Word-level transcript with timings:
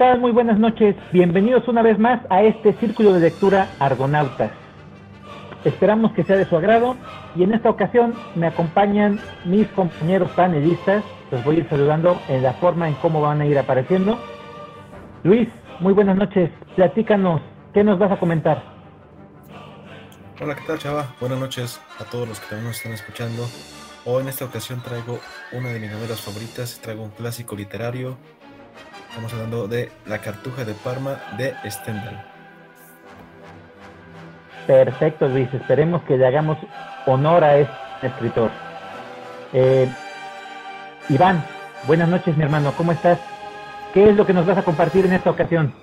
¿Qué 0.00 0.06
tal? 0.06 0.20
Muy 0.20 0.32
buenas 0.32 0.58
noches. 0.58 0.96
Bienvenidos 1.12 1.68
una 1.68 1.82
vez 1.82 1.98
más 1.98 2.22
a 2.30 2.42
este 2.42 2.72
círculo 2.72 3.12
de 3.12 3.20
lectura 3.20 3.68
Argonautas. 3.78 4.50
Esperamos 5.62 6.12
que 6.12 6.24
sea 6.24 6.38
de 6.38 6.46
su 6.46 6.56
agrado 6.56 6.96
y 7.36 7.42
en 7.42 7.52
esta 7.52 7.68
ocasión 7.68 8.14
me 8.34 8.46
acompañan 8.46 9.20
mis 9.44 9.68
compañeros 9.68 10.30
panelistas. 10.30 11.04
Los 11.30 11.44
voy 11.44 11.56
a 11.56 11.58
ir 11.58 11.68
saludando 11.68 12.18
en 12.30 12.42
la 12.42 12.54
forma 12.54 12.88
en 12.88 12.94
cómo 12.94 13.20
van 13.20 13.42
a 13.42 13.44
ir 13.44 13.58
apareciendo. 13.58 14.18
Luis, 15.22 15.50
muy 15.80 15.92
buenas 15.92 16.16
noches. 16.16 16.48
Platícanos, 16.76 17.42
¿qué 17.74 17.84
nos 17.84 17.98
vas 17.98 18.10
a 18.10 18.18
comentar? 18.18 18.62
Hola, 20.40 20.54
¿qué 20.54 20.62
tal, 20.66 20.78
Chava? 20.78 21.14
Buenas 21.20 21.38
noches 21.38 21.78
a 21.98 22.04
todos 22.04 22.26
los 22.26 22.40
que 22.40 22.46
también 22.46 22.68
nos 22.68 22.78
están 22.78 22.92
escuchando. 22.92 23.46
Hoy 24.06 24.22
en 24.22 24.30
esta 24.30 24.46
ocasión 24.46 24.80
traigo 24.82 25.20
una 25.52 25.68
de 25.68 25.78
mis 25.78 25.90
novelas 25.90 26.22
favoritas, 26.22 26.80
traigo 26.82 27.02
un 27.02 27.10
clásico 27.10 27.54
literario. 27.54 28.16
Estamos 29.20 29.34
hablando 29.34 29.68
de 29.68 29.92
La 30.06 30.18
Cartuja 30.18 30.64
de 30.64 30.72
Parma 30.72 31.20
de 31.36 31.54
Stendhal. 31.70 32.24
Perfecto, 34.66 35.28
Luis. 35.28 35.52
Esperemos 35.52 36.02
que 36.04 36.16
le 36.16 36.26
hagamos 36.26 36.56
honor 37.04 37.44
a 37.44 37.58
este 37.58 38.06
escritor. 38.06 38.50
Eh, 39.52 39.86
Iván, 41.10 41.44
buenas 41.86 42.08
noches, 42.08 42.34
mi 42.34 42.44
hermano. 42.44 42.72
¿Cómo 42.78 42.92
estás? 42.92 43.18
¿Qué 43.92 44.08
es 44.08 44.16
lo 44.16 44.24
que 44.24 44.32
nos 44.32 44.46
vas 44.46 44.56
a 44.56 44.62
compartir 44.62 45.04
en 45.04 45.12
esta 45.12 45.28
ocasión? 45.28 45.74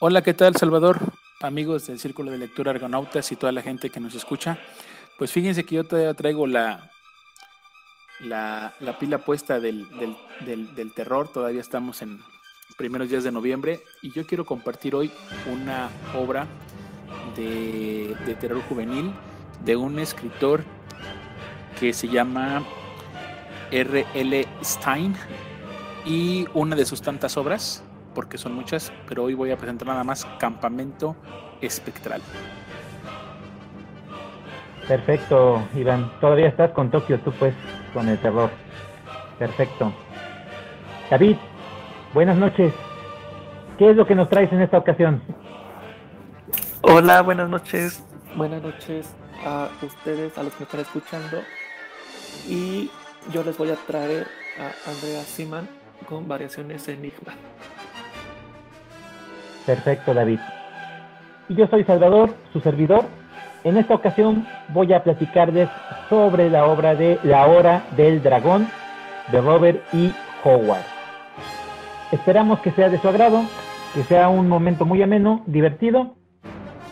Hola, 0.00 0.22
¿qué 0.22 0.32
tal, 0.32 0.56
Salvador? 0.56 1.00
Amigos 1.42 1.86
del 1.86 1.98
Círculo 1.98 2.30
de 2.30 2.38
Lectura 2.38 2.70
Argonautas 2.70 3.30
y 3.30 3.36
toda 3.36 3.52
la 3.52 3.60
gente 3.60 3.90
que 3.90 4.00
nos 4.00 4.14
escucha. 4.14 4.56
Pues 5.18 5.32
fíjense 5.32 5.64
que 5.64 5.74
yo 5.74 5.84
todavía 5.84 6.14
traigo 6.14 6.46
la, 6.46 6.89
la, 8.22 8.74
pila 8.98 9.18
puesta 9.18 9.60
del, 9.60 9.86
terror, 10.94 11.28
todavía 11.28 11.60
estamos 11.60 12.02
en 12.02 12.20
primeros 12.76 13.10
días 13.10 13.24
de 13.24 13.32
noviembre 13.32 13.80
y 14.02 14.10
yo 14.12 14.26
quiero 14.26 14.44
compartir 14.44 14.94
hoy 14.94 15.10
una 15.52 15.90
obra 16.14 16.46
de, 17.36 18.16
de 18.26 18.34
terror 18.34 18.62
juvenil 18.68 19.12
de 19.64 19.76
un 19.76 19.98
escritor 19.98 20.64
que 21.78 21.92
se 21.92 22.08
llama 22.08 22.62
R.L. 23.70 24.48
Stein 24.62 25.14
y 26.04 26.46
una 26.54 26.76
de 26.76 26.84
sus 26.84 27.02
tantas 27.02 27.36
obras, 27.36 27.82
porque 28.14 28.38
son 28.38 28.54
muchas, 28.54 28.92
pero 29.06 29.24
hoy 29.24 29.34
voy 29.34 29.50
a 29.50 29.56
presentar 29.56 29.88
nada 29.88 30.04
más 30.04 30.26
Campamento 30.38 31.16
Espectral. 31.60 32.22
Perfecto, 34.86 35.62
Iván. 35.74 36.10
Todavía 36.20 36.48
estás 36.48 36.72
con 36.72 36.90
Tokio, 36.90 37.20
tú 37.20 37.32
pues, 37.32 37.54
con 37.94 38.08
el 38.08 38.18
terror. 38.18 38.50
Perfecto. 39.38 39.92
David, 41.10 41.36
buenas 42.12 42.36
noches. 42.36 42.72
¿Qué 43.78 43.90
es 43.90 43.96
lo 43.96 44.06
que 44.06 44.14
nos 44.14 44.28
traes 44.28 44.52
en 44.52 44.60
esta 44.60 44.78
ocasión? 44.78 45.22
Hola, 46.82 47.22
buenas 47.22 47.48
noches. 47.48 48.04
Buenas 48.36 48.62
noches 48.62 49.14
a 49.44 49.68
ustedes, 49.82 50.36
a 50.36 50.42
los 50.42 50.52
que 50.54 50.60
me 50.60 50.64
están 50.64 50.80
escuchando. 50.80 51.38
Y 52.48 52.90
yo 53.32 53.42
les 53.42 53.56
voy 53.56 53.70
a 53.70 53.76
traer 53.76 54.26
a 54.58 54.90
Andrea 54.90 55.22
Siman 55.22 55.68
con 56.08 56.28
variaciones 56.28 56.88
Enigma. 56.88 57.34
Perfecto, 59.66 60.14
David. 60.14 60.40
Y 61.48 61.54
yo 61.54 61.66
soy 61.68 61.84
Salvador, 61.84 62.34
su 62.52 62.60
servidor, 62.60 63.04
en 63.64 63.76
esta 63.76 63.94
ocasión 63.94 64.46
voy 64.68 64.92
a 64.92 65.02
platicarles 65.02 65.68
sobre 66.08 66.50
la 66.50 66.66
obra 66.66 66.94
de 66.94 67.18
La 67.22 67.46
Hora 67.46 67.82
del 67.96 68.22
Dragón 68.22 68.68
de 69.30 69.40
Robert 69.40 69.82
E. 69.92 70.12
Howard. 70.44 70.84
Esperamos 72.12 72.60
que 72.60 72.70
sea 72.72 72.88
de 72.88 72.98
su 72.98 73.08
agrado, 73.08 73.42
que 73.94 74.02
sea 74.04 74.28
un 74.28 74.48
momento 74.48 74.84
muy 74.84 75.02
ameno, 75.02 75.42
divertido 75.46 76.14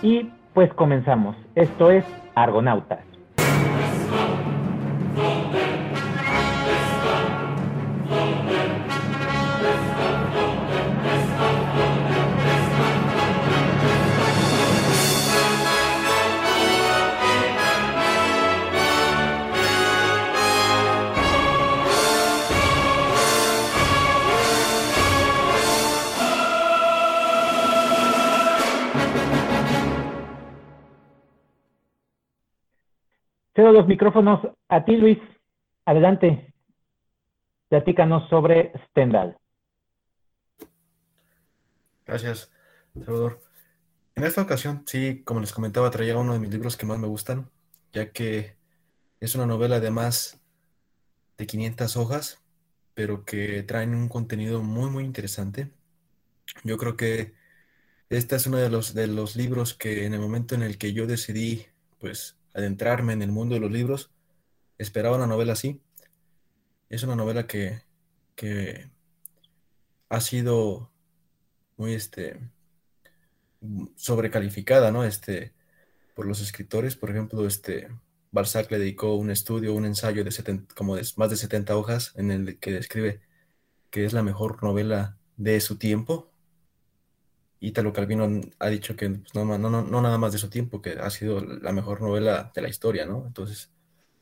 y 0.03 0.31
pues 0.55 0.73
comenzamos. 0.75 1.37
Esto 1.55 1.91
es 1.91 2.05
Argonautas. 2.35 3.01
Cedo 33.59 33.73
los 33.73 33.89
micrófonos 33.89 34.39
a 34.69 34.85
ti, 34.85 34.97
Luis. 34.97 35.19
Adelante. 35.85 36.55
Platícanos 37.69 38.29
sobre 38.31 38.71
Stendhal. 38.87 39.37
Gracias, 42.07 42.53
Salvador. 42.95 43.41
En 44.15 44.23
esta 44.23 44.43
ocasión, 44.43 44.85
sí, 44.87 45.25
como 45.25 45.41
les 45.41 45.53
comentaba, 45.53 45.91
traía 45.91 46.17
uno 46.17 46.35
de 46.35 46.39
mis 46.39 46.51
libros 46.51 46.77
que 46.77 46.87
más 46.87 47.01
me 47.01 47.09
gustan, 47.09 47.51
ya 47.93 48.13
que 48.13 48.55
es 49.19 49.35
una 49.35 49.47
novela 49.47 49.81
de 49.81 49.91
más 49.91 50.41
de 51.37 51.45
500 51.49 51.97
hojas, 51.97 52.45
pero 52.95 53.25
que 53.25 53.65
traen 53.65 53.93
un 53.93 54.09
contenido 54.09 54.63
muy, 54.63 54.89
muy 54.89 55.03
interesante. 55.03 55.73
Yo 56.63 56.77
creo 56.77 56.97
que 56.97 57.35
este 58.09 58.37
es 58.37 58.47
uno 58.47 58.59
de 58.59 58.71
los, 58.71 58.95
de 58.95 59.09
los 59.09 59.35
libros 59.35 59.75
que 59.75 60.07
en 60.07 60.15
el 60.15 60.21
momento 60.21 60.55
en 60.55 60.63
el 60.63 60.79
que 60.79 60.93
yo 60.93 61.09
decidí, 61.09 61.67
pues, 61.99 62.38
adentrarme 62.59 63.13
en 63.13 63.23
el 63.23 63.33
mundo 63.33 63.55
de 63.55 63.61
los 63.61 63.71
libros, 63.71 64.11
esperaba 64.79 65.17
una 65.17 65.27
novela 65.27 65.55
así. 65.55 65.81
Es 66.89 67.03
una 67.03 67.17
novela 67.17 67.47
que, 67.47 67.83
que 68.35 68.91
ha 70.09 70.21
sido 70.21 70.91
muy 71.77 71.95
este, 71.95 72.41
sobrecalificada, 73.97 74.91
¿no? 74.91 75.05
Este, 75.05 75.53
por 76.15 76.27
los 76.27 76.41
escritores, 76.41 76.97
por 76.97 77.11
ejemplo, 77.11 77.47
este, 77.47 77.89
Balzac 78.31 78.71
le 78.71 78.79
dedicó 78.79 79.15
un 79.15 79.31
estudio, 79.31 79.75
un 79.75 79.85
ensayo 79.87 80.25
de 80.25 80.65
como 80.75 80.97
de 80.97 81.07
más 81.17 81.31
de 81.31 81.37
70 81.37 81.77
hojas 81.77 82.13
en 82.17 82.31
el 82.31 82.59
que 82.59 82.73
describe 82.73 83.21
que 83.91 84.05
es 84.05 84.13
la 84.13 84.23
mejor 84.23 84.63
novela 84.63 85.19
de 85.37 85.61
su 85.61 85.77
tiempo, 85.77 86.31
Ítalo 87.61 87.93
Calvino 87.93 88.41
ha 88.59 88.69
dicho 88.69 88.95
que 88.95 89.11
pues, 89.11 89.35
no, 89.35 89.59
no, 89.59 89.83
no, 89.83 90.01
nada 90.01 90.19
más 90.19 90.33
de 90.33 90.39
su 90.39 90.49
tiempo, 90.49 90.81
que 90.81 90.93
ha 90.93 91.11
sido 91.11 91.41
la 91.41 91.73
mejor 91.73 92.01
novela 92.01 92.53
de 92.55 92.63
la 92.63 92.69
historia, 92.69 93.05
¿no? 93.05 93.25
Entonces, 93.27 93.71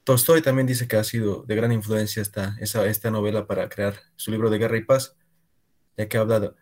Tolstoy 0.05 0.41
también 0.41 0.67
dice 0.67 0.89
que 0.89 0.97
ha 0.97 1.05
sido 1.05 1.43
de 1.43 1.57
gran 1.57 1.73
influencia 1.73 2.23
esta, 2.23 2.57
esta 2.61 3.11
novela 3.11 3.47
para 3.47 3.69
crear 3.69 3.97
su 4.15 4.31
libro 4.31 4.51
de 4.51 4.59
Guerra 4.59 4.79
y 4.79 4.85
Paz, 4.85 5.17
ya 5.97 6.09
que 6.09 6.17
habla 6.17 6.55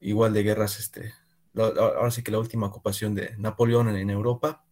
igual 0.00 0.32
de 0.32 0.42
guerras, 0.42 0.78
este, 0.80 1.12
ahora 1.54 2.10
sí 2.10 2.22
que 2.22 2.30
la 2.30 2.38
última 2.38 2.66
ocupación 2.66 3.14
de 3.14 3.36
Napoleón 3.38 3.88
en, 3.88 4.10
Europa, 4.10 4.64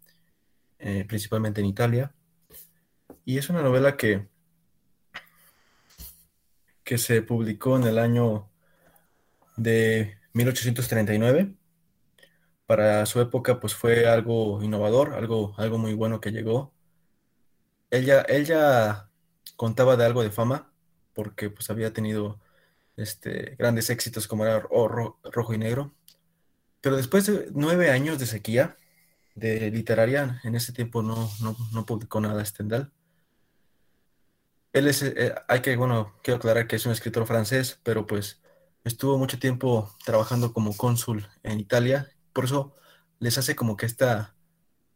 eh, 0.79 1.05
principalmente 1.07 1.61
en 1.61 1.67
Italia, 1.67 2.15
y 3.25 3.39
es 3.39 3.49
una 3.49 3.63
novela 3.63 3.97
que, 3.97 4.29
que 6.83 6.99
se 6.99 7.23
publicó 7.23 7.77
en 7.77 7.85
el 7.85 7.99
año 7.99 8.51
de 9.57 10.19
1839. 10.35 11.55
Para 12.67 13.07
su 13.07 13.21
época, 13.21 13.61
pues 13.61 13.75
fue 13.75 14.07
algo 14.07 14.63
innovador, 14.63 15.15
algo, 15.15 15.55
algo 15.59 15.79
muy 15.79 15.95
bueno 15.95 16.21
que 16.21 16.33
llegó. 16.33 16.73
Ella, 17.91 18.25
ella 18.29 19.11
contaba 19.57 19.97
de 19.97 20.05
algo 20.05 20.23
de 20.23 20.31
fama, 20.31 20.73
porque 21.15 21.51
pues 21.51 21.71
había 21.71 21.93
tenido 21.93 22.41
este, 22.97 23.57
grandes 23.59 23.91
éxitos 23.91 24.29
como 24.29 24.45
era 24.45 24.61
Rojo 24.61 25.55
y 25.55 25.59
Negro. 25.59 25.95
Pero 26.81 26.97
después 26.97 27.27
de 27.27 27.49
nueve 27.53 27.91
años 27.91 28.19
de 28.19 28.27
sequía 28.27 28.77
de 29.35 29.71
literaria, 29.71 30.41
en 30.45 30.55
ese 30.55 30.73
tiempo 30.73 31.03
no, 31.03 31.31
no, 31.73 31.87
publicó 31.87 32.21
nada 32.21 32.45
Stendhal. 32.45 32.93
Él 34.73 34.89
es, 34.89 35.03
eh, 35.03 35.35
hay 35.49 35.61
que, 35.63 35.77
bueno, 35.77 36.15
quiero 36.23 36.39
aclarar 36.39 36.67
que 36.67 36.77
es 36.77 36.87
un 36.87 36.93
escritor 36.93 37.27
francés, 37.27 37.79
pero 37.85 38.07
pues 38.07 38.43
estuvo 38.85 39.19
mucho 39.19 39.39
tiempo 39.39 39.91
trabajando 40.05 40.53
como 40.53 40.77
cónsul 40.77 41.27
en 41.43 41.61
Italia, 41.61 42.11
por 42.33 42.45
eso 42.45 42.75
les 43.19 43.39
hace 43.39 43.57
como 43.57 43.77
que 43.77 43.87
esta, 43.87 44.37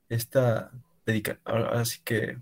esta 0.09 0.71
dedica, 1.07 1.41
así 1.45 2.01
que 2.05 2.39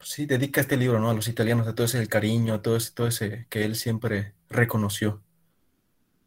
pues 0.00 0.10
sí, 0.10 0.24
dedica 0.26 0.62
este 0.62 0.78
libro, 0.78 0.98
¿no? 0.98 1.10
A 1.10 1.14
los 1.14 1.28
italianos, 1.28 1.68
a 1.68 1.74
todo 1.74 1.84
ese 1.84 2.06
cariño, 2.08 2.62
todo 2.62 2.76
ese, 2.76 2.92
todo 2.92 3.06
ese 3.06 3.46
que 3.50 3.64
él 3.66 3.76
siempre 3.76 4.34
reconoció. 4.48 5.22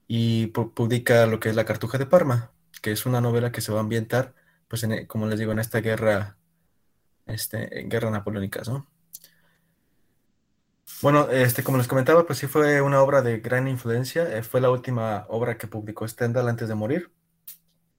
Y 0.07 0.47
publica 0.47 1.25
lo 1.25 1.39
que 1.39 1.49
es 1.49 1.55
La 1.55 1.65
Cartuja 1.65 1.97
de 1.97 2.05
Parma, 2.05 2.51
que 2.83 2.91
es 2.91 3.05
una 3.07 3.21
novela 3.21 3.51
que 3.51 3.61
se 3.61 3.71
va 3.71 3.79
a 3.79 3.81
ambientar, 3.81 4.35
pues, 4.67 4.83
en, 4.83 5.07
como 5.07 5.27
les 5.27 5.39
digo, 5.39 5.51
en 5.53 5.59
esta 5.59 5.81
guerra, 5.81 6.37
este, 7.25 7.79
en 7.81 7.89
guerra 7.89 8.11
napoleónica, 8.11 8.61
¿no? 8.67 8.87
Bueno, 11.03 11.29
este, 11.29 11.65
como 11.65 11.77
les 11.77 11.89
comentaba, 11.89 12.25
pues 12.25 12.39
sí 12.39 12.47
fue 12.47 12.81
una 12.81 13.01
obra 13.03 13.21
de 13.21 13.41
gran 13.41 13.67
influencia. 13.67 14.37
Eh, 14.37 14.41
fue 14.41 14.61
la 14.61 14.71
última 14.71 15.25
obra 15.27 15.57
que 15.57 15.67
publicó 15.67 16.07
Stendhal 16.07 16.47
antes 16.47 16.69
de 16.69 16.75
morir. 16.75 17.11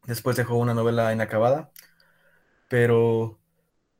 Después 0.06 0.36
dejó 0.36 0.56
una 0.56 0.72
novela 0.72 1.12
inacabada, 1.12 1.70
pero 2.68 3.40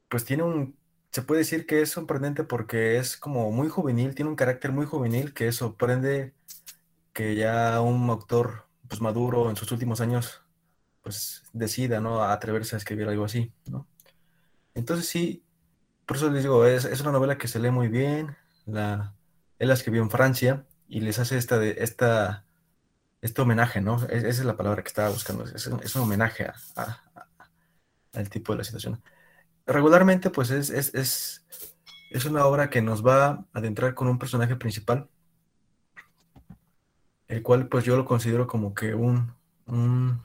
pues 0.08 0.24
tiene 0.24 0.44
un, 0.44 0.78
se 1.12 1.22
puede 1.22 1.40
decir 1.40 1.66
que 1.66 1.82
es 1.82 1.90
sorprendente 1.90 2.44
porque 2.44 2.98
es 2.98 3.16
como 3.18 3.50
muy 3.52 3.68
juvenil, 3.68 4.14
tiene 4.14 4.30
un 4.30 4.36
carácter 4.36 4.72
muy 4.72 4.86
juvenil 4.86 5.34
que 5.34 5.52
sorprende 5.52 6.34
que 7.12 7.36
ya 7.36 7.80
un 7.82 8.10
autor 8.10 8.68
pues 8.88 9.00
maduro 9.02 9.50
en 9.50 9.56
sus 9.56 9.72
últimos 9.72 10.00
años 10.00 10.42
pues 11.02 11.44
decida, 11.52 12.00
¿no? 12.00 12.22
atreverse 12.24 12.76
a 12.76 12.78
escribir 12.78 13.08
algo 13.08 13.24
así, 13.26 13.52
¿no? 13.66 13.88
Entonces 14.74 15.08
sí, 15.08 15.44
por 16.06 16.16
eso 16.18 16.30
les 16.30 16.42
digo, 16.44 16.66
es, 16.66 16.84
es 16.86 17.00
una 17.02 17.12
novela 17.12 17.38
que 17.38 17.48
se 17.48 17.60
lee 17.60 17.70
muy 17.70 17.88
bien, 17.88 18.36
la, 18.66 19.14
él 19.58 19.68
la 19.68 19.74
escribió 19.74 20.02
en 20.02 20.10
Francia 20.10 20.64
y 20.88 21.00
les 21.00 21.18
hace 21.18 21.36
esta, 21.36 21.58
de, 21.58 21.76
esta, 21.78 22.44
este 23.20 23.42
homenaje, 23.42 23.80
¿no? 23.80 24.02
esa 24.04 24.28
es 24.28 24.44
la 24.44 24.56
palabra 24.56 24.82
que 24.82 24.88
estaba 24.88 25.10
buscando, 25.10 25.44
es, 25.44 25.66
un 25.66 26.02
homenaje 26.02 26.50
al 28.12 28.28
tipo 28.30 28.52
de 28.52 28.58
la 28.58 28.64
situación. 28.64 29.02
Regularmente, 29.66 30.30
pues 30.30 30.50
es, 30.50 30.70
es, 30.70 30.94
es, 30.94 31.46
es 32.10 32.24
una 32.26 32.46
obra 32.46 32.70
que 32.70 32.82
nos 32.82 33.04
va 33.04 33.26
a 33.26 33.46
adentrar 33.54 33.94
con 33.94 34.08
un 34.08 34.18
personaje 34.18 34.56
principal, 34.56 35.08
el 37.28 37.42
cual 37.42 37.68
pues 37.68 37.84
yo 37.84 37.96
lo 37.96 38.04
considero 38.04 38.46
como 38.46 38.74
que 38.74 38.94
un, 38.94 39.34
un, 39.66 40.20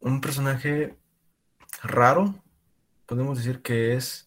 un 0.00 0.20
personaje 0.20 0.96
raro, 1.82 2.34
podemos 3.06 3.38
decir 3.38 3.62
que 3.62 3.94
es, 3.94 4.25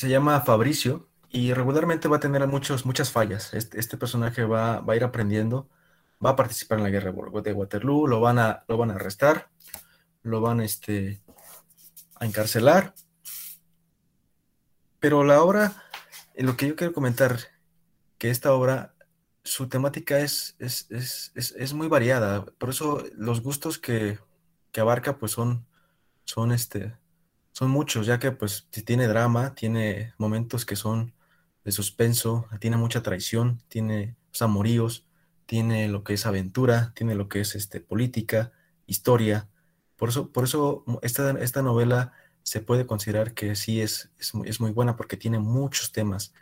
se 0.00 0.08
llama 0.08 0.40
Fabricio 0.40 1.10
y 1.28 1.52
regularmente 1.52 2.08
va 2.08 2.16
a 2.16 2.20
tener 2.20 2.46
muchos, 2.46 2.86
muchas 2.86 3.12
fallas. 3.12 3.52
Este, 3.52 3.78
este 3.78 3.98
personaje 3.98 4.44
va, 4.44 4.80
va, 4.80 4.94
a 4.94 4.96
ir 4.96 5.04
aprendiendo, 5.04 5.68
va 6.24 6.30
a 6.30 6.36
participar 6.36 6.78
en 6.78 6.84
la 6.84 6.90
guerra 6.90 7.12
de 7.12 7.52
Waterloo, 7.52 8.06
lo 8.06 8.18
van 8.18 8.38
a, 8.38 8.64
lo 8.66 8.78
van 8.78 8.90
a 8.90 8.94
arrestar, 8.94 9.50
lo 10.22 10.40
van 10.40 10.62
este, 10.62 11.20
a 12.14 12.24
encarcelar. 12.24 12.94
Pero 15.00 15.22
la 15.22 15.42
obra, 15.42 15.84
lo 16.34 16.56
que 16.56 16.68
yo 16.68 16.76
quiero 16.76 16.94
comentar, 16.94 17.38
que 18.16 18.30
esta 18.30 18.54
obra, 18.54 18.94
su 19.44 19.68
temática 19.68 20.20
es, 20.20 20.56
es, 20.58 20.86
es, 20.88 21.30
es 21.34 21.74
muy 21.74 21.88
variada. 21.88 22.46
Por 22.46 22.70
eso 22.70 23.04
los 23.16 23.42
gustos 23.42 23.78
que, 23.78 24.18
que 24.72 24.80
abarca, 24.80 25.18
pues 25.18 25.32
son, 25.32 25.66
son, 26.24 26.52
este, 26.52 26.96
son 27.52 27.70
muchos, 27.70 28.06
ya 28.06 28.18
que 28.18 28.32
pues 28.32 28.68
tiene 28.70 29.06
drama, 29.06 29.54
tiene 29.54 30.14
momentos 30.18 30.64
que 30.64 30.76
son 30.76 31.12
de 31.64 31.72
suspenso, 31.72 32.46
tiene 32.60 32.76
mucha 32.76 33.02
traición, 33.02 33.60
tiene 33.68 34.16
amoríos, 34.40 35.06
tiene 35.46 35.88
lo 35.88 36.04
que 36.04 36.14
es 36.14 36.26
aventura, 36.26 36.92
tiene 36.94 37.14
lo 37.14 37.28
que 37.28 37.40
es 37.40 37.56
este, 37.56 37.80
política, 37.80 38.52
historia. 38.86 39.48
Por 39.96 40.10
eso, 40.10 40.30
por 40.32 40.44
eso 40.44 40.84
esta, 41.02 41.32
esta 41.40 41.62
novela 41.62 42.12
se 42.42 42.60
puede 42.60 42.86
considerar 42.86 43.34
que 43.34 43.56
sí 43.56 43.80
es, 43.80 44.10
es, 44.18 44.34
muy, 44.34 44.48
es 44.48 44.58
buena 44.58 44.96
porque 44.96 45.16
tiene 45.16 45.38
muchos 45.38 45.92
temas 45.92 46.32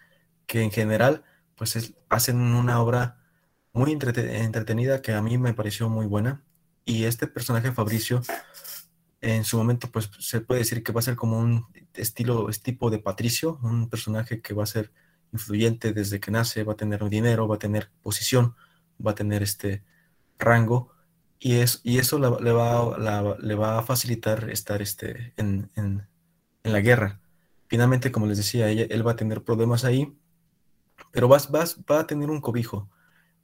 que 0.46 0.62
en 0.62 0.70
general 0.70 1.24
pues 1.56 1.94
hacen 2.08 2.40
una 2.40 2.80
obra 2.80 3.18
muy 3.72 3.92
entretenida 3.92 5.02
que 5.02 5.12
a 5.12 5.22
mí 5.22 5.38
me 5.38 5.54
pareció 5.54 5.88
muy 5.88 6.06
buena 6.06 6.42
y 6.84 7.04
este 7.04 7.26
personaje 7.26 7.72
Fabricio, 7.72 8.22
en 9.20 9.44
su 9.44 9.56
momento, 9.56 9.90
pues 9.90 10.10
se 10.18 10.40
puede 10.40 10.60
decir 10.60 10.82
que 10.82 10.92
va 10.92 11.00
a 11.00 11.02
ser 11.02 11.16
como 11.16 11.38
un 11.38 11.66
estilo, 11.94 12.48
es 12.48 12.62
tipo 12.62 12.90
de 12.90 12.98
Patricio, 12.98 13.58
un 13.62 13.88
personaje 13.88 14.40
que 14.40 14.54
va 14.54 14.62
a 14.62 14.66
ser 14.66 14.92
influyente 15.32 15.92
desde 15.92 16.20
que 16.20 16.30
nace, 16.30 16.64
va 16.64 16.74
a 16.74 16.76
tener 16.76 17.08
dinero, 17.08 17.48
va 17.48 17.56
a 17.56 17.58
tener 17.58 17.90
posición, 18.02 18.54
va 19.04 19.12
a 19.12 19.14
tener 19.14 19.42
este 19.42 19.82
rango, 20.38 20.92
y, 21.40 21.56
es, 21.56 21.80
y 21.84 21.98
eso 21.98 22.18
le, 22.18 22.52
va, 22.52 23.36
le 23.38 23.54
va 23.54 23.78
a 23.78 23.82
facilitar 23.82 24.50
estar 24.50 24.82
este, 24.82 25.34
en, 25.36 25.70
la 26.64 26.80
guerra. 26.80 27.20
Finalmente, 27.68 28.10
como 28.12 28.26
les 28.26 28.38
decía, 28.38 28.70
él 28.70 29.06
va 29.06 29.12
a 29.12 29.16
tener 29.16 29.42
problemas 29.42 29.84
ahí, 29.84 30.16
pero 31.12 31.28
va, 31.28 31.38
va, 31.54 31.64
va 31.90 32.00
a 32.00 32.06
tener 32.06 32.30
un 32.30 32.40
cobijo 32.40 32.90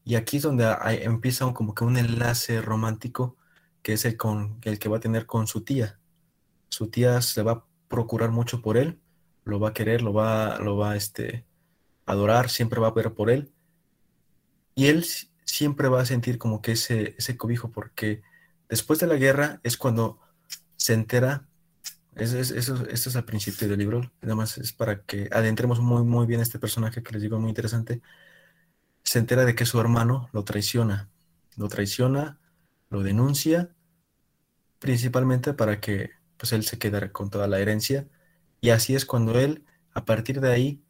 y 0.04 0.16
aquí 0.16 0.36
es 0.36 0.42
donde 0.42 0.66
empieza 1.02 1.50
como 1.54 1.74
que 1.74 1.84
un 1.84 1.96
enlace 1.96 2.60
romántico 2.60 3.36
que 3.84 3.92
es 3.92 4.04
el, 4.04 4.16
con, 4.16 4.58
el 4.62 4.80
que 4.80 4.88
va 4.88 4.96
a 4.96 5.00
tener 5.00 5.26
con 5.26 5.46
su 5.46 5.60
tía. 5.60 6.00
Su 6.70 6.88
tía 6.88 7.22
se 7.22 7.42
va 7.42 7.52
a 7.52 7.64
procurar 7.86 8.32
mucho 8.32 8.60
por 8.62 8.76
él, 8.76 8.98
lo 9.44 9.60
va 9.60 9.68
a 9.68 9.74
querer, 9.74 10.02
lo 10.02 10.12
va, 10.12 10.58
lo 10.58 10.76
va 10.76 10.96
este, 10.96 11.46
adorar, 12.04 12.50
siempre 12.50 12.80
va 12.80 12.88
a 12.88 12.92
ver 12.92 13.14
por 13.14 13.30
él. 13.30 13.52
Y 14.74 14.86
él 14.86 15.06
siempre 15.44 15.88
va 15.88 16.00
a 16.00 16.06
sentir 16.06 16.38
como 16.38 16.62
que 16.62 16.72
ese, 16.72 17.14
ese 17.18 17.36
cobijo, 17.36 17.70
porque 17.70 18.22
después 18.68 18.98
de 18.98 19.06
la 19.06 19.14
guerra 19.14 19.60
es 19.62 19.76
cuando 19.76 20.18
se 20.76 20.94
entera, 20.94 21.46
eso, 22.16 22.38
eso, 22.38 22.86
esto 22.88 23.08
es 23.10 23.16
al 23.16 23.24
principio 23.24 23.68
del 23.68 23.78
libro, 23.78 24.10
nada 24.20 24.34
más 24.34 24.58
es 24.58 24.72
para 24.72 25.02
que 25.02 25.28
adentremos 25.30 25.78
muy, 25.78 26.02
muy 26.02 26.26
bien 26.26 26.40
este 26.40 26.58
personaje 26.58 27.02
que 27.02 27.12
les 27.12 27.22
digo 27.22 27.38
muy 27.38 27.50
interesante 27.50 28.00
se 29.04 29.18
entera 29.18 29.44
de 29.44 29.54
que 29.54 29.66
su 29.66 29.78
hermano 29.78 30.28
lo 30.32 30.44
traiciona. 30.44 31.08
Lo 31.56 31.68
traiciona, 31.68 32.38
lo 32.94 33.02
denuncia, 33.02 33.74
principalmente 34.78 35.52
para 35.52 35.80
que 35.80 36.10
pues, 36.36 36.52
él 36.52 36.62
se 36.62 36.78
quedara 36.78 37.10
con 37.12 37.28
toda 37.28 37.48
la 37.48 37.58
herencia. 37.58 38.06
Y 38.60 38.70
así 38.70 38.94
es 38.94 39.04
cuando 39.04 39.38
él, 39.38 39.64
a 39.92 40.04
partir 40.04 40.40
de 40.40 40.52
ahí, 40.52 40.82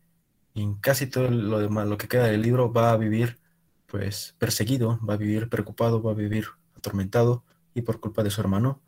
en 0.54 0.74
casi 0.74 1.06
todo 1.06 1.30
lo 1.30 1.58
demás, 1.58 1.88
lo 1.88 1.96
que 1.96 2.06
queda 2.08 2.26
del 2.26 2.42
libro, 2.42 2.72
va 2.72 2.92
a 2.92 2.96
vivir 2.96 3.38
pues 3.86 4.34
perseguido, 4.38 4.98
va 5.08 5.14
a 5.14 5.16
vivir 5.16 5.48
preocupado, 5.48 6.02
va 6.02 6.12
a 6.12 6.14
vivir 6.14 6.46
atormentado 6.76 7.44
y 7.74 7.82
por 7.82 8.00
culpa 8.00 8.22
de 8.22 8.30
su 8.30 8.40
hermano, 8.40 8.82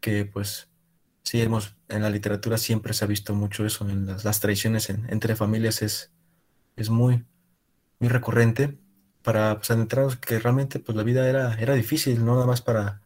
que 0.00 0.24
pues 0.24 0.70
sí 1.22 1.42
hemos, 1.42 1.76
en 1.88 2.02
la 2.02 2.10
literatura 2.10 2.56
siempre 2.56 2.94
se 2.94 3.04
ha 3.04 3.08
visto 3.08 3.34
mucho 3.34 3.66
eso, 3.66 3.88
en 3.88 4.06
las, 4.06 4.40
traiciones 4.40 4.88
entre 4.90 5.36
familias 5.36 5.82
es, 5.82 6.12
es 6.76 6.88
muy, 6.88 7.24
muy 7.98 8.08
recurrente 8.08 8.78
para 9.26 9.56
pues, 9.56 9.72
adentrarnos 9.72 10.14
que 10.18 10.38
realmente 10.38 10.78
pues 10.78 10.94
la 10.96 11.02
vida 11.02 11.28
era, 11.28 11.54
era 11.54 11.74
difícil, 11.74 12.24
no 12.24 12.34
nada 12.34 12.46
más 12.46 12.62
para 12.62 13.02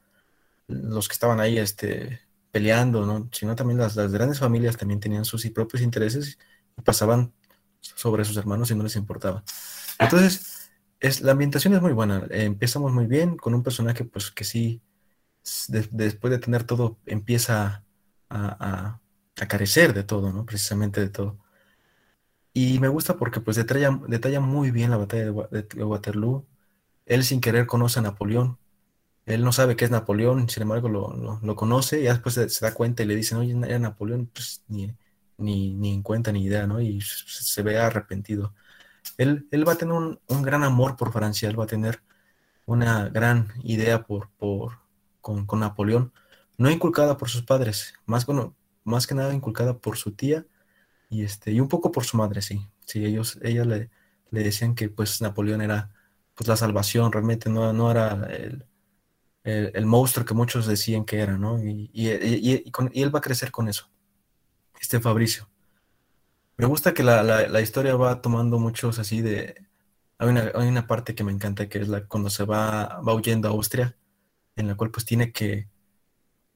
los 0.68 1.08
que 1.08 1.14
estaban 1.14 1.40
ahí 1.40 1.56
este, 1.56 2.20
peleando, 2.50 3.06
¿no? 3.06 3.30
sino 3.32 3.54
también 3.56 3.78
las, 3.78 3.96
las 3.96 4.12
grandes 4.12 4.38
familias 4.38 4.76
también 4.76 5.00
tenían 5.00 5.24
sus 5.24 5.48
propios 5.48 5.82
intereses 5.82 6.38
y 6.76 6.82
pasaban 6.82 7.32
sobre 7.80 8.26
sus 8.26 8.36
hermanos 8.36 8.70
y 8.70 8.74
no 8.74 8.82
les 8.82 8.96
importaba. 8.96 9.42
Entonces, 9.98 10.70
es, 11.00 11.22
la 11.22 11.32
ambientación 11.32 11.72
es 11.72 11.80
muy 11.80 11.94
buena, 11.94 12.26
empezamos 12.28 12.92
muy 12.92 13.06
bien 13.06 13.38
con 13.38 13.54
un 13.54 13.62
personaje 13.62 14.04
pues 14.04 14.30
que 14.30 14.44
sí, 14.44 14.82
después 15.70 16.30
de 16.30 16.38
tener 16.38 16.64
todo, 16.64 16.98
empieza 17.06 17.82
a, 18.28 19.00
a, 19.38 19.46
carecer 19.48 19.94
de 19.94 20.04
todo, 20.04 20.34
¿no? 20.34 20.44
Precisamente 20.44 21.00
de 21.00 21.08
todo. 21.08 21.38
Y 22.52 22.78
me 22.80 22.88
gusta 22.88 23.16
porque 23.16 23.40
pues 23.40 23.56
detalla, 23.56 24.00
detalla 24.08 24.40
muy 24.40 24.70
bien 24.70 24.90
la 24.90 24.96
batalla 24.96 25.24
de, 25.50 25.84
Waterloo. 25.84 26.46
Él 27.06 27.24
sin 27.24 27.40
querer 27.40 27.66
conoce 27.66 28.00
a 28.00 28.02
Napoleón. 28.02 28.58
Él 29.26 29.44
no 29.44 29.52
sabe 29.52 29.76
qué 29.76 29.84
es 29.84 29.90
Napoleón, 29.90 30.48
sin 30.48 30.64
embargo 30.64 30.88
lo, 30.88 31.56
conoce 31.56 32.00
y 32.00 32.04
después 32.04 32.34
se, 32.34 32.48
da 32.66 32.74
cuenta 32.74 33.02
y 33.02 33.06
le 33.06 33.14
dicen, 33.16 33.38
oye, 33.38 33.56
era 33.66 33.78
Napoleón, 33.78 34.30
pues 34.32 34.64
ni, 34.68 34.92
ni, 35.38 35.94
en 35.94 36.02
cuenta 36.02 36.32
ni 36.32 36.44
idea, 36.44 36.66
¿no? 36.66 36.80
Y 36.80 37.00
se, 37.02 37.62
ve 37.62 37.78
arrepentido. 37.78 38.54
Él, 39.18 39.46
él 39.52 39.68
va 39.68 39.74
a 39.74 39.76
tener 39.76 39.94
un, 39.94 40.18
gran 40.42 40.64
amor 40.64 40.96
por 40.96 41.12
Francia, 41.12 41.48
él 41.48 41.58
va 41.58 41.64
a 41.64 41.66
tener 41.68 42.02
una 42.66 43.08
gran 43.08 43.52
idea 43.64 44.02
por, 44.04 44.30
por, 44.38 44.78
con, 45.20 45.46
Napoleón, 45.60 46.12
no 46.58 46.70
inculcada 46.70 47.16
por 47.16 47.28
sus 47.28 47.42
padres, 47.42 47.94
más, 48.06 48.26
bueno, 48.26 48.56
más 48.84 49.06
que 49.06 49.14
nada 49.14 49.34
inculcada 49.34 49.78
por 49.78 49.96
su 49.96 50.12
tía 50.12 50.46
y, 51.10 51.24
este, 51.24 51.52
y 51.52 51.60
un 51.60 51.68
poco 51.68 51.92
por 51.92 52.04
su 52.04 52.16
madre, 52.16 52.40
sí. 52.40 52.66
Sí, 52.86 53.04
ellos, 53.04 53.38
ella 53.42 53.64
le, 53.64 53.90
le 54.30 54.42
decían 54.42 54.74
que 54.74 54.88
pues 54.88 55.20
Napoleón 55.20 55.60
era 55.60 55.90
pues 56.34 56.48
la 56.48 56.56
salvación, 56.56 57.12
realmente 57.12 57.50
no, 57.50 57.72
no 57.72 57.90
era 57.90 58.26
el, 58.30 58.64
el, 59.44 59.86
monstruo 59.86 60.24
que 60.24 60.34
muchos 60.34 60.66
decían 60.66 61.04
que 61.04 61.18
era, 61.18 61.36
¿no? 61.36 61.62
Y, 61.62 61.90
y, 61.92 62.08
y, 62.10 63.02
él 63.02 63.14
va 63.14 63.18
a 63.18 63.22
crecer 63.22 63.50
con 63.50 63.68
eso, 63.68 63.90
este 64.80 65.00
Fabricio. 65.00 65.48
Me 66.56 66.66
gusta 66.66 66.94
que 66.94 67.02
la, 67.02 67.22
la, 67.22 67.60
historia 67.60 67.96
va 67.96 68.20
tomando 68.20 68.58
muchos 68.58 68.98
así 68.98 69.22
de... 69.22 69.66
Hay 70.18 70.28
una, 70.28 70.52
hay 70.54 70.68
una, 70.68 70.86
parte 70.86 71.14
que 71.14 71.24
me 71.24 71.32
encanta, 71.32 71.68
que 71.68 71.78
es 71.78 71.88
la 71.88 72.06
cuando 72.06 72.30
se 72.30 72.44
va, 72.44 73.00
va 73.00 73.14
huyendo 73.14 73.48
a 73.48 73.52
Austria, 73.52 73.96
en 74.56 74.68
la 74.68 74.76
cual 74.76 74.90
pues 74.90 75.06
tiene 75.06 75.32
que, 75.32 75.68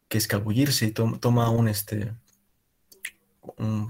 que 0.08 0.18
escabullirse 0.18 0.87
y 0.87 0.92
toma 0.92 1.50
un, 1.50 1.68
este, 1.68 2.14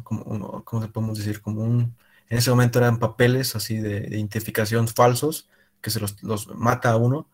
como, 0.03 0.65
¿cómo 0.65 0.83
se 0.83 0.89
podemos 0.89 1.19
decir? 1.19 1.41
Como 1.41 1.63
un, 1.63 1.97
en 2.29 2.39
ese 2.39 2.51
momento 2.51 2.79
eran 2.79 2.99
papeles 2.99 3.57
así 3.57 3.79
de, 3.79 4.09
identificación 4.11 4.89
falsos, 4.89 5.49
que 5.81 5.91
se 5.91 6.01
los, 6.01 6.17
mata 6.57 6.91
a 6.91 6.97
uno, 6.97 7.29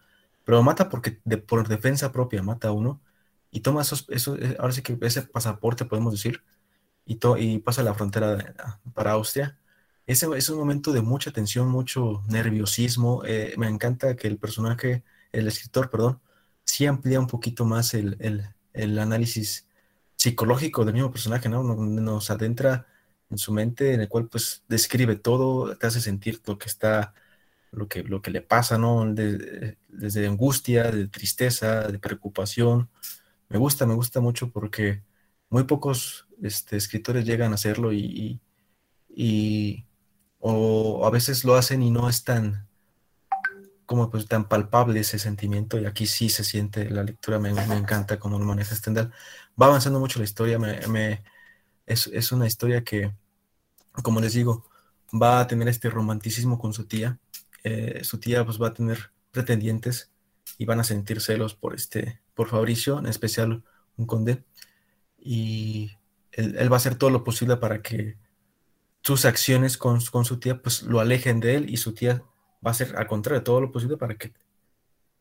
pero 0.44 0.62
mata 0.62 0.88
porque 0.88 1.20
de, 1.24 1.38
por 1.38 1.68
defensa 1.68 2.12
propia 2.12 2.42
mata 2.42 2.68
a 2.68 2.72
uno 2.72 3.00
y 3.50 3.60
toma 3.60 3.82
esos, 3.82 4.06
eso, 4.10 4.36
eh, 4.36 4.56
ahora 4.58 4.72
sí 4.72 4.82
que 4.82 4.98
ese 5.02 5.22
pasaporte 5.22 5.84
podemos 5.84 6.12
decir, 6.12 6.42
y, 7.06 7.18
y 7.38 7.58
pasa 7.58 7.82
la 7.82 7.94
frontera 7.94 8.54
para 8.94 9.12
Austria. 9.12 9.58
Ese 10.06 10.26
es 10.36 10.50
un 10.50 10.58
momento 10.58 10.92
de 10.92 11.02
mucha 11.02 11.32
tensión, 11.32 11.68
mucho 11.68 12.22
nerviosismo. 12.28 13.22
Eh, 13.24 13.54
me 13.58 13.68
encanta 13.68 14.16
que 14.16 14.28
el 14.28 14.38
personaje, 14.38 15.04
el 15.32 15.48
escritor, 15.48 15.90
perdón, 15.90 16.20
sí 16.64 16.86
amplía 16.86 17.20
un 17.20 17.26
poquito 17.26 17.64
más 17.64 17.94
el, 17.94 18.16
el, 18.20 18.44
el 18.72 18.98
análisis 18.98 19.66
psicológico 20.20 20.84
del 20.84 20.92
mismo 20.92 21.10
personaje, 21.10 21.48
¿no? 21.48 21.62
Nos 21.62 22.30
adentra 22.30 22.86
en 23.30 23.38
su 23.38 23.52
mente, 23.54 23.94
en 23.94 24.02
el 24.02 24.08
cual 24.08 24.28
pues 24.28 24.62
describe 24.68 25.16
todo, 25.16 25.74
te 25.78 25.86
hace 25.86 26.02
sentir 26.02 26.42
lo 26.46 26.58
que 26.58 26.68
está, 26.68 27.14
lo 27.70 27.88
que, 27.88 28.02
lo 28.02 28.20
que 28.20 28.30
le 28.30 28.42
pasa, 28.42 28.76
¿no? 28.76 29.06
desde 29.14 30.26
angustia, 30.26 30.90
de 30.90 31.08
tristeza, 31.08 31.88
de 31.88 31.98
preocupación. 31.98 32.90
Me 33.48 33.56
gusta, 33.56 33.86
me 33.86 33.94
gusta 33.94 34.20
mucho 34.20 34.50
porque 34.50 35.02
muy 35.48 35.64
pocos 35.64 36.28
este, 36.42 36.76
escritores 36.76 37.24
llegan 37.24 37.52
a 37.52 37.54
hacerlo 37.54 37.90
y, 37.90 38.42
o 40.38 41.06
a 41.06 41.10
veces 41.10 41.44
lo 41.46 41.54
hacen 41.54 41.82
y 41.82 41.90
no 41.90 42.10
es 42.10 42.24
tan 42.24 42.68
como 43.86 44.08
pues 44.10 44.28
tan 44.28 44.48
palpable 44.48 45.00
ese 45.00 45.18
sentimiento 45.18 45.80
y 45.80 45.84
aquí 45.84 46.06
sí 46.06 46.28
se 46.28 46.44
siente 46.44 46.88
la 46.90 47.02
lectura 47.02 47.40
me, 47.40 47.52
me 47.52 47.76
encanta 47.76 48.20
como 48.20 48.38
lo 48.38 48.44
maneja 48.44 48.76
Stendhal 48.76 49.12
va 49.60 49.66
avanzando 49.66 50.00
mucho 50.00 50.18
la 50.18 50.24
historia 50.24 50.58
me, 50.58 50.86
me 50.88 51.22
es, 51.86 52.06
es, 52.08 52.32
una 52.32 52.46
historia 52.46 52.84
que 52.84 53.12
como 54.02 54.20
les 54.20 54.34
digo 54.34 54.68
va 55.10 55.40
a 55.40 55.46
tener 55.46 55.68
este 55.68 55.90
romanticismo 55.90 56.58
con 56.58 56.72
su 56.72 56.86
tía 56.86 57.18
eh, 57.64 58.02
su 58.04 58.18
tía 58.18 58.44
pues 58.44 58.60
va 58.60 58.68
a 58.68 58.74
tener 58.74 59.12
pretendientes 59.30 60.10
y 60.58 60.64
van 60.64 60.80
a 60.80 60.84
sentir 60.84 61.20
celos 61.20 61.54
por 61.54 61.74
este 61.74 62.20
por 62.34 62.48
Fabricio 62.48 62.98
en 62.98 63.06
especial 63.06 63.62
un 63.96 64.06
conde 64.06 64.44
y 65.18 65.92
él, 66.32 66.70
va 66.72 66.76
a 66.76 66.78
hacer 66.78 66.94
todo 66.94 67.10
lo 67.10 67.24
posible 67.24 67.56
para 67.56 67.82
que 67.82 68.16
sus 69.02 69.24
acciones 69.24 69.76
con, 69.76 70.00
su 70.00 70.38
tía 70.38 70.60
pues 70.60 70.82
lo 70.82 71.00
alejen 71.00 71.40
de 71.40 71.56
él 71.56 71.70
y 71.70 71.76
su 71.76 71.94
tía 71.94 72.22
va 72.64 72.70
a 72.70 72.70
hacer 72.70 72.96
al 72.96 73.06
contrario 73.06 73.42
todo 73.42 73.60
lo 73.60 73.72
posible 73.72 73.96
para 73.96 74.16
que 74.16 74.32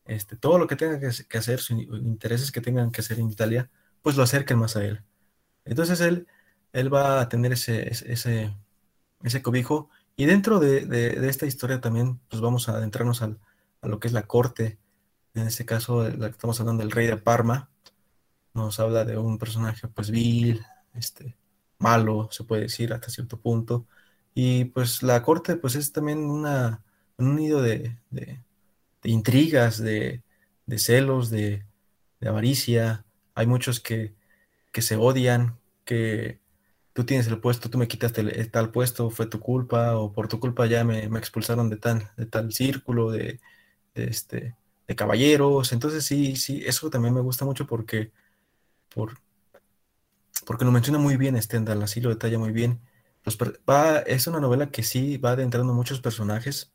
este, 0.06 0.36
todo 0.36 0.58
lo 0.58 0.66
que 0.66 0.76
tenga 0.76 0.98
que, 0.98 1.38
hacer, 1.38 1.60
sus 1.60 1.78
intereses 1.80 2.50
que 2.50 2.60
tengan 2.60 2.90
que 2.90 3.00
hacer 3.00 3.18
en 3.20 3.30
Italia, 3.30 3.70
pues 4.02 4.16
lo 4.16 4.22
acerquen 4.22 4.58
más 4.58 4.76
a 4.76 4.84
él. 4.84 5.02
Entonces 5.64 6.00
él, 6.00 6.26
él 6.72 6.92
va 6.92 7.20
a 7.20 7.28
tener 7.28 7.52
ese, 7.52 7.88
ese, 7.90 8.54
ese 9.22 9.42
cobijo 9.42 9.90
y 10.16 10.26
dentro 10.26 10.60
de, 10.60 11.28
esta 11.28 11.46
historia 11.46 11.80
también 11.80 12.20
pues 12.28 12.42
vamos 12.42 12.68
a 12.68 12.76
adentrarnos 12.76 13.22
a 13.22 13.36
lo 13.82 14.00
que 14.00 14.08
es 14.08 14.12
la 14.12 14.26
corte, 14.26 14.78
en 15.34 15.46
este 15.46 15.64
caso 15.64 16.08
la 16.08 16.28
que 16.28 16.32
estamos 16.32 16.60
hablando 16.60 16.82
del 16.82 16.92
rey 16.92 17.06
de 17.06 17.16
Parma, 17.16 17.70
nos 18.54 18.80
habla 18.80 19.04
de 19.04 19.16
un 19.16 19.38
personaje 19.38 19.88
pues 19.88 20.10
vil, 20.10 20.60
este, 20.94 21.36
malo, 21.78 22.28
se 22.30 22.44
puede 22.44 22.62
decir 22.62 22.92
hasta 22.92 23.10
cierto 23.10 23.40
punto. 23.40 23.86
Y 24.34 24.66
pues 24.66 25.02
la 25.02 25.22
corte 25.22 25.56
pues 25.56 25.74
es 25.74 25.92
también 25.92 26.18
una, 26.18 26.84
un 27.16 27.36
nido 27.36 27.62
de, 27.62 27.96
intrigas, 29.04 29.78
de, 29.82 30.22
celos, 30.76 31.30
de, 31.30 31.64
avaricia. 32.24 33.04
Hay 33.40 33.46
muchos 33.46 33.80
que, 33.80 34.14
que, 34.72 34.82
se 34.82 34.96
odian, 34.96 35.58
que 35.84 36.40
tú 36.92 37.04
tienes 37.04 37.26
el 37.28 37.40
puesto, 37.40 37.70
tú 37.70 37.78
me 37.78 37.88
quitaste 37.88 38.20
el, 38.22 38.50
tal 38.50 38.70
puesto, 38.70 39.10
fue 39.10 39.26
tu 39.26 39.40
culpa, 39.40 39.96
o 39.96 40.12
por 40.12 40.28
tu 40.28 40.40
culpa 40.40 40.66
ya 40.66 40.84
me, 40.84 41.04
expulsaron 41.18 41.70
de 41.70 41.76
tal, 41.78 42.10
de 42.16 42.26
tal 42.26 42.52
círculo, 42.52 43.10
de, 43.10 43.40
este, 43.94 44.56
de 44.88 44.96
caballeros. 44.96 45.72
Entonces 45.72 46.04
sí, 46.04 46.36
sí, 46.36 46.62
eso 46.66 46.90
también 46.90 47.14
me 47.14 47.20
gusta 47.22 47.44
mucho 47.44 47.66
porque 47.66 48.12
por, 48.94 49.18
porque 50.46 50.64
lo 50.64 50.72
menciona 50.72 50.98
muy 50.98 51.16
bien 51.16 51.40
Stendhal, 51.40 51.82
así 51.82 52.00
lo 52.00 52.10
detalla 52.10 52.38
muy 52.38 52.52
bien. 52.52 52.80
es 54.06 54.26
una 54.26 54.40
novela 54.40 54.70
que 54.70 54.82
sí 54.82 55.16
va 55.18 55.32
adentrando 55.32 55.72
muchos 55.74 56.00
personajes, 56.00 56.72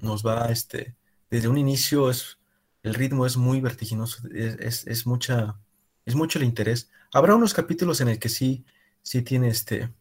nos 0.00 0.24
va, 0.24 0.46
este, 0.50 0.94
desde 1.30 1.48
un 1.48 1.58
inicio 1.58 2.10
es, 2.10 2.38
el 2.82 2.94
ritmo 2.94 3.26
es 3.26 3.36
muy 3.36 3.60
vertiginoso, 3.60 4.28
es, 4.28 4.86
es, 4.86 5.06
mucha, 5.06 5.58
es 6.06 6.14
mucho 6.14 6.38
el 6.38 6.44
interés. 6.44 6.90
Habrá 7.12 7.34
unos 7.34 7.54
capítulos 7.54 8.00
en 8.00 8.08
el 8.08 8.18
que 8.18 8.28
sí, 8.28 8.64
sí 9.02 9.22
tiene 9.22 9.48
este, 9.48 9.92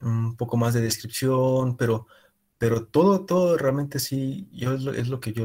un 0.00 0.36
poco 0.36 0.56
más 0.56 0.74
de 0.74 0.80
descripción, 0.80 1.76
pero, 1.76 2.06
pero 2.58 2.86
todo, 2.86 3.24
todo 3.26 3.56
realmente 3.58 3.98
sí, 3.98 4.48
yo 4.52 4.74
es 4.74 5.08
lo, 5.08 5.20
que 5.20 5.32
yo 5.32 5.44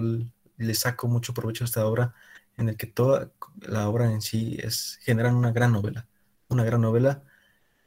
le 0.57 0.73
saco 0.75 1.07
mucho 1.07 1.33
provecho 1.33 1.63
a 1.63 1.65
esta 1.65 1.85
obra, 1.85 2.13
en 2.57 2.69
el 2.69 2.77
que 2.77 2.87
toda 2.87 3.31
la 3.61 3.89
obra 3.89 4.11
en 4.11 4.21
sí 4.21 4.57
es, 4.61 4.99
generan 5.01 5.35
una 5.35 5.51
gran 5.51 5.71
novela 5.71 6.07
una 6.49 6.63
gran 6.63 6.81
novela. 6.81 7.23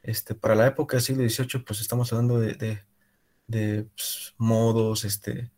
Este, 0.03 0.35
para 0.35 0.55
la 0.55 0.67
época 0.67 0.97
del 0.97 1.05
siglo 1.05 1.29
XVIII, 1.29 1.65
pues 1.65 1.81
estamos 1.81 2.13
hablando 2.13 2.39
de, 2.39 2.85
pues, 3.47 4.35
modos, 4.39 5.05
este, 5.05 5.51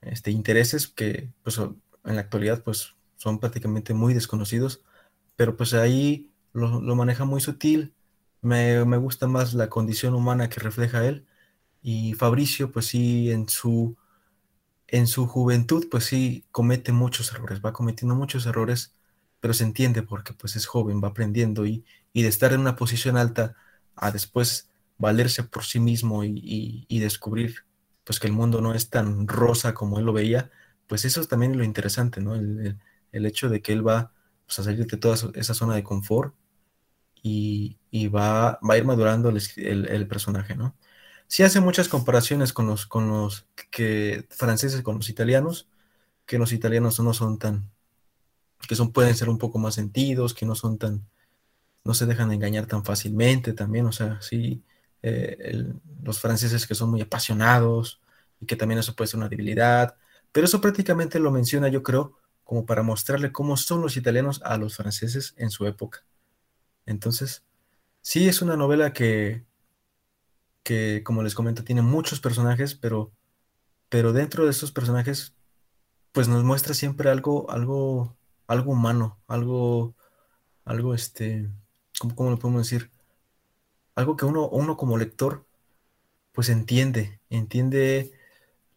este, 0.00 0.30
intereses 0.30 0.88
que 0.88 1.32
pues, 1.42 1.58
en 1.58 2.14
la 2.16 2.20
actualidad 2.20 2.62
pues, 2.62 2.94
son 3.16 3.40
prácticamente 3.40 3.94
muy 3.94 4.14
desconocidos, 4.14 4.82
pero 5.38 5.56
pues 5.56 5.74
ahí 5.74 6.32
lo, 6.52 6.96
maneja 6.96 7.24
muy 7.24 7.40
sutil. 7.40 7.94
Me, 8.42 8.82
gusta 8.98 9.28
más 9.28 9.54
la 9.54 9.70
condición 9.70 10.14
humana 10.14 10.48
que 10.48 10.60
refleja 10.60 11.06
él. 11.06 11.26
Y 11.82 12.14
Fabricio, 12.14 12.72
pues 12.72 12.86
sí, 12.86 13.30
en 13.30 13.48
su, 13.48 13.96
en 14.88 15.06
su 15.06 15.28
juventud, 15.28 15.86
pues 15.90 16.06
sí, 16.06 16.44
comete 16.50 16.92
muchos 16.92 17.32
errores, 17.32 17.60
va 17.64 17.72
cometiendo 17.72 18.16
muchos 18.16 18.46
errores, 18.46 18.94
pero 19.40 19.54
se 19.54 19.64
entiende 19.64 20.02
porque 20.02 20.32
pues 20.32 20.56
es 20.56 20.66
joven, 20.66 21.02
va 21.02 21.08
aprendiendo 21.08 21.66
y, 21.66 21.84
y 22.12 22.22
de 22.22 22.28
estar 22.28 22.52
en 22.52 22.60
una 22.60 22.76
posición 22.76 23.16
alta 23.16 23.54
a 23.94 24.10
después 24.10 24.68
valerse 24.98 25.44
por 25.44 25.64
sí 25.64 25.78
mismo 25.78 26.24
y, 26.24 26.86
descubrir 26.88 27.64
pues 28.04 28.18
que 28.18 28.26
el 28.26 28.32
mundo 28.32 28.60
no 28.60 28.74
es 28.74 28.90
tan 28.90 29.28
rosa 29.28 29.74
como 29.74 29.98
él 29.98 30.06
lo 30.06 30.12
veía, 30.12 30.50
pues 30.88 31.04
eso 31.04 31.20
es 31.20 31.28
también 31.28 31.56
lo 31.56 31.62
interesante, 31.62 32.20
¿no? 32.20 32.34
El, 32.34 32.76
hecho 33.12 33.48
de 33.48 33.62
que 33.62 33.72
él 33.72 33.86
va 33.86 34.12
pues, 34.48 34.58
a 34.60 34.64
salir 34.64 34.86
de 34.86 34.96
toda 34.96 35.14
esa 35.34 35.54
zona 35.54 35.74
de 35.76 35.84
confort 35.84 36.34
y, 37.22 37.76
va, 38.08 38.58
va, 38.66 38.74
a 38.74 38.78
ir 38.78 38.84
madurando 38.86 39.28
el, 39.28 40.08
personaje, 40.08 40.56
¿no? 40.56 40.74
Sí 41.26 41.42
hace 41.42 41.60
muchas 41.60 41.88
comparaciones 41.88 42.54
con 42.54 42.66
los, 42.66 42.86
con 42.86 43.08
los 43.08 43.46
que, 43.70 44.26
franceses, 44.30 44.80
con 44.82 44.96
los 44.96 45.10
italianos, 45.10 45.68
que 46.26 46.38
los 46.38 46.52
italianos 46.52 46.98
no 47.00 47.12
son 47.12 47.38
tan, 47.38 47.70
que 48.66 48.74
son, 48.74 48.92
pueden 48.92 49.14
ser 49.14 49.28
un 49.28 49.38
poco 49.38 49.58
más 49.58 49.74
sentidos, 49.74 50.32
que 50.32 50.46
no 50.46 50.54
son 50.54 50.78
tan, 50.78 51.06
no 51.84 51.94
se 51.94 52.06
dejan 52.06 52.32
engañar 52.32 52.66
tan 52.66 52.84
fácilmente 52.84 53.52
también, 53.52 53.86
o 53.86 53.92
sea, 53.92 54.20
sí, 54.22 54.62
eh, 55.02 55.64
los 56.02 56.20
franceses 56.20 56.66
que 56.66 56.74
son 56.74 56.90
muy 56.90 57.02
apasionados 57.02 58.00
y 58.40 58.46
que 58.46 58.56
también 58.56 58.80
eso 58.80 58.96
puede 58.96 59.08
ser 59.08 59.18
una 59.18 59.28
debilidad, 59.28 59.96
pero 60.32 60.46
eso 60.46 60.60
prácticamente 60.60 61.20
lo 61.20 61.30
menciona 61.30 61.68
yo 61.68 61.82
creo 61.82 62.18
como 62.48 62.64
para 62.64 62.82
mostrarle 62.82 63.30
cómo 63.30 63.58
son 63.58 63.82
los 63.82 63.98
italianos 63.98 64.40
a 64.42 64.56
los 64.56 64.74
franceses 64.74 65.34
en 65.36 65.50
su 65.50 65.66
época. 65.66 66.06
Entonces, 66.86 67.44
sí 68.00 68.26
es 68.26 68.40
una 68.40 68.56
novela 68.56 68.94
que, 68.94 69.44
que 70.62 71.02
como 71.04 71.22
les 71.22 71.34
comento, 71.34 71.62
tiene 71.62 71.82
muchos 71.82 72.20
personajes, 72.20 72.74
pero, 72.74 73.12
pero 73.90 74.14
dentro 74.14 74.46
de 74.46 74.52
esos 74.52 74.72
personajes, 74.72 75.34
pues 76.12 76.26
nos 76.28 76.42
muestra 76.42 76.72
siempre 76.72 77.10
algo, 77.10 77.50
algo, 77.50 78.16
algo 78.46 78.72
humano, 78.72 79.20
algo, 79.26 79.94
algo 80.64 80.94
este, 80.94 81.50
¿cómo, 82.14 82.30
lo 82.30 82.38
podemos 82.38 82.62
decir? 82.62 82.90
Algo 83.94 84.16
que 84.16 84.24
uno, 84.24 84.48
uno 84.48 84.78
como 84.78 84.96
lector, 84.96 85.46
pues 86.32 86.48
entiende, 86.48 87.20
entiende 87.28 88.17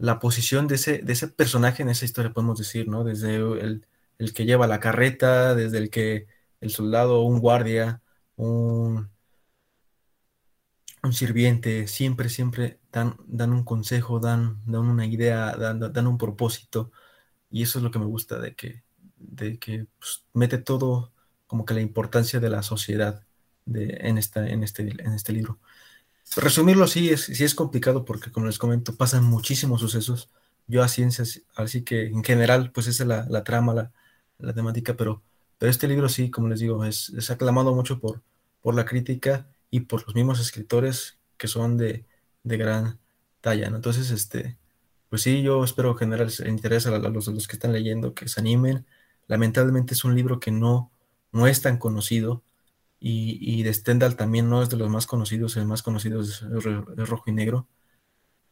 la 0.01 0.19
posición 0.19 0.67
de 0.67 0.75
ese, 0.75 0.99
de 0.99 1.13
ese 1.13 1.27
personaje 1.27 1.83
en 1.83 1.89
esa 1.89 2.05
historia, 2.05 2.33
podemos 2.33 2.57
decir, 2.57 2.87
¿no? 2.87 3.03
Desde 3.03 3.35
el, 3.35 3.85
que 4.33 4.45
lleva 4.45 4.67
la 4.67 4.79
carreta, 4.79 5.55
desde 5.55 5.77
el 5.77 5.89
que 5.91 6.27
el 6.59 6.71
soldado, 6.71 7.21
un 7.23 7.39
guardia, 7.39 8.01
un, 8.35 9.11
un 11.03 11.13
sirviente, 11.13 11.87
siempre, 11.87 12.29
siempre 12.29 12.79
dan, 12.91 13.15
dan 13.27 13.53
un 13.53 13.63
consejo, 13.63 14.19
dan, 14.19 14.61
dan 14.65 14.81
una 14.81 15.05
idea, 15.05 15.55
dan, 15.55 15.79
dan, 15.79 16.07
un 16.07 16.17
propósito. 16.17 16.91
Y 17.51 17.63
eso 17.63 17.79
es 17.79 17.83
lo 17.83 17.91
que 17.91 17.99
me 17.99 18.05
gusta 18.05 18.39
de 18.39 18.55
que, 18.55 18.83
de 19.17 19.59
que 19.59 19.87
pues, 19.99 20.25
mete 20.33 20.57
todo 20.57 21.13
como 21.47 21.65
que 21.65 21.73
la 21.75 21.81
importancia 21.81 22.39
de 22.39 22.49
la 22.49 22.63
sociedad 22.63 23.23
de, 23.65 23.97
en, 24.01 24.17
esta, 24.17 24.47
en, 24.49 24.63
este, 24.63 24.83
en 24.83 25.13
este 25.13 25.33
libro. 25.33 25.59
Resumirlo 26.35 26.87
sí 26.87 27.09
es, 27.09 27.25
sí 27.25 27.43
es 27.43 27.55
complicado 27.55 28.05
porque, 28.05 28.31
como 28.31 28.45
les 28.45 28.57
comento, 28.57 28.95
pasan 28.95 29.23
muchísimos 29.23 29.81
sucesos. 29.81 30.29
Yo 30.67 30.83
a 30.83 30.87
ciencias, 30.87 31.41
así 31.55 31.83
que 31.83 32.07
en 32.07 32.23
general, 32.23 32.71
pues 32.71 32.87
esa 32.87 33.03
es 33.03 33.07
la, 33.07 33.25
la 33.29 33.43
trama, 33.43 33.73
la, 33.73 33.91
la, 34.39 34.53
temática, 34.53 34.95
pero, 34.95 35.21
pero 35.57 35.69
este 35.69 35.87
libro 35.87 36.07
sí, 36.07 36.31
como 36.31 36.47
les 36.47 36.59
digo, 36.61 36.85
es, 36.85 37.09
es, 37.09 37.29
aclamado 37.31 37.75
mucho 37.75 37.99
por, 37.99 38.21
por 38.61 38.75
la 38.75 38.85
crítica 38.85 39.47
y 39.69 39.81
por 39.81 40.05
los 40.05 40.15
mismos 40.15 40.39
escritores 40.39 41.17
que 41.37 41.47
son 41.47 41.77
de, 41.77 42.05
de 42.43 42.57
gran 42.57 42.99
talla, 43.41 43.69
¿no? 43.69 43.77
Entonces, 43.77 44.11
este, 44.11 44.57
pues 45.09 45.23
sí, 45.23 45.41
yo 45.41 45.63
espero 45.63 45.95
generar 45.95 46.29
interés 46.45 46.87
a, 46.87 46.97
los, 46.97 47.27
a 47.27 47.31
los 47.31 47.47
que 47.47 47.57
están 47.57 47.73
leyendo, 47.73 48.13
que 48.13 48.29
se 48.29 48.39
animen. 48.39 48.85
Lamentablemente 49.27 49.93
es 49.93 50.05
un 50.05 50.15
libro 50.15 50.39
que 50.39 50.51
no, 50.51 50.91
no 51.33 51.47
es 51.47 51.61
tan 51.61 51.77
conocido. 51.77 52.43
Y, 53.03 53.63
de 53.63 53.73
Stendhal 53.73 54.15
también 54.15 54.47
no 54.47 54.61
es 54.61 54.69
de 54.69 54.77
los 54.77 54.89
más 54.89 55.07
conocidos, 55.07 55.57
el 55.57 55.65
más 55.65 55.81
conocido 55.81 56.21
es, 56.21 56.41
Rojo 56.41 57.23
y 57.27 57.31
Negro. 57.33 57.67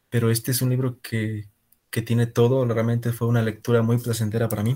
Pero 0.09 0.31
este 0.31 0.51
es 0.51 0.61
un 0.63 0.71
libro 0.71 0.99
que, 1.01 1.47
que 1.91 2.01
tiene 2.01 2.25
todo, 2.25 2.65
realmente 2.65 3.13
fue 3.13 3.27
una 3.27 3.43
lectura 3.43 3.83
muy 3.83 3.99
placentera 3.99 4.49
para 4.49 4.63
mí. 4.63 4.75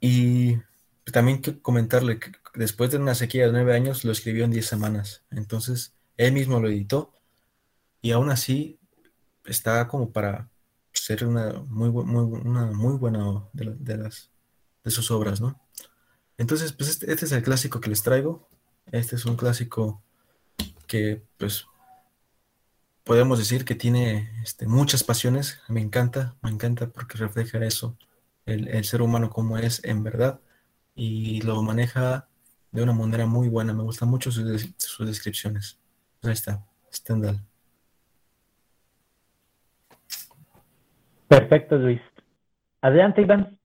Y 0.00 0.56
también 1.12 1.38
quiero 1.38 1.60
comentarle 1.62 2.18
que 2.18 2.32
después 2.54 2.90
de 2.90 2.98
una 2.98 3.14
sequía 3.14 3.46
de 3.46 3.52
nueve 3.52 3.74
años 3.74 4.04
lo 4.04 4.12
escribió 4.12 4.44
en 4.44 4.50
diez 4.50 4.66
semanas. 4.66 5.24
Entonces, 5.30 5.94
él 6.16 6.32
mismo 6.32 6.60
lo 6.60 6.68
editó 6.68 7.12
y 8.00 8.12
aún 8.12 8.30
así 8.30 8.78
está 9.44 9.88
como 9.88 10.10
para 10.12 10.48
ser 10.92 11.26
una 11.26 11.52
muy, 11.68 11.90
muy, 11.90 12.40
una 12.40 12.66
muy 12.66 12.96
buena 12.96 13.44
de, 13.52 13.96
las, 13.96 14.30
de 14.84 14.90
sus 14.90 15.10
obras, 15.10 15.40
¿no? 15.40 15.60
Entonces, 16.38 16.72
pues 16.72 16.88
este, 16.88 17.12
este, 17.12 17.26
es 17.26 17.32
el 17.32 17.42
clásico 17.42 17.80
que 17.80 17.90
les 17.90 18.02
traigo. 18.02 18.48
Este 18.92 19.16
es 19.16 19.26
un 19.26 19.36
clásico 19.36 20.02
que, 20.86 21.22
pues, 21.36 21.66
podemos 23.02 23.38
decir 23.38 23.64
que 23.64 23.74
tiene 23.74 24.30
este, 24.42 24.66
muchas 24.66 25.02
pasiones. 25.02 25.60
Me 25.68 25.80
encanta, 25.80 26.36
me 26.40 26.50
encanta 26.50 26.88
porque 26.90 27.18
refleja 27.18 27.58
eso, 27.64 27.98
el, 28.46 28.84
ser 28.84 29.02
humano 29.02 29.30
como 29.30 29.58
es 29.58 29.84
en 29.84 30.02
verdad 30.02 30.40
y 30.94 31.42
lo 31.42 31.60
maneja 31.62 32.28
de 32.70 32.82
una 32.82 32.92
manera 32.92 33.26
muy 33.26 33.48
buena. 33.48 33.74
Me 33.74 33.82
gustan 33.82 34.08
mucho 34.08 34.30
sus, 34.30 34.46
descripciones. 35.00 35.78
Pues 36.20 36.28
ahí 36.28 36.34
está, 36.34 36.64
Stendhal. 36.92 37.40
Perfecto, 41.26 41.76
Luis. 41.76 42.00
Adelante, 42.80 43.22
Iván. 43.22 43.57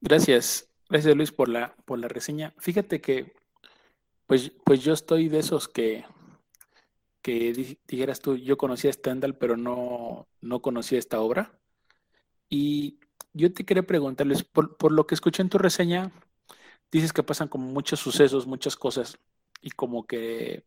Gracias, 0.00 0.70
gracias 0.88 1.14
Luis 1.14 1.30
por 1.32 1.48
la, 1.48 1.76
por 1.84 1.98
la 1.98 2.08
reseña. 2.08 2.54
Fíjate 2.58 3.00
que, 3.00 3.34
pues, 4.26 4.52
pues 4.64 4.82
yo 4.82 4.92
estoy 4.94 5.28
de 5.28 5.40
esos 5.40 5.68
que, 5.68 6.04
que 7.22 7.76
dijeras 7.86 8.20
tú, 8.20 8.36
yo 8.36 8.56
conocía 8.56 8.92
Stendhal, 8.92 9.36
pero 9.36 9.56
no, 9.56 10.26
no 10.40 10.62
conocía 10.62 10.98
esta 10.98 11.20
obra. 11.20 11.58
Y 12.48 12.98
yo 13.34 13.52
te 13.52 13.64
quería 13.64 13.82
preguntarles, 13.84 14.44
por, 14.44 14.76
por, 14.76 14.92
lo 14.92 15.06
que 15.06 15.14
escuché 15.14 15.42
en 15.42 15.50
tu 15.50 15.58
reseña, 15.58 16.12
dices 16.90 17.12
que 17.12 17.22
pasan 17.22 17.48
como 17.48 17.66
muchos 17.66 18.00
sucesos, 18.00 18.46
muchas 18.46 18.76
cosas, 18.76 19.18
y 19.60 19.70
como 19.70 20.06
que, 20.06 20.64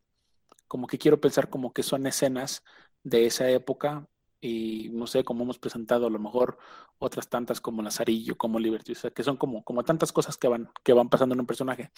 como 0.68 0.86
que 0.86 0.98
quiero 0.98 1.20
pensar 1.20 1.50
como 1.50 1.72
que 1.72 1.82
son 1.82 2.06
escenas 2.06 2.64
de 3.02 3.26
esa 3.26 3.50
época, 3.50 4.08
y 4.44 4.90
no 4.90 5.06
sé, 5.06 5.24
como 5.24 5.44
hemos 5.44 5.58
presentado 5.58 6.06
a 6.06 6.10
lo 6.10 6.18
mejor 6.18 6.58
otras 6.98 7.28
tantas 7.28 7.62
como 7.62 7.82
Lazarillo, 7.82 8.36
como 8.36 8.58
Liberty, 8.58 8.92
o 8.92 8.94
sea, 8.94 9.10
que 9.10 9.22
son 9.22 9.38
como, 9.38 9.64
como 9.64 9.84
tantas 9.84 10.12
cosas 10.12 10.36
que 10.36 10.48
van, 10.48 10.70
que 10.82 10.92
van 10.92 11.08
pasando 11.08 11.32
en 11.34 11.40
un 11.40 11.46
personaje. 11.46 11.90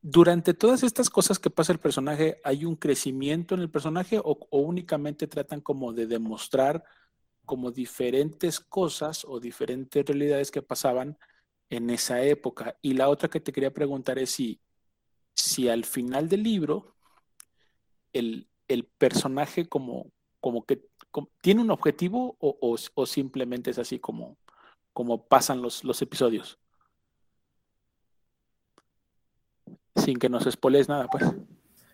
Durante 0.00 0.54
todas 0.54 0.84
estas 0.84 1.10
cosas 1.10 1.40
que 1.40 1.50
pasa 1.50 1.72
el 1.72 1.80
personaje, 1.80 2.40
¿hay 2.44 2.64
un 2.64 2.76
crecimiento 2.76 3.56
en 3.56 3.62
el 3.62 3.70
personaje 3.70 4.20
o, 4.22 4.38
únicamente 4.52 5.26
tratan 5.26 5.60
como 5.60 5.92
de 5.92 6.06
demostrar 6.06 6.84
como 7.44 7.72
diferentes 7.72 8.60
cosas 8.60 9.24
o 9.24 9.40
diferentes 9.40 10.06
realidades 10.06 10.52
que 10.52 10.62
pasaban 10.62 11.18
en 11.68 11.90
esa 11.90 12.22
época? 12.22 12.78
Y 12.80 12.94
la 12.94 13.08
otra 13.08 13.28
que 13.28 13.40
te 13.40 13.52
quería 13.52 13.74
preguntar 13.74 14.20
es 14.20 14.30
si, 14.30 14.60
si 15.34 15.68
al 15.68 15.84
final 15.84 16.28
del 16.28 16.44
libro 16.44 16.94
el, 18.12 18.48
el 18.68 18.84
personaje 18.84 19.68
como, 19.68 20.12
como 20.40 20.64
que 20.64 20.89
tiene 21.40 21.60
un 21.60 21.70
objetivo 21.70 22.36
o, 22.40 22.76
o, 22.94 23.06
simplemente 23.06 23.70
es 23.70 23.78
así 23.78 23.98
como, 23.98 24.36
como 24.92 25.26
pasan 25.26 25.62
los, 25.62 25.84
los 25.84 26.00
episodios. 26.02 26.58
sin 29.96 30.18
que 30.18 30.28
nos 30.28 30.46
espolees 30.46 30.88
nada, 30.88 31.06
pues. 31.08 31.24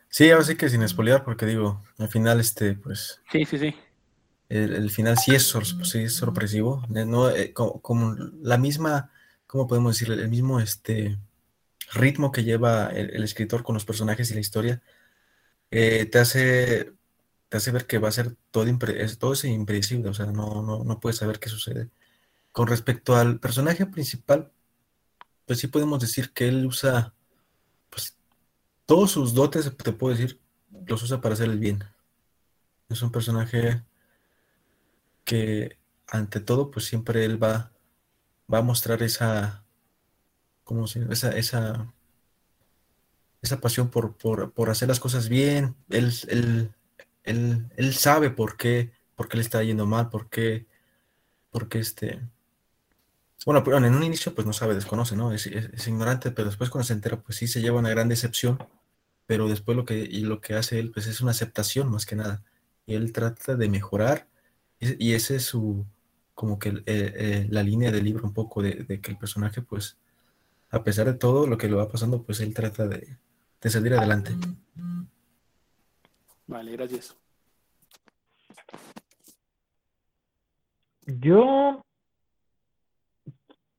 Sí, 0.09 0.31
ahora 0.31 0.44
sí 0.44 0.57
que 0.57 0.68
sin 0.68 0.83
espolear, 0.83 1.24
porque 1.24 1.46
digo, 1.46 1.83
al 1.98 2.09
final, 2.09 2.40
este, 2.40 2.74
pues. 2.74 3.20
Sí, 3.31 3.44
sí, 3.44 3.59
sí. 3.59 3.74
El, 4.48 4.90
final 4.90 5.18
sí 5.18 5.35
es, 5.35 5.52
sí 5.83 6.09
sorpresivo. 6.09 6.85
No, 6.88 7.31
eh, 7.31 7.52
como, 7.52 8.14
la 8.40 8.59
misma, 8.59 9.11
¿cómo 9.46 9.66
podemos 9.66 9.98
decir? 9.98 10.12
El 10.12 10.29
mismo 10.29 10.61
este, 10.61 11.18
ritmo 11.92 12.31
que 12.31 12.44
lleva 12.44 12.87
el, 12.88 13.24
escritor 13.24 13.64
con 13.64 13.74
los 13.74 13.85
personajes 13.85 14.31
y 14.31 14.35
la 14.35 14.40
historia, 14.40 14.83
eh, 15.70 16.07
te 16.07 16.18
hace 16.18 16.92
te 17.48 17.56
hace 17.56 17.70
ver 17.70 17.87
que 17.87 17.98
va 17.98 18.09
a 18.09 18.12
ser 18.12 18.37
todo, 18.50 18.64
es, 18.64 19.18
todo 19.18 19.32
es 19.32 19.44
impredecible, 19.44 20.11
o 20.11 20.14
sea, 20.14 20.26
no, 20.26 20.62
no, 20.62 20.85
no 20.85 21.00
puedes 21.00 21.18
saber 21.18 21.38
qué 21.38 21.48
sucede. 21.48 21.90
Con 22.52 22.66
respecto 22.68 23.16
al 23.16 23.38
personaje 23.40 23.87
principal, 23.87 24.52
pues 25.46 25.61
sí 25.61 25.68
podemos 25.68 26.00
decir 26.00 26.32
que 26.32 26.48
él 26.48 26.66
usa 26.66 27.14
todos 28.87 29.11
sus 29.11 29.35
dotes, 29.35 29.70
te 29.76 29.92
puedo 29.92 30.16
decir, 30.16 30.40
los 30.87 31.02
usa 31.02 31.20
para 31.20 31.35
hacer 31.35 31.50
el 31.50 31.59
bien. 31.59 31.85
Es 32.88 33.02
un 33.02 33.11
personaje 33.11 33.82
que, 35.24 35.78
ante 36.06 36.40
todo, 36.40 36.70
pues 36.70 36.87
siempre 36.87 37.24
él 37.24 37.42
va, 37.42 37.72
va 38.52 38.59
a 38.59 38.62
mostrar 38.62 39.02
esa, 39.02 39.64
¿cómo 40.62 40.87
se 40.87 41.04
Esa, 41.12 41.37
esa, 41.37 41.92
esa 43.42 43.61
pasión 43.61 43.90
por, 43.90 44.16
por, 44.16 44.70
hacer 44.70 44.88
las 44.88 45.00
cosas 45.00 45.28
bien. 45.28 45.74
Él, 45.90 46.12
él, 46.28 46.72
él, 47.27 47.95
sabe 47.95 48.31
por 48.31 48.57
qué, 48.57 48.93
por 49.15 49.29
qué 49.29 49.37
le 49.37 49.43
está 49.43 49.62
yendo 49.62 49.87
mal, 49.87 50.09
por 50.09 50.29
qué, 50.29 50.67
por 51.51 51.69
qué 51.69 51.81
este... 51.81 52.21
Bueno, 53.45 53.62
pero 53.62 53.77
en 53.77 53.95
un 53.95 54.03
inicio 54.03 54.35
pues 54.35 54.47
no 54.47 54.53
sabe, 54.53 54.75
desconoce, 54.75 55.15
¿no? 55.15 55.33
Es, 55.33 55.47
es, 55.47 55.87
ignorante, 55.87 56.31
pero 56.33 56.49
después 56.49 56.71
cuando 56.71 56.87
se 56.87 56.95
entera 56.95 57.21
pues 57.21 57.39
sí 57.39 57.47
se 57.47 57.61
lleva 57.61 57.79
una 57.79 57.91
gran 57.91 58.09
decepción 58.09 58.59
pero 59.27 59.49
después 59.49 59.77
lo 59.77 59.85
que, 59.85 59.99
y 59.99 60.21
lo 60.21 60.41
que 60.41 60.55
hace 60.55 60.79
él, 60.79 60.93
pues 60.93 61.07
es 61.07 61.21
una 61.21 61.33
aceptación 61.33 61.91
más 61.91 62.07
que 62.07 62.17
nada. 62.17 62.43
Y 62.87 62.95
él 62.95 63.12
trata 63.12 63.57
de 63.57 63.69
mejorar, 63.69 64.29
y, 64.81 65.15
ese 65.15 65.37
es 65.37 65.45
su, 65.45 65.85
como 66.35 66.59
que 66.59 66.69
eh, 66.69 66.83
eh, 66.87 67.47
la 67.51 67.62
línea 67.62 67.91
del 67.91 68.05
libro 68.05 68.25
un 68.25 68.35
poco, 68.35 68.62
de, 68.62 68.87
que 69.01 69.11
el 69.11 69.19
personaje, 69.19 69.62
pues, 69.62 69.99
a 70.71 70.85
pesar 70.85 71.07
de 71.07 71.15
todo 71.15 71.47
lo 71.47 71.59
que 71.59 71.69
le 71.69 71.75
va 71.75 71.89
pasando, 71.89 72.23
pues 72.23 72.41
él 72.41 72.55
trata 72.55 72.87
de, 72.87 73.19
de 73.61 73.71
salir 73.71 73.95
adelante. 73.95 74.33
Vale, 76.46 76.72
gracias. 76.72 77.16
Yo 81.06 81.82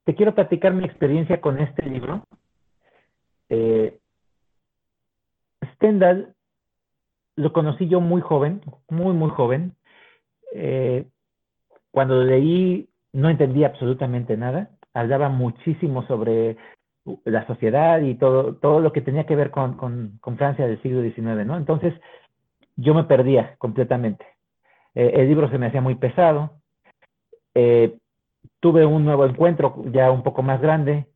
te 0.05 0.15
quiero 0.15 0.33
platicar 0.33 0.73
mi 0.73 0.85
experiencia 0.85 1.41
con 1.41 1.59
este 1.59 1.85
libro. 1.85 2.23
Eh, 3.49 3.99
Stendhal 5.75 6.33
lo 7.35 7.53
conocí 7.53 7.87
yo 7.87 8.01
muy 8.01 8.21
joven, 8.21 8.61
muy, 8.89 9.13
muy 9.13 9.29
joven. 9.29 9.75
Eh, 10.53 11.07
cuando 11.91 12.15
lo 12.15 12.23
leí 12.23 12.89
no 13.13 13.29
entendía 13.29 13.67
absolutamente 13.67 14.37
nada. 14.37 14.71
Hablaba 14.93 15.29
muchísimo 15.29 16.05
sobre 16.07 16.57
la 17.23 17.45
sociedad 17.47 18.01
y 18.01 18.15
todo, 18.15 18.55
todo 18.55 18.79
lo 18.79 18.91
que 18.91 19.01
tenía 19.01 19.25
que 19.25 19.35
ver 19.35 19.51
con, 19.51 20.19
Francia 20.37 20.67
del 20.67 20.81
siglo 20.81 21.01
XIX, 21.01 21.45
¿no? 21.45 21.57
Entonces, 21.57 21.93
yo 22.77 22.93
me 22.93 23.03
perdía 23.03 23.55
completamente. 23.57 24.25
Eh, 24.95 25.11
el 25.15 25.27
libro 25.27 25.49
se 25.49 25.57
me 25.57 25.67
hacía 25.67 25.81
muy 25.81 25.95
pesado. 25.95 26.61
Eh, 27.53 27.97
tuve 28.59 28.85
un 28.85 29.03
nuevo 29.03 29.25
encuentro 29.25 29.83
ya 29.91 30.11
un 30.11 30.23
poco 30.23 30.41
más 30.43 30.61
grande 30.61 31.07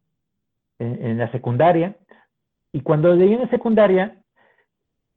en, 0.79 1.17
la 1.17 1.31
secundaria. 1.31 1.95
Y 2.71 2.81
cuando 2.81 3.13
leí 3.13 3.33
en 3.33 3.41
la 3.41 3.49
secundaria, 3.49 4.17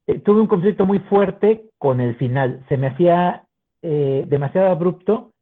eh, 0.06 0.18
tuve 0.18 0.40
un 0.40 0.46
conflicto 0.46 0.86
muy 0.86 0.98
fuerte 1.00 1.70
con 1.78 2.00
el 2.00 2.16
final. 2.16 2.64
Se 2.68 2.76
me 2.76 2.88
hacía 2.88 3.44
eh, 3.82 4.24
demasiado 4.26 4.68
abrupto 4.68 5.32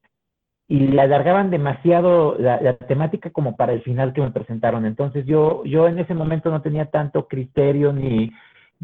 y 0.69 0.79
le 0.87 1.03
alargaban 1.03 1.51
demasiado 1.51 2.37
la, 2.39 2.77
temática 2.77 3.31
como 3.31 3.57
para 3.57 3.73
el 3.73 3.83
final 3.83 4.13
que 4.13 4.21
me 4.21 4.31
presentaron. 4.31 4.87
Entonces 4.87 5.27
yo, 5.27 5.65
yo 5.65 5.89
en 5.89 5.99
ese 5.99 6.15
momento 6.15 6.51
no 6.51 6.63
tenía 6.63 6.87
tanto 6.87 7.27
criterio 7.27 7.93
ni, 7.93 8.31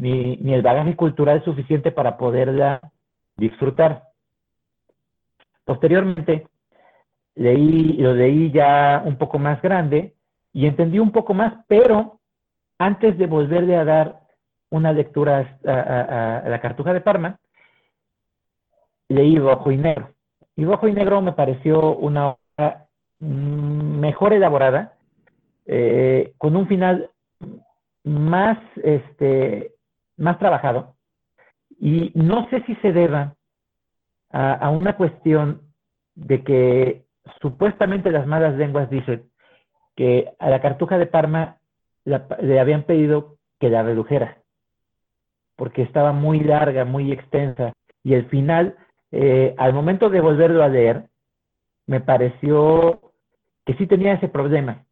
ni, 0.00 0.37
ni 0.37 0.54
el 0.54 0.62
bagaje 0.62 0.96
cultural 0.96 1.42
suficiente 1.44 1.90
para 1.90 2.16
poderla 2.16 2.80
disfrutar. 3.37 4.04
Posteriormente, 5.64 6.46
leí, 7.34 7.94
lo 7.94 8.14
leí 8.14 8.50
ya 8.50 9.02
un 9.04 9.16
poco 9.16 9.38
más 9.38 9.61
grande 9.62 10.14
y 10.52 10.66
entendí 10.66 10.98
un 10.98 11.12
poco 11.12 11.34
más, 11.34 11.54
pero 11.68 12.20
antes 12.78 13.18
de 13.18 13.26
volverle 13.26 13.76
a 13.76 13.84
dar 13.84 14.20
una 14.70 14.92
lectura 14.92 15.58
a, 15.64 16.42
la 16.48 16.61
Cartuja 16.61 16.92
de 16.92 17.00
Parma, 17.00 17.38
leí 19.08 19.38
Rojo 19.38 19.70
y 19.70 19.76
Negro. 19.76 20.11
Y 20.56 20.64
Rojo 20.64 20.88
y 20.88 20.92
Negro 20.92 21.20
me 21.22 21.32
pareció 21.32 21.96
una 21.96 22.37
obra 22.56 22.87
mejor 23.20 24.32
elaborada, 24.32 24.94
eh, 25.66 26.32
con 26.38 26.56
un 26.56 26.66
final 26.66 27.11
más, 28.04 28.58
este, 28.82 29.72
más 30.18 30.38
trabajado. 30.38 30.94
Y 31.81 32.12
no 32.14 32.48
sé 32.50 32.62
si 32.66 32.74
se 32.76 32.92
deba 32.92 33.35
a, 34.31 34.68
una 34.70 34.96
cuestión 34.96 35.62
de 36.14 36.42
que 36.42 37.04
supuestamente 37.40 38.11
las 38.11 38.26
malas 38.26 38.57
lenguas 38.57 38.90
dicen 38.90 39.31
que 39.96 40.33
a 40.38 40.50
la 40.50 40.61
Cartuja 40.61 40.98
de 40.98 41.07
Parma 41.07 41.59
le 42.04 42.61
habían 42.61 42.85
pedido 42.85 43.37
que 43.59 43.70
la 43.70 43.83
redujera, 43.83 44.38
porque 45.57 45.83
estaba 45.83 46.12
muy 46.12 46.40
larga, 46.40 46.85
muy 46.85 47.12
extensa, 47.12 47.72
y 48.02 48.14
el 48.14 48.26
final, 48.26 48.76
eh, 49.11 49.54
al 49.59 49.72
momento 49.72 50.09
de 50.09 50.20
volverlo 50.20 50.62
a 50.62 50.68
leer, 50.68 51.09
me 51.87 52.00
pareció 52.00 53.00
que 53.66 53.74
sí 53.74 53.87
tenía 53.87 54.14
ese 54.14 54.28
problema, 54.28 54.85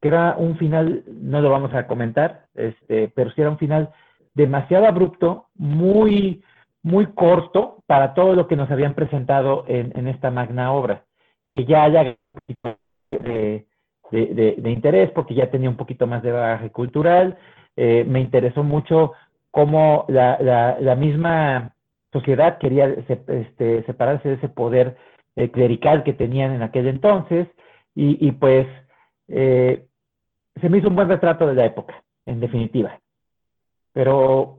que 0.00 0.08
era 0.08 0.36
un 0.36 0.58
final, 0.58 1.04
no 1.06 1.40
lo 1.40 1.50
vamos 1.50 1.72
a 1.72 1.86
comentar, 1.86 2.46
este, 2.54 3.08
pero 3.14 3.30
sí 3.30 3.40
era 3.40 3.50
un 3.50 3.58
final 3.58 3.90
demasiado 4.34 4.86
abrupto, 4.86 5.46
muy, 5.54 6.42
muy 6.82 7.06
corto 7.06 7.82
para 7.86 8.14
todo 8.14 8.34
lo 8.34 8.46
que 8.46 8.56
nos 8.56 8.70
habían 8.70 8.94
presentado 8.94 9.64
en, 9.68 10.06
esta 10.08 10.30
magna 10.30 10.72
obra. 10.72 11.04
Que 11.54 11.64
ya 11.64 11.84
haya 11.84 12.16
de, 13.10 13.66
de, 14.10 14.70
interés 14.70 15.10
porque 15.12 15.34
ya 15.34 15.50
tenía 15.50 15.70
un 15.70 15.76
poquito 15.76 16.06
más 16.06 16.22
de 16.22 16.32
bagaje 16.32 16.70
cultural. 16.70 17.38
Eh, 17.76 18.04
me 18.06 18.20
interesó 18.20 18.64
mucho 18.64 19.12
cómo 19.50 20.04
la, 20.08 20.38
la, 20.80 20.94
misma 20.96 21.74
sociedad 22.12 22.58
quería 22.58 22.86
este, 22.86 23.84
separarse 23.84 24.28
de 24.28 24.34
ese 24.34 24.48
poder 24.48 24.96
eh, 25.36 25.50
clerical 25.50 26.02
que 26.02 26.12
tenían 26.12 26.52
en 26.52 26.62
aquel 26.62 26.88
entonces. 26.88 27.48
Y, 27.96 28.32
pues 28.32 28.66
eh, 29.28 29.86
se 30.60 30.68
me 30.68 30.78
hizo 30.78 30.88
un 30.88 30.96
buen 30.96 31.08
retrato 31.08 31.46
de 31.46 31.54
la 31.54 31.64
época, 31.64 32.02
en 32.26 32.40
definitiva 32.40 32.98
pero 33.94 34.58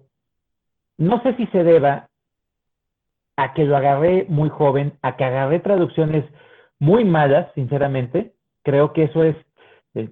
no 0.98 1.22
sé 1.22 1.36
si 1.36 1.46
se 1.48 1.64
deba 1.64 2.10
a 3.36 3.54
que 3.54 3.66
lo 3.66 3.76
agarré 3.76 4.26
muy 4.30 4.50
joven, 4.50 4.98
a 5.02 5.18
que 5.18 5.26
agarré 5.26 5.60
traducciones 5.60 6.26
muy 6.80 7.04
malas, 7.04 7.52
sinceramente. 7.54 8.34
Creo 8.64 8.94
que 8.94 9.04
eso 9.04 9.24
es 9.24 9.36
eh, 9.94 10.10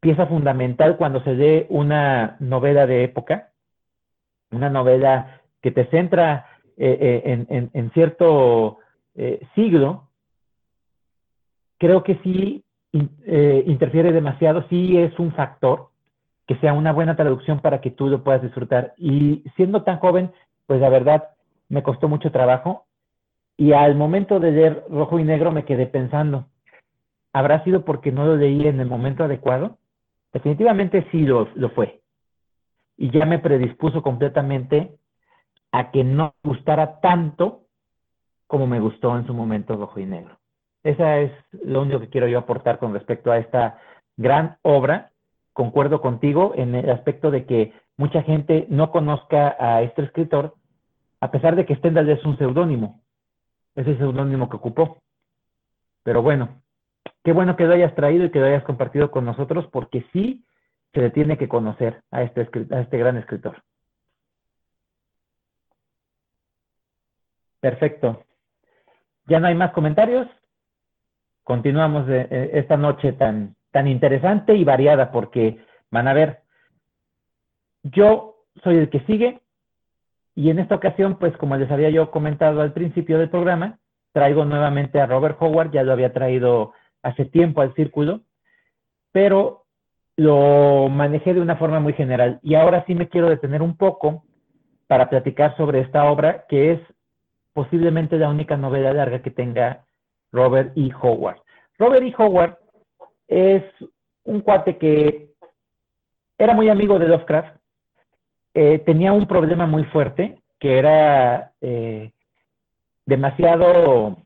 pieza 0.00 0.26
fundamental 0.26 0.96
cuando 0.96 1.22
se 1.22 1.34
lee 1.34 1.66
una 1.68 2.36
novela 2.40 2.86
de 2.86 3.04
época, 3.04 3.52
una 4.50 4.68
novela 4.68 5.40
que 5.62 5.70
te 5.70 5.86
centra 5.86 6.46
eh, 6.76 7.22
eh, 7.24 7.70
en, 7.72 7.90
cierto 7.92 8.78
siglo. 9.54 10.08
Creo 11.78 12.02
que 12.02 12.16
sí 12.24 12.64
interfiere 12.92 14.12
demasiado, 14.12 14.66
sí 14.68 14.96
es 14.96 15.16
un 15.18 15.32
factor 15.32 15.89
que 16.50 16.56
sea 16.56 16.72
una 16.72 16.92
buena 16.92 17.14
traducción 17.14 17.60
para 17.60 17.80
que 17.80 17.92
tú 17.92 18.08
lo 18.08 18.24
puedas 18.24 18.42
disfrutar. 18.42 18.92
Y 18.96 19.44
siendo 19.54 19.84
tan 19.84 20.00
joven, 20.00 20.32
pues 20.66 20.80
la 20.80 20.88
verdad 20.88 21.28
me 21.68 21.84
costó 21.84 22.08
mucho 22.08 22.32
trabajo. 22.32 22.86
Y 23.56 23.72
al 23.72 23.94
momento 23.94 24.40
de 24.40 24.50
leer 24.50 24.84
Rojo 24.90 25.20
y 25.20 25.22
Negro 25.22 25.52
me 25.52 25.64
quedé 25.64 25.86
pensando, 25.86 26.46
¿habrá 27.32 27.62
sido 27.62 27.84
porque 27.84 28.10
no 28.10 28.26
lo 28.26 28.34
leí 28.34 28.66
en 28.66 28.80
el 28.80 28.88
momento 28.88 29.22
adecuado? 29.22 29.78
Definitivamente 30.32 31.06
sí 31.12 31.20
lo, 31.20 31.46
lo 31.54 31.70
fue. 31.70 32.00
Y 32.96 33.12
ya 33.16 33.26
me 33.26 33.38
predispuso 33.38 34.02
completamente 34.02 34.96
a 35.70 35.92
que 35.92 36.02
no 36.02 36.34
gustara 36.42 36.98
tanto 36.98 37.60
como 38.48 38.66
me 38.66 38.80
gustó 38.80 39.16
en 39.16 39.24
su 39.24 39.34
momento 39.34 39.76
Rojo 39.76 40.00
y 40.00 40.06
Negro. 40.06 40.36
Esa 40.82 41.20
es 41.20 41.30
lo 41.64 41.82
único 41.82 42.00
que 42.00 42.08
quiero 42.08 42.26
yo 42.26 42.40
aportar 42.40 42.80
con 42.80 42.92
respecto 42.92 43.30
a 43.30 43.38
esta 43.38 43.78
gran 44.16 44.56
obra 44.62 45.09
concuerdo 45.52 46.00
contigo 46.00 46.52
en 46.56 46.74
el 46.74 46.90
aspecto 46.90 47.30
de 47.30 47.44
que 47.44 47.72
mucha 47.96 48.22
gente 48.22 48.66
no 48.70 48.90
conozca 48.90 49.56
a 49.58 49.82
este 49.82 50.02
escritor, 50.02 50.54
a 51.20 51.30
pesar 51.30 51.56
de 51.56 51.66
que 51.66 51.76
Stendhal 51.76 52.08
es 52.08 52.24
un 52.24 52.38
seudónimo, 52.38 53.00
es 53.74 53.86
el 53.86 53.98
seudónimo 53.98 54.48
que 54.48 54.56
ocupó. 54.56 54.98
Pero 56.02 56.22
bueno, 56.22 56.62
qué 57.24 57.32
bueno 57.32 57.56
que 57.56 57.64
lo 57.64 57.74
hayas 57.74 57.94
traído 57.94 58.24
y 58.24 58.30
que 58.30 58.40
lo 58.40 58.46
hayas 58.46 58.64
compartido 58.64 59.10
con 59.10 59.24
nosotros, 59.24 59.66
porque 59.70 60.06
sí 60.12 60.44
se 60.92 61.00
le 61.00 61.10
tiene 61.10 61.36
que 61.36 61.48
conocer 61.48 62.02
a 62.10 62.22
este, 62.22 62.48
este 62.70 62.98
gran 62.98 63.16
escritor. 63.16 63.62
Perfecto. 67.60 68.24
¿Ya 69.26 69.38
no 69.38 69.46
hay 69.46 69.54
más 69.54 69.72
comentarios? 69.72 70.26
Continuamos 71.44 72.06
de, 72.06 72.22
eh, 72.30 72.50
esta 72.54 72.76
noche 72.76 73.12
tan, 73.12 73.54
tan 73.70 73.86
interesante 73.88 74.54
y 74.54 74.64
variada 74.64 75.12
porque 75.12 75.58
van 75.90 76.08
a 76.08 76.12
ver, 76.12 76.40
yo 77.82 78.36
soy 78.62 78.76
el 78.76 78.90
que 78.90 79.00
sigue 79.00 79.40
y 80.34 80.50
en 80.50 80.58
esta 80.58 80.74
ocasión, 80.74 81.18
pues 81.18 81.36
como 81.36 81.56
les 81.56 81.70
había 81.70 81.90
yo 81.90 82.10
comentado 82.10 82.62
al 82.62 82.72
principio 82.72 83.18
del 83.18 83.30
programa, 83.30 83.78
traigo 84.12 84.44
nuevamente 84.44 85.00
a 85.00 85.06
Robert 85.06 85.36
Howard, 85.40 85.72
ya 85.72 85.82
lo 85.82 85.92
había 85.92 86.12
traído 86.12 86.72
hace 87.02 87.24
tiempo 87.24 87.60
al 87.60 87.74
círculo, 87.74 88.22
pero 89.12 89.64
lo 90.16 90.88
manejé 90.88 91.34
de 91.34 91.40
una 91.40 91.56
forma 91.56 91.80
muy 91.80 91.94
general 91.94 92.40
y 92.42 92.54
ahora 92.54 92.84
sí 92.86 92.94
me 92.94 93.08
quiero 93.08 93.28
detener 93.28 93.62
un 93.62 93.76
poco 93.76 94.24
para 94.86 95.08
platicar 95.08 95.56
sobre 95.56 95.80
esta 95.80 96.10
obra 96.10 96.44
que 96.48 96.72
es 96.72 96.80
posiblemente 97.52 98.18
la 98.18 98.28
única 98.28 98.56
novela 98.56 98.92
larga 98.92 99.22
que 99.22 99.30
tenga 99.30 99.84
Robert 100.32 100.76
E. 100.76 100.90
Howard. 101.00 101.38
Robert 101.78 102.02
E. 102.02 102.14
Howard 102.18 102.56
es 103.30 103.62
un 104.24 104.40
cuate 104.40 104.76
que 104.76 105.30
era 106.36 106.52
muy 106.52 106.68
amigo 106.68 106.98
de 106.98 107.06
Lovecraft, 107.06 107.56
eh, 108.54 108.80
tenía 108.80 109.12
un 109.12 109.26
problema 109.26 109.66
muy 109.66 109.84
fuerte, 109.84 110.42
que 110.58 110.78
era 110.78 111.52
eh, 111.60 112.10
demasiado 113.06 114.18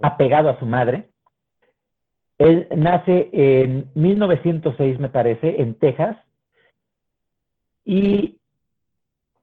apegado 0.00 0.48
a 0.48 0.58
su 0.58 0.66
madre. 0.66 1.10
Él 2.38 2.68
nace 2.76 3.28
en 3.32 3.90
1906, 3.94 5.00
me 5.00 5.08
parece, 5.08 5.60
en 5.60 5.74
Texas, 5.74 6.16
y 7.84 8.38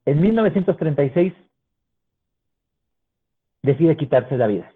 en 0.06 0.22
1936 0.22 1.34
decide 3.62 3.98
quitarse 3.98 4.38
la 4.38 4.48
vida. 4.48 4.72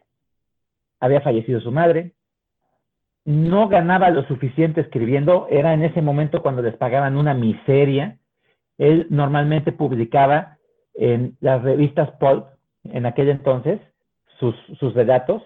Había 1.00 1.21
fallecido 1.21 1.62
su 1.62 1.71
madre, 1.71 2.16
no 3.27 3.67
ganaba 3.67 4.09
lo 4.09 4.23
suficiente 4.23 4.79
escribiendo, 4.79 5.47
era 5.49 5.73
en 5.73 5.83
ese 5.83 6.01
momento 6.01 6.41
cuando 6.41 6.61
les 6.61 6.77
pagaban 6.77 7.17
una 7.17 7.33
miseria. 7.33 8.17
Él 8.77 9.05
normalmente 9.09 9.73
publicaba 9.73 10.57
en 10.93 11.35
las 11.41 11.61
revistas 11.61 12.09
Pulp, 12.21 12.45
en 12.85 13.05
aquel 13.05 13.27
entonces, 13.27 13.81
sus, 14.39 14.55
sus 14.79 14.93
relatos. 14.93 15.43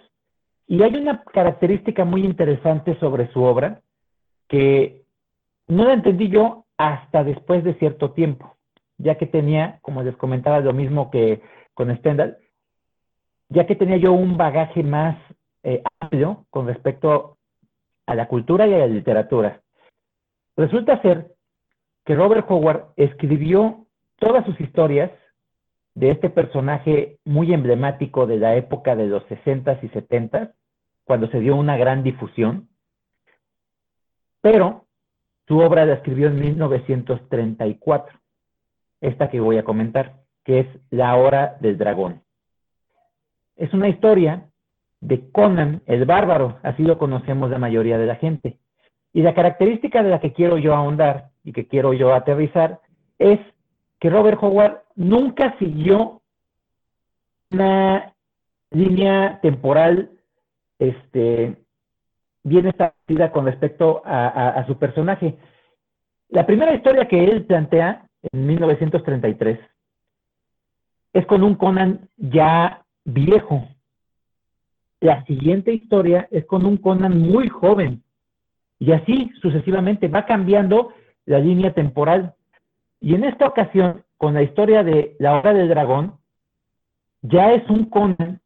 Y 0.67 0.83
hay 0.83 0.95
una 0.95 1.23
característica 1.23 2.05
muy 2.05 2.23
interesante 2.23 2.99
sobre 2.99 3.31
su 3.31 3.41
obra 3.41 3.81
que 4.47 5.01
no 5.67 5.85
la 5.85 5.93
entendí 5.93 6.29
yo 6.29 6.65
hasta 6.77 7.23
después 7.23 7.63
de 7.63 7.73
cierto 7.79 8.11
tiempo, 8.11 8.57
ya 8.99 9.15
que 9.15 9.25
tenía, 9.25 9.79
como 9.81 10.03
les 10.03 10.15
comentaba, 10.17 10.59
lo 10.59 10.73
mismo 10.73 11.09
que 11.09 11.41
con 11.73 11.97
Stendhal, 11.97 12.37
ya 13.49 13.65
que 13.65 13.75
tenía 13.75 13.97
yo 13.97 14.13
un 14.13 14.37
bagaje 14.37 14.83
más 14.83 15.17
eh, 15.63 15.81
amplio 15.99 16.45
con 16.51 16.67
respecto 16.67 17.37
a 18.05 18.15
la 18.15 18.27
cultura 18.27 18.67
y 18.67 18.73
a 18.73 18.79
la 18.79 18.87
literatura. 18.87 19.61
Resulta 20.57 21.01
ser 21.01 21.31
que 22.05 22.15
Robert 22.15 22.45
Howard 22.49 22.93
escribió 22.95 23.85
todas 24.17 24.45
sus 24.45 24.59
historias 24.59 25.11
de 25.93 26.11
este 26.11 26.29
personaje 26.29 27.19
muy 27.25 27.53
emblemático 27.53 28.25
de 28.25 28.37
la 28.37 28.55
época 28.55 28.95
de 28.95 29.07
los 29.07 29.23
60s 29.25 29.79
y 29.81 29.89
70s, 29.89 30.53
cuando 31.03 31.27
se 31.27 31.39
dio 31.39 31.55
una 31.55 31.77
gran 31.77 32.03
difusión, 32.03 32.69
pero 34.41 34.85
su 35.47 35.59
obra 35.59 35.85
la 35.85 35.95
escribió 35.95 36.27
en 36.27 36.39
1934, 36.39 38.19
esta 39.01 39.29
que 39.29 39.39
voy 39.39 39.57
a 39.57 39.63
comentar, 39.63 40.21
que 40.43 40.61
es 40.61 40.67
La 40.89 41.15
Hora 41.15 41.57
del 41.59 41.77
Dragón. 41.77 42.23
Es 43.55 43.73
una 43.73 43.89
historia 43.89 44.49
de 45.01 45.29
Conan 45.31 45.81
el 45.87 46.05
Bárbaro, 46.05 46.59
así 46.63 46.83
lo 46.83 46.97
conocemos 46.97 47.49
la 47.49 47.57
mayoría 47.57 47.97
de 47.97 48.05
la 48.05 48.15
gente. 48.15 48.57
Y 49.13 49.21
la 49.23 49.33
característica 49.33 50.03
de 50.03 50.09
la 50.09 50.19
que 50.19 50.31
quiero 50.31 50.57
yo 50.57 50.73
ahondar 50.73 51.29
y 51.43 51.51
que 51.51 51.67
quiero 51.67 51.93
yo 51.93 52.13
aterrizar 52.13 52.79
es 53.19 53.39
que 53.99 54.09
Robert 54.09 54.41
Howard 54.41 54.83
nunca 54.95 55.55
siguió 55.59 56.21
una 57.51 58.13
línea 58.69 59.39
temporal 59.41 60.11
este, 60.79 61.57
bien 62.43 62.67
establecida 62.67 63.31
con 63.31 63.45
respecto 63.45 64.01
a, 64.05 64.49
a 64.49 64.65
su 64.65 64.77
personaje. 64.77 65.37
La 66.29 66.45
primera 66.45 66.73
historia 66.73 67.07
que 67.07 67.23
él 67.23 67.45
plantea 67.45 68.07
en 68.31 68.47
1933 68.47 69.59
es 71.13 71.25
con 71.25 71.43
un 71.43 71.55
Conan 71.55 72.07
ya 72.17 72.85
viejo, 73.03 73.67
la 75.01 75.25
siguiente 75.25 75.73
historia 75.73 76.27
es 76.31 76.45
con 76.45 76.65
un 76.65 76.77
Conan 76.77 77.19
muy 77.19 77.49
joven. 77.49 78.03
Y 78.79 78.93
así 78.93 79.31
sucesivamente 79.41 80.07
va 80.07 80.25
cambiando 80.25 80.93
la 81.25 81.39
línea 81.39 81.73
temporal. 81.73 82.35
Y 82.99 83.15
en 83.15 83.23
esta 83.25 83.47
ocasión, 83.47 84.03
con 84.17 84.35
la 84.35 84.43
historia 84.43 84.83
de 84.83 85.15
la 85.19 85.39
hora 85.39 85.53
del 85.53 85.69
dragón, 85.69 86.17
ya 87.23 87.51
es 87.51 87.67
un 87.69 87.85
Conan 87.85 88.39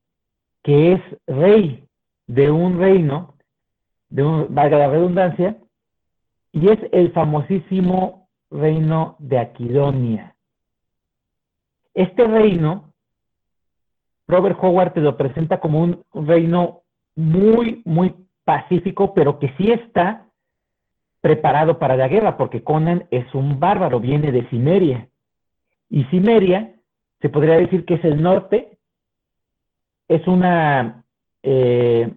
que 0.63 0.93
es 0.93 1.01
rey 1.27 1.85
de 2.25 2.49
un 2.49 2.79
reino, 2.79 3.35
de 4.09 4.23
valga 4.49 4.79
la 4.79 4.89
redundancia, 4.89 5.57
y 6.51 6.69
es 6.69 6.79
el 6.91 7.11
famosísimo 7.11 8.29
reino 8.49 9.17
de 9.19 9.39
Aquidonia. 9.39 10.35
Este 11.93 12.25
reino, 12.25 12.93
Robert 14.27 14.57
Howard 14.61 14.93
te 14.93 15.01
lo 15.01 15.17
presenta 15.17 15.59
como 15.59 15.81
un 15.81 16.03
reino 16.13 16.81
muy, 17.15 17.81
muy 17.85 18.15
pacífico, 18.43 19.13
pero 19.13 19.39
que 19.39 19.53
sí 19.57 19.71
está 19.71 20.27
preparado 21.21 21.79
para 21.79 21.95
la 21.95 22.07
guerra, 22.07 22.37
porque 22.37 22.63
Conan 22.63 23.07
es 23.09 23.33
un 23.33 23.59
bárbaro, 23.59 23.99
viene 23.99 24.31
de 24.31 24.47
Cimeria. 24.49 25.09
Y 25.89 26.03
Cimeria, 26.05 26.75
se 27.21 27.29
podría 27.29 27.55
decir 27.55 27.85
que 27.85 27.95
es 27.95 28.05
el 28.05 28.21
norte, 28.21 28.77
es 30.07 30.27
una, 30.27 31.03
eh, 31.41 32.13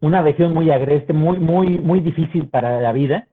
una 0.00 0.22
región 0.22 0.54
muy 0.54 0.70
agreste, 0.70 1.12
muy, 1.12 1.38
muy, 1.38 1.78
muy 1.78 2.00
difícil 2.00 2.48
para 2.48 2.80
la 2.80 2.92
vida, 2.92 3.28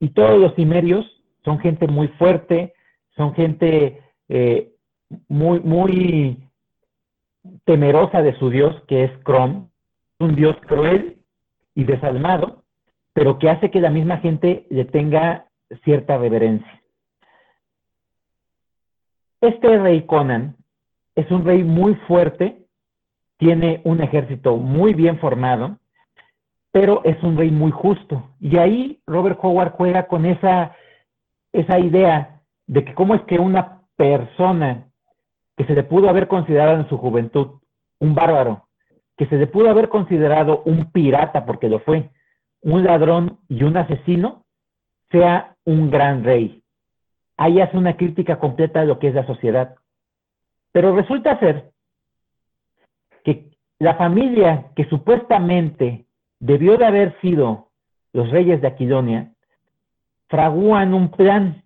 y 0.00 0.10
todos 0.10 0.40
los 0.40 0.54
cimerios 0.54 1.04
son 1.44 1.58
gente 1.58 1.86
muy 1.88 2.08
fuerte, 2.08 2.72
son 3.16 3.34
gente 3.34 4.00
eh, 4.28 4.70
muy, 5.28 5.60
muy 5.60 6.47
temerosa 7.64 8.22
de 8.22 8.36
su 8.38 8.50
dios, 8.50 8.74
que 8.86 9.04
es 9.04 9.10
Crom, 9.24 9.68
un 10.18 10.34
dios 10.34 10.56
cruel 10.66 11.18
y 11.74 11.84
desalmado, 11.84 12.64
pero 13.12 13.38
que 13.38 13.50
hace 13.50 13.70
que 13.70 13.80
la 13.80 13.90
misma 13.90 14.18
gente 14.18 14.66
le 14.70 14.84
tenga 14.84 15.46
cierta 15.84 16.18
reverencia. 16.18 16.82
Este 19.40 19.78
rey 19.78 20.02
Conan 20.02 20.56
es 21.14 21.30
un 21.30 21.44
rey 21.44 21.62
muy 21.62 21.94
fuerte, 22.06 22.64
tiene 23.36 23.80
un 23.84 24.02
ejército 24.02 24.56
muy 24.56 24.94
bien 24.94 25.18
formado, 25.18 25.78
pero 26.72 27.02
es 27.04 27.22
un 27.22 27.36
rey 27.36 27.50
muy 27.50 27.70
justo. 27.70 28.30
Y 28.40 28.56
ahí 28.56 29.00
Robert 29.06 29.38
Howard 29.42 29.72
juega 29.72 30.06
con 30.06 30.26
esa, 30.26 30.74
esa 31.52 31.78
idea 31.78 32.40
de 32.66 32.84
que 32.84 32.94
cómo 32.94 33.14
es 33.14 33.22
que 33.22 33.38
una 33.38 33.82
persona 33.96 34.87
que 35.58 35.66
se 35.66 35.74
le 35.74 35.82
pudo 35.82 36.08
haber 36.08 36.28
considerado 36.28 36.78
en 36.78 36.88
su 36.88 36.96
juventud 36.96 37.58
un 37.98 38.14
bárbaro, 38.14 38.68
que 39.16 39.26
se 39.26 39.36
le 39.36 39.48
pudo 39.48 39.68
haber 39.68 39.88
considerado 39.88 40.62
un 40.64 40.92
pirata, 40.92 41.44
porque 41.44 41.68
lo 41.68 41.80
fue, 41.80 42.10
un 42.62 42.84
ladrón 42.84 43.40
y 43.48 43.64
un 43.64 43.76
asesino, 43.76 44.44
sea 45.10 45.56
un 45.64 45.90
gran 45.90 46.22
rey. 46.22 46.62
Ahí 47.36 47.60
hace 47.60 47.76
una 47.76 47.96
crítica 47.96 48.38
completa 48.38 48.80
de 48.80 48.86
lo 48.86 49.00
que 49.00 49.08
es 49.08 49.14
la 49.14 49.26
sociedad. 49.26 49.74
Pero 50.70 50.94
resulta 50.94 51.40
ser 51.40 51.72
que 53.24 53.50
la 53.80 53.96
familia 53.96 54.66
que 54.76 54.84
supuestamente 54.84 56.06
debió 56.38 56.76
de 56.76 56.86
haber 56.86 57.20
sido 57.20 57.70
los 58.12 58.30
reyes 58.30 58.60
de 58.60 58.68
Aquidonia, 58.68 59.32
fragúan 60.28 60.94
un 60.94 61.10
plan 61.10 61.64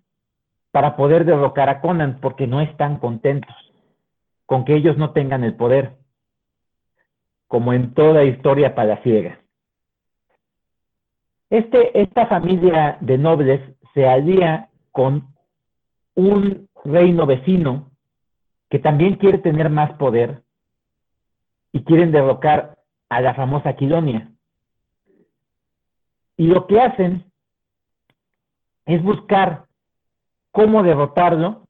para 0.71 0.95
poder 0.95 1.25
derrocar 1.25 1.69
a 1.69 1.79
Conan 1.79 2.17
porque 2.21 2.47
no 2.47 2.59
están 2.59 2.97
contentos 2.97 3.55
con 4.53 4.65
que 4.65 4.75
ellos 4.75 4.99
no 4.99 5.13
tengan 5.13 5.43
el 5.43 5.55
poder, 5.55 5.97
como 7.47 7.73
en 7.73 7.95
toda 7.95 8.23
historia 8.23 8.75
palaciega. 8.75 9.41
Este, 11.49 11.99
esta 11.99 12.27
familia 12.27 12.99
de 13.01 13.17
nobles 13.17 13.61
se 13.95 14.07
alía 14.07 14.69
con 14.91 15.33
un 16.13 16.69
reino 16.85 17.25
vecino 17.25 17.89
que 18.69 18.77
también 18.77 19.15
quiere 19.15 19.39
tener 19.39 19.71
más 19.71 19.91
poder 19.93 20.43
y 21.71 21.83
quieren 21.83 22.11
derrocar 22.11 22.77
a 23.09 23.21
la 23.21 23.33
famosa 23.33 23.69
Aquidonia. 23.69 24.29
Y 26.37 26.45
lo 26.45 26.67
que 26.67 26.79
hacen 26.79 27.25
es 28.85 29.01
buscar 29.01 29.65
cómo 30.51 30.83
derrotarlo 30.83 31.62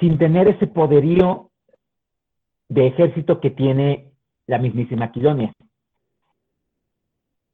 sin 0.00 0.18
tener 0.18 0.48
ese 0.48 0.66
poderío 0.66 1.50
de 2.68 2.88
ejército 2.88 3.40
que 3.40 3.50
tiene 3.50 4.10
la 4.46 4.58
mismísima 4.58 5.06
Maquidonia. 5.06 5.52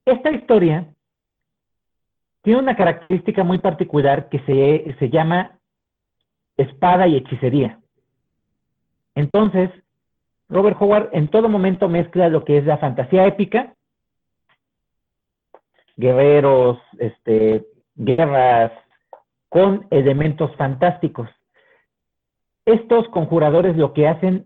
Esta 0.06 0.30
historia 0.30 0.87
tiene 2.42 2.61
una 2.61 2.76
característica 2.76 3.42
muy 3.42 3.59
particular 3.59 4.28
que 4.28 4.38
se, 4.40 4.96
se 4.98 5.11
llama 5.11 5.59
espada 6.56 7.09
y 7.09 7.16
hechicería. 7.16 7.80
Entonces, 9.14 9.70
Robert 10.48 10.76
Howard 10.80 11.11
en 11.12 11.28
todo 11.28 11.48
momento 11.48 11.88
mezcla 11.88 12.28
lo 12.28 12.44
que 12.44 12.59
es 12.59 12.64
la 12.64 12.78
fantasía 12.78 13.26
épica 13.26 13.76
guerreros, 15.96 16.78
este, 16.98 17.66
guerras, 17.94 18.72
con 19.48 19.87
elementos 19.90 20.54
fantásticos. 20.56 21.28
Estos 22.66 23.09
conjuradores 23.11 23.76
lo 23.76 23.92
que 23.92 24.09
hacen 24.09 24.44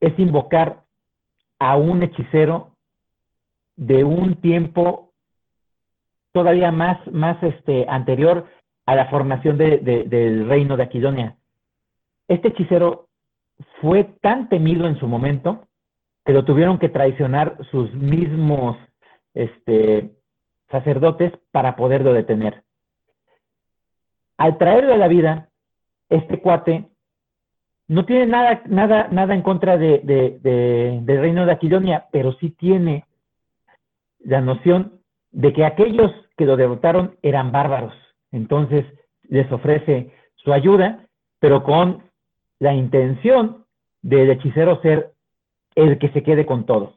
es 0.00 0.18
invocar 0.18 0.84
a 1.58 1.76
un 1.76 2.02
hechicero 2.02 2.76
de 3.76 4.04
un 4.04 4.36
tiempo 4.42 5.12
todavía 6.32 6.70
más, 6.70 6.98
este, 7.42 7.86
anterior 7.88 8.46
a 8.84 8.94
la 8.94 9.06
formación 9.06 9.56
del 9.56 10.46
reino 10.46 10.76
de 10.76 10.82
Aquidonia. 10.82 11.36
Este 12.28 12.48
hechicero 12.48 13.08
fue 13.80 14.04
tan 14.20 14.50
temido 14.50 14.86
en 14.86 14.98
su 14.98 15.08
momento 15.08 15.66
que 16.26 16.34
lo 16.34 16.44
tuvieron 16.44 16.78
que 16.78 16.90
traicionar 16.90 17.56
sus 17.70 17.92
mismos 17.94 18.76
este, 19.32 20.10
sacerdotes 20.70 21.32
para 21.50 21.76
poderlo 21.76 22.12
detener. 22.12 22.62
Al 24.36 24.58
traerlo 24.58 24.92
a 24.92 24.98
la 24.98 25.08
vida, 25.08 25.48
este 26.10 26.40
cuate 26.40 26.89
no 27.90 28.04
tiene 28.04 28.26
nada, 28.26 28.62
nada, 28.66 29.08
nada 29.10 29.34
en 29.34 29.42
contra 29.42 29.76
de, 29.76 29.98
del 31.02 31.20
reino 31.20 31.44
de 31.44 31.50
Aquidonia, 31.50 32.06
pero 32.12 32.32
sí 32.34 32.50
tiene 32.50 33.04
la 34.20 34.40
noción 34.40 35.00
de 35.32 35.52
que 35.52 35.64
aquellos 35.64 36.12
que 36.36 36.44
lo 36.46 36.56
derrotaron 36.56 37.16
eran 37.20 37.50
bárbaros. 37.50 37.92
Entonces 38.30 38.86
les 39.28 39.50
ofrece 39.50 40.12
su 40.36 40.52
ayuda, 40.52 41.04
pero 41.40 41.64
con 41.64 42.04
la 42.60 42.74
intención 42.74 43.64
del 44.02 44.30
hechicero 44.30 44.80
ser 44.82 45.10
el 45.74 45.98
que 45.98 46.10
se 46.10 46.22
quede 46.22 46.46
con 46.46 46.66
todo. 46.66 46.94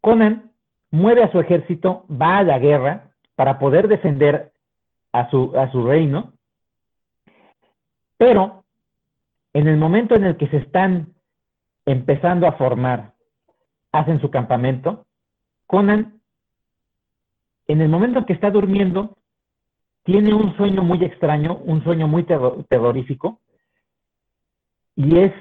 Conan 0.00 0.50
mueve 0.90 1.22
a 1.22 1.30
su 1.30 1.38
ejército, 1.38 2.06
va 2.10 2.38
a 2.38 2.42
la 2.42 2.58
guerra 2.58 3.12
para 3.36 3.60
poder 3.60 3.86
defender 3.86 4.50
a 5.12 5.30
su, 5.30 5.52
a 5.56 5.70
su 5.70 5.86
reino, 5.86 6.31
pero 8.22 8.62
en 9.52 9.66
el 9.66 9.76
momento 9.76 10.14
en 10.14 10.22
el 10.22 10.36
que 10.36 10.46
se 10.46 10.58
están 10.58 11.12
empezando 11.84 12.46
a 12.46 12.52
formar, 12.52 13.14
hacen 13.90 14.20
su 14.20 14.30
campamento, 14.30 15.06
Conan, 15.66 16.20
en 17.66 17.80
el 17.80 17.88
momento 17.88 18.20
en 18.20 18.24
que 18.26 18.32
está 18.32 18.52
durmiendo, 18.52 19.16
tiene 20.04 20.32
un 20.34 20.56
sueño 20.56 20.84
muy 20.84 21.02
extraño, 21.02 21.56
un 21.64 21.82
sueño 21.82 22.06
muy 22.06 22.24
terrorífico, 22.68 23.40
y 24.94 25.18
es 25.18 25.32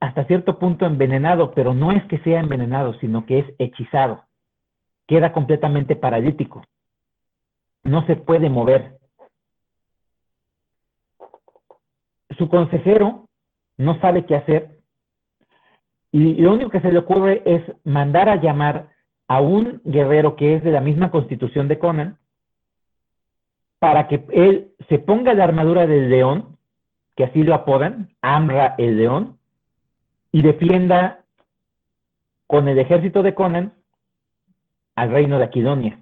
hasta 0.00 0.24
cierto 0.24 0.58
punto 0.58 0.86
envenenado, 0.86 1.52
pero 1.52 1.74
no 1.74 1.92
es 1.92 2.02
que 2.06 2.16
sea 2.20 2.40
envenenado, 2.40 2.94
sino 2.94 3.26
que 3.26 3.40
es 3.40 3.46
hechizado 3.58 4.24
queda 5.06 5.32
completamente 5.32 5.96
paralítico. 5.96 6.62
No 7.82 8.06
se 8.06 8.14
puede 8.14 8.48
mover. 8.48 8.97
Su 12.38 12.48
consejero 12.48 13.28
no 13.76 14.00
sabe 14.00 14.24
qué 14.24 14.36
hacer 14.36 14.78
y 16.10 16.34
lo 16.36 16.54
único 16.54 16.70
que 16.70 16.80
se 16.80 16.90
le 16.90 16.98
ocurre 16.98 17.42
es 17.44 17.62
mandar 17.84 18.28
a 18.28 18.36
llamar 18.36 18.88
a 19.26 19.40
un 19.40 19.82
guerrero 19.84 20.36
que 20.36 20.54
es 20.54 20.64
de 20.64 20.70
la 20.70 20.80
misma 20.80 21.10
constitución 21.10 21.68
de 21.68 21.78
Conan 21.78 22.18
para 23.78 24.08
que 24.08 24.24
él 24.32 24.72
se 24.88 24.98
ponga 24.98 25.34
la 25.34 25.44
armadura 25.44 25.86
del 25.86 26.08
león, 26.08 26.56
que 27.14 27.24
así 27.24 27.42
lo 27.42 27.54
apodan, 27.54 28.10
Amra 28.22 28.74
el 28.78 28.96
león, 28.96 29.38
y 30.32 30.42
defienda 30.42 31.24
con 32.46 32.68
el 32.68 32.78
ejército 32.78 33.22
de 33.22 33.34
Conan 33.34 33.74
al 34.96 35.10
reino 35.10 35.38
de 35.38 35.44
Aquidonia. 35.44 36.00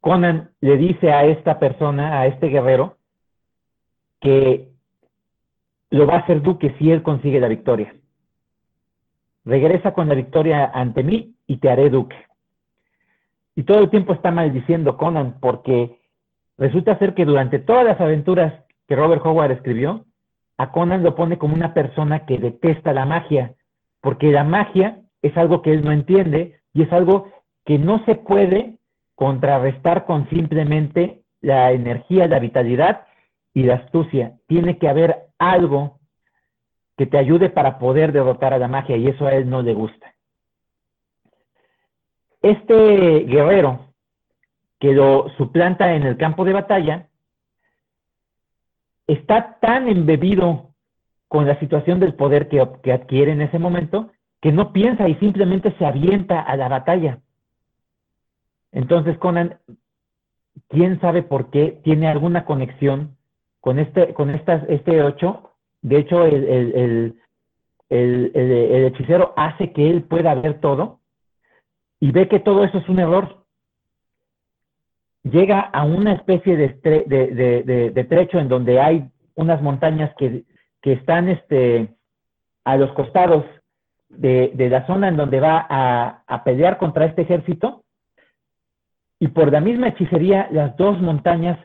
Conan 0.00 0.50
le 0.60 0.76
dice 0.76 1.12
a 1.12 1.24
esta 1.24 1.58
persona, 1.58 2.20
a 2.20 2.26
este 2.26 2.48
guerrero, 2.48 2.98
que 4.20 4.69
lo 5.90 6.06
va 6.06 6.14
a 6.14 6.18
hacer 6.20 6.42
duque 6.42 6.74
si 6.78 6.90
él 6.90 7.02
consigue 7.02 7.40
la 7.40 7.48
victoria. 7.48 7.94
Regresa 9.44 9.92
con 9.92 10.08
la 10.08 10.14
victoria 10.14 10.70
ante 10.72 11.02
mí 11.02 11.34
y 11.46 11.56
te 11.58 11.70
haré 11.70 11.90
duque. 11.90 12.16
Y 13.56 13.64
todo 13.64 13.80
el 13.80 13.90
tiempo 13.90 14.12
está 14.12 14.30
maldiciendo 14.30 14.96
Conan 14.96 15.38
porque 15.40 15.98
resulta 16.56 16.98
ser 16.98 17.14
que 17.14 17.24
durante 17.24 17.58
todas 17.58 17.84
las 17.84 18.00
aventuras 18.00 18.64
que 18.86 18.96
Robert 18.96 19.24
Howard 19.24 19.52
escribió, 19.52 20.04
a 20.56 20.70
Conan 20.72 21.02
lo 21.02 21.14
pone 21.14 21.38
como 21.38 21.54
una 21.54 21.74
persona 21.74 22.26
que 22.26 22.38
detesta 22.38 22.92
la 22.92 23.06
magia, 23.06 23.54
porque 24.00 24.30
la 24.30 24.44
magia 24.44 25.00
es 25.22 25.36
algo 25.36 25.62
que 25.62 25.72
él 25.72 25.84
no 25.84 25.92
entiende, 25.92 26.60
Y 26.72 26.82
es 26.82 26.92
algo 26.92 27.28
que 27.64 27.78
no 27.78 28.04
se 28.04 28.14
puede 28.14 28.78
contrarrestar 29.16 30.06
con 30.06 30.28
simplemente 30.30 31.22
la 31.40 31.72
energía, 31.72 32.28
la 32.28 32.38
vitalidad 32.38 33.06
y 33.52 33.64
la 33.64 33.74
astucia. 33.74 34.34
Tiene 34.46 34.78
que 34.78 34.88
haber 34.88 35.29
algo 35.40 35.98
que 36.96 37.06
te 37.06 37.18
ayude 37.18 37.48
para 37.48 37.78
poder 37.78 38.12
derrotar 38.12 38.52
a 38.52 38.58
la 38.58 38.68
magia 38.68 38.96
y 38.96 39.08
eso 39.08 39.26
a 39.26 39.32
él 39.32 39.48
no 39.48 39.62
le 39.62 39.72
gusta. 39.72 40.14
Este 42.42 43.20
guerrero 43.20 43.86
que 44.78 44.92
lo 44.92 45.30
suplanta 45.36 45.94
en 45.94 46.02
el 46.04 46.16
campo 46.18 46.44
de 46.44 46.52
batalla 46.52 47.08
está 49.06 49.58
tan 49.60 49.88
embebido 49.88 50.74
con 51.26 51.46
la 51.46 51.58
situación 51.58 52.00
del 52.00 52.14
poder 52.14 52.48
que, 52.48 52.66
que 52.82 52.92
adquiere 52.92 53.32
en 53.32 53.40
ese 53.40 53.58
momento 53.58 54.10
que 54.42 54.52
no 54.52 54.72
piensa 54.72 55.08
y 55.08 55.14
simplemente 55.16 55.74
se 55.78 55.86
avienta 55.86 56.40
a 56.40 56.56
la 56.56 56.68
batalla. 56.68 57.20
Entonces 58.72 59.16
Conan, 59.18 59.58
quién 60.68 61.00
sabe 61.00 61.22
por 61.22 61.50
qué, 61.50 61.80
tiene 61.82 62.08
alguna 62.08 62.44
conexión 62.44 63.16
con 63.60 63.78
este, 63.78 64.14
con 64.14 64.30
estas, 64.30 64.62
este 64.68 65.02
8. 65.02 65.50
De 65.82 65.98
hecho, 65.98 66.24
el, 66.24 66.44
el, 66.44 67.20
el, 67.88 68.32
el, 68.34 68.84
hechicero 68.86 69.34
hace 69.36 69.72
que 69.72 69.90
él 69.90 70.02
pueda 70.04 70.34
ver 70.34 70.60
todo 70.60 71.00
y 71.98 72.12
ve 72.12 72.28
que 72.28 72.40
todo 72.40 72.64
eso 72.64 72.78
es 72.78 72.88
un 72.88 72.98
error. 72.98 73.44
Llega 75.22 75.60
a 75.60 75.84
una 75.84 76.14
especie 76.14 76.56
de, 76.56 76.68
de, 76.82 77.90
de, 77.92 78.04
trecho 78.04 78.38
en 78.38 78.48
donde 78.48 78.80
hay 78.80 79.10
unas 79.34 79.60
montañas 79.60 80.14
que, 80.16 80.44
que 80.80 80.92
están 80.94 81.28
este, 81.28 81.94
a 82.64 82.76
los 82.76 82.92
costados 82.92 83.44
de, 84.08 84.52
la 84.70 84.86
zona 84.86 85.08
en 85.08 85.16
donde 85.16 85.40
va 85.40 85.66
a, 85.68 86.22
a 86.26 86.44
pelear 86.44 86.78
contra 86.78 87.04
este 87.04 87.22
ejército 87.22 87.84
y 89.18 89.28
por 89.28 89.52
la 89.52 89.60
misma 89.60 89.88
hechicería 89.88 90.48
las 90.50 90.74
dos 90.76 91.00
montañas 91.00 91.58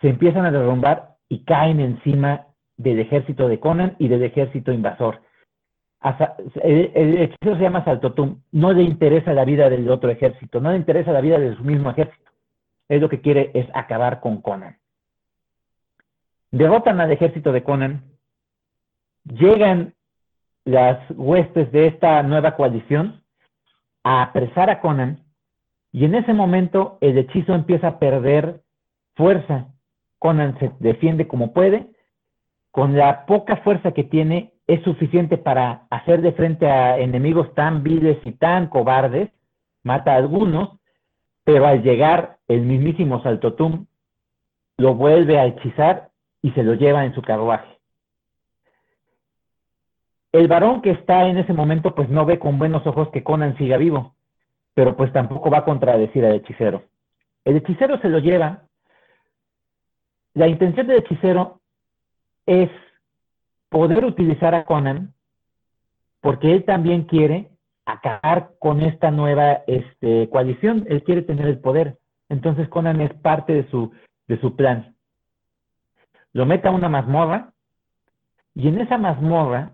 se 0.00 0.08
empiezan 0.08 0.46
a 0.46 0.52
derrumbar 0.52 1.13
y 1.34 1.42
caen 1.42 1.80
encima 1.80 2.46
del 2.76 3.00
ejército 3.00 3.48
de 3.48 3.58
Conan 3.58 3.96
y 3.98 4.06
del 4.06 4.22
ejército 4.22 4.72
invasor. 4.72 5.20
El, 6.62 7.18
hechicero 7.18 7.56
se 7.56 7.62
llama 7.62 7.84
Saltotum, 7.84 8.40
no 8.52 8.72
le 8.72 8.84
interesa 8.84 9.32
la 9.32 9.44
vida 9.44 9.68
del 9.68 9.90
otro 9.90 10.10
ejército, 10.10 10.60
no 10.60 10.70
le 10.70 10.76
interesa 10.76 11.10
la 11.10 11.20
vida 11.20 11.40
de 11.40 11.56
su 11.56 11.64
mismo 11.64 11.90
ejército. 11.90 12.30
Es 12.88 13.00
lo 13.00 13.08
que 13.08 13.20
quiere 13.20 13.50
es 13.54 13.66
acabar 13.74 14.20
con 14.20 14.42
Conan. 14.42 14.76
Derrotan 16.52 17.00
al 17.00 17.10
ejército 17.10 17.50
de 17.50 17.64
Conan, 17.64 18.04
llegan 19.24 19.94
las 20.64 21.00
huestes 21.10 21.72
de 21.72 21.88
esta 21.88 22.22
nueva 22.22 22.54
coalición 22.54 23.22
a 24.04 24.22
apresar 24.22 24.70
a 24.70 24.80
Conan 24.80 25.24
y 25.90 26.04
en 26.04 26.14
ese 26.14 26.32
momento 26.32 26.98
el 27.00 27.18
hechizo 27.18 27.54
empieza 27.54 27.88
a 27.88 27.98
perder 27.98 28.60
fuerza. 29.16 29.73
Conan 30.24 30.58
se 30.58 30.72
defiende 30.80 31.28
como 31.28 31.52
puede. 31.52 31.86
Con 32.70 32.96
la 32.96 33.26
poca 33.26 33.58
fuerza 33.58 33.92
que 33.92 34.04
tiene, 34.04 34.54
es 34.66 34.82
suficiente 34.82 35.36
para 35.36 35.86
hacer 35.90 36.22
de 36.22 36.32
frente 36.32 36.66
a 36.66 36.98
enemigos 36.98 37.54
tan 37.54 37.82
viles 37.82 38.16
y 38.24 38.32
tan 38.32 38.68
cobardes. 38.68 39.28
Mata 39.82 40.14
a 40.14 40.16
algunos, 40.16 40.78
pero 41.44 41.66
al 41.66 41.82
llegar 41.82 42.38
el 42.48 42.62
mismísimo 42.62 43.22
Saltotum, 43.22 43.84
lo 44.78 44.94
vuelve 44.94 45.38
a 45.38 45.44
hechizar 45.44 46.08
y 46.40 46.52
se 46.52 46.62
lo 46.62 46.72
lleva 46.72 47.04
en 47.04 47.14
su 47.14 47.20
carruaje. 47.20 47.78
El 50.32 50.48
varón 50.48 50.80
que 50.80 50.92
está 50.92 51.28
en 51.28 51.36
ese 51.36 51.52
momento, 51.52 51.94
pues 51.94 52.08
no 52.08 52.24
ve 52.24 52.38
con 52.38 52.58
buenos 52.58 52.86
ojos 52.86 53.10
que 53.10 53.22
Conan 53.22 53.58
siga 53.58 53.76
vivo 53.76 54.14
pero 54.74 54.96
pues 54.96 55.12
tampoco 55.12 55.50
va 55.50 55.58
a 55.58 55.64
contradecir 55.64 56.24
al 56.24 56.34
hechicero. 56.34 56.82
El 57.44 57.56
hechicero 57.56 57.98
se 58.00 58.08
lo 58.08 58.18
lleva. 58.18 58.64
La 60.34 60.48
intención 60.48 60.86
del 60.86 60.98
hechicero 60.98 61.60
es 62.46 62.70
poder 63.68 64.04
utilizar 64.04 64.54
a 64.54 64.64
Conan 64.64 65.14
porque 66.20 66.52
él 66.52 66.64
también 66.64 67.04
quiere 67.04 67.50
acabar 67.84 68.52
con 68.58 68.80
esta 68.80 69.10
nueva 69.10 69.62
este, 69.66 70.28
coalición, 70.30 70.86
él 70.88 71.02
quiere 71.04 71.22
tener 71.22 71.46
el 71.46 71.58
poder. 71.58 71.98
Entonces 72.28 72.68
Conan 72.68 73.00
es 73.00 73.12
parte 73.14 73.52
de 73.52 73.68
su, 73.70 73.92
de 74.26 74.40
su 74.40 74.56
plan. 74.56 74.96
Lo 76.32 76.46
mete 76.46 76.66
a 76.66 76.72
una 76.72 76.88
mazmorra 76.88 77.52
y 78.54 78.68
en 78.68 78.80
esa 78.80 78.98
mazmorra 78.98 79.72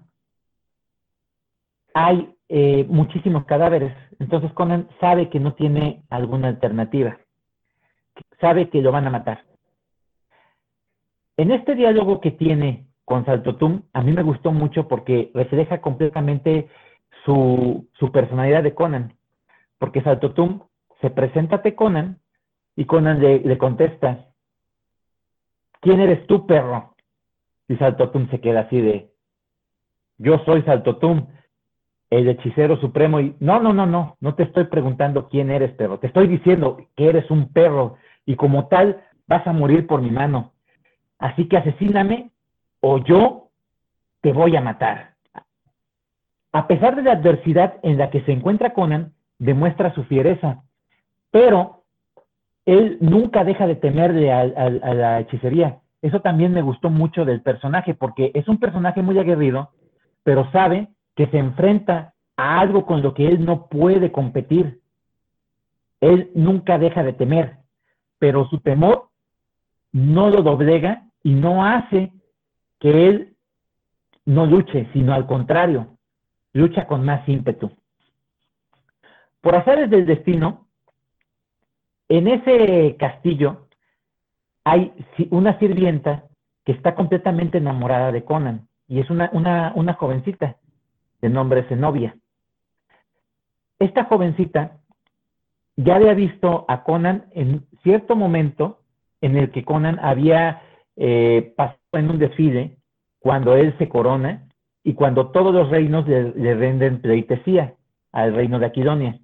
hay 1.95 2.35
eh, 2.49 2.85
muchísimos 2.89 3.45
cadáveres. 3.45 3.95
Entonces 4.19 4.53
Conan 4.53 4.89
sabe 5.01 5.31
que 5.31 5.41
no 5.41 5.55
tiene 5.55 6.03
alguna 6.11 6.49
alternativa. 6.49 7.19
Sabe 8.41 8.69
que 8.69 8.83
lo 8.83 8.93
van 8.93 9.07
a 9.07 9.11
matar. 9.11 9.50
En 11.41 11.51
este 11.53 11.75
diálogo 11.75 12.21
que 12.21 12.33
tiene 12.33 12.85
con 13.07 13.25
Saltotum, 13.25 13.85
a 13.95 14.03
mí 14.03 14.13
me 14.13 14.23
gustó 14.23 14.53
mucho 14.53 14.87
porque 14.89 15.31
refleja 15.33 15.81
completamente 15.81 16.69
su, 17.25 17.89
su 17.95 18.13
personalidad 18.13 18.63
de 18.63 18.75
Conan. 18.75 19.15
Porque 19.79 20.03
Saltotum 20.03 20.61
se 21.01 21.09
presenta 21.09 21.57
ante 21.57 21.75
Conan 21.75 22.19
y 22.77 22.85
Conan 22.85 23.23
le, 23.23 23.57
contesta, 23.57 24.27
¿quién 25.81 26.01
eres 26.01 26.27
tú, 26.27 26.47
perro? 26.47 26.95
Y 27.69 27.77
Saltotum 27.77 28.29
se 28.29 28.43
queda 28.43 28.61
así 28.61 28.79
de, 28.79 29.11
yo 30.19 30.41
soy 30.45 30.61
Saltotum 30.65 31.27
el 32.11 32.29
hechicero 32.29 32.77
supremo 32.83 33.19
y 33.19 33.35
no, 33.41 33.61
no, 33.61 33.73
no, 33.73 33.87
no, 33.87 34.19
no 34.21 34.35
te 34.35 34.43
estoy 34.43 34.65
preguntando 34.65 35.31
quién 35.31 35.51
eres, 35.51 35.73
perro, 35.73 35.99
te 36.01 36.09
estoy 36.09 36.27
diciendo 36.27 36.77
que 36.97 37.09
eres 37.09 37.31
un 37.31 37.51
perro 37.51 37.97
y 38.27 38.37
como 38.37 38.69
tal 38.69 39.03
vas 39.27 39.47
a 39.47 39.55
morir 39.55 39.87
por 39.87 40.03
mi 40.03 40.11
mano. 40.11 40.53
Así 41.21 41.47
que 41.49 41.59
asesíname 41.59 42.31
o 42.81 42.99
yo 42.99 43.51
te 44.23 44.33
voy 44.33 44.57
a 44.57 44.61
matar. 44.61 45.11
A 46.53 46.67
pesar 46.67 46.97
de 46.97 47.03
la 47.03 47.13
adversidad 47.13 47.75
en 47.83 47.99
la 47.99 48.11
que 48.11 48.23
se 48.23 48.33
encuentra 48.33 48.73
Conan, 48.73 49.13
demuestra 49.39 49.95
su 49.95 50.03
fiereza, 50.05 50.63
pero 51.31 51.85
él 52.65 52.99
nunca 53.01 53.45
deja 53.45 53.67
de 53.67 53.77
temerle 53.77 54.33
a, 54.33 54.41
a 54.41 54.95
la 54.95 55.21
hechicería. 55.21 55.79
Eso 56.03 56.21
también 56.21 56.53
me 56.53 56.63
gustó 56.63 56.91
mucho 56.91 57.25
del 57.25 57.43
personaje, 57.43 57.95
porque 57.95 58.33
es 58.35 58.49
un 58.49 58.59
personaje 58.59 59.03
muy 59.03 59.19
aguerrido, 59.19 59.71
pero 60.25 60.51
sabe 60.51 60.89
que 61.15 61.27
se 61.29 61.39
enfrenta 61.39 62.15
a 62.37 62.61
algo 62.61 62.87
con 62.87 63.03
lo 63.03 63.13
que 63.13 63.29
él 63.29 63.45
no 63.45 63.67
puede 63.67 64.11
competir. 64.11 64.81
Él 66.01 66.31
nunca 66.35 66.79
deja 66.79 67.03
de 67.03 67.13
temer, 67.13 67.59
pero 68.19 68.49
su 68.49 68.61
temor 68.61 69.11
no 69.93 70.31
lo 70.31 70.43
doblega 70.43 71.10
y 71.23 71.35
no 71.35 71.65
hace 71.65 72.13
que 72.79 73.09
él 73.09 73.37
no 74.25 74.47
luche, 74.47 74.89
sino 74.93 75.13
al 75.13 75.27
contrario, 75.27 75.97
lucha 76.53 76.87
con 76.87 77.05
más 77.05 77.29
ímpetu. 77.29 77.71
Por 79.41 79.55
hacer 79.55 79.89
del 79.89 80.07
destino, 80.07 80.67
en 82.09 82.29
ese 82.29 82.97
castillo 82.99 83.69
hay 84.65 84.93
una 85.31 85.59
sirvienta 85.59 86.25
que 86.65 86.73
está 86.73 86.95
completamente 86.95 87.59
enamorada 87.59 88.13
de 88.13 88.25
Conan 88.25 88.69
y 88.89 89.01
es 89.01 89.09
una, 89.11 89.31
una, 89.33 89.73
una 89.75 89.95
jovencita 89.95 90.57
de 91.21 91.29
nombre 91.29 91.65
Zenobia. 91.65 92.17
Esta 93.79 94.05
jovencita 94.05 94.79
ya 95.77 95.97
había 95.97 96.15
visto 96.15 96.67
a 96.69 96.83
Conan 96.83 97.27
en 97.33 97.67
cierto 97.83 98.17
momento 98.17 98.81
en 99.23 99.37
el 99.37 99.51
que 99.51 99.65
Conan 99.65 99.99
había 100.01 100.63
eh, 101.03 101.55
pasado 101.57 101.79
en 101.93 102.11
un 102.11 102.19
desfile 102.19 102.77
cuando 103.21 103.57
él 103.57 103.75
se 103.79 103.89
corona 103.89 104.47
y 104.85 104.93
cuando 104.93 105.31
todos 105.31 105.55
los 105.55 105.71
reinos 105.71 106.07
le, 106.07 106.55
renden 106.55 107.01
pleitesía 107.01 107.75
al 108.13 108.35
reino 108.35 108.59
de 108.59 108.67
Aquidonia. 108.67 109.19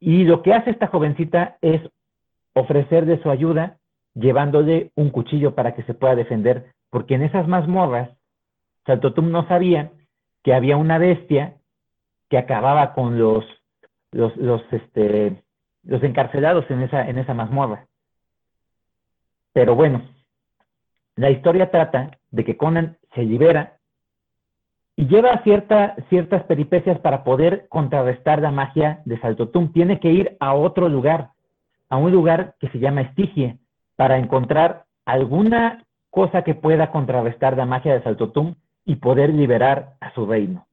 Y 0.00 0.24
lo 0.24 0.42
que 0.42 0.54
hace 0.54 0.70
esta 0.70 0.86
jovencita 0.86 1.58
es 1.60 1.82
ofrecerle 2.54 3.22
su 3.22 3.30
ayuda 3.30 3.76
llevándole 4.14 4.90
un 4.94 5.10
cuchillo 5.10 5.54
para 5.54 5.74
que 5.74 5.82
se 5.82 5.92
pueda 5.92 6.16
defender, 6.16 6.72
porque 6.88 7.16
en 7.16 7.24
esas 7.24 7.46
mazmorras, 7.46 8.08
Saltotum 8.86 9.30
no 9.30 9.46
sabía 9.48 9.92
que 10.42 10.54
había 10.54 10.78
una 10.78 10.96
bestia 10.96 11.58
que 12.30 12.38
acababa 12.38 12.94
con 12.94 13.18
los, 13.18 13.44
los, 14.12 14.34
los, 14.38 14.62
este, 14.72 15.42
los 15.82 16.02
encarcelados 16.02 16.64
en 16.70 16.82
esa, 16.84 17.06
en 17.06 17.18
esa 17.18 17.34
mazmorra. 17.34 17.86
Pero 19.52 19.74
bueno, 19.74 20.02
la 21.18 21.30
historia 21.30 21.72
trata 21.72 22.12
de 22.30 22.44
que 22.44 22.56
Conan 22.56 22.96
se 23.16 23.22
libera 23.24 23.78
y 24.94 25.08
lleva 25.08 25.42
cierta, 25.42 25.96
ciertas 26.08 26.44
peripecias 26.44 27.00
para 27.00 27.24
poder 27.24 27.66
contrarrestar 27.68 28.40
la 28.40 28.52
magia 28.52 29.02
de 29.04 29.18
Saltotum. 29.18 29.72
Tiene 29.72 29.98
que 29.98 30.12
ir 30.12 30.36
a 30.38 30.54
otro 30.54 30.88
lugar, 30.88 31.30
a 31.88 31.96
un 31.96 32.12
lugar 32.12 32.54
que 32.60 32.68
se 32.68 32.78
llama 32.78 33.00
Estigia, 33.00 33.56
para 33.96 34.16
encontrar 34.16 34.84
alguna 35.06 35.84
cosa 36.10 36.42
que 36.42 36.54
pueda 36.54 36.92
contrarrestar 36.92 37.56
la 37.56 37.66
magia 37.66 37.94
de 37.94 38.02
Saltotum 38.04 38.54
y 38.84 38.94
poder 38.94 39.34
liberar 39.34 39.94
a 40.00 40.14
su 40.14 40.24
reino. 40.24 40.68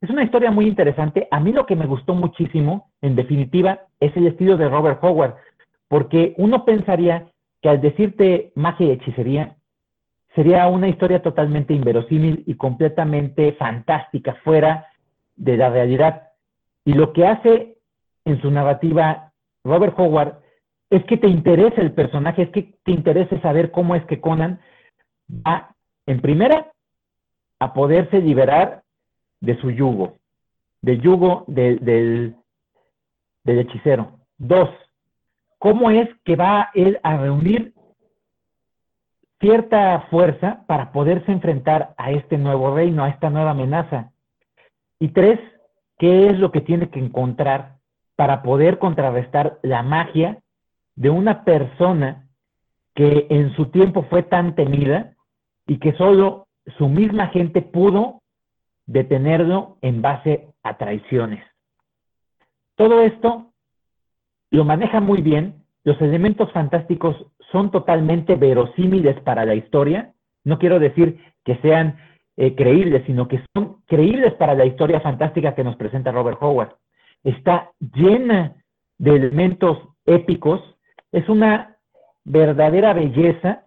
Es 0.00 0.08
una 0.08 0.24
historia 0.24 0.50
muy 0.50 0.66
interesante. 0.66 1.28
A 1.30 1.40
mí 1.40 1.52
lo 1.52 1.66
que 1.66 1.76
me 1.76 1.86
gustó 1.86 2.14
muchísimo, 2.14 2.88
en 3.02 3.16
definitiva, 3.16 3.80
es 4.00 4.16
el 4.16 4.28
estilo 4.28 4.56
de 4.56 4.66
Robert 4.70 5.04
Howard, 5.04 5.34
porque 5.88 6.34
uno 6.38 6.64
pensaría 6.64 7.26
que 7.60 7.68
al 7.68 7.82
decirte 7.82 8.50
magia 8.54 8.86
y 8.86 8.90
hechicería, 8.92 9.56
sería 10.34 10.66
una 10.68 10.88
historia 10.88 11.22
totalmente 11.22 11.74
inverosímil 11.74 12.42
y 12.46 12.56
completamente 12.56 13.52
fantástica, 13.52 14.34
fuera 14.44 14.88
de 15.36 15.56
la 15.56 15.70
realidad. 15.70 16.28
Y 16.84 16.94
lo 16.94 17.12
que 17.12 17.26
hace 17.26 17.78
en 18.24 18.40
su 18.40 18.50
narrativa 18.50 19.32
Robert 19.64 19.94
Howard 19.98 20.38
es 20.90 21.04
que 21.04 21.16
te 21.16 21.28
interesa 21.28 21.80
el 21.80 21.92
personaje, 21.92 22.42
es 22.42 22.50
que 22.50 22.74
te 22.84 22.92
interesa 22.92 23.40
saber 23.40 23.70
cómo 23.70 23.94
es 23.94 24.04
que 24.06 24.20
Conan 24.20 24.60
va, 25.28 25.74
en 26.06 26.20
primera, 26.20 26.72
a 27.60 27.72
poderse 27.72 28.20
liberar 28.20 28.82
de 29.40 29.58
su 29.60 29.70
yugo, 29.70 30.16
del 30.82 31.00
yugo 31.00 31.44
del, 31.46 31.78
del 33.44 33.58
hechicero. 33.58 34.18
Dos, 34.36 34.68
cómo 35.58 35.90
es 35.90 36.08
que 36.24 36.36
va 36.36 36.70
él 36.74 36.98
a 37.02 37.16
reunir 37.16 37.72
cierta 39.44 40.06
fuerza 40.08 40.64
para 40.66 40.90
poderse 40.90 41.30
enfrentar 41.30 41.92
a 41.98 42.10
este 42.12 42.38
nuevo 42.38 42.74
reino, 42.74 43.04
a 43.04 43.10
esta 43.10 43.28
nueva 43.28 43.50
amenaza. 43.50 44.10
Y 44.98 45.08
tres, 45.08 45.38
qué 45.98 46.28
es 46.28 46.38
lo 46.38 46.50
que 46.50 46.62
tiene 46.62 46.88
que 46.88 46.98
encontrar 46.98 47.76
para 48.16 48.42
poder 48.42 48.78
contrarrestar 48.78 49.58
la 49.62 49.82
magia 49.82 50.38
de 50.96 51.10
una 51.10 51.44
persona 51.44 52.26
que 52.94 53.26
en 53.28 53.54
su 53.54 53.66
tiempo 53.66 54.06
fue 54.08 54.22
tan 54.22 54.54
temida 54.54 55.12
y 55.66 55.78
que 55.78 55.92
solo 55.92 56.46
su 56.78 56.88
misma 56.88 57.26
gente 57.26 57.60
pudo 57.60 58.22
detenerlo 58.86 59.76
en 59.82 60.00
base 60.00 60.54
a 60.62 60.78
traiciones. 60.78 61.44
Todo 62.76 63.02
esto 63.02 63.52
lo 64.50 64.64
maneja 64.64 65.00
muy 65.00 65.20
bien, 65.20 65.66
los 65.82 66.00
elementos 66.00 66.50
fantásticos 66.52 67.26
son 67.52 67.70
totalmente 67.70 68.36
verosímiles 68.36 69.20
para 69.20 69.44
la 69.44 69.54
historia, 69.54 70.12
no 70.44 70.58
quiero 70.58 70.78
decir 70.78 71.18
que 71.44 71.56
sean 71.56 71.96
eh, 72.36 72.54
creíbles, 72.54 73.04
sino 73.06 73.28
que 73.28 73.40
son 73.54 73.82
creíbles 73.86 74.34
para 74.34 74.54
la 74.54 74.66
historia 74.66 75.00
fantástica 75.00 75.54
que 75.54 75.64
nos 75.64 75.76
presenta 75.76 76.12
Robert 76.12 76.38
Howard. 76.40 76.74
Está 77.22 77.70
llena 77.78 78.56
de 78.98 79.16
elementos 79.16 79.78
épicos, 80.04 80.60
es 81.12 81.28
una 81.28 81.76
verdadera 82.24 82.92
belleza 82.92 83.64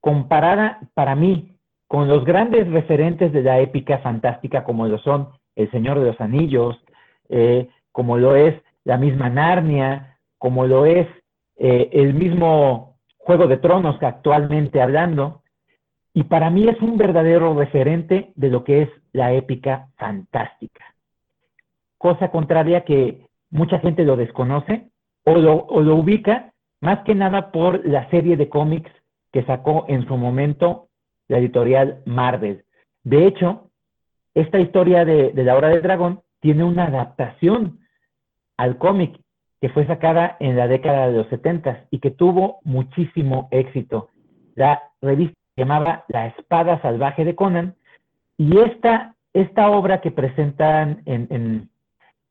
comparada 0.00 0.80
para 0.94 1.14
mí 1.14 1.56
con 1.88 2.08
los 2.08 2.24
grandes 2.24 2.68
referentes 2.68 3.32
de 3.32 3.42
la 3.42 3.60
épica 3.60 3.98
fantástica 3.98 4.64
como 4.64 4.86
lo 4.88 4.98
son 4.98 5.28
El 5.54 5.70
Señor 5.70 5.98
de 5.98 6.06
los 6.06 6.20
Anillos, 6.20 6.76
eh, 7.28 7.68
como 7.92 8.18
lo 8.18 8.36
es 8.36 8.54
la 8.84 8.98
misma 8.98 9.30
Narnia, 9.30 10.18
como 10.38 10.66
lo 10.66 10.84
es 10.84 11.06
eh, 11.58 11.88
el 11.92 12.14
mismo 12.14 12.95
Juego 13.26 13.48
de 13.48 13.56
Tronos 13.56 14.00
actualmente 14.04 14.80
hablando, 14.80 15.42
y 16.14 16.22
para 16.22 16.48
mí 16.48 16.68
es 16.68 16.80
un 16.80 16.96
verdadero 16.96 17.58
referente 17.58 18.30
de 18.36 18.50
lo 18.50 18.62
que 18.62 18.82
es 18.82 18.88
la 19.12 19.32
épica 19.32 19.88
fantástica. 19.96 20.94
Cosa 21.98 22.30
contraria 22.30 22.84
que 22.84 23.26
mucha 23.50 23.80
gente 23.80 24.04
lo 24.04 24.14
desconoce 24.14 24.90
o 25.24 25.34
lo, 25.34 25.56
o 25.56 25.80
lo 25.80 25.96
ubica 25.96 26.52
más 26.80 27.00
que 27.00 27.16
nada 27.16 27.50
por 27.50 27.84
la 27.84 28.08
serie 28.10 28.36
de 28.36 28.48
cómics 28.48 28.92
que 29.32 29.42
sacó 29.42 29.86
en 29.88 30.06
su 30.06 30.16
momento 30.16 30.86
la 31.26 31.38
editorial 31.38 32.02
Marvel. 32.06 32.64
De 33.02 33.26
hecho, 33.26 33.70
esta 34.34 34.60
historia 34.60 35.04
de, 35.04 35.32
de 35.32 35.42
la 35.42 35.56
Hora 35.56 35.70
del 35.70 35.82
Dragón 35.82 36.20
tiene 36.38 36.62
una 36.62 36.84
adaptación 36.84 37.80
al 38.56 38.78
cómic 38.78 39.18
que 39.60 39.68
fue 39.70 39.86
sacada 39.86 40.36
en 40.40 40.56
la 40.56 40.68
década 40.68 41.08
de 41.08 41.16
los 41.16 41.28
70 41.28 41.86
y 41.90 42.00
que 42.00 42.10
tuvo 42.10 42.60
muchísimo 42.64 43.48
éxito. 43.50 44.10
La 44.54 44.82
revista 45.00 45.36
se 45.54 45.62
llamaba 45.62 46.04
La 46.08 46.26
Espada 46.26 46.80
Salvaje 46.82 47.24
de 47.24 47.34
Conan 47.34 47.74
y 48.36 48.58
esta, 48.58 49.14
esta 49.32 49.70
obra 49.70 50.00
que 50.00 50.10
presentan 50.10 51.02
en, 51.06 51.70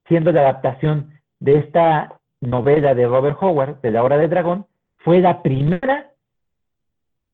siendo 0.07 0.31
la 0.31 0.41
adaptación 0.41 1.11
de 1.39 1.57
esta 1.57 2.19
novela 2.41 2.93
de 2.93 3.07
Robert 3.07 3.37
Howard, 3.41 3.81
de 3.81 3.91
La 3.91 4.03
Hora 4.03 4.17
del 4.17 4.29
Dragón, 4.29 4.67
fue 4.97 5.19
la 5.19 5.41
primera 5.41 6.11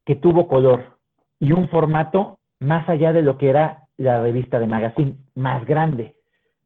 que 0.06 0.16
tuvo 0.16 0.48
color 0.48 0.98
y 1.40 1.52
un 1.52 1.68
formato 1.70 2.40
más 2.60 2.88
allá 2.88 3.12
de 3.12 3.22
lo 3.22 3.38
que 3.38 3.50
era 3.50 3.88
la 3.98 4.22
revista 4.22 4.60
de 4.60 4.68
magazine, 4.68 5.16
más 5.36 5.66
grande. 5.66 6.16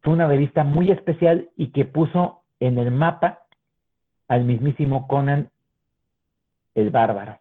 Fue 0.02 0.14
una 0.14 0.28
revista 0.28 0.64
muy 0.64 0.92
especial 0.92 1.50
y 1.56 1.72
que 1.72 1.86
puso 1.86 2.44
en 2.60 2.78
el 2.78 2.92
mapa 2.92 3.46
al 4.28 4.44
mismísimo 4.44 5.08
Conan 5.08 5.50
el 6.74 6.90
Bárbaro. 6.90 7.40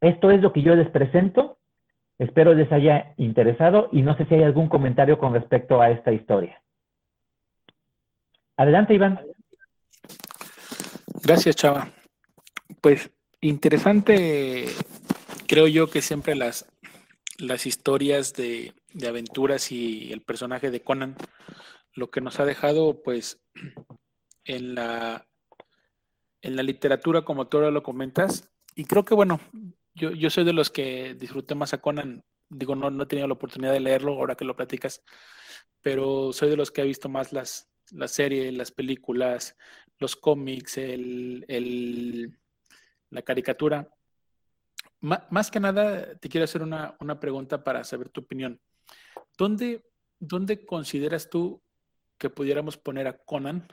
Esto 0.00 0.30
es 0.30 0.40
lo 0.40 0.52
que 0.52 0.62
yo 0.62 0.74
les 0.74 0.88
presento. 0.90 1.58
Espero 2.18 2.54
les 2.54 2.70
haya 2.72 3.14
interesado 3.16 3.88
y 3.92 4.02
no 4.02 4.16
sé 4.16 4.24
si 4.26 4.34
hay 4.34 4.42
algún 4.42 4.68
comentario 4.68 5.18
con 5.18 5.34
respecto 5.34 5.80
a 5.80 5.90
esta 5.90 6.12
historia. 6.12 6.62
Adelante, 8.56 8.94
Iván. 8.94 9.20
Gracias, 11.22 11.56
Chava. 11.56 11.88
Pues 12.80 13.10
interesante, 13.40 14.66
creo 15.46 15.66
yo 15.66 15.88
que 15.88 16.00
siempre 16.00 16.34
las, 16.34 16.66
las 17.38 17.66
historias 17.66 18.32
de, 18.32 18.72
de 18.94 19.08
aventuras 19.08 19.70
y 19.72 20.12
el 20.12 20.22
personaje 20.22 20.70
de 20.70 20.80
Conan, 20.80 21.16
lo 21.96 22.10
que 22.10 22.20
nos 22.20 22.38
ha 22.38 22.44
dejado, 22.44 23.02
pues, 23.02 23.42
en 24.44 24.74
la, 24.74 25.26
en 26.42 26.54
la 26.54 26.62
literatura, 26.62 27.22
como 27.22 27.48
tú 27.48 27.56
ahora 27.56 27.70
lo 27.70 27.82
comentas. 27.82 28.52
Y 28.74 28.84
creo 28.84 29.04
que, 29.04 29.14
bueno, 29.14 29.40
yo, 29.94 30.10
yo 30.12 30.30
soy 30.30 30.44
de 30.44 30.52
los 30.52 30.70
que 30.70 31.14
disfruté 31.14 31.54
más 31.54 31.72
a 31.72 31.80
Conan. 31.80 32.22
Digo, 32.48 32.76
no, 32.76 32.90
no 32.90 33.02
he 33.02 33.06
tenido 33.06 33.26
la 33.26 33.34
oportunidad 33.34 33.72
de 33.72 33.80
leerlo 33.80 34.12
ahora 34.12 34.36
que 34.36 34.44
lo 34.44 34.54
platicas, 34.54 35.02
pero 35.80 36.32
soy 36.32 36.50
de 36.50 36.56
los 36.56 36.70
que 36.70 36.82
ha 36.82 36.84
visto 36.84 37.08
más 37.08 37.32
las, 37.32 37.68
las 37.90 38.12
series, 38.12 38.54
las 38.54 38.70
películas, 38.70 39.56
los 39.98 40.14
cómics, 40.14 40.78
el, 40.78 41.44
el, 41.48 42.38
la 43.10 43.22
caricatura. 43.22 43.88
más 45.00 45.50
que 45.50 45.60
nada, 45.60 46.16
te 46.18 46.28
quiero 46.28 46.44
hacer 46.44 46.62
una, 46.62 46.96
una, 47.00 47.18
pregunta 47.18 47.64
para 47.64 47.82
saber 47.82 48.10
tu 48.10 48.20
opinión. 48.20 48.60
¿Dónde, 49.36 49.84
¿Dónde 50.20 50.64
consideras 50.64 51.28
tú 51.30 51.62
que 52.18 52.30
pudiéramos 52.30 52.76
poner 52.76 53.06
a 53.06 53.18
Conan 53.18 53.68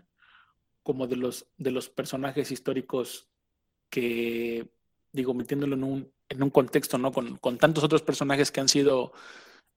como 0.83 1.07
de 1.07 1.15
los, 1.15 1.47
de 1.57 1.71
los 1.71 1.89
personajes 1.89 2.51
históricos 2.51 3.29
que, 3.89 4.67
digo, 5.11 5.33
metiéndolo 5.33 5.75
en 5.75 5.83
un, 5.83 6.13
en 6.29 6.43
un 6.43 6.49
contexto, 6.49 6.97
¿no? 6.97 7.11
Con, 7.11 7.37
con 7.37 7.57
tantos 7.57 7.83
otros 7.83 8.01
personajes 8.01 8.51
que 8.51 8.59
han 8.59 8.69
sido 8.69 9.13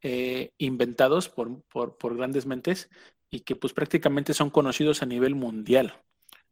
eh, 0.02 0.50
inventados 0.58 1.28
por, 1.28 1.62
por, 1.64 2.16
grandes 2.16 2.46
mentes 2.46 2.90
y 3.30 3.40
que 3.40 3.56
pues 3.56 3.72
prácticamente 3.72 4.34
son 4.34 4.50
conocidos 4.50 5.02
a 5.02 5.06
nivel 5.06 5.34
mundial, 5.34 6.02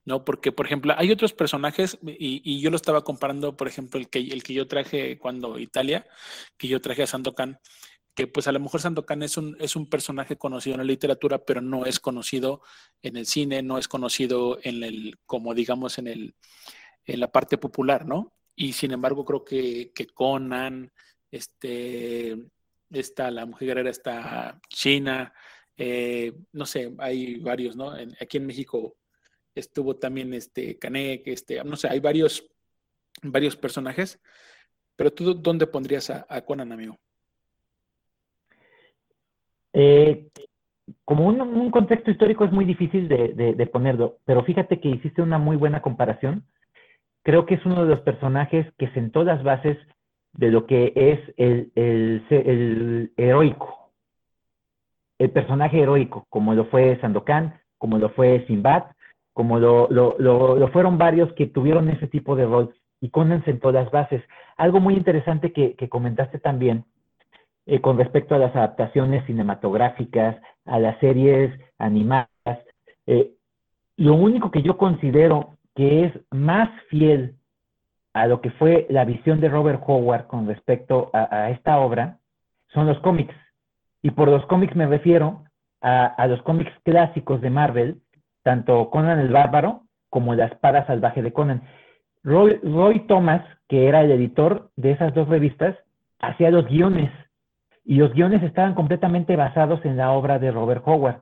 ¿no? 0.05 0.25
Porque, 0.25 0.53
por 0.53 0.67
ejemplo, 0.67 0.95
hay 0.97 1.11
otros 1.11 1.33
personajes, 1.33 1.99
y, 2.03 2.43
y, 2.45 2.61
yo 2.61 2.71
lo 2.71 2.77
estaba 2.77 3.05
comparando, 3.05 3.57
por 3.57 3.69
ejemplo, 3.69 3.99
el 3.99 4.09
que, 4.09 4.21
el 4.21 4.43
que 4.43 4.55
yo 4.55 4.67
traje 4.67 5.19
cuando 5.19 5.59
Italia, 5.59 6.07
que 6.57 6.69
yo 6.69 6.81
traje 6.81 7.03
a 7.03 7.07
Sandokan, 7.07 7.59
que 8.15 8.27
pues 8.27 8.47
a 8.47 8.53
lo 8.53 8.61
mejor 8.61 8.81
Sandokan 8.81 9.23
es 9.23 9.37
un, 9.37 9.57
es 9.61 9.77
un 9.77 9.89
personaje 9.89 10.37
conocido 10.37 10.75
en 10.75 10.81
la 10.81 10.85
literatura, 10.85 11.45
pero 11.45 11.61
no 11.61 11.85
es 11.85 11.99
conocido 12.01 12.63
en 13.03 13.17
el 13.17 13.27
cine, 13.27 13.63
no 13.63 13.79
es 13.79 13.89
conocido 13.89 14.59
en 14.63 14.83
el, 14.83 15.19
como 15.27 15.55
digamos, 15.55 15.99
en 15.99 16.07
el, 16.07 16.35
en 17.05 17.21
la 17.21 17.33
parte 17.33 17.59
popular, 17.59 18.07
¿no? 18.07 18.33
Y 18.55 18.73
sin 18.73 18.93
embargo, 18.93 19.25
creo 19.25 19.45
que, 19.45 19.93
que 19.93 20.07
Conan, 20.07 20.93
este, 21.31 22.37
está 22.91 23.31
la 23.31 23.47
mujer 23.47 23.69
guerrera, 23.69 23.91
está 23.91 24.61
China, 24.69 25.35
eh, 25.77 26.33
no 26.53 26.67
sé, 26.67 26.95
hay 26.99 27.37
varios, 27.41 27.75
¿no? 27.75 27.93
aquí 28.21 28.37
en 28.37 28.47
México 28.47 28.97
estuvo 29.57 29.97
también 29.97 30.33
este 30.35 30.79
Canek, 30.79 31.27
este, 31.27 31.63
no 31.65 31.77
sé, 31.77 31.89
hay 31.89 31.99
varios, 31.99 32.47
varios 33.23 33.57
personajes, 33.57 34.21
pero 34.97 35.13
tú, 35.13 35.35
¿dónde 35.35 35.67
pondrías 35.67 36.11
a, 36.11 36.27
a 36.29 36.45
Conan, 36.45 36.71
amigo? 36.71 37.01
Eh, 39.75 40.29
como 41.05 41.27
un, 41.27 41.71
contexto 41.71 42.11
histórico 42.11 42.45
es 42.45 42.53
muy 42.53 42.65
difícil 42.65 43.09
de, 43.09 43.71
ponerlo, 43.73 44.19
pero 44.25 44.45
fíjate 44.45 44.81
que 44.81 44.89
hiciste 44.89 45.21
una 45.21 45.39
muy 45.39 45.57
buena 45.57 45.83
comparación. 45.83 46.45
Creo 47.23 47.45
que 47.45 47.55
es 47.55 47.67
uno 47.67 47.83
de 47.83 47.91
los 47.91 48.01
personajes 48.01 48.67
que 48.79 48.89
sentó 48.91 49.25
las 49.25 49.43
bases 49.43 49.77
de 50.33 50.51
lo 50.51 50.67
que 50.67 50.93
es 50.95 51.21
el, 51.37 51.73
el, 51.75 53.13
heroico, 53.17 53.91
el 55.19 55.31
personaje 55.31 55.81
heroico, 55.81 56.27
como 56.29 56.55
lo 56.55 56.67
fue 56.67 56.99
Sandokan, 57.01 57.61
como 57.79 57.99
lo 57.99 58.11
fue 58.11 58.45
Sinbad, 58.47 58.85
como 59.33 59.59
lo, 59.59 59.89
lo, 59.91 60.69
fueron 60.69 60.99
varios 60.99 61.33
que 61.33 61.47
tuvieron 61.47 61.89
ese 61.89 62.07
tipo 62.09 62.37
de 62.37 62.47
rol 62.47 62.75
y 63.01 63.11
Conan 63.11 63.45
sentó 63.45 63.73
las 63.73 63.91
bases. 63.91 64.23
Algo 64.57 64.81
muy 64.81 64.95
interesante 64.95 65.53
que 65.53 65.89
comentaste 65.89 66.39
también 66.39 66.85
eh, 67.67 67.81
con 67.81 67.97
respecto 67.97 68.35
a 68.35 68.39
las 68.39 68.55
adaptaciones 68.55 69.25
cinematográficas, 69.27 70.37
a 70.67 70.79
las 70.79 70.99
series 70.99 71.59
animadas. 71.79 72.29
Eh, 73.07 73.31
lo 73.97 74.15
único 74.15 74.51
que 74.51 74.63
yo 74.63 74.77
considero 74.77 75.57
que 75.75 76.05
es 76.05 76.13
más 76.31 76.69
fiel 76.89 77.37
a 78.13 78.27
lo 78.27 78.41
que 78.41 78.51
fue 78.51 78.87
la 78.91 79.05
visión 79.05 79.41
de 79.41 79.49
Robert 79.49 79.83
Howard 79.87 80.27
con 80.27 80.47
respecto 80.47 81.11
a, 81.13 81.51
esta 81.51 81.79
obra 81.79 82.19
son 82.69 82.87
los 82.87 82.99
cómics. 83.01 83.35
Y 84.03 84.11
por 84.11 84.29
los 84.29 84.45
cómics 84.47 84.77
me 84.77 84.87
refiero 84.87 85.45
a, 85.81 86.27
los 86.29 86.41
cómics 86.43 86.73
clásicos 86.85 87.41
de 87.41 87.51
Marvel, 87.51 88.01
tanto 88.43 88.89
Conan 88.91 89.19
el 89.19 89.33
Bárbaro 89.33 89.83
como 90.11 90.35
La 90.35 90.47
Espada 90.47 90.87
Salvaje 90.87 91.23
de 91.23 91.33
Conan. 91.33 91.63
Roy, 92.23 93.05
Thomas, 93.07 93.45
que 93.69 93.89
era 93.89 94.03
el 94.03 94.13
editor 94.13 94.71
de 94.77 94.93
esas 94.93 95.13
dos 95.15 95.29
revistas, 95.29 95.77
hacía 96.21 96.51
los 96.51 96.67
guiones 96.67 97.11
y 97.85 97.97
los 97.97 98.13
guiones 98.13 98.43
estaban 98.43 98.75
completamente 98.75 99.37
basados 99.37 99.85
en 99.85 99.97
la 99.97 100.13
obra 100.13 100.39
de 100.39 100.51
Robert 100.51 100.83
Howard. 100.87 101.21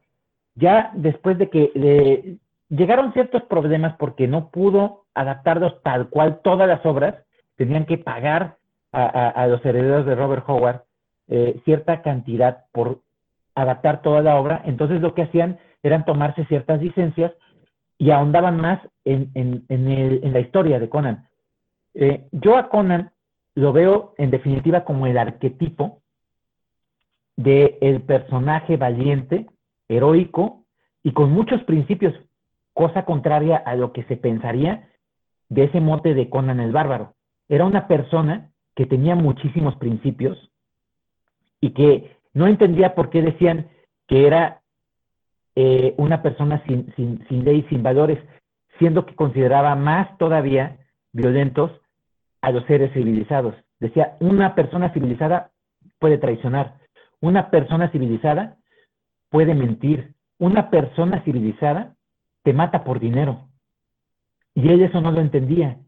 Ya 0.54 0.90
después 0.94 1.38
de 1.38 1.48
que 1.48 2.38
llegaron 2.68 3.12
ciertos 3.12 3.42
problemas 3.44 3.96
porque 3.98 4.28
no 4.28 4.50
pudo 4.50 5.04
adaptarlos 5.14 5.82
tal 5.82 6.08
cual 6.08 6.40
todas 6.42 6.68
las 6.68 6.84
obras, 6.86 7.16
tenían 7.56 7.86
que 7.86 7.98
pagar 7.98 8.56
a, 8.92 9.46
los 9.46 9.64
herederos 9.64 10.04
de 10.04 10.14
Robert 10.14 10.44
Howard 10.46 10.82
eh, 11.28 11.60
cierta 11.64 12.02
cantidad 12.02 12.64
por 12.72 13.00
adaptar 13.54 14.02
toda 14.02 14.20
la 14.20 14.36
obra, 14.36 14.62
entonces 14.66 15.00
lo 15.00 15.14
que 15.14 15.22
hacían 15.22 15.58
eran 15.82 16.04
tomarse 16.04 16.44
ciertas 16.46 16.80
licencias 16.82 17.32
y 17.96 18.10
ahondaban 18.10 18.60
más 18.60 18.80
en, 19.04 19.30
la 20.20 20.40
historia 20.40 20.78
de 20.78 20.88
Conan. 20.88 21.28
Eh, 21.94 22.26
yo 22.32 22.56
a 22.56 22.68
Conan 22.68 23.12
lo 23.54 23.72
veo 23.72 24.14
en 24.18 24.30
definitiva 24.30 24.84
como 24.84 25.06
el 25.06 25.16
arquetipo 25.16 26.01
del 27.42 27.76
el 27.80 28.02
personaje 28.02 28.76
valiente, 28.76 29.46
heroico 29.88 30.64
y 31.02 31.12
con 31.12 31.32
muchos 31.32 31.62
principios, 31.64 32.14
cosa 32.74 33.04
contraria 33.04 33.56
a 33.56 33.74
lo 33.74 33.92
que 33.92 34.04
se 34.04 34.16
pensaría 34.16 34.88
de 35.48 35.64
ese 35.64 35.80
mote 35.80 36.14
de 36.14 36.30
Conan 36.30 36.60
el 36.60 36.72
Bárbaro. 36.72 37.14
Era 37.48 37.64
una 37.64 37.88
persona 37.88 38.50
que 38.74 38.86
tenía 38.86 39.14
muchísimos 39.14 39.76
principios 39.76 40.50
y 41.60 41.70
que 41.70 42.16
no 42.32 42.46
entendía 42.46 42.94
por 42.94 43.10
qué 43.10 43.22
decían 43.22 43.68
que 44.06 44.26
era 44.26 44.62
eh, 45.54 45.94
una 45.98 46.22
persona 46.22 46.62
sin, 46.66 46.92
sin, 46.96 47.26
sin 47.28 47.44
ley, 47.44 47.66
sin 47.68 47.82
valores, 47.82 48.18
siendo 48.78 49.04
que 49.04 49.14
consideraba 49.14 49.74
más 49.74 50.16
todavía 50.16 50.78
violentos 51.12 51.70
a 52.40 52.50
los 52.50 52.64
seres 52.64 52.92
civilizados. 52.94 53.54
Decía, 53.78 54.16
una 54.20 54.54
persona 54.54 54.92
civilizada 54.92 55.50
puede 55.98 56.16
traicionar, 56.16 56.78
una 57.22 57.50
persona 57.50 57.88
civilizada 57.90 58.58
puede 59.30 59.54
mentir, 59.54 60.14
una 60.38 60.68
persona 60.68 61.22
civilizada 61.22 61.94
te 62.42 62.52
mata 62.52 62.84
por 62.84 63.00
dinero. 63.00 63.48
Y 64.54 64.68
él 64.68 64.82
eso 64.82 65.00
no 65.00 65.12
lo 65.12 65.20
entendía. 65.20 65.78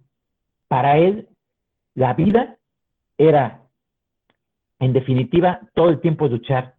Para 0.69 0.97
él, 0.97 1.29
la 1.95 2.15
vida 2.15 2.57
era, 3.19 3.63
en 4.79 4.93
definitiva, 4.93 5.61
todo 5.75 5.91
el 5.91 6.01
tiempo 6.01 6.29
luchar, 6.29 6.77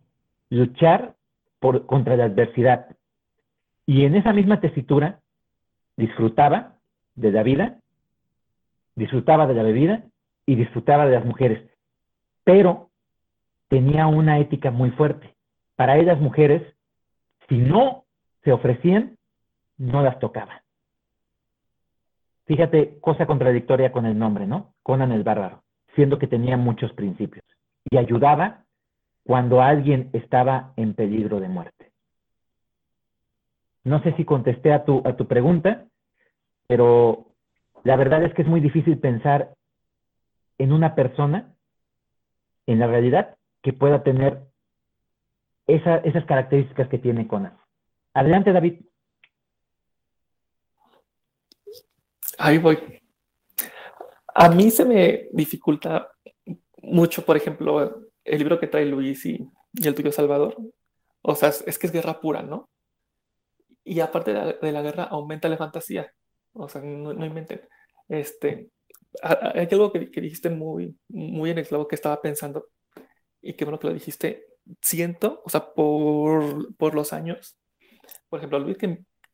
luchar 0.50 1.16
por, 1.60 1.86
contra 1.86 2.16
la 2.16 2.26
adversidad. 2.26 2.96
Y 3.86 4.06
en 4.06 4.16
esa 4.16 4.32
misma 4.32 4.62
tesitura, 4.62 5.20
disfrutaba 5.98 6.78
de 7.16 7.32
la 7.32 7.44
vida, 7.44 7.80
disfrutaba 8.96 9.48
de 9.48 9.54
la 9.54 9.64
bebida 9.64 10.04
y 10.46 10.56
disfrutaba 10.56 11.06
de 11.06 11.16
las 11.16 11.26
mujeres. 11.26 11.70
Pero 12.46 12.90
tenía 13.68 14.08
una 14.08 14.40
ética 14.40 14.72
muy 14.72 14.92
fuerte. 14.92 15.36
Para 15.76 15.98
él 15.98 16.06
las 16.06 16.20
mujeres, 16.20 16.62
si 17.50 17.58
no 17.58 18.06
se 18.44 18.52
ofrecían, 18.52 19.18
no 19.78 20.02
las 20.02 20.20
tocaba. 20.20 20.64
Fíjate, 22.46 23.00
cosa 23.00 23.26
contradictoria 23.26 23.92
con 23.92 24.06
el 24.06 24.18
nombre, 24.18 24.46
¿no? 24.46 24.74
Conan 24.84 25.12
el 25.12 25.24
Bárbaro, 25.24 25.64
siendo 25.96 26.20
que 26.20 26.28
tenía 26.28 26.58
muchos 26.58 26.94
principios. 26.94 27.44
Y 27.90 27.98
ayudaba 27.98 28.64
cuando 29.24 29.62
alguien 29.62 30.10
estaba 30.14 30.74
en 30.76 30.94
peligro 30.94 31.40
de 31.40 31.50
muerte. 31.50 31.92
No 33.84 34.02
sé 34.04 34.14
si 34.14 34.26
contesté 34.26 34.74
a 34.74 34.86
tu, 34.86 35.02
a 35.06 35.16
tu 35.16 35.28
pregunta, 35.28 35.86
pero 36.68 37.28
la 37.84 37.96
verdad 37.96 38.24
es 38.24 38.34
que 38.34 38.44
es 38.44 38.48
muy 38.48 38.62
difícil 38.62 39.00
pensar 39.00 39.56
en 40.58 40.72
una 40.72 40.96
persona, 40.96 41.54
en 42.68 42.80
la 42.80 42.88
realidad, 42.88 43.36
que 43.66 43.74
pueda 43.74 44.04
tener 44.04 44.46
esas 45.66 46.26
características 46.26 46.88
que 46.88 47.00
tiene 47.00 47.28
Conan. 47.28 47.58
Adelante, 48.14 48.54
David. 48.54 48.86
Ahí 52.38 52.60
voy. 52.60 52.78
A 54.36 54.50
mí 54.50 54.70
se 54.70 54.86
me 54.86 55.30
dificulta 55.34 56.12
mucho, 56.84 57.26
por 57.26 57.38
ejemplo, 57.38 58.04
el 58.24 58.38
libro 58.38 58.60
que 58.60 58.68
trae 58.68 58.86
Luis 58.86 59.26
y, 59.26 59.50
el 59.84 59.96
tuyo 59.96 60.12
Salvador. 60.12 60.56
O 61.24 61.34
sea, 61.34 61.50
es, 61.50 61.80
que 61.80 61.88
es 61.88 61.92
guerra 61.92 62.22
pura, 62.22 62.44
¿no? 62.44 62.70
Y 63.84 64.00
aparte 64.00 64.32
de 64.62 64.72
la, 64.72 64.82
guerra 64.84 65.06
aumenta 65.06 65.50
la 65.50 65.58
fantasía. 65.58 66.14
O 66.54 66.70
sea, 66.70 66.82
no, 66.82 67.16
no 67.16 67.26
inventen. 67.26 67.68
Este, 68.08 68.70
hay 69.24 69.68
algo 69.72 69.92
que, 69.92 70.02
dijiste 70.02 70.52
muy, 70.52 70.96
muy 71.08 71.50
en 71.50 71.58
el 71.58 71.68
que 71.68 71.96
estaba 71.96 72.22
pensando 72.22 72.68
y 73.46 73.54
qué 73.54 73.64
bueno 73.64 73.80
que 73.80 73.88
lo 73.88 73.94
dijiste. 73.94 74.48
Siento, 74.82 75.44
o 75.46 75.50
sea, 75.50 75.74
por, 75.74 76.76
por 76.76 76.96
los 76.96 77.14
años, 77.14 77.56
por 78.28 78.40
ejemplo, 78.40 78.66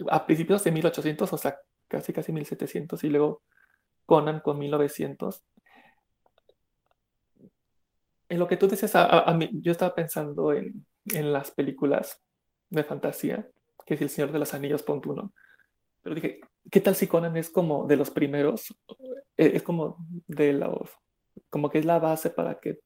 a 0.10 0.26
principios 0.26 0.64
de 0.66 0.72
1800, 0.72 1.32
o 1.32 1.38
sea, 1.38 1.58
casi 1.88 2.12
casi 2.12 2.34
1700 2.34 3.04
y 3.06 3.10
luego 3.10 3.42
Conan 4.06 4.42
con 4.42 4.60
1900. 4.60 5.44
En 8.28 8.40
lo 8.40 8.48
que 8.48 8.58
tú 8.58 8.68
dices, 8.68 8.92
a, 8.96 9.34
mí, 9.34 9.50
yo 9.54 9.72
estaba 9.72 9.96
pensando 9.96 10.52
en, 10.52 10.86
en, 11.14 11.32
las 11.32 11.52
películas 11.52 12.22
de 12.70 12.84
fantasía, 12.84 13.50
que 13.86 13.94
es 13.94 14.02
El 14.02 14.10
Señor 14.10 14.34
de 14.34 14.40
los 14.40 14.54
Anillos, 14.54 14.84
punto 14.84 15.12
uno. 15.12 15.34
Pero 16.02 16.16
dije, 16.16 16.42
¿qué 16.70 16.82
tal 16.82 16.96
si 16.96 17.08
Conan 17.08 17.38
es 17.38 17.50
como 17.50 17.88
de 17.88 17.96
los 17.96 18.10
primeros? 18.10 18.76
Eh, 19.38 19.52
es 19.56 19.64
como 19.64 19.98
de 20.28 20.54
los, 20.54 20.90
como 21.50 21.70
que 21.70 21.80
es 21.80 21.86
la 21.86 22.00
base 22.00 22.30
para 22.30 22.60
que, 22.60 22.80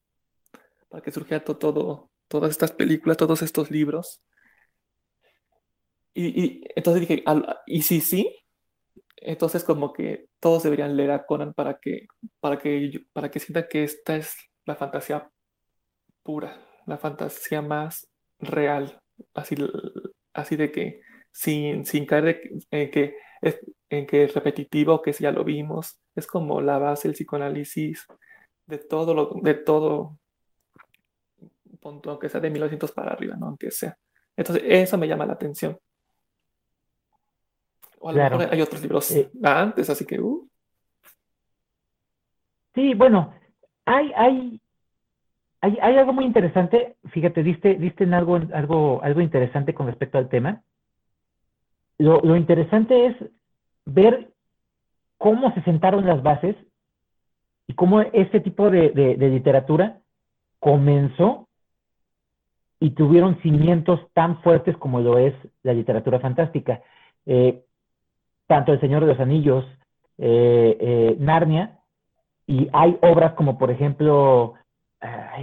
para 0.89 1.03
que 1.03 1.11
surgiera 1.11 1.43
todo, 1.43 2.09
todas 2.27 2.51
estas 2.51 2.71
películas, 2.71 3.17
todos 3.17 3.41
estos 3.41 3.71
libros. 3.71 4.21
Y, 6.13 6.43
y 6.43 6.61
entonces 6.75 7.01
dije, 7.07 7.23
¿y 7.65 7.81
si 7.81 8.01
sí? 8.01 8.45
Entonces 9.17 9.63
como 9.63 9.91
que 9.93 10.27
todos 10.39 10.63
deberían 10.63 10.95
leer 10.95 11.11
a 11.11 11.25
Conan 11.25 11.53
para 11.53 11.79
que, 11.79 12.07
para 12.39 12.59
que, 12.59 13.01
para 13.13 13.31
que 13.31 13.39
sientan 13.39 13.65
que 13.69 13.83
esta 13.83 14.15
es 14.15 14.36
la 14.65 14.75
fantasía 14.75 15.29
pura, 16.23 16.63
la 16.86 16.97
fantasía 16.97 17.61
más 17.61 18.07
real, 18.39 18.99
así, 19.33 19.55
así 20.33 20.55
de 20.55 20.71
que 20.71 21.01
sin, 21.31 21.86
sin 21.86 22.05
caer 22.05 22.41
en 22.71 22.91
que 22.91 23.15
es, 23.41 23.59
en 23.89 24.07
que 24.07 24.23
es 24.23 24.33
repetitivo, 24.33 25.01
que 25.01 25.11
ya 25.13 25.31
lo 25.31 25.43
vimos, 25.43 25.99
es 26.15 26.27
como 26.27 26.61
la 26.61 26.77
base 26.77 27.07
del 27.07 27.15
psicoanálisis 27.15 28.05
de 28.67 28.77
todo 28.79 29.13
lo, 29.13 29.31
de 29.41 29.53
todo 29.53 30.17
punto, 31.86 32.09
aunque 32.09 32.29
sea 32.29 32.41
de 32.41 32.49
1900 32.49 32.91
para 32.91 33.11
arriba, 33.11 33.36
¿no? 33.36 33.47
Aunque 33.47 33.69
sea. 33.69 33.95
Entonces, 34.36 34.63
eso 34.65 34.97
me 34.97 35.07
llama 35.07 35.27
la 35.27 35.33
atención. 35.33 35.77
O 37.99 38.09
a 38.09 38.13
lo 38.13 38.38
mejor 38.38 38.53
hay 38.53 38.61
otros 38.61 38.81
libros 38.81 39.11
eh, 39.11 39.29
antes, 39.43 39.89
así 39.89 40.05
que. 40.05 40.19
Uh. 40.19 40.47
Sí, 42.73 42.93
bueno, 42.95 43.33
hay, 43.86 44.11
hay, 44.15 44.59
hay, 45.61 45.77
hay, 45.79 45.97
algo 45.97 46.13
muy 46.13 46.25
interesante. 46.25 46.97
Fíjate, 47.11 47.43
diste, 47.43 47.75
diste 47.75 48.03
en 48.03 48.15
algo, 48.15 48.36
algo, 48.36 49.01
algo 49.03 49.21
interesante 49.21 49.73
con 49.73 49.86
respecto 49.86 50.17
al 50.17 50.27
tema. 50.27 50.63
Lo, 51.99 52.19
lo 52.21 52.36
interesante 52.36 53.05
es 53.05 53.15
ver 53.86 54.33
cómo 55.17 55.53
se 55.53 55.61
sentaron 55.61 56.05
las 56.05 56.21
bases 56.23 56.55
y 57.67 57.73
cómo 57.75 58.01
este 58.01 58.39
tipo 58.39 58.69
de, 58.69 58.89
de, 58.91 59.29
literatura 59.29 60.01
comenzó 60.59 61.44
y 62.86 62.91
tuvieron 62.91 63.41
cimientos 63.41 63.99
tan 64.13 64.43
fuertes 64.43 64.77
como 64.77 64.99
lo 64.99 65.17
es 65.17 65.33
la 65.63 65.73
literatura 65.73 66.19
fantástica. 66.19 66.83
Eh, 67.25 67.63
tanto 68.45 68.73
El 68.73 68.79
Señor 68.79 69.01
de 69.01 69.07
los 69.07 69.19
Anillos, 69.19 69.65
eh, 70.19 70.77
eh, 70.79 71.15
Narnia, 71.17 71.79
y 72.45 72.69
hay 72.73 72.95
obras 73.01 73.33
como 73.33 73.57
por 73.57 73.71
ejemplo, 73.71 74.53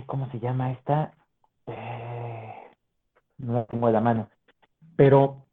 ¿cómo 0.06 0.30
se 0.30 0.38
llama 0.38 0.70
esta? 0.70 1.14
No 3.38 3.54
la 3.54 3.64
tengo 3.64 3.88
de 3.88 3.92
la 3.92 4.00
mano, 4.00 4.28
pero 4.94 5.46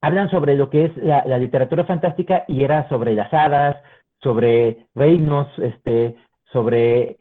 hablan 0.00 0.30
sobre 0.30 0.56
lo 0.56 0.70
que 0.70 0.86
es 0.86 0.96
la, 0.96 1.36
literatura 1.36 1.84
fantástica 1.84 2.44
y 2.48 2.64
era 2.64 2.88
sobre 2.88 3.14
las 3.14 3.30
hadas, 3.34 3.76
sobre 4.22 4.86
reinos, 4.94 5.46
este, 5.58 6.16
sobre 6.50 7.18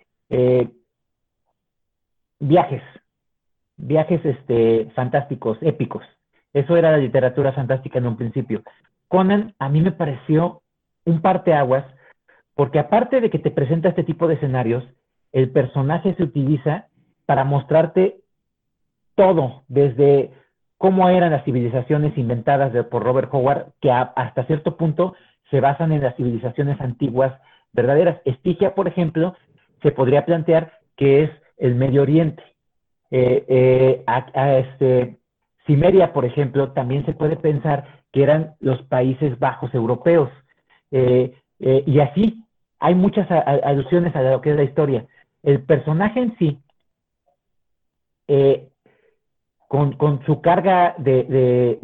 viajes, 2.39 2.83
viajes 3.79 4.23
este, 4.23 4.91
fantásticos, 4.93 5.57
épicos. 5.61 6.03
Eso 6.53 6.77
era 6.77 6.91
la 6.91 6.97
literatura 6.97 7.53
fantástica 7.53 7.99
en 7.99 8.07
un 8.07 8.17
principio. 8.17 8.63
Conan 9.07 9.55
a 9.59 9.69
mí 9.69 9.81
me 9.81 9.91
pareció 9.91 10.61
un 11.05 11.21
parteaguas, 11.21 11.85
porque 12.55 12.79
aparte 12.79 13.21
de 13.21 13.29
que 13.29 13.39
te 13.39 13.51
presenta 13.51 13.89
este 13.89 14.03
tipo 14.03 14.27
de 14.27 14.35
escenarios, 14.35 14.83
el 15.31 15.51
personaje 15.51 16.13
se 16.15 16.23
utiliza 16.23 16.87
para 17.25 17.43
mostrarte 17.43 18.17
todo, 19.15 19.63
desde 19.67 20.31
cómo 20.77 21.09
eran 21.09 21.31
las 21.31 21.43
civilizaciones 21.43 22.17
inventadas 22.17 22.71
por 22.87 23.03
Robert 23.03 23.29
Howard, 23.33 23.73
que 23.81 23.91
hasta 23.91 24.45
cierto 24.45 24.77
punto 24.77 25.15
se 25.49 25.59
basan 25.59 25.91
en 25.91 26.01
las 26.01 26.15
civilizaciones 26.15 26.79
antiguas 26.81 27.33
verdaderas. 27.73 28.21
Estigia, 28.25 28.75
por 28.75 28.87
ejemplo, 28.87 29.35
se 29.81 29.91
podría 29.91 30.25
plantear 30.25 30.73
que 30.95 31.23
es 31.23 31.31
el 31.57 31.75
Medio 31.75 32.01
Oriente. 32.01 32.43
Eh, 33.11 33.43
eh, 33.47 34.03
a, 34.05 34.57
este, 34.57 35.17
Cimeria, 35.65 36.13
por 36.13 36.25
ejemplo, 36.25 36.71
también 36.71 37.05
se 37.05 37.13
puede 37.13 37.35
pensar 37.37 38.01
que 38.11 38.23
eran 38.23 38.55
los 38.59 38.81
Países 38.83 39.37
Bajos 39.39 39.73
europeos. 39.73 40.29
Eh, 40.91 41.33
y 41.59 41.99
así, 41.99 42.43
hay 42.79 42.95
muchas 42.95 43.29
alusiones 43.29 44.15
a 44.15 44.21
lo 44.21 44.41
que 44.41 44.51
es 44.51 44.55
la 44.55 44.63
historia. 44.63 45.05
El 45.43 45.61
personaje 45.63 46.21
en 46.21 46.37
sí, 46.37 46.59
con, 49.67 50.25
su 50.25 50.41
carga 50.41 50.95
de, 50.97 51.77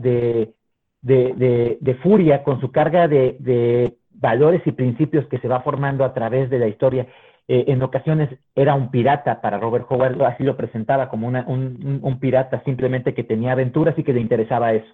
de, 1.02 1.96
furia, 2.02 2.44
con 2.44 2.62
su 2.62 2.72
carga 2.72 3.08
de, 3.08 3.98
valores 4.18 4.62
y 4.66 4.72
principios 4.72 5.28
que 5.28 5.40
se 5.40 5.50
va 5.50 5.60
formando 5.62 6.06
a 6.06 6.14
través 6.14 6.50
de 6.50 6.60
la 6.60 6.68
historia. 6.68 7.06
Eh, 7.48 7.66
en 7.68 7.82
ocasiones 7.84 8.30
era 8.56 8.74
un 8.74 8.90
pirata 8.90 9.40
para 9.42 9.60
Robert 9.60 9.86
Howard, 9.90 10.22
así 10.24 10.44
lo 10.44 10.58
presentaba 10.58 11.10
como 11.10 11.28
un, 11.28 12.18
pirata 12.20 12.64
simplemente 12.64 13.14
que 13.14 13.24
tenía 13.24 13.52
aventuras 13.52 13.98
y 13.98 14.04
que 14.04 14.14
le 14.14 14.22
interesaba 14.22 14.74
eso. 14.74 14.94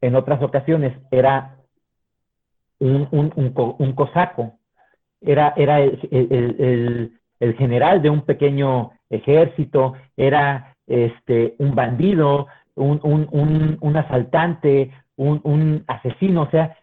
En 0.00 0.14
otras 0.14 0.42
ocasiones 0.42 0.92
era 1.10 1.56
un, 2.78 3.08
un 3.10 3.92
cosaco, 3.92 4.58
era, 5.20 5.54
era 5.56 5.80
el, 5.80 7.18
general 7.58 8.02
de 8.02 8.10
un 8.10 8.22
pequeño 8.22 8.92
ejército, 9.10 9.94
era 10.16 10.74
este, 10.86 11.54
un 11.58 11.74
bandido, 11.74 12.46
un, 12.74 13.00
un, 13.02 13.78
un, 13.80 13.96
asaltante, 13.96 14.92
un, 15.16 15.84
asesino, 15.86 16.42
o 16.42 16.50
sea, 16.50 16.76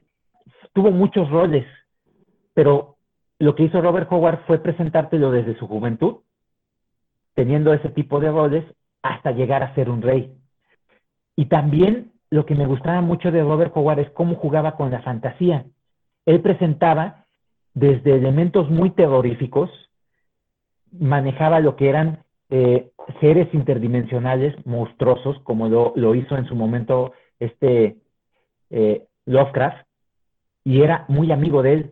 tuvo 0.73 0.91
muchos 0.91 1.29
roles, 1.29 1.65
pero 2.53 2.92
lo 3.43 3.55
que 3.55 3.63
hizo 3.63 3.81
Robert 3.81 4.09
Howard 4.09 4.45
fue 4.47 4.59
presentártelo 4.59 5.29
desde 5.29 5.57
su 5.57 5.67
juventud, 5.67 6.19
teniendo 7.33 7.73
ese 7.73 7.89
tipo 7.89 8.21
de 8.21 8.31
roles, 8.31 8.63
hasta 9.01 9.31
llegar 9.31 9.63
a 9.63 9.75
ser 9.75 9.89
un 9.89 10.01
rey. 10.01 10.33
Y 11.35 11.47
también 11.47 12.13
lo 12.29 12.45
que 12.45 12.55
me 12.55 12.65
gustaba 12.65 13.01
mucho 13.01 13.31
de 13.31 13.43
Robert 13.43 13.75
Howard 13.75 13.99
es 13.99 14.09
cómo 14.11 14.35
jugaba 14.35 14.77
con 14.77 14.91
la 14.91 15.01
fantasía. 15.01 15.65
Él 16.25 16.39
presentaba 16.39 17.25
desde 17.73 18.15
elementos 18.15 18.69
muy 18.69 18.91
terroríficos, 18.91 19.69
manejaba 20.97 21.59
lo 21.59 21.75
que 21.75 21.89
eran 21.89 22.23
eh, 22.49 22.91
seres 23.19 23.53
interdimensionales 23.53 24.55
monstruosos, 24.65 25.37
como 25.39 25.67
lo, 25.67 26.15
hizo 26.15 26.37
en 26.37 26.45
su 26.45 26.55
momento 26.55 27.11
este 27.39 27.97
eh, 28.69 29.05
Lovecraft, 29.25 29.85
y 30.63 30.81
era 30.81 31.03
muy 31.09 31.33
amigo 31.33 31.61
de 31.61 31.73
él. 31.73 31.91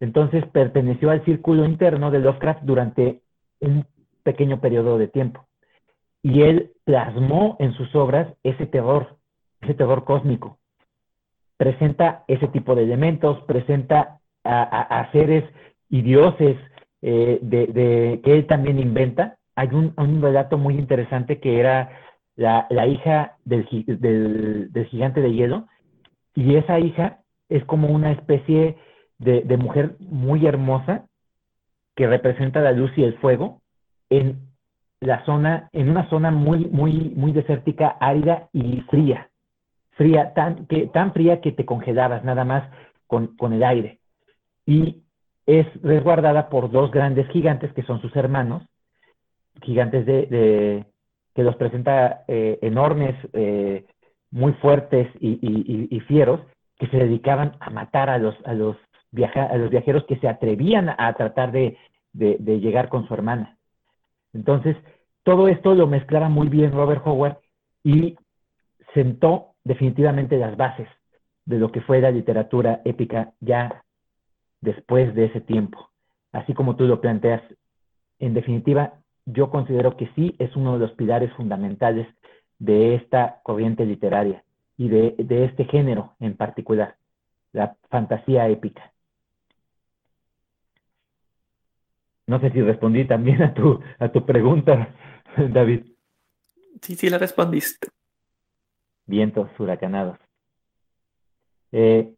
Entonces 0.00 0.44
perteneció 0.46 1.10
al 1.10 1.24
círculo 1.24 1.64
interno 1.64 2.10
de 2.10 2.20
Lovecraft 2.20 2.62
durante 2.62 3.20
un 3.60 3.86
pequeño 4.22 4.60
periodo 4.60 4.98
de 4.98 5.08
tiempo. 5.08 5.46
Y 6.22 6.42
él 6.42 6.72
plasmó 6.84 7.56
en 7.60 7.72
sus 7.74 7.94
obras 7.94 8.28
ese 8.42 8.66
terror, 8.66 9.16
ese 9.60 9.74
terror 9.74 10.04
cósmico. 10.04 10.58
Presenta 11.56 12.24
ese 12.28 12.48
tipo 12.48 12.74
de 12.74 12.82
elementos, 12.82 13.40
presenta 13.44 14.18
a, 14.44 15.08
seres 15.12 15.44
y 15.88 16.02
dioses 16.02 16.56
eh, 17.02 17.38
de, 17.42 18.20
que 18.22 18.32
él 18.34 18.46
también 18.46 18.78
inventa, 18.78 19.36
hay 19.54 19.68
un, 19.68 19.94
relato 20.22 20.58
muy 20.58 20.74
interesante 20.74 21.40
que 21.40 21.58
era 21.58 21.90
la, 22.36 22.86
hija 22.86 23.36
del, 23.44 23.64
gigante 23.66 25.20
de 25.20 25.32
hielo, 25.32 25.66
y 26.34 26.56
esa 26.56 26.78
hija 26.78 27.20
es 27.48 27.64
como 27.64 27.88
una 27.88 28.12
especie 28.12 28.76
de, 29.18 29.56
mujer 29.56 29.96
muy 30.00 30.46
hermosa 30.46 31.06
que 31.94 32.06
representa 32.06 32.60
la 32.60 32.72
luz 32.72 32.90
y 32.96 33.04
el 33.04 33.18
fuego 33.18 33.62
en 34.10 34.40
la 35.00 35.24
zona, 35.24 35.68
en 35.72 35.90
una 35.90 36.08
zona 36.08 36.30
muy, 36.30 36.66
muy, 36.66 37.12
muy 37.16 37.32
desértica, 37.32 37.96
árida 38.00 38.48
y 38.52 38.80
fría. 38.82 39.30
Fría, 39.92 40.34
tan, 40.34 40.66
que, 40.66 40.86
tan 40.88 41.12
fría 41.12 41.40
que 41.40 41.52
te 41.52 41.64
congelabas 41.64 42.24
nada 42.24 42.44
más 42.44 42.70
con, 43.06 43.36
con 43.36 43.52
el 43.52 43.62
aire. 43.62 43.98
Y 44.66 45.02
es 45.46 45.66
resguardada 45.82 46.48
por 46.48 46.70
dos 46.70 46.90
grandes 46.90 47.28
gigantes 47.28 47.72
que 47.72 47.82
son 47.84 48.00
sus 48.00 48.14
hermanos, 48.16 48.62
gigantes 49.62 50.04
de, 50.04 50.84
que 51.34 51.42
los 51.42 51.56
presenta 51.56 52.24
eh, 52.28 52.58
enormes, 52.62 53.14
eh, 53.32 53.84
muy 54.30 54.52
fuertes 54.54 55.08
y, 55.20 56.00
fieros, 56.00 56.40
que 56.78 56.88
se 56.88 56.96
dedicaban 56.96 57.56
a 57.60 57.70
matar 57.70 58.10
a 58.10 58.18
los, 58.18 58.34
a 58.44 58.52
los, 58.52 58.76
a 59.24 59.56
los 59.56 59.70
viajeros 59.70 60.04
que 60.04 60.16
se 60.16 60.28
atrevían 60.28 60.88
a 60.88 61.12
tratar 61.14 61.52
de, 61.52 61.76
llegar 62.12 62.88
con 62.88 63.06
su 63.06 63.14
hermana. 63.14 63.58
Entonces, 64.32 64.76
todo 65.22 65.48
esto 65.48 65.74
lo 65.74 65.86
mezclaba 65.86 66.28
muy 66.28 66.48
bien 66.48 66.72
Robert 66.72 67.02
Howard 67.06 67.38
y 67.82 68.16
sentó 68.94 69.54
definitivamente 69.64 70.38
las 70.38 70.56
bases 70.56 70.88
de 71.44 71.58
lo 71.58 71.70
que 71.72 71.80
fue 71.80 72.00
la 72.00 72.10
literatura 72.10 72.80
épica 72.84 73.32
ya 73.40 73.84
después 74.60 75.14
de 75.14 75.26
ese 75.26 75.40
tiempo. 75.40 75.90
Así 76.32 76.54
como 76.54 76.76
tú 76.76 76.84
lo 76.84 77.00
planteas, 77.00 77.42
en 78.18 78.34
definitiva, 78.34 78.94
yo 79.24 79.50
considero 79.50 79.96
que 79.96 80.08
sí 80.14 80.36
es 80.38 80.54
uno 80.56 80.74
de 80.74 80.80
los 80.80 80.92
pilares 80.92 81.32
fundamentales 81.34 82.06
de 82.58 82.94
esta 82.94 83.40
corriente 83.42 83.84
literaria 83.84 84.44
y 84.76 84.88
de, 84.88 85.14
este 85.44 85.64
género 85.64 86.14
en 86.20 86.36
particular, 86.36 86.96
la 87.52 87.76
fantasía 87.90 88.48
épica. 88.48 88.92
No 92.26 92.40
sé 92.40 92.50
si 92.50 92.60
respondí 92.60 93.04
también 93.04 93.42
a 93.42 93.54
tu, 93.54 93.80
a 93.98 94.08
tu 94.08 94.26
pregunta, 94.26 94.94
David. 95.36 95.86
Sí, 96.82 96.96
sí, 96.96 97.08
la 97.08 97.18
respondiste. 97.18 97.88
Vientos 99.06 99.48
huracanados. 99.58 100.18
Eh, 101.72 102.12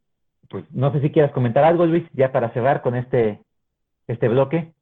pues 0.48 0.64
no 0.70 0.92
sé 0.92 1.00
si 1.00 1.10
quieras 1.10 1.32
comentar 1.32 1.64
algo, 1.64 1.84
Luis, 1.86 2.04
ya 2.12 2.32
para 2.32 2.52
cerrar 2.52 2.80
con 2.80 2.96
este, 2.96 3.42
este 4.06 4.28
bloque. 4.28 4.72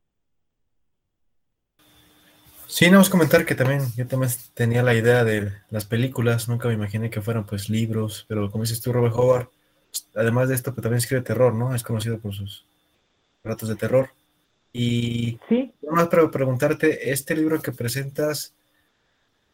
Sí, 2.69 2.87
no, 2.87 2.93
vamos 2.93 3.09
a 3.09 3.13
comentar 3.13 3.45
que 3.45 3.55
también 3.55 3.83
yo 3.97 4.07
también 4.07 4.31
tenía 4.55 4.83
la 4.83 4.95
idea 4.95 5.25
de 5.25 5.53
las 5.71 5.87
películas, 5.87 6.49
nunca 6.49 6.69
me 6.69 6.75
imaginé 6.75 7.11
que 7.11 7.23
fueran 7.23 7.47
pues 7.47 7.71
libros, 7.71 8.27
pero 8.29 8.51
como 8.51 8.65
dices 8.65 8.81
tú, 8.81 8.93
Robert 8.93 9.15
Howard, 9.17 9.49
además 10.15 10.49
de 10.49 10.57
esto, 10.57 10.75
pues 10.75 10.83
también 10.83 10.99
escribe 10.99 11.23
terror, 11.23 11.55
¿no? 11.55 11.75
Es 11.75 11.83
conocido 11.83 12.19
por 12.19 12.35
sus 12.35 12.67
relatos 13.43 13.69
de 13.69 13.77
terror. 13.77 14.11
Y 14.79 15.41
sí. 15.49 15.73
más 15.91 16.09
para 16.09 16.31
preguntarte, 16.31 17.11
este 17.11 17.35
libro 17.35 17.63
que 17.63 17.73
presentas, 17.73 18.55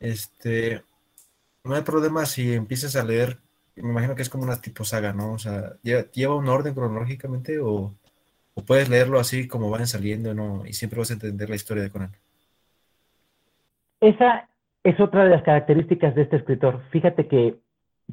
este, 0.01 0.83
no 1.63 1.77
hay 1.77 1.83
problema 1.83 2.27
si 2.27 2.55
empiezas 2.55 2.97
a 2.97 3.05
leer, 3.05 3.39
me 3.77 3.91
imagino 3.91 4.17
que 4.17 4.23
es 4.23 4.29
como 4.29 4.43
una 4.43 4.61
tipo 4.61 4.83
saga, 4.83 5.13
¿no? 5.13 5.35
O 5.35 5.39
sea, 5.39 5.75
¿lleva, 5.85 6.35
un 6.35 6.49
orden 6.49 6.75
cronológicamente 6.75 7.61
o, 7.61 7.95
o 8.55 8.65
puedes 8.65 8.89
leerlo 8.89 9.21
así 9.21 9.47
como 9.47 9.71
van 9.71 9.87
saliendo, 9.87 10.35
¿no? 10.35 10.67
Y 10.67 10.73
siempre 10.73 10.99
vas 10.99 11.11
a 11.11 11.15
entender 11.15 11.49
la 11.49 11.55
historia 11.55 11.85
de 11.85 11.91
Conan. 11.91 12.11
Esa 14.01 14.49
es 14.83 14.99
otra 14.99 15.23
de 15.23 15.31
las 15.31 15.45
características 15.45 16.17
de 16.17 16.23
este 16.23 16.39
escritor. 16.39 16.83
Fíjate 16.91 17.29
que 17.29 17.61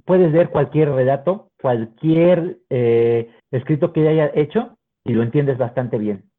puedes 0.06 0.32
leer 0.32 0.52
cualquier 0.52 0.92
relato, 0.92 1.50
cualquier 1.60 2.60
eh, 2.70 3.32
escrito 3.50 3.94
que 3.94 4.08
haya 4.08 4.30
hecho 4.36 4.78
y 5.04 5.14
lo 5.14 5.24
entiendes 5.24 5.58
bastante 5.58 5.98
bien. 5.98 6.30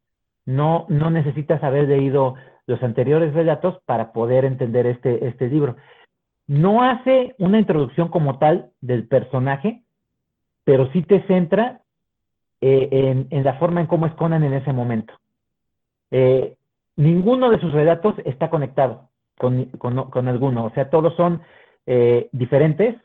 No, 0.50 0.84
no 0.88 1.10
necesitas 1.10 1.62
haber 1.62 1.88
leído 1.88 2.34
los 2.66 2.82
anteriores 2.82 3.32
relatos 3.34 3.78
para 3.86 4.12
poder 4.12 4.44
entender 4.44 4.86
este, 4.86 5.28
este 5.28 5.48
libro. 5.48 5.76
No 6.48 6.82
hace 6.82 7.36
una 7.38 7.60
introducción 7.60 8.08
como 8.08 8.38
tal 8.38 8.70
del 8.80 9.06
personaje, 9.06 9.84
pero 10.64 10.90
sí 10.90 11.02
te 11.02 11.22
centra 11.28 11.82
eh, 12.60 13.26
en, 13.30 13.44
la 13.44 13.54
forma 13.54 13.80
en 13.80 13.86
cómo 13.86 14.06
es 14.06 14.12
Conan 14.14 14.42
en 14.42 14.54
ese 14.54 14.72
momento. 14.72 15.14
Eh, 16.10 16.56
ninguno 16.96 17.48
de 17.50 17.60
sus 17.60 17.72
relatos 17.72 18.16
está 18.24 18.50
conectado 18.50 19.08
con, 19.38 20.28
alguno. 20.28 20.64
O 20.64 20.70
sea, 20.70 20.90
todos 20.90 21.14
son 21.14 21.42
eh, 21.86 22.28
diferentes. 22.32 22.96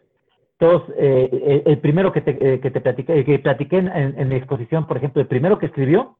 Todos, 0.57 0.83
eh, 0.97 1.61
el, 1.63 1.77
primero 1.77 2.11
que 2.11 2.21
te, 2.21 2.59
que 2.59 2.71
te 2.71 2.81
platiqué, 2.81 3.23
que 3.23 3.37
platiqué 3.37 3.77
en, 3.77 4.27
mi 4.29 4.35
exposición, 4.35 4.87
por 4.87 4.97
ejemplo, 4.97 5.21
el 5.21 5.27
primero 5.27 5.59
que 5.59 5.67
escribió 5.67 6.17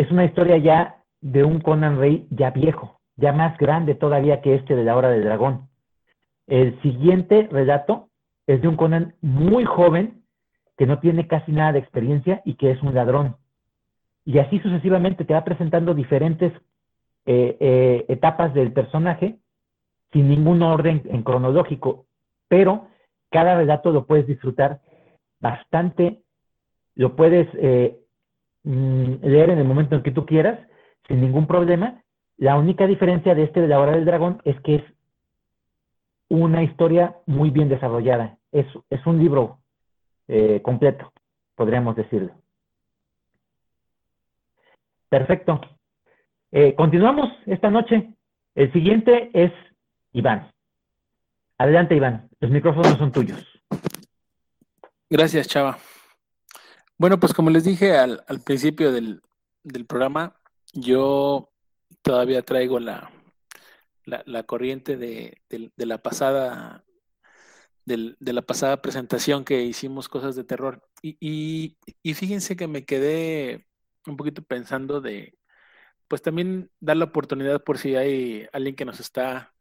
es 0.00 0.10
una 0.10 0.24
historia 0.24 0.56
ya 0.56 1.02
de 1.20 1.44
un 1.44 1.60
Conan 1.60 1.98
Rey 1.98 2.26
ya 2.30 2.52
viejo, 2.52 3.00
ya 3.16 3.34
más 3.34 3.58
grande 3.58 3.94
todavía 3.94 4.40
que 4.40 4.54
este 4.54 4.74
de 4.74 4.82
la 4.82 4.96
hora 4.96 5.10
del 5.10 5.24
dragón. 5.24 5.68
El 6.46 6.80
siguiente 6.80 7.46
relato 7.50 8.08
es 8.46 8.62
de 8.62 8.68
un 8.68 8.76
Conan 8.76 9.14
muy 9.20 9.66
joven 9.66 10.22
que 10.78 10.86
no 10.86 11.00
tiene 11.00 11.26
casi 11.26 11.52
nada 11.52 11.72
de 11.72 11.80
experiencia 11.80 12.40
y 12.46 12.54
que 12.54 12.70
es 12.70 12.82
un 12.82 12.94
ladrón. 12.94 13.36
Y 14.24 14.38
así 14.38 14.58
sucesivamente 14.60 15.26
te 15.26 15.34
va 15.34 15.44
presentando 15.44 15.92
diferentes 15.92 16.50
eh, 17.26 17.58
eh, 17.60 18.06
etapas 18.08 18.54
del 18.54 18.72
personaje 18.72 19.36
sin 20.14 20.30
ningún 20.30 20.62
orden 20.62 21.02
en 21.10 21.22
cronológico, 21.22 22.06
pero 22.48 22.88
cada 23.30 23.54
relato 23.54 23.92
lo 23.92 24.06
puedes 24.06 24.26
disfrutar 24.26 24.80
bastante, 25.40 26.22
lo 26.94 27.16
puedes 27.16 27.48
eh, 27.52 28.00
mm, 28.64 29.14
leer 29.22 29.50
en 29.50 29.58
el 29.58 29.64
momento 29.64 29.96
en 29.96 30.02
que 30.02 30.10
tú 30.10 30.26
quieras, 30.26 30.58
sin 31.08 31.20
ningún 31.20 31.46
problema. 31.46 32.02
La 32.36 32.56
única 32.56 32.86
diferencia 32.86 33.34
de 33.34 33.44
este 33.44 33.60
de 33.60 33.68
la 33.68 33.80
hora 33.80 33.92
del 33.92 34.04
dragón 34.04 34.40
es 34.44 34.60
que 34.60 34.76
es 34.76 34.82
una 36.28 36.62
historia 36.62 37.16
muy 37.26 37.50
bien 37.50 37.68
desarrollada. 37.68 38.38
Es, 38.52 38.66
es 38.88 39.04
un 39.06 39.18
libro 39.18 39.58
eh, 40.28 40.62
completo, 40.62 41.12
podríamos 41.54 41.96
decirlo. 41.96 42.32
Perfecto. 45.08 45.60
Eh, 46.52 46.74
continuamos 46.74 47.28
esta 47.46 47.68
noche. 47.68 48.14
El 48.54 48.72
siguiente 48.72 49.30
es 49.34 49.52
Iván. 50.12 50.50
Adelante, 51.58 51.96
Iván. 51.96 52.28
Los 52.40 52.50
micrófonos 52.50 52.96
son 52.96 53.12
tuyos. 53.12 53.44
Gracias, 55.10 55.48
Chava. 55.48 55.78
Bueno, 57.00 57.18
pues 57.18 57.32
como 57.32 57.48
les 57.48 57.64
dije 57.64 57.96
al, 57.96 58.22
principio 58.44 58.92
del, 58.92 59.22
programa, 59.88 60.36
yo 60.74 61.50
todavía 62.02 62.42
traigo 62.42 62.78
la, 62.78 63.10
la, 64.04 64.42
corriente 64.42 64.98
de, 64.98 65.40
la 65.76 66.02
pasada 66.02 66.84
de 67.86 68.32
la 68.34 68.42
pasada 68.42 68.82
presentación 68.82 69.46
que 69.46 69.62
hicimos 69.62 70.10
cosas 70.10 70.36
de 70.36 70.44
terror. 70.44 70.82
Y, 71.00 71.78
y, 72.02 72.14
fíjense 72.14 72.54
que 72.54 72.68
me 72.68 72.84
quedé 72.84 73.66
un 74.06 74.18
poquito 74.18 74.42
pensando 74.42 75.00
de, 75.00 75.38
pues 76.06 76.20
también 76.20 76.70
dar 76.80 76.98
la 76.98 77.06
oportunidad 77.06 77.64
por 77.64 77.78
si 77.78 77.96
hay 77.96 78.46
alguien 78.52 78.76
que 78.76 78.84
nos 78.84 79.00
está 79.00 79.54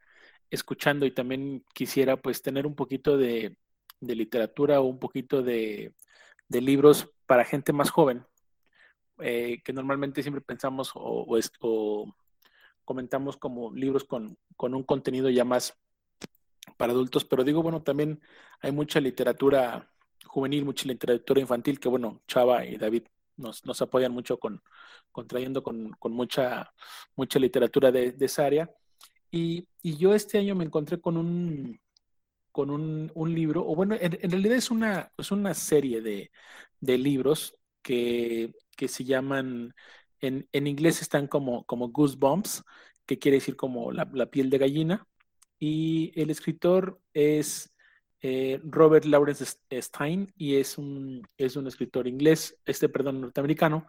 escuchando 0.49 1.05
y 1.05 1.11
también 1.11 1.63
quisiera 1.73 2.17
pues 2.17 2.41
tener 2.41 2.67
un 2.67 2.75
poquito 2.75 3.17
de, 3.17 3.55
literatura 4.01 4.81
o 4.81 4.87
un 4.87 4.99
poquito 4.99 5.41
de, 5.41 5.93
libros 6.50 7.10
para 7.26 7.45
gente 7.45 7.74
más 7.74 7.89
joven, 7.89 8.26
eh, 9.20 9.62
que 9.64 9.74
normalmente 9.74 10.22
siempre 10.22 10.41
pensamos 10.41 10.91
o, 10.95 11.28
o, 11.62 12.16
comentamos 12.86 13.38
como 13.38 13.74
libros 13.74 14.04
con, 14.04 14.38
con, 14.56 14.74
un 14.74 14.84
contenido 14.84 15.30
ya 15.30 15.45
más 15.45 15.78
para 16.78 16.93
adultos, 16.93 17.26
pero 17.26 17.43
digo, 17.43 17.62
bueno, 17.62 17.84
también 17.84 18.22
hay 18.62 18.72
mucha 18.72 19.00
literatura 19.00 19.91
juvenil, 20.26 20.66
mucha 20.66 20.88
literatura 20.88 21.41
infantil, 21.41 21.80
que 21.80 21.89
bueno, 21.89 22.22
Chava 22.28 22.66
y 22.66 22.78
David 22.78 23.04
nos, 23.38 23.82
apoyan 23.82 24.12
mucho 24.12 24.38
con, 24.38 24.62
con 25.12 25.28
trayendo 25.28 25.64
con, 25.64 25.95
mucha, 26.04 26.72
mucha 27.16 27.39
literatura 27.39 27.91
de, 27.91 28.12
de 28.12 28.26
esa 28.26 28.45
área. 28.45 28.70
Y, 29.32 29.68
yo 29.84 30.14
este 30.14 30.38
año 30.38 30.56
me 30.56 30.66
encontré 30.66 31.00
con 31.00 31.18
un, 31.18 31.80
con 32.60 32.72
un, 32.72 33.34
libro, 33.34 33.66
o 33.66 33.74
bueno, 33.74 33.95
en, 33.97 34.12
realidad 34.32 34.57
es 34.57 34.70
una, 34.70 35.14
es 35.18 35.32
una 35.32 35.53
serie 35.53 36.01
de, 36.01 36.30
libros 36.97 37.55
que, 37.82 38.51
se 38.86 39.05
llaman, 39.05 39.74
en, 40.20 40.45
inglés 40.68 41.01
están 41.01 41.28
como, 41.28 41.64
como 41.64 41.88
Goosebumps, 41.88 42.66
que 43.05 43.18
quiere 43.18 43.38
decir 43.38 43.55
como 43.55 43.93
la, 43.93 44.05
piel 44.30 44.49
de 44.49 44.57
gallina, 44.57 45.07
y 45.57 46.12
el 46.22 46.32
escritor 46.32 46.99
es 47.14 47.74
eh, 48.22 48.60
Robert 48.66 49.05
Lawrence 49.05 49.57
Stein, 49.72 50.34
y 50.36 50.57
es 50.57 50.78
un, 50.78 51.26
es 51.38 51.55
un 51.55 51.66
escritor 51.66 52.10
inglés, 52.10 52.60
este, 52.66 52.89
perdón, 52.89 53.22
norteamericano, 53.22 53.88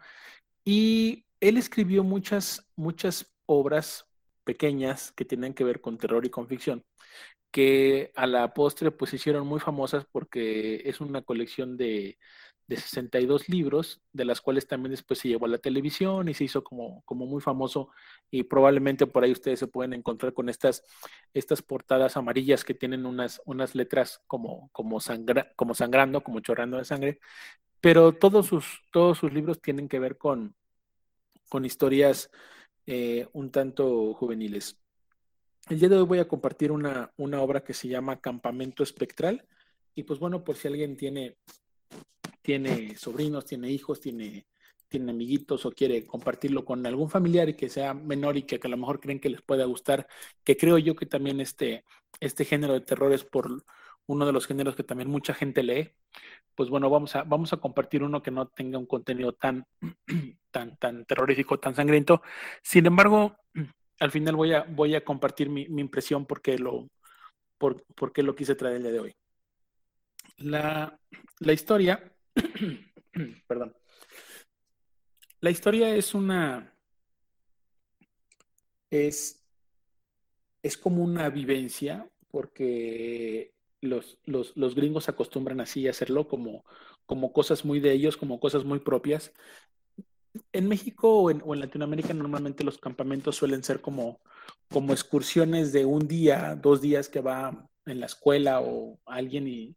y 0.64 1.27
él 1.41 1.57
escribió 1.57 2.05
muchas, 2.05 2.64
muchas 2.77 3.35
obras 3.47 4.07
pequeñas 4.45 5.11
que 5.11 5.25
tienen 5.25 5.55
que 5.55 5.64
ver 5.64 5.81
con 5.81 5.99
terror 5.99 6.25
y 6.25 6.31
con 6.31 6.47
ficción, 6.47 6.85
que 7.51 8.12
a 8.16 8.26
la 8.26 8.55
postre 8.55 8.90
pues 8.90 9.12
hicieron 9.14 9.46
muy 9.46 9.61
famosas 9.61 10.07
porque 10.11 10.82
es 10.84 11.01
una 11.01 11.22
colección 11.22 11.76
de, 11.76 12.18
de 12.70 12.76
62 12.76 13.48
libros, 13.48 14.01
de 14.12 14.24
las 14.24 14.40
cuales 14.40 14.68
también 14.68 14.92
después 14.92 15.18
se 15.18 15.28
llevó 15.28 15.46
a 15.46 15.48
la 15.48 15.59
televisión 15.59 16.28
y 16.28 16.34
se 16.34 16.44
hizo 16.44 16.62
como, 16.62 17.03
como 17.05 17.26
muy 17.26 17.40
famoso 17.40 17.90
y 18.30 18.44
probablemente 18.44 19.09
por 19.09 19.24
ahí 19.24 19.32
ustedes 19.32 19.59
se 19.59 19.66
pueden 19.66 19.92
encontrar 19.92 20.32
con 20.32 20.48
estas, 20.48 20.84
estas 21.34 21.62
portadas 21.62 22.16
amarillas 22.16 22.64
que 22.64 22.74
tienen 22.74 23.07
unas, 23.07 23.42
unas 23.44 23.74
letras 23.74 24.22
como, 24.28 24.70
como, 24.72 25.01
sangra, 25.01 25.53
como 25.57 25.74
sangrando, 25.74 26.22
como 26.22 26.38
chorrando 26.38 26.76
de 26.78 26.84
sangre, 26.84 27.18
pero 27.80 28.12
todos 28.12 28.46
sus, 28.46 28.82
todos 28.92 29.18
sus 29.18 29.32
libros 29.32 29.61
tienen 29.61 29.88
que 29.88 29.98
ver 29.98 30.16
con, 30.16 30.55
con 31.48 31.64
historias 31.64 32.30
eh, 32.86 33.28
un 33.32 33.51
tanto 33.51 34.14
juveniles. 34.14 34.80
El 35.69 35.79
día 35.79 35.89
de 35.89 35.97
hoy 35.97 36.07
voy 36.07 36.19
a 36.19 36.29
compartir 36.29 36.73
una, 36.73 37.13
una, 37.17 37.41
obra 37.43 37.63
que 37.63 37.75
se 37.75 37.89
llama 37.89 38.21
Campamento 38.21 38.83
Espectral. 38.83 39.47
Y 39.95 40.03
pues 40.03 40.19
bueno, 40.19 40.43
por 40.43 40.57
si 40.57 40.69
alguien 40.69 40.97
tiene, 40.97 41.37
tiene 42.43 42.97
sobrinos, 42.97 43.45
tiene 43.45 43.71
hijos, 43.71 44.01
tiene, 44.01 44.47
tiene 44.89 45.13
amiguitos 45.13 45.65
o 45.67 45.71
quiere 45.71 46.05
compartirlo 46.07 46.65
con 46.65 46.85
algún 46.87 47.09
familiar 47.09 47.49
y 47.49 47.55
que 47.55 47.69
sea 47.69 47.95
menor 47.95 48.37
y 48.37 48.43
que, 48.43 48.61
a 48.63 48.69
lo 48.69 48.77
mejor 48.77 49.01
creen 49.01 49.21
que 49.21 49.31
les 49.31 49.43
pueda 49.43 49.65
gustar, 49.65 50.09
que 50.45 50.57
creo 50.57 50.79
yo 50.79 50.97
que 50.97 51.07
también 51.07 51.41
este, 51.41 51.85
este 52.19 52.45
género 52.45 52.73
de 52.75 52.81
terror 52.81 53.13
es 53.13 53.25
por 53.25 53.65
uno 54.07 54.27
de 54.27 54.33
los 54.33 54.47
géneros 54.47 54.75
que 54.75 54.83
también 54.83 55.09
mucha 55.09 55.35
gente 55.35 55.63
lee, 55.63 55.93
pues 56.57 56.69
bueno, 56.69 56.91
vamos 56.91 57.15
a, 57.15 57.23
vamos 57.23 57.53
a 57.53 57.59
compartir 57.59 58.03
uno 58.03 58.23
que 58.23 58.33
no 58.33 58.49
tenga 58.49 58.79
un 58.79 58.87
contenido 58.87 59.33
tan, 59.35 59.65
tan, 60.51 60.77
tan 60.79 61.05
terrorífico, 61.05 61.61
tan 61.61 61.77
sangriento. 61.77 62.23
Sin 62.63 62.87
embargo, 62.87 63.37
al 64.01 64.11
final 64.11 64.34
voy 64.34 64.55
a, 64.55 64.64
voy 64.64 64.94
a 64.94 65.05
compartir 65.05 65.48
mi, 65.51 65.62
impresión 65.62 66.26
porque 66.26 66.59
lo, 66.59 66.88
por, 67.59 67.84
porque 67.94 68.22
lo 68.22 68.34
quise 68.34 68.55
traer 68.55 68.76
el 68.76 68.82
día 68.82 68.92
de 68.92 69.01
hoy. 69.01 69.14
La, 70.38 70.98
la 71.38 71.53
historia, 71.53 72.12
perdón, 73.46 73.76
la 75.40 75.51
historia 75.51 75.94
es 75.94 76.14
una, 76.14 76.74
es, 78.90 79.44
es 80.62 80.76
como 80.78 81.05
una 81.05 81.28
vivencia 81.28 82.11
porque 82.30 83.53
los, 83.82 84.18
los, 84.24 84.57
los, 84.57 84.74
gringos 84.74 85.09
acostumbran 85.09 85.61
así 85.61 85.86
a 85.86 85.90
hacerlo 85.90 86.26
como, 86.28 86.64
como 87.07 87.32
cosas 87.32 87.64
muy 87.64 87.80
de 87.80 87.92
ellos, 87.92 88.16
como 88.16 88.40
cosas 88.40 88.64
muy 88.64 88.80
propias. 88.80 89.32
En 90.53 90.68
México 90.68 91.22
o 91.22 91.31
en, 91.31 91.61
Latinoamérica 91.61 92.14
normalmente 92.14 92.64
los 92.64 92.78
campamentos 92.78 93.37
suelen 93.37 93.64
ser 93.64 93.81
como, 93.81 94.20
como 94.68 94.93
excursiones 94.93 95.72
de 95.72 95.85
un 95.85 96.07
día, 96.07 96.57
dos 96.57 96.81
días 96.81 97.09
que 97.09 97.20
va 97.20 97.68
en 97.87 98.01
la 98.01 98.07
escuela 98.07 98.61
o 98.61 98.99
alguien 99.07 99.49
y, 99.49 99.76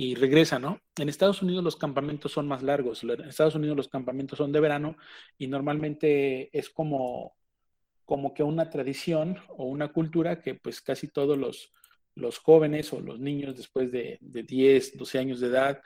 y 0.00 0.14
regresa, 0.14 0.58
¿no? 0.58 0.80
En 0.96 1.10
Estados 1.10 1.42
Unidos 1.42 1.62
los 1.62 1.76
campamentos 1.76 2.32
son 2.32 2.48
más 2.48 2.62
largos. 2.62 3.02
En 3.04 3.20
Estados 3.20 3.54
Unidos 3.54 3.76
los 3.76 3.88
campamentos 3.88 4.38
son 4.38 4.50
de 4.50 4.60
verano 4.60 4.96
y 5.36 5.46
normalmente 5.46 6.48
es 6.58 6.70
como, 6.70 7.36
como 8.06 8.32
que 8.32 8.42
una 8.42 8.70
tradición 8.70 9.36
o 9.48 9.66
una 9.66 9.92
cultura 9.92 10.40
que 10.40 10.54
pues 10.54 10.80
casi 10.80 11.08
todos 11.08 11.36
los, 11.36 11.74
los 12.14 12.38
jóvenes 12.38 12.92
o 12.94 13.00
los 13.00 13.20
niños 13.20 13.58
después 13.58 13.92
de, 13.92 14.16
de 14.22 14.42
10, 14.42 14.96
12 14.96 15.18
años 15.18 15.40
de 15.40 15.48
edad, 15.48 15.82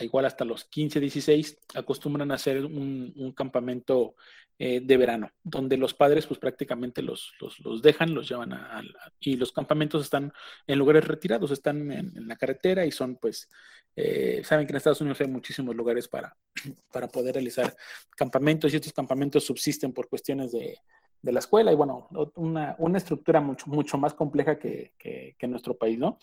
igual 0.00 0.26
hasta 0.26 0.44
los 0.44 0.64
15, 0.64 1.00
16, 1.00 1.58
acostumbran 1.74 2.30
a 2.30 2.34
hacer 2.34 2.64
un, 2.64 3.32
campamento 3.36 4.14
eh, 4.58 4.80
de 4.80 4.96
verano, 4.96 5.30
donde 5.42 5.76
los 5.76 5.94
padres 5.94 6.26
pues 6.26 6.38
prácticamente 6.38 7.02
los, 7.02 7.32
los, 7.40 7.82
dejan, 7.82 8.14
los 8.14 8.28
llevan 8.28 8.52
a, 8.52 8.82
y 9.20 9.36
los 9.36 9.52
campamentos 9.52 10.02
están 10.02 10.32
en 10.66 10.78
lugares 10.78 11.06
retirados, 11.06 11.50
están 11.50 11.90
en, 11.90 12.28
la 12.28 12.36
carretera 12.36 12.86
y 12.86 12.92
son 12.92 13.16
pues, 13.16 13.48
eh, 13.96 14.42
saben 14.44 14.66
que 14.66 14.72
en 14.72 14.76
Estados 14.76 15.00
Unidos 15.00 15.20
hay 15.20 15.28
muchísimos 15.28 15.74
lugares 15.74 16.08
para, 16.08 16.36
para 16.92 17.08
poder 17.08 17.34
realizar 17.34 17.74
campamentos 18.16 18.72
y 18.72 18.76
estos 18.76 18.92
campamentos 18.92 19.44
subsisten 19.44 19.92
por 19.92 20.08
cuestiones 20.08 20.52
de, 20.52 20.78
de 21.20 21.32
la 21.32 21.40
escuela 21.40 21.72
y 21.72 21.74
bueno, 21.74 22.08
una, 22.36 22.76
una 22.78 22.98
estructura 22.98 23.40
mucho, 23.40 23.66
mucho 23.66 23.98
más 23.98 24.14
compleja 24.14 24.58
que, 24.58 24.92
que, 24.98 25.34
que 25.38 25.48
nuestro 25.48 25.76
país, 25.76 25.98
¿no? 25.98 26.18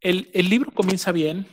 El, 0.00 0.30
el, 0.34 0.48
libro 0.48 0.70
comienza 0.72 1.12
bien 1.12 1.46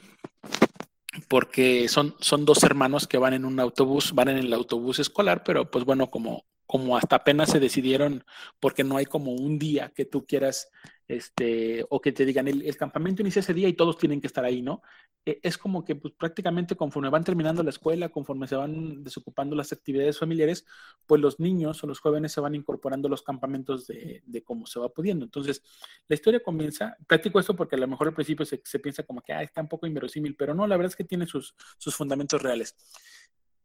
porque 1.27 1.87
son, 1.87 2.15
son 2.19 2.45
dos 2.45 2.63
hermanos 2.63 3.07
que 3.07 3.17
van 3.17 3.33
en 3.33 3.45
un 3.45 3.59
autobús, 3.59 4.13
van 4.13 4.29
en 4.29 4.37
el 4.37 4.53
autobús 4.53 4.99
escolar, 4.99 5.43
pero 5.43 5.69
pues 5.69 5.85
bueno, 5.85 6.09
como, 6.09 6.45
como 6.74 6.97
hasta 6.97 7.17
apenas 7.17 7.51
se 7.51 7.59
decidieron, 7.59 8.26
porque 8.59 8.84
no 8.84 8.97
hay 8.97 9.05
como 9.05 9.32
un 9.32 9.59
día 9.59 9.91
que 9.95 10.05
tú 10.05 10.26
quieras, 10.26 10.71
este, 11.07 11.86
o 11.88 12.01
que 12.01 12.11
te 12.11 12.26
digan, 12.26 12.47
el, 12.47 12.76
campamento 12.78 13.21
inicia 13.21 13.41
ese 13.41 13.53
día 13.53 13.67
y 13.67 13.74
todos 13.74 13.99
tienen 13.99 14.19
que 14.19 14.26
estar 14.26 14.43
ahí, 14.43 14.63
¿no? 14.63 14.82
E, 15.24 15.39
es 15.43 15.59
como 15.59 15.86
que 15.86 15.93
pues, 15.93 16.15
prácticamente 16.17 16.76
conforme 16.76 17.09
van 17.09 17.24
terminando 17.24 17.61
la 17.61 17.69
escuela, 17.69 18.09
conforme 18.09 18.47
se 18.47 18.55
van 18.55 19.03
desocupando 19.03 19.55
las 19.55 19.71
actividades 19.71 20.17
familiares, 20.17 20.65
pues 21.05 21.21
los 21.21 21.39
niños 21.39 21.84
o 21.84 21.86
los 21.86 21.99
jóvenes 21.99 22.32
se 22.32 22.41
van 22.41 22.55
incorporando 22.55 23.07
a 23.07 23.11
los 23.11 23.21
campamentos 23.21 23.86
de, 23.86 24.24
de 24.26 24.43
cómo 24.43 24.65
se 24.65 24.80
va 24.80 24.89
pudiendo. 24.89 25.26
Entonces, 25.26 25.61
la 26.07 26.15
historia 26.15 26.41
comienza, 26.41 26.97
platico 27.05 27.39
esto 27.39 27.55
porque 27.55 27.76
a 27.76 27.80
lo 27.80 27.88
mejor 27.88 28.07
al 28.07 28.15
principio 28.15 28.47
se, 28.47 28.59
se 28.65 28.80
piensa 28.80 29.03
como 29.03 29.21
que 29.21 29.32
ah, 29.32 29.43
está 29.43 29.61
un 29.61 29.69
poco 29.69 29.86
inverosímil, 29.86 30.36
pero 30.36 30.55
no, 30.55 30.65
la 30.65 30.76
verdad 30.76 30.89
es 30.89 30.95
que 30.95 31.03
tiene 31.03 31.28
sus, 31.28 31.53
sus 31.78 31.95
fundamentos 31.95 32.41
reales 32.41 32.76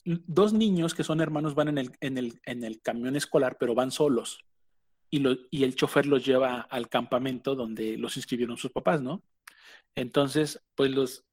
dos 0.04 0.52
niños 0.52 0.94
que 0.94 1.04
son 1.04 1.20
hermanos 1.20 1.54
van 1.54 1.68
en 1.68 1.78
el, 1.78 1.92
en 2.00 2.18
el, 2.18 2.40
en 2.44 2.64
el 2.64 2.80
camión 2.80 3.16
escolar, 3.16 3.56
pero 3.58 3.74
van 3.74 3.90
solos. 3.90 4.40
Y, 5.10 5.20
lo, 5.20 5.36
y 5.50 5.64
el 5.64 5.74
chofer 5.74 6.06
los 6.06 6.24
lleva 6.24 6.60
al 6.60 6.88
campamento 6.88 7.54
donde 7.54 7.96
los 7.96 8.16
inscribieron 8.16 8.58
sus 8.58 8.72
papás, 8.72 9.00
¿no? 9.00 9.22
Entonces, 9.94 10.62
pues 10.74 10.90
los, 10.90 11.24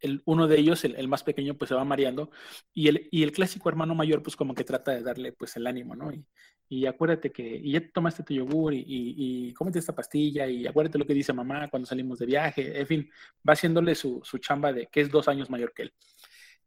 el, 0.00 0.22
uno 0.24 0.46
de 0.46 0.58
ellos, 0.58 0.84
el, 0.84 1.08
más 1.08 1.22
pequeño, 1.22 1.56
pues 1.56 1.68
se 1.68 1.74
va 1.74 1.84
mareando 1.84 2.30
y 2.72 2.88
el, 2.88 3.08
y 3.10 3.22
el 3.22 3.32
clásico 3.32 3.68
hermano 3.68 3.94
mayor, 3.94 4.22
pues 4.22 4.36
como 4.36 4.54
que 4.54 4.64
trata 4.64 4.92
de 4.92 5.02
darle 5.02 5.32
pues 5.32 5.56
el 5.56 5.66
ánimo, 5.66 5.94
¿no? 5.94 6.12
Y, 6.12 6.24
y 6.68 6.86
acuérdate 6.86 7.30
que, 7.30 7.42
y 7.42 7.72
ya 7.72 7.92
tomaste 7.92 8.24
tu 8.24 8.34
yogur 8.34 8.74
y, 8.74 8.78
y, 8.78 9.48
y, 9.48 9.52
cómete 9.54 9.78
esta 9.78 9.94
pastilla 9.94 10.48
y 10.48 10.66
acuérdate 10.66 10.98
lo 10.98 11.06
que 11.06 11.14
dice 11.14 11.32
mamá 11.32 11.68
cuando 11.68 11.86
salimos 11.86 12.18
de 12.18 12.26
viaje, 12.26 12.80
en 12.80 12.86
fin, 12.86 13.10
va 13.48 13.52
haciéndole 13.52 13.94
su, 13.94 14.20
su 14.24 14.38
chamba 14.38 14.72
de 14.72 14.86
que 14.86 15.00
es 15.00 15.10
dos 15.10 15.28
años 15.28 15.48
mayor 15.48 15.72
que 15.72 15.82
él. 15.82 15.92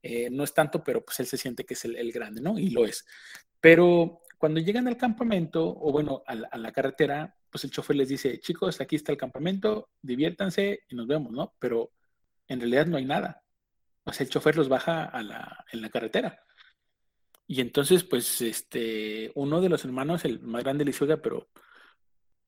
Eh, 0.02 0.30
no 0.30 0.43
es 0.43 0.54
tanto, 0.54 0.84
pero 0.84 1.04
pues 1.04 1.20
él 1.20 1.28
se 1.28 1.38
siente 1.38 1.66
que 1.66 1.74
es 1.74 1.86
el, 1.86 2.12
grande, 2.12 2.41
¿no? 2.41 2.58
Y 2.58 2.70
lo 2.70 2.86
es. 2.86 3.06
Pero 3.60 4.22
cuando 4.38 4.60
llegan 4.60 4.88
al 4.88 4.97
campamento, 4.97 5.68
o 5.68 5.91
bueno, 5.91 6.24
a 6.26 6.36
la, 6.36 6.72
carretera, 6.72 7.36
pues 7.50 7.64
el 7.66 7.72
chofer 7.72 7.95
les 7.95 8.10
dice, 8.10 8.39
chicos, 8.39 8.80
aquí 8.82 8.95
está 8.95 9.12
el 9.12 9.18
campamento, 9.18 9.89
diviértanse 10.02 10.82
y 10.89 10.95
nos 10.95 11.08
vemos, 11.08 11.32
¿no? 11.32 11.56
Pero 11.60 11.91
en 12.47 12.60
realidad 12.60 12.86
no 12.88 12.97
hay 12.97 13.06
nada. 13.06 13.43
O 14.06 14.14
sea, 14.14 14.24
el 14.24 14.30
chofer 14.30 14.56
los 14.56 14.70
baja 14.70 15.06
a 15.06 15.22
la, 15.24 15.66
en 15.72 15.82
la 15.82 15.89
carretera. 15.89 16.43
Y 17.47 17.62
entonces, 17.62 18.04
pues, 18.04 18.41
este, 18.41 19.32
uno 19.36 19.60
de 19.62 19.70
los 19.70 19.84
hermanos, 19.84 20.24
el 20.26 20.39
más 20.39 20.64
grande, 20.64 20.86
le 20.86 20.91
dice, 20.91 21.18
pero 21.18 21.50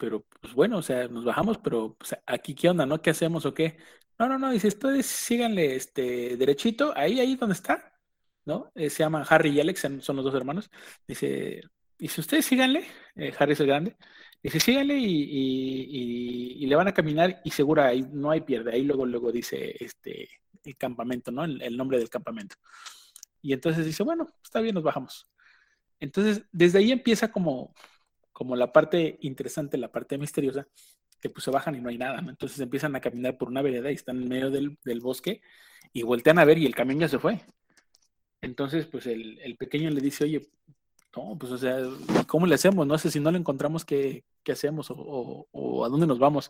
pero 0.01 0.25
pues 0.39 0.55
bueno, 0.55 0.79
o 0.79 0.81
sea, 0.81 1.07
nos 1.07 1.23
bajamos, 1.23 1.59
pero 1.59 1.95
pues, 1.95 2.17
aquí 2.25 2.55
qué 2.55 2.69
onda, 2.69 2.87
¿no? 2.87 3.03
¿Qué 3.03 3.11
hacemos 3.11 3.45
o 3.45 3.53
qué? 3.53 3.77
No, 4.21 4.29
no, 4.29 4.37
no, 4.37 4.51
dice, 4.51 4.67
ustedes 4.67 5.07
síganle 5.07 5.75
este, 5.75 6.37
derechito, 6.37 6.93
ahí, 6.95 7.19
ahí 7.19 7.35
donde 7.35 7.55
está, 7.55 7.91
¿no? 8.45 8.71
Eh, 8.75 8.91
se 8.91 8.99
llaman 9.01 9.25
Harry 9.27 9.49
y 9.49 9.59
Alex, 9.59 9.79
son 10.01 10.15
los 10.15 10.23
dos 10.23 10.35
hermanos. 10.35 10.69
Dice, 11.07 11.63
y 11.97 12.07
si 12.07 12.21
ustedes 12.21 12.45
síganle, 12.45 12.85
eh, 13.15 13.33
Harry 13.39 13.53
es 13.53 13.61
el 13.61 13.65
grande, 13.65 13.97
dice, 14.43 14.59
síganle 14.59 14.95
y, 14.99 16.63
le 16.67 16.75
van 16.75 16.87
a 16.87 16.93
caminar 16.93 17.41
y 17.43 17.49
seguro 17.49 17.81
ahí 17.81 18.05
no 18.11 18.29
hay 18.29 18.41
pierde. 18.41 18.73
Ahí 18.73 18.83
luego, 18.83 19.07
luego 19.07 19.31
dice 19.31 19.75
este, 19.83 20.29
el 20.65 20.77
campamento, 20.77 21.31
¿no? 21.31 21.43
El, 21.43 21.59
el 21.59 21.75
nombre 21.75 21.97
del 21.97 22.09
campamento. 22.09 22.57
Y 23.41 23.53
entonces 23.53 23.87
dice, 23.87 24.03
bueno, 24.03 24.27
está 24.43 24.61
bien, 24.61 24.75
nos 24.75 24.83
bajamos. 24.83 25.27
Entonces, 25.99 26.43
desde 26.51 26.77
ahí 26.77 26.91
empieza 26.91 27.31
como 27.31 27.73
como 28.41 28.55
la 28.55 28.71
parte 28.71 29.19
interesante, 29.21 29.77
la 29.77 29.91
parte 29.91 30.17
misteriosa, 30.17 30.67
que 31.21 31.29
pues 31.29 31.43
se 31.43 31.51
bajan 31.51 31.75
y 31.75 31.81
no 31.81 31.89
hay 31.89 31.97
nada, 31.97 32.21
¿no? 32.21 32.31
Entonces 32.31 32.59
empiezan 32.59 32.95
a 32.95 32.99
caminar 32.99 33.37
por 33.37 33.49
una 33.49 33.61
vereda 33.61 33.91
y 33.91 33.95
están 33.95 34.21
en 34.21 34.27
medio 34.27 34.49
del, 34.49 34.77
bosque 35.01 35.41
y 35.93 36.01
voltean 36.01 36.39
a 36.39 36.45
ver 36.45 36.57
y 36.57 36.65
el 36.65 36.75
camión 36.75 36.99
ya 36.99 37.07
se 37.07 37.19
fue. 37.19 37.39
Entonces, 38.41 38.87
pues 38.87 39.05
el, 39.05 39.55
pequeño 39.57 39.89
le 39.91 40.01
dice, 40.01 40.23
oye, 40.23 40.41
no, 41.15 41.37
pues 41.37 41.51
o 41.51 41.57
sea, 41.57 41.77
¿cómo 42.27 42.47
le 42.47 42.55
hacemos? 42.55 42.87
No 42.87 42.97
sé 42.97 43.11
si 43.11 43.19
no 43.19 43.31
le 43.31 43.37
encontramos, 43.37 43.85
¿qué, 43.85 44.23
qué 44.43 44.53
hacemos? 44.53 44.87
O, 44.89 45.85
a 45.85 45.89
dónde 45.89 46.07
nos 46.07 46.17
vamos? 46.17 46.49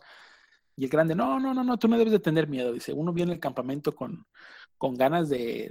Y 0.74 0.84
el 0.84 0.90
grande, 0.90 1.14
no, 1.14 1.38
no, 1.38 1.52
no, 1.52 1.62
no, 1.62 1.78
tú 1.78 1.86
no 1.86 1.98
debes 1.98 2.12
de 2.12 2.18
tener 2.18 2.48
miedo. 2.48 2.72
Dice, 2.72 2.94
uno 2.94 3.12
viene 3.12 3.32
al 3.32 3.40
campamento 3.40 3.94
con, 3.94 4.26
con 4.78 4.94
ganas 4.94 5.28
de, 5.28 5.68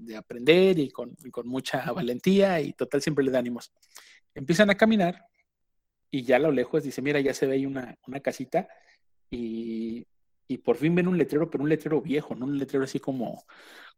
de, 0.00 0.16
aprender 0.16 0.78
y 0.80 0.90
con, 0.90 1.14
y 1.24 1.30
con, 1.30 1.46
mucha 1.46 1.92
valentía 1.92 2.60
y 2.60 2.72
total 2.72 3.00
siempre 3.00 3.24
le 3.24 3.30
da 3.30 3.38
ánimos. 3.38 3.72
Empiezan 4.34 4.70
a 4.70 4.76
caminar 4.76 5.24
y 6.10 6.22
ya 6.22 6.36
a 6.36 6.40
lo 6.40 6.52
lejos 6.52 6.82
dice, 6.84 7.02
mira, 7.02 7.20
ya 7.20 7.34
se 7.34 7.46
ve 7.46 7.54
ahí 7.54 7.66
una, 7.66 7.96
una 8.06 8.20
casita 8.20 8.68
y, 9.30 10.06
y, 10.46 10.58
por 10.58 10.76
fin 10.76 10.94
ven 10.94 11.08
un 11.08 11.18
letrero, 11.18 11.50
pero 11.50 11.64
un 11.64 11.70
letrero 11.70 12.00
viejo, 12.00 12.34
no 12.34 12.46
un 12.46 12.58
letrero 12.58 12.84
así 12.84 12.98
como, 13.00 13.44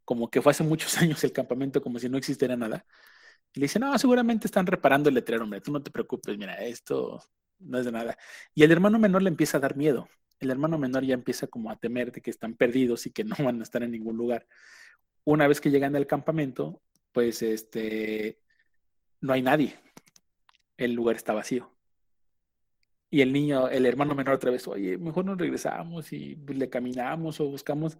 como 0.04 0.30
que 0.30 0.42
fue 0.42 0.50
hace 0.50 0.64
muchos 0.64 0.96
años 0.98 1.22
el 1.24 1.32
campamento, 1.32 1.80
como 1.82 1.98
si 1.98 2.08
no 2.08 2.18
existiera 2.18 2.56
nada. 2.56 2.84
Y 3.52 3.60
le 3.60 3.64
dice, 3.64 3.78
no, 3.78 3.96
seguramente 3.98 4.46
están 4.46 4.66
reparando 4.66 5.08
el 5.08 5.14
letrero, 5.16 5.44
hombre, 5.44 5.60
tú 5.60 5.72
no 5.72 5.82
te 5.82 5.90
preocupes, 5.90 6.36
mira, 6.38 6.54
esto 6.64 7.22
no 7.60 7.78
es 7.78 7.84
de 7.84 7.92
nada. 7.92 8.16
Y 8.54 8.62
el 8.62 8.72
hermano 8.72 8.98
menor 8.98 9.22
le 9.22 9.28
empieza 9.28 9.58
a 9.58 9.60
dar 9.60 9.76
miedo. 9.76 10.08
El 10.38 10.50
hermano 10.50 10.78
menor 10.78 11.04
ya 11.04 11.14
empieza 11.14 11.46
como 11.46 11.70
a 11.70 11.76
temer 11.76 12.12
de 12.12 12.22
que 12.22 12.30
están 12.30 12.54
perdidos 12.54 13.06
y 13.06 13.12
que 13.12 13.24
no 13.24 13.36
van 13.44 13.60
a 13.60 13.62
estar 13.62 13.82
en 13.82 13.92
ningún 13.92 14.16
lugar. 14.16 14.46
Una 15.24 15.46
vez 15.48 15.60
que 15.60 15.70
llegan 15.70 15.96
al 15.96 16.06
campamento, 16.06 16.82
pues 17.12 17.42
este, 17.42 18.40
no 19.20 19.32
hay 19.32 19.42
nadie 19.42 19.78
el 20.84 20.94
lugar 20.94 21.16
está 21.16 21.32
vacío. 21.32 21.70
Y 23.10 23.22
el 23.22 23.32
niño, 23.32 23.68
el 23.68 23.86
hermano 23.86 24.14
menor 24.14 24.36
otra 24.36 24.52
vez, 24.52 24.66
oye, 24.68 24.96
mejor 24.96 25.24
nos 25.24 25.36
regresamos 25.36 26.12
y 26.12 26.36
pues, 26.36 26.56
le 26.56 26.70
caminamos 26.70 27.40
o 27.40 27.46
buscamos. 27.46 27.98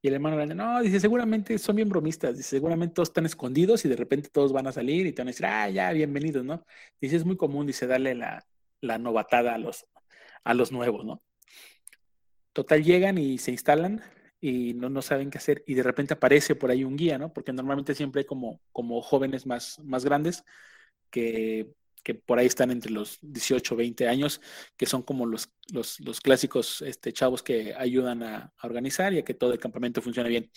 Y 0.00 0.08
el 0.08 0.14
hermano 0.14 0.36
grande, 0.36 0.54
no, 0.54 0.80
dice, 0.80 1.00
seguramente 1.00 1.58
son 1.58 1.76
bien 1.76 1.88
bromistas, 1.88 2.36
dice, 2.36 2.50
seguramente 2.50 2.94
todos 2.94 3.08
están 3.08 3.26
escondidos 3.26 3.84
y 3.84 3.88
de 3.88 3.96
repente 3.96 4.28
todos 4.30 4.52
van 4.52 4.68
a 4.68 4.72
salir 4.72 5.06
y 5.06 5.12
te 5.12 5.22
van 5.22 5.28
a 5.28 5.32
decir, 5.32 5.46
ah, 5.46 5.68
ya, 5.68 5.90
bienvenidos, 5.92 6.44
¿no? 6.44 6.64
Dice, 7.00 7.16
es 7.16 7.24
muy 7.24 7.36
común, 7.36 7.66
dice, 7.66 7.86
darle 7.88 8.14
la, 8.14 8.46
la 8.80 8.98
novatada 8.98 9.54
a 9.54 9.58
los, 9.58 9.86
a 10.44 10.54
los 10.54 10.70
nuevos, 10.70 11.04
¿no? 11.04 11.20
Total, 12.52 12.82
llegan 12.84 13.18
y 13.18 13.38
se 13.38 13.50
instalan 13.50 14.02
y 14.40 14.74
no, 14.74 14.88
no 14.88 15.02
saben 15.02 15.30
qué 15.30 15.38
hacer 15.38 15.64
y 15.66 15.74
de 15.74 15.82
repente 15.82 16.14
aparece 16.14 16.54
por 16.54 16.70
ahí 16.70 16.84
un 16.84 16.96
guía, 16.96 17.18
¿no? 17.18 17.32
Porque 17.32 17.52
normalmente 17.52 17.94
siempre 17.94 18.20
hay 18.20 18.26
como, 18.26 18.60
como 18.72 19.02
jóvenes 19.02 19.46
más, 19.46 19.80
más 19.80 20.04
grandes 20.04 20.44
que 21.10 21.72
que 22.08 22.14
por 22.14 22.38
ahí 22.38 22.46
están 22.46 22.70
entre 22.70 22.90
los 22.90 23.18
18, 23.20 23.76
20 23.76 24.08
años, 24.08 24.40
que 24.78 24.86
son 24.86 25.02
como 25.02 25.26
los, 25.26 25.50
los, 25.70 26.00
los 26.00 26.22
clásicos 26.22 26.80
este, 26.80 27.12
chavos 27.12 27.42
que 27.42 27.74
ayudan 27.74 28.22
a, 28.22 28.54
organizar 28.62 29.12
y 29.12 29.18
a 29.18 29.22
que 29.22 29.34
todo 29.34 29.52
el 29.52 29.58
campamento 29.58 30.00
funcione 30.00 30.30
bien. 30.30 30.50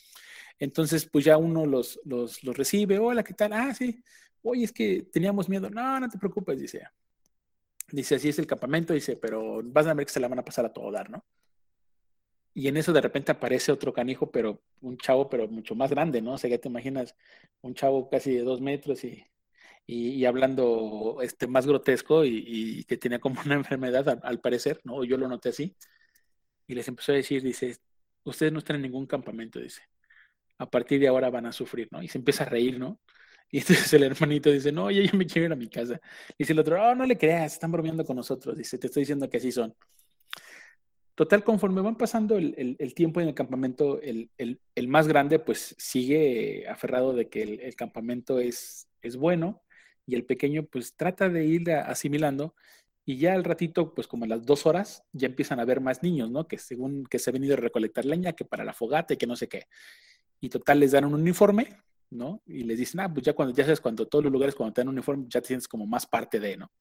Entonces, 0.59 1.09
pues 1.11 1.25
ya 1.25 1.35
uno 1.35 1.65
los, 1.65 1.99
los, 2.05 2.41
los 2.45 2.55
recibe, 2.55 2.99
hola, 2.99 3.21
¿qué 3.21 3.33
tal? 3.33 3.51
Ah, 3.51 3.73
sí, 3.73 4.01
oye, 4.43 4.63
es 4.63 4.71
que 4.71 5.03
teníamos 5.11 5.49
miedo. 5.49 5.69
No, 5.69 5.99
no 5.99 6.07
te 6.07 6.17
preocupes, 6.17 6.57
dice. 6.57 6.87
Dice, 7.91 8.15
así 8.15 8.29
es 8.29 8.39
el 8.39 8.47
campamento, 8.47 8.93
dice, 8.93 9.17
pero 9.17 9.61
vas 9.61 9.87
a 9.87 9.93
ver 9.93 10.05
que 10.05 10.13
se 10.13 10.21
la 10.21 10.29
van 10.29 10.39
a 10.39 10.45
pasar 10.45 10.65
a 10.65 10.71
todo 10.71 10.89
dar, 10.89 11.09
¿no? 11.09 11.25
Y 12.53 12.69
en 12.69 12.77
eso 12.77 12.93
de 12.93 13.01
repente 13.01 13.33
aparece 13.33 13.73
otro 13.73 13.91
canijo, 13.91 14.31
pero 14.31 14.61
un 14.79 14.97
chavo, 14.97 15.27
pero 15.27 15.49
mucho 15.49 15.75
más 15.75 15.89
grande, 15.89 16.21
¿no? 16.21 16.35
O 16.35 16.37
sea, 16.37 16.49
ya 16.49 16.59
te 16.59 16.69
imaginas 16.69 17.13
un 17.59 17.73
chavo 17.73 18.09
casi 18.09 18.33
de 18.35 18.43
dos 18.43 18.61
metros 18.61 19.03
y 19.03 19.25
y, 19.85 20.25
hablando 20.25 21.19
este, 21.21 21.47
más 21.47 21.67
grotesco 21.67 22.23
y, 22.25 22.83
que 22.85 22.97
tenía 22.97 23.19
como 23.19 23.35
una 23.45 23.55
enfermedad 23.55 24.19
al, 24.23 24.39
parecer, 24.39 24.79
¿no? 24.83 25.03
Yo 25.03 25.17
lo 25.17 25.27
noté 25.27 25.49
así. 25.49 25.75
Y 26.67 26.75
les 26.75 26.87
empezó 26.87 27.11
a 27.11 27.15
decir, 27.15 27.41
dice, 27.43 27.77
ustedes 28.23 28.53
no 28.53 28.59
están 28.59 28.77
en 28.77 28.83
ningún 28.83 29.05
campamento, 29.05 29.59
dice. 29.59 29.81
A 30.57 30.69
partir 30.69 30.99
de 30.99 31.07
ahora 31.07 31.29
van 31.29 31.47
a 31.47 31.51
sufrir, 31.51 31.87
¿no? 31.91 32.01
Y 32.01 32.07
se 32.07 32.19
empieza 32.19 32.43
a 32.43 32.49
reír, 32.49 32.79
¿no? 32.79 32.99
Y 33.49 33.57
entonces 33.59 33.91
el 33.93 34.03
hermanito 34.03 34.49
dice, 34.49 34.71
no, 34.71 34.89
yo 34.91 35.01
ya 35.01 35.13
me 35.13 35.25
quiero 35.25 35.47
ir 35.47 35.53
a 35.53 35.57
mi 35.57 35.67
casa. 35.67 35.99
Y 36.29 36.35
dice 36.39 36.53
el 36.53 36.59
otro, 36.59 36.81
oh, 36.81 36.95
no 36.95 37.05
le 37.05 37.17
creas, 37.17 37.53
están 37.53 37.71
bromeando 37.71 38.05
con 38.05 38.15
nosotros. 38.15 38.57
Dice, 38.57 38.77
te 38.77 38.87
estoy 38.87 39.01
diciendo 39.01 39.29
que 39.29 39.37
así 39.37 39.51
son. 39.51 39.75
Total, 41.15 41.43
conforme 41.43 41.81
van 41.81 41.97
pasando 41.97 42.37
el, 42.37 42.77
el, 42.79 42.93
tiempo 42.95 43.19
en 43.19 43.27
el 43.27 43.33
campamento, 43.33 44.01
el, 44.01 44.31
el, 44.37 44.87
más 44.87 45.07
grande 45.07 45.39
pues 45.39 45.75
sigue 45.77 46.67
aferrado 46.67 47.13
de 47.13 47.29
que 47.29 47.43
el, 47.43 47.75
campamento 47.75 48.39
es, 48.39 48.87
es 49.01 49.17
bueno 49.17 49.61
y 50.11 50.15
el 50.15 50.25
pequeño 50.25 50.65
pues 50.65 50.97
trata 50.97 51.29
de 51.29 51.45
ir 51.45 51.71
asimilando 51.71 52.53
y 53.05 53.17
ya 53.17 53.33
al 53.33 53.45
ratito, 53.45 53.95
pues 53.95 54.07
como 54.07 54.25
a 54.25 54.27
las 54.27 54.45
dos 54.45 54.65
horas, 54.65 55.05
ya 55.13 55.27
empiezan 55.27 55.61
a 55.61 55.65
ver 55.65 55.79
más 55.79 56.03
niños, 56.03 56.29
¿no? 56.29 56.49
Que 56.49 56.57
según 56.57 57.05
que 57.05 57.17
se 57.17 57.29
ha 57.29 57.33
venido 57.33 57.53
a 57.53 57.57
recolectar 57.57 58.03
leña, 58.03 58.33
que 58.33 58.43
para 58.43 58.65
la 58.65 58.73
fogata 58.73 59.13
y 59.13 59.17
que 59.17 59.25
no 59.25 59.37
sé 59.37 59.47
qué. 59.47 59.67
Y 60.41 60.49
total 60.49 60.81
les 60.81 60.91
dan 60.91 61.05
un 61.05 61.13
uniforme, 61.13 61.77
¿no? 62.09 62.43
Y 62.45 62.63
les 62.63 62.77
dicen, 62.77 62.99
ah, 62.99 63.11
pues 63.11 63.25
ya 63.25 63.31
cuando, 63.31 63.55
ya 63.55 63.63
sabes, 63.63 63.79
cuando 63.79 64.05
todos 64.05 64.25
los 64.25 64.33
lugares 64.33 64.53
cuando 64.53 64.73
te 64.73 64.81
dan 64.81 64.89
un 64.89 64.95
uniforme, 64.95 65.25
ya 65.29 65.41
tienes 65.41 65.65
como 65.65 65.87
más 65.87 66.05
parte 66.05 66.41
de, 66.41 66.57
¿no? 66.57 66.73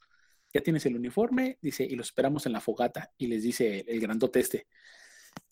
Ya 0.52 0.60
tienes 0.60 0.84
el 0.86 0.96
uniforme, 0.96 1.56
dice, 1.62 1.84
y 1.84 1.94
lo 1.94 2.02
esperamos 2.02 2.46
en 2.46 2.52
la 2.52 2.60
fogata. 2.60 3.12
Y 3.16 3.28
les 3.28 3.44
dice 3.44 3.84
el 3.86 4.00
grandote 4.00 4.40
este, 4.40 4.66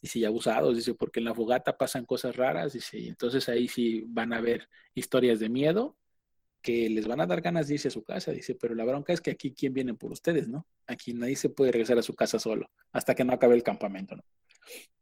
dice, 0.03 0.19
ya 0.19 0.27
abusados, 0.27 0.75
dice, 0.75 0.95
porque 0.95 1.21
en 1.21 1.27
la 1.27 1.35
fogata 1.35 1.79
pasan 1.79 2.05
cosas 2.05 2.35
raras, 2.35 2.73
dice, 2.73 2.99
y 2.99 3.07
entonces 3.07 3.49
ahí 3.49 3.69
sí 3.69 4.05
van 4.09 4.33
a 4.33 4.41
ver 4.41 4.69
historias 4.95 5.39
de 5.39 5.49
miedo 5.49 5.97
que 6.61 6.89
les 6.91 7.07
van 7.07 7.21
a 7.21 7.27
dar 7.27 7.41
ganas 7.41 7.69
de 7.69 7.75
irse 7.75 7.89
a 7.89 7.93
su 7.93 8.03
casa, 8.03 8.33
dice, 8.33 8.55
pero 8.55 8.75
la 8.75 8.85
bronca 8.85 9.13
es 9.13 9.21
que 9.21 9.31
aquí 9.31 9.53
quién 9.53 9.73
viene 9.73 9.95
por 9.95 10.13
ustedes, 10.13 10.49
¿no? 10.49 10.67
Aquí 10.87 11.15
nadie 11.15 11.37
se 11.37 11.51
puede 11.51 11.73
regresar 11.73 11.99
a 11.99 12.03
su 12.03 12.15
casa 12.15 12.39
solo 12.39 12.69
hasta 12.93 13.15
que 13.15 13.25
no 13.25 13.33
acabe 13.33 13.55
el 13.55 13.63
campamento, 13.63 14.17
¿no? 14.17 14.25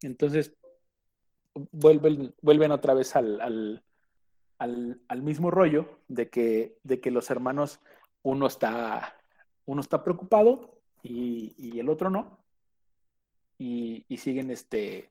Entonces, 0.03 0.53
vuelven, 1.73 2.35
vuelven 2.43 2.71
otra 2.73 2.95
vez 2.95 3.17
al, 3.17 3.83
al, 4.59 5.23
mismo 5.23 5.51
rollo 5.51 6.01
de 6.09 6.29
que, 6.29 6.79
de 6.83 7.01
que 7.01 7.11
los 7.11 7.31
hermanos, 7.31 7.81
uno 8.23 8.47
está, 8.47 9.17
uno 9.65 9.81
está 9.81 10.03
preocupado 10.03 10.81
y, 11.03 11.79
el 11.79 11.89
otro 11.89 12.11
no. 12.11 12.39
Y, 13.59 14.05
siguen 14.19 14.51
este, 14.51 15.11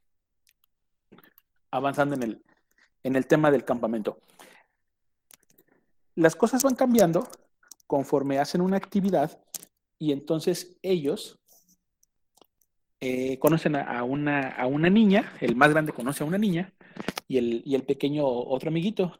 avanzando 1.71 2.15
en 2.15 2.23
el, 2.23 2.43
en 3.03 3.15
el 3.15 3.27
tema 3.27 3.51
del 3.51 3.65
campamento. 3.65 4.19
Las 6.15 6.35
cosas 6.35 6.63
van 6.63 6.75
cambiando 6.75 7.27
conforme 7.87 8.39
hacen 8.39 8.61
una 8.61 8.77
actividad 8.77 9.39
y 9.99 10.11
entonces 10.11 10.77
ellos 10.81 11.39
eh, 13.01 13.37
conocen 13.39 13.75
a, 13.75 14.03
una, 14.03 14.49
a, 14.49 14.67
una, 14.67 14.89
niña, 14.89 15.33
el 15.41 15.55
más 15.55 15.69
grande 15.69 15.91
conoce 15.91 16.23
a 16.23 16.27
una 16.27 16.37
niña 16.37 16.73
y 17.27 17.37
el, 17.37 17.61
y 17.65 17.75
el, 17.75 17.83
pequeño 17.83 18.25
otro 18.25 18.69
amiguito. 18.69 19.19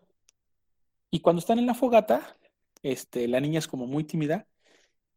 Y 1.12 1.20
cuando 1.20 1.40
están 1.40 1.60
en 1.60 1.66
la 1.66 1.76
fogata, 1.76 2.38
este, 2.82 3.28
la 3.28 3.40
niña 3.40 3.60
es 3.60 3.68
como 3.68 3.86
muy 3.88 4.04
tímida 4.04 4.48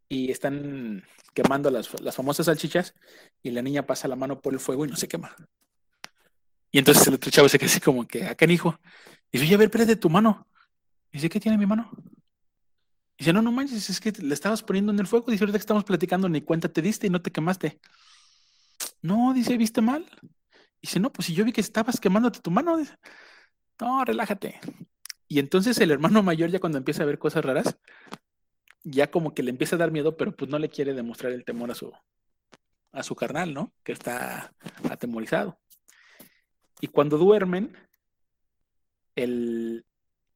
y 0.09 0.31
están 0.31 1.05
quemando 1.35 1.71
las, 1.71 2.01
las 2.01 2.17
famosas 2.17 2.47
salchichas 2.47 2.95
y 3.43 3.51
la 3.51 3.63
niña 3.63 3.87
pasa 3.87 4.09
la 4.09 4.17
mano 4.17 4.41
por 4.41 4.53
el 4.53 4.61
fuego 4.61 4.85
y 4.85 4.89
no 4.89 4.97
se 4.97 5.09
quema. 5.09 5.37
Y 6.71 6.79
entonces 6.79 7.07
el 7.07 7.15
otro 7.15 7.31
chavo 7.31 7.49
se 7.49 7.59
queda 7.59 7.71
así 7.71 7.81
como 7.81 8.07
que, 8.07 8.25
acá 8.25 8.45
hijo. 8.47 8.79
Y 9.31 9.39
dice, 9.39 9.47
oye, 9.47 9.55
a 9.55 9.69
ver, 9.69 9.87
de 9.87 9.97
tu 9.97 10.11
mano. 10.11 10.48
Dice, 11.13 11.29
¿qué 11.29 11.41
tiene 11.41 11.59
mi 11.59 11.67
mano? 11.67 11.91
Dice, 13.19 13.33
no, 13.33 13.43
no 13.43 13.51
manches, 13.51 13.91
es 13.91 14.01
que 14.01 14.13
le 14.13 14.35
estabas 14.35 14.63
poniendo 14.63 14.93
en 14.93 14.99
el 15.01 15.07
fuego. 15.07 15.31
Dice, 15.31 15.45
ahorita 15.45 15.59
que 15.59 15.63
estamos 15.63 15.85
platicando, 15.85 16.29
ni 16.29 16.41
cuenta 16.41 16.69
te 16.69 16.83
diste 16.83 17.07
y 17.07 17.11
no 17.11 17.21
te 17.21 17.33
quemaste. 17.33 17.81
No, 19.03 19.33
dice, 19.35 19.57
¿viste 19.57 19.81
mal? 19.81 20.07
Dice, 20.81 21.01
no, 21.01 21.13
pues 21.13 21.27
si 21.27 21.35
yo 21.35 21.45
vi 21.45 21.53
que 21.53 21.61
estabas 21.61 21.99
quemándote 21.99 22.41
tu 22.41 22.51
mano. 22.51 22.77
Dice, 22.77 22.95
no, 23.81 24.05
relájate. 24.05 24.61
Y 25.27 25.41
entonces 25.41 25.79
el 25.79 25.91
hermano 25.91 26.23
mayor 26.23 26.51
ya 26.51 26.61
cuando 26.61 26.79
empieza 26.79 27.03
a 27.03 27.07
ver 27.07 27.19
cosas 27.19 27.45
raras, 27.45 27.77
ya 28.85 29.11
como 29.11 29.35
que 29.35 29.43
le 29.43 29.51
empieza 29.51 29.77
a 29.77 29.79
dar 29.79 29.91
miedo, 29.91 30.17
pero 30.17 30.35
pues 30.35 30.51
no 30.51 30.59
le 30.59 30.69
quiere 30.69 30.95
demostrar 30.95 31.33
el 31.33 31.45
temor 31.45 31.71
a 31.71 31.75
su, 31.75 31.93
a 32.93 33.03
su 33.03 33.15
carnal, 33.15 33.53
¿no? 33.53 33.73
Que 33.83 33.93
está 33.93 34.55
atemorizado. 34.89 35.59
Y 36.81 36.87
cuando 36.87 37.19
duermen, 37.19 37.77
el, 39.17 39.85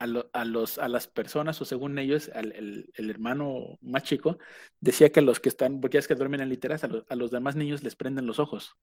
a, 0.03 0.45
los, 0.45 0.79
a 0.79 0.89
las 0.89 1.07
personas, 1.07 1.61
o 1.61 1.65
según 1.65 1.99
ellos, 1.99 2.31
el, 2.35 2.93
hermano 2.97 3.79
más 3.81 4.03
chico, 4.03 4.39
decía 4.81 5.11
que 5.11 5.21
los 5.21 5.39
que 5.39 5.49
están, 5.49 5.81
porque 5.81 5.99
es 5.99 6.09
que 6.09 6.17
duermen 6.17 6.41
en 6.41 6.49
literas, 6.49 6.83
a, 6.85 7.15
los 7.15 7.31
demás 7.31 7.55
niños 7.55 7.85
les 7.85 7.95
prenden 7.95 8.27
los 8.27 8.41
ojos, 8.41 8.77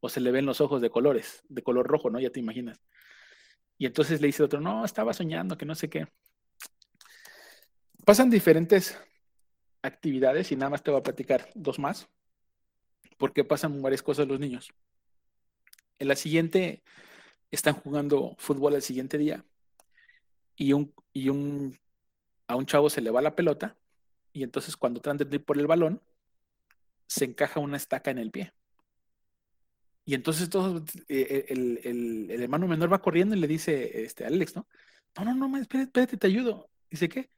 o 0.00 0.08
se 0.08 0.20
le 0.20 0.32
ven 0.32 0.44
los 0.44 0.60
ojos 0.60 0.82
de 0.82 0.90
colores, 0.90 1.44
de 1.48 1.62
color 1.62 1.86
rojo, 1.86 2.10
¿no? 2.10 2.18
Ya 2.18 2.30
te 2.30 2.40
imaginas. 2.40 2.80
Y 3.78 3.86
entonces 3.86 4.20
le 4.20 4.26
dice 4.26 4.42
otro, 4.42 4.60
no, 4.60 4.84
estaba 4.84 5.12
soñando, 5.12 5.56
que 5.56 5.66
no 5.66 5.74
sé 5.74 5.88
qué. 5.88 6.08
Pasan 8.04 8.28
diferentes 8.28 8.98
actividades 9.82 10.50
y 10.50 10.56
nada 10.56 10.70
más 10.70 10.82
te 10.82 10.90
voy 10.90 11.00
a 11.00 11.04
platicar 11.04 11.48
dos 11.54 11.78
más, 11.78 12.08
porque 13.18 13.44
pasan 13.44 13.80
varias 13.82 14.02
cosas 14.02 14.26
los 14.26 14.40
niños. 14.40 14.72
En 15.98 16.08
la 16.08 16.16
siguiente 16.16 16.82
están 17.52 17.74
jugando 17.74 18.34
fútbol 18.38 18.74
el 18.74 18.82
siguiente 18.82 19.16
día 19.16 19.44
y, 20.56 20.72
un, 20.72 20.92
y 21.12 21.28
un, 21.28 21.78
a 22.46 22.56
un 22.56 22.66
chavo 22.66 22.90
se 22.90 23.00
le 23.00 23.10
va 23.10 23.22
la 23.22 23.36
pelota 23.36 23.76
y 24.32 24.42
entonces 24.42 24.76
cuando 24.76 25.00
tratan 25.00 25.28
de 25.28 25.36
ir 25.36 25.44
por 25.44 25.58
el 25.58 25.66
balón, 25.66 26.02
se 27.06 27.24
encaja 27.24 27.60
una 27.60 27.76
estaca 27.76 28.10
en 28.10 28.18
el 28.18 28.30
pie. 28.30 28.52
Y 30.04 30.14
entonces 30.14 30.48
todo, 30.50 30.84
eh, 31.08 31.46
el, 31.48 31.80
el, 31.84 32.30
el, 32.30 32.42
hermano 32.42 32.68
menor 32.68 32.92
va 32.92 33.02
corriendo 33.02 33.34
y 33.34 33.40
le 33.40 33.48
dice 33.48 34.04
este, 34.04 34.24
a 34.24 34.28
Alex, 34.28 34.54
¿no? 34.54 34.68
No, 35.16 35.24
no, 35.34 35.48
no, 35.48 35.56
espérate, 35.56 35.88
espérate, 35.88 36.16
te 36.16 36.26
ayudo. 36.26 36.70
Dice, 36.90 37.08
¿qué? 37.08 37.30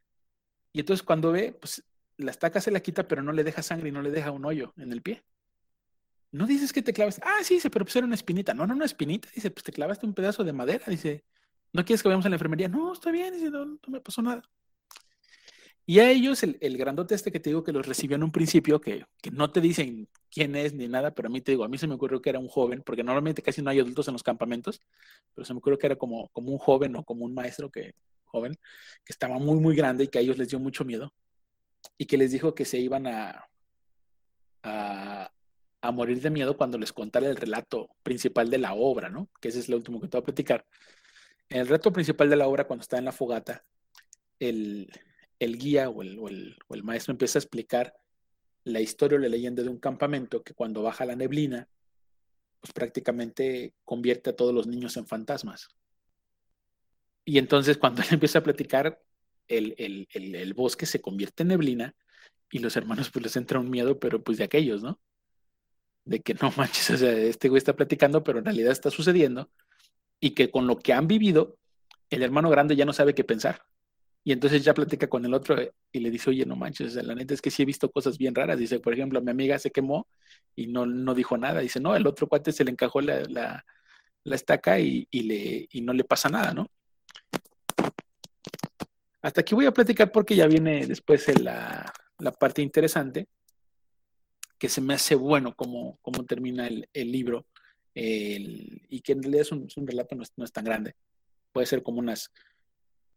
Y 0.72 0.80
entonces 0.80 1.04
cuando 1.04 1.32
ve, 1.32 1.52
pues 1.52 1.84
la 2.18 2.30
estaca 2.30 2.60
se 2.60 2.70
la 2.70 2.80
quita, 2.80 3.08
pero 3.08 3.22
no 3.22 3.32
le 3.32 3.44
deja 3.44 3.62
sangre 3.62 3.88
y 3.88 3.92
no 3.92 4.02
le 4.02 4.10
deja 4.10 4.32
un 4.32 4.44
hoyo 4.44 4.74
en 4.76 4.92
el 4.92 5.02
pie. 5.02 5.24
No 6.30 6.46
dices 6.46 6.72
que 6.72 6.82
te 6.82 6.92
clavaste. 6.92 7.22
Ah, 7.24 7.42
sí, 7.42 7.54
dice, 7.54 7.70
pero 7.70 7.84
pues 7.84 7.96
era 7.96 8.06
una 8.06 8.14
espinita. 8.14 8.52
No, 8.54 8.66
no, 8.66 8.74
una 8.74 8.84
espinita. 8.84 9.28
Dice, 9.34 9.50
pues 9.50 9.64
te 9.64 9.72
clavaste 9.72 10.04
un 10.04 10.14
pedazo 10.14 10.44
de 10.44 10.52
madera. 10.52 10.84
Dice, 10.88 11.24
¿no 11.72 11.84
quieres 11.84 12.02
que 12.02 12.08
vayamos 12.08 12.26
a 12.26 12.28
la 12.28 12.36
enfermería? 12.36 12.68
No, 12.68 12.92
está 12.92 13.10
bien. 13.10 13.50
No, 13.50 13.78
me 13.88 14.00
pasó 14.00 14.22
nada. 14.22 14.42
Y 15.86 16.00
a 16.00 16.10
ellos, 16.10 16.42
el, 16.42 16.58
el, 16.60 16.76
grandote 16.76 17.14
este 17.14 17.32
que 17.32 17.40
te 17.40 17.48
digo 17.48 17.64
que 17.64 17.72
los 17.72 17.86
recibió 17.86 18.16
en 18.16 18.22
un 18.22 18.30
principio, 18.30 18.78
que, 18.78 19.06
que, 19.22 19.30
no 19.30 19.50
te 19.50 19.62
dicen 19.62 20.06
quién 20.30 20.54
es 20.54 20.74
ni 20.74 20.86
nada, 20.86 21.12
pero 21.12 21.28
a 21.28 21.30
mí 21.30 21.40
te 21.40 21.52
digo, 21.52 21.64
a 21.64 21.68
mí 21.68 21.78
se 21.78 21.86
me 21.86 21.94
ocurrió 21.94 22.20
que 22.20 22.28
era 22.28 22.38
un 22.38 22.48
joven, 22.48 22.82
porque 22.84 23.02
normalmente 23.02 23.40
casi 23.42 23.62
no 23.62 23.70
hay 23.70 23.80
adultos 23.80 24.06
en 24.06 24.12
los 24.12 24.22
campamentos, 24.22 24.82
pero 25.34 25.46
se 25.46 25.54
me 25.54 25.58
ocurrió 25.58 25.78
que 25.78 25.86
era 25.86 25.96
como, 25.96 26.28
como 26.28 26.52
un 26.52 26.58
joven 26.58 26.94
o 26.96 27.04
como 27.04 27.24
un 27.24 27.32
maestro 27.32 27.70
que, 27.70 27.94
joven, 28.26 28.52
que 29.04 29.12
estaba 29.12 29.38
muy, 29.38 29.60
muy 29.60 29.74
grande 29.74 30.04
y 30.04 30.08
que 30.08 30.18
a 30.18 30.20
ellos 30.20 30.36
les 30.36 30.48
dio 30.48 30.58
mucho 30.58 30.84
miedo, 30.84 31.12
y 31.96 32.04
que 32.04 32.18
les 32.18 32.32
dijo 32.32 32.54
que 32.54 32.66
se 32.66 32.78
iban 32.78 33.06
a, 33.06 33.48
a, 34.62 35.32
a 35.80 35.92
morir 35.92 36.20
de 36.20 36.30
miedo 36.30 36.56
cuando 36.56 36.78
les 36.78 36.92
contara 36.92 37.28
el 37.28 37.36
relato 37.36 37.88
principal 38.02 38.50
de 38.50 38.58
la 38.58 38.74
obra, 38.74 39.08
¿no? 39.08 39.28
Que 39.40 39.48
ese 39.48 39.60
es 39.60 39.68
lo 39.68 39.76
último 39.76 40.00
que 40.00 40.08
te 40.08 40.16
voy 40.16 40.22
a 40.22 40.26
platicar. 40.26 40.66
En 41.50 41.60
el 41.60 41.66
relato 41.66 41.92
principal 41.92 42.28
de 42.28 42.36
la 42.36 42.46
obra, 42.46 42.66
cuando 42.66 42.82
está 42.82 42.98
en 42.98 43.04
la 43.04 43.12
fogata, 43.12 43.64
el 44.38 44.90
el 45.38 45.58
guía 45.58 45.88
o 45.88 46.02
el, 46.02 46.56
maestro 46.82 47.12
empieza 47.12 47.38
a 47.38 47.42
explicar 47.42 47.94
la 48.64 48.80
historia 48.80 49.18
o 49.18 49.20
la 49.20 49.28
leyenda 49.28 49.62
de 49.62 49.68
un 49.68 49.78
campamento 49.78 50.42
que 50.42 50.54
cuando 50.54 50.82
baja 50.82 51.04
la 51.04 51.16
neblina, 51.16 51.68
pues 52.60 52.72
prácticamente 52.72 53.74
convierte 53.84 54.30
a 54.30 54.36
todos 54.36 54.52
los 54.52 54.66
niños 54.66 54.96
en 54.96 55.06
fantasmas. 55.06 55.68
Y 57.24 57.38
entonces 57.38 57.78
cuando 57.78 58.02
él 58.02 58.08
empieza 58.10 58.40
a 58.40 58.42
platicar, 58.42 59.00
el, 59.46 60.52
bosque 60.54 60.86
se 60.86 61.00
convierte 61.00 61.42
en 61.42 61.48
neblina 61.48 61.94
y 62.50 62.58
los 62.58 62.76
hermanos 62.76 63.10
pues 63.10 63.22
les 63.22 63.36
entra 63.36 63.60
un 63.60 63.70
miedo, 63.70 63.98
pero 63.98 64.22
pues 64.22 64.38
de 64.38 64.44
aquellos, 64.44 64.82
¿no? 64.82 65.00
De 66.04 66.20
que 66.20 66.34
no 66.34 66.52
manches, 66.56 66.90
o 66.90 66.96
sea, 66.96 67.12
este 67.12 67.48
güey 67.48 67.58
está 67.58 67.76
platicando, 67.76 68.24
pero 68.24 68.38
en 68.38 68.44
realidad 68.44 68.72
está 68.72 68.90
sucediendo 68.90 69.50
y 70.20 70.30
que 70.30 70.50
con 70.50 70.66
lo 70.66 70.78
que 70.78 70.92
han 70.92 71.06
vivido, 71.06 71.56
el 72.10 72.22
hermano 72.22 72.50
grande 72.50 72.76
ya 72.76 72.84
no 72.84 72.92
sabe 72.92 73.14
qué 73.14 73.24
pensar. 73.24 73.62
Y 74.24 74.32
entonces 74.32 74.62
ya 74.64 74.74
platica 74.74 75.08
con 75.08 75.24
el 75.24 75.32
otro 75.32 75.58
eh, 75.58 75.72
y 75.92 76.00
le 76.00 76.10
dice, 76.10 76.30
oye, 76.30 76.44
no 76.44 76.56
manches, 76.56 76.94
la 76.96 77.14
neta 77.14 77.34
es 77.34 77.40
que 77.40 77.50
sí 77.50 77.62
he 77.62 77.66
visto 77.66 77.90
cosas 77.90 78.18
bien 78.18 78.34
raras. 78.34 78.58
Dice, 78.58 78.80
por 78.80 78.92
ejemplo, 78.92 79.20
mi 79.22 79.30
amiga 79.30 79.58
se 79.58 79.70
quemó 79.70 80.06
y 80.54 80.66
no, 80.66 80.86
no 80.86 81.14
dijo 81.14 81.36
nada. 81.36 81.60
Dice, 81.60 81.80
no, 81.80 81.96
el 81.96 82.06
otro 82.06 82.26
cuate 82.26 82.52
se 82.52 82.64
le 82.64 82.70
encajó 82.70 83.00
la, 83.00 83.22
la, 83.22 83.64
estaca 84.34 84.78
y, 84.78 85.06
le, 85.10 85.66
y 85.70 85.80
no 85.80 85.92
le 85.92 86.04
pasa 86.04 86.28
nada, 86.28 86.52
¿no? 86.52 86.70
Hasta 89.22 89.40
aquí 89.40 89.54
voy 89.54 89.66
a 89.66 89.72
platicar 89.72 90.12
porque 90.12 90.36
ya 90.36 90.46
viene 90.46 90.86
después 90.86 91.26
la, 91.40 91.90
la 92.18 92.32
parte 92.32 92.60
interesante, 92.60 93.28
que 94.58 94.68
se 94.68 94.80
me 94.80 94.94
hace 94.94 95.14
bueno 95.14 95.54
cómo 95.54 95.98
termina 96.26 96.68
el 96.68 97.12
libro 97.12 97.46
y 98.00 99.00
que 99.00 99.12
en 99.12 99.22
realidad 99.22 99.42
es 99.42 99.52
un, 99.52 99.86
relato 99.86 100.14
no 100.14 100.22
no 100.36 100.44
es 100.44 100.52
tan 100.52 100.64
grande. 100.64 100.94
Puede 101.52 101.66
ser 101.66 101.82
como 101.82 101.98
unas 101.98 102.30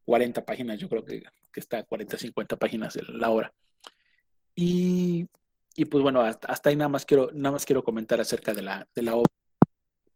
40 0.06 0.44
páginas, 0.46 0.80
yo 0.80 0.90
creo 0.90 1.06
que, 1.06 1.24
que 1.52 1.60
está 1.60 1.84
40, 1.84 2.18
50 2.18 2.58
páginas 2.58 2.98
la 3.10 3.30
obra. 3.30 3.54
Y, 4.56 5.28
y 5.76 5.86
pues 5.86 6.02
bueno, 6.02 6.22
hasta, 6.22 6.70
ahí 6.70 6.76
nada 6.76 6.90
más 6.90 7.06
quiero, 7.06 7.30
nada 7.34 7.54
más 7.54 7.66
quiero 7.66 7.84
comentar 7.84 8.20
acerca 8.20 8.54
de 8.54 8.62
la, 8.62 8.88
de 8.96 9.02
la 9.04 9.16
obra. 9.16 9.32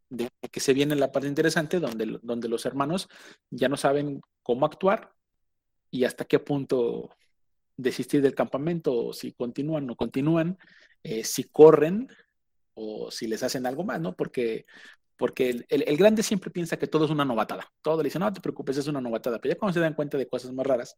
De 0.10 0.30
que 0.52 0.60
se 0.60 0.74
viene 0.74 0.96
la 0.96 1.12
parte 1.12 1.28
interesante 1.28 1.80
donde, 1.80 2.20
donde 2.22 2.48
los 2.48 2.66
hermanos 2.66 3.10
ya 3.50 3.70
no 3.70 3.78
saben 3.78 4.22
cómo 4.44 4.66
actuar 4.66 5.12
y 5.92 6.04
hasta 6.04 6.26
qué 6.26 6.40
punto 6.40 7.10
desistir 7.78 8.22
del 8.22 8.36
campamento, 8.36 9.08
o 9.08 9.14
si 9.14 9.34
continúan 9.34 9.84
o 9.84 9.88
no 9.88 9.96
continúan, 9.96 10.58
eh, 11.04 11.24
si 11.24 11.46
corren 11.46 12.08
o 12.76 13.10
si 13.12 13.28
les 13.28 13.44
hacen 13.44 13.66
algo 13.66 13.84
más, 13.84 14.00
¿no? 14.00 14.16
Porque 14.16 14.66
porque 15.18 15.66
el, 15.70 15.98
grande 15.98 16.24
siempre 16.24 16.52
piensa 16.52 16.78
que 16.78 16.88
todo 16.88 17.06
es 17.06 17.12
una 17.12 17.26
novatada. 17.26 17.72
Todo 17.82 17.98
le 17.98 18.08
dice, 18.08 18.20
no 18.20 18.34
te 18.34 18.42
preocupes, 18.42 18.78
es 18.78 18.88
una 18.88 19.02
novatada. 19.02 19.40
Pero 19.40 19.54
ya 19.54 19.60
cuando 19.60 19.74
se 19.74 19.80
dan 19.80 19.94
cuenta 19.94 20.18
de 20.18 20.28
cosas 20.28 20.52
más 20.52 20.68
raras, 20.68 20.98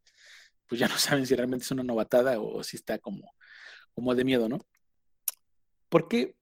pues 0.67 0.79
ya 0.79 0.87
no 0.87 0.97
saben 0.97 1.25
si 1.25 1.35
realmente 1.35 1.63
es 1.63 1.71
una 1.71 1.83
novatada 1.83 2.39
o, 2.39 2.63
si 2.63 2.77
está 2.77 2.97
como, 2.99 3.33
como 3.93 4.15
de 4.15 4.23
miedo, 4.23 4.49
¿no? 4.49 4.59
¿Por 5.89 6.07
qué, 6.07 6.35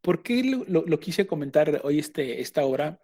por 0.00 0.22
qué 0.22 0.64
lo, 0.66 1.00
quise 1.00 1.26
comentar 1.26 1.80
hoy 1.84 1.98
este, 1.98 2.40
esta 2.40 2.64
obra? 2.64 3.00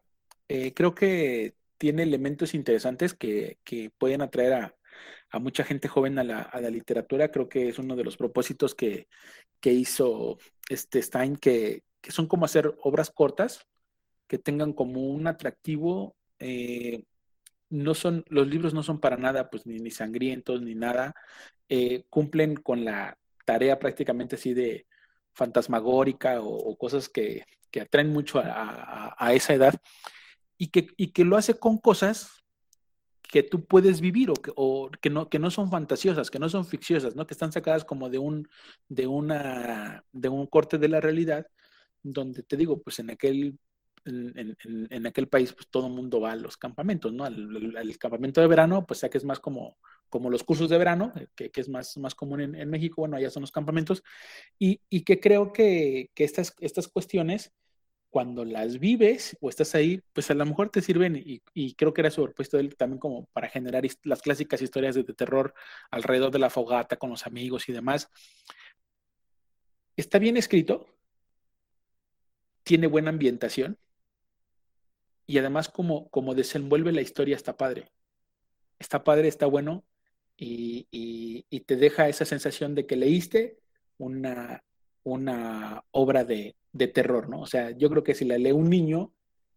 Eh, 0.48 0.72
creo 0.72 0.94
que 0.94 1.54
tiene 1.78 2.04
elementos 2.04 2.54
interesantes 2.54 3.14
que, 3.14 3.58
pueden 3.98 4.22
atraer 4.22 4.52
a, 4.54 4.74
mucha 5.40 5.64
gente 5.64 5.88
joven 5.88 6.18
a 6.18 6.24
la, 6.24 6.70
literatura. 6.70 7.30
Creo 7.30 7.48
que 7.48 7.68
es 7.68 7.78
uno 7.78 7.96
de 7.96 8.04
los 8.04 8.16
propósitos 8.16 8.74
que, 8.74 9.08
que 9.60 9.72
hizo 9.72 10.38
este 10.68 11.02
Stein, 11.02 11.36
que, 11.36 11.82
que 12.00 12.10
son 12.12 12.26
como 12.26 12.44
hacer 12.44 12.74
obras 12.82 13.10
cortas, 13.10 13.66
que 14.26 14.38
tengan 14.38 14.72
como 14.72 15.08
un 15.08 15.26
atractivo. 15.26 16.16
Eh, 16.38 17.04
no 17.68 17.94
son, 17.94 18.24
los 18.28 18.46
libros 18.46 18.74
no 18.74 18.82
son 18.82 19.00
para 19.00 19.16
nada, 19.16 19.50
pues 19.50 19.66
ni, 19.66 19.90
sangrientos 19.90 20.62
ni 20.62 20.74
nada. 20.74 21.14
Eh, 21.68 22.04
cumplen 22.10 22.56
con 22.56 22.84
la 22.84 23.18
tarea 23.44 23.78
prácticamente 23.78 24.36
así 24.36 24.54
de 24.54 24.86
fantasmagórica 25.32 26.40
o, 26.40 26.76
cosas 26.76 27.08
que, 27.08 27.44
que, 27.70 27.80
atraen 27.82 28.10
mucho 28.10 28.40
a, 28.42 29.32
esa 29.34 29.54
edad 29.54 29.74
y 30.56 30.68
que, 30.68 30.88
y 30.96 31.12
que 31.12 31.24
lo 31.24 31.36
hace 31.36 31.58
con 31.58 31.78
cosas 31.78 32.45
que 33.28 33.42
tú 33.42 33.64
puedes 33.64 34.00
vivir 34.00 34.30
o, 34.30 34.34
que, 34.34 34.52
o 34.56 34.90
que, 35.00 35.10
no, 35.10 35.28
que 35.28 35.38
no 35.38 35.50
son 35.50 35.70
fantasiosas, 35.70 36.30
que 36.30 36.38
no 36.38 36.48
son 36.48 36.64
ficciosas, 36.64 37.16
¿no? 37.16 37.26
que 37.26 37.34
están 37.34 37.52
sacadas 37.52 37.84
como 37.84 38.08
de 38.08 38.18
un, 38.18 38.48
de, 38.88 39.06
una, 39.06 40.04
de 40.12 40.28
un 40.28 40.46
corte 40.46 40.78
de 40.78 40.88
la 40.88 41.00
realidad, 41.00 41.46
donde 42.02 42.42
te 42.42 42.56
digo, 42.56 42.82
pues 42.82 42.98
en 43.00 43.10
aquel, 43.10 43.58
en, 44.04 44.56
en, 44.90 45.06
aquel 45.06 45.28
país 45.28 45.52
pues 45.52 45.68
todo 45.68 45.88
el 45.88 45.92
mundo 45.92 46.20
va 46.20 46.32
a 46.32 46.36
los 46.36 46.56
campamentos, 46.56 47.12
¿no? 47.12 47.24
Al, 47.24 47.98
campamento 47.98 48.40
de 48.40 48.46
verano, 48.46 48.86
pues 48.86 49.00
ya 49.00 49.08
que 49.08 49.18
es 49.18 49.24
más 49.24 49.40
como, 49.40 49.76
como 50.08 50.30
los 50.30 50.44
cursos 50.44 50.68
de 50.68 50.78
verano, 50.78 51.12
eh, 51.16 51.26
que, 51.34 51.50
que 51.50 51.60
es 51.60 51.68
más, 51.68 51.96
más 51.96 52.14
común 52.14 52.40
en, 52.40 52.54
en, 52.54 52.70
México, 52.70 53.02
bueno, 53.02 53.16
allá 53.16 53.30
son 53.30 53.40
los 53.40 53.52
campamentos, 53.52 54.02
y, 54.58 54.80
y 54.88 55.02
que 55.02 55.18
creo 55.18 55.52
que, 55.52 56.10
que 56.14 56.24
estas, 56.24 56.54
estas 56.60 56.86
cuestiones 56.86 57.52
cuando 58.16 58.46
las 58.46 58.78
vives 58.78 59.36
o 59.42 59.50
estás 59.50 59.74
ahí, 59.74 60.00
pues 60.14 60.30
a 60.30 60.34
lo 60.34 60.46
mejor 60.46 60.70
te 60.70 60.80
sirven 60.80 61.22
y, 61.22 61.74
creo 61.74 61.92
que 61.92 62.00
era 62.00 62.10
su 62.10 62.22
propuesto 62.22 62.58
él 62.58 62.74
también 62.74 62.98
como 62.98 63.26
para 63.26 63.46
generar 63.46 63.84
las 64.04 64.22
clásicas 64.22 64.62
historias 64.62 64.94
de, 64.94 65.04
terror 65.04 65.52
alrededor 65.90 66.30
de 66.30 66.38
la 66.38 66.48
fogata 66.48 66.96
con 66.96 67.10
los 67.10 67.26
amigos 67.26 67.68
y 67.68 67.74
demás. 67.74 68.08
Está 69.98 70.18
bien 70.18 70.38
escrito, 70.38 70.86
tiene 72.62 72.86
buena 72.86 73.10
ambientación 73.10 73.76
y 75.26 75.36
además 75.36 75.68
como, 75.68 76.08
como 76.08 76.34
desenvuelve 76.34 76.92
la 76.92 77.02
historia 77.02 77.36
está 77.36 77.58
padre. 77.58 77.92
Está 78.78 79.04
padre, 79.04 79.28
está 79.28 79.44
bueno 79.44 79.84
y, 80.38 80.88
y 80.90 81.60
te 81.60 81.76
deja 81.76 82.08
esa 82.08 82.24
sensación 82.24 82.74
de 82.74 82.86
que 82.86 82.96
leíste 82.96 83.58
una, 83.98 84.64
una 85.02 85.84
obra 85.90 86.24
de, 86.24 86.56
de 86.76 86.88
terror, 86.88 87.28
¿no? 87.28 87.40
O 87.40 87.46
sea, 87.46 87.70
yo 87.70 87.90
creo 87.90 88.02
que 88.04 88.14
si 88.14 88.24
la 88.24 88.38
lee 88.38 88.52
un 88.52 88.68
niño 88.70 89.12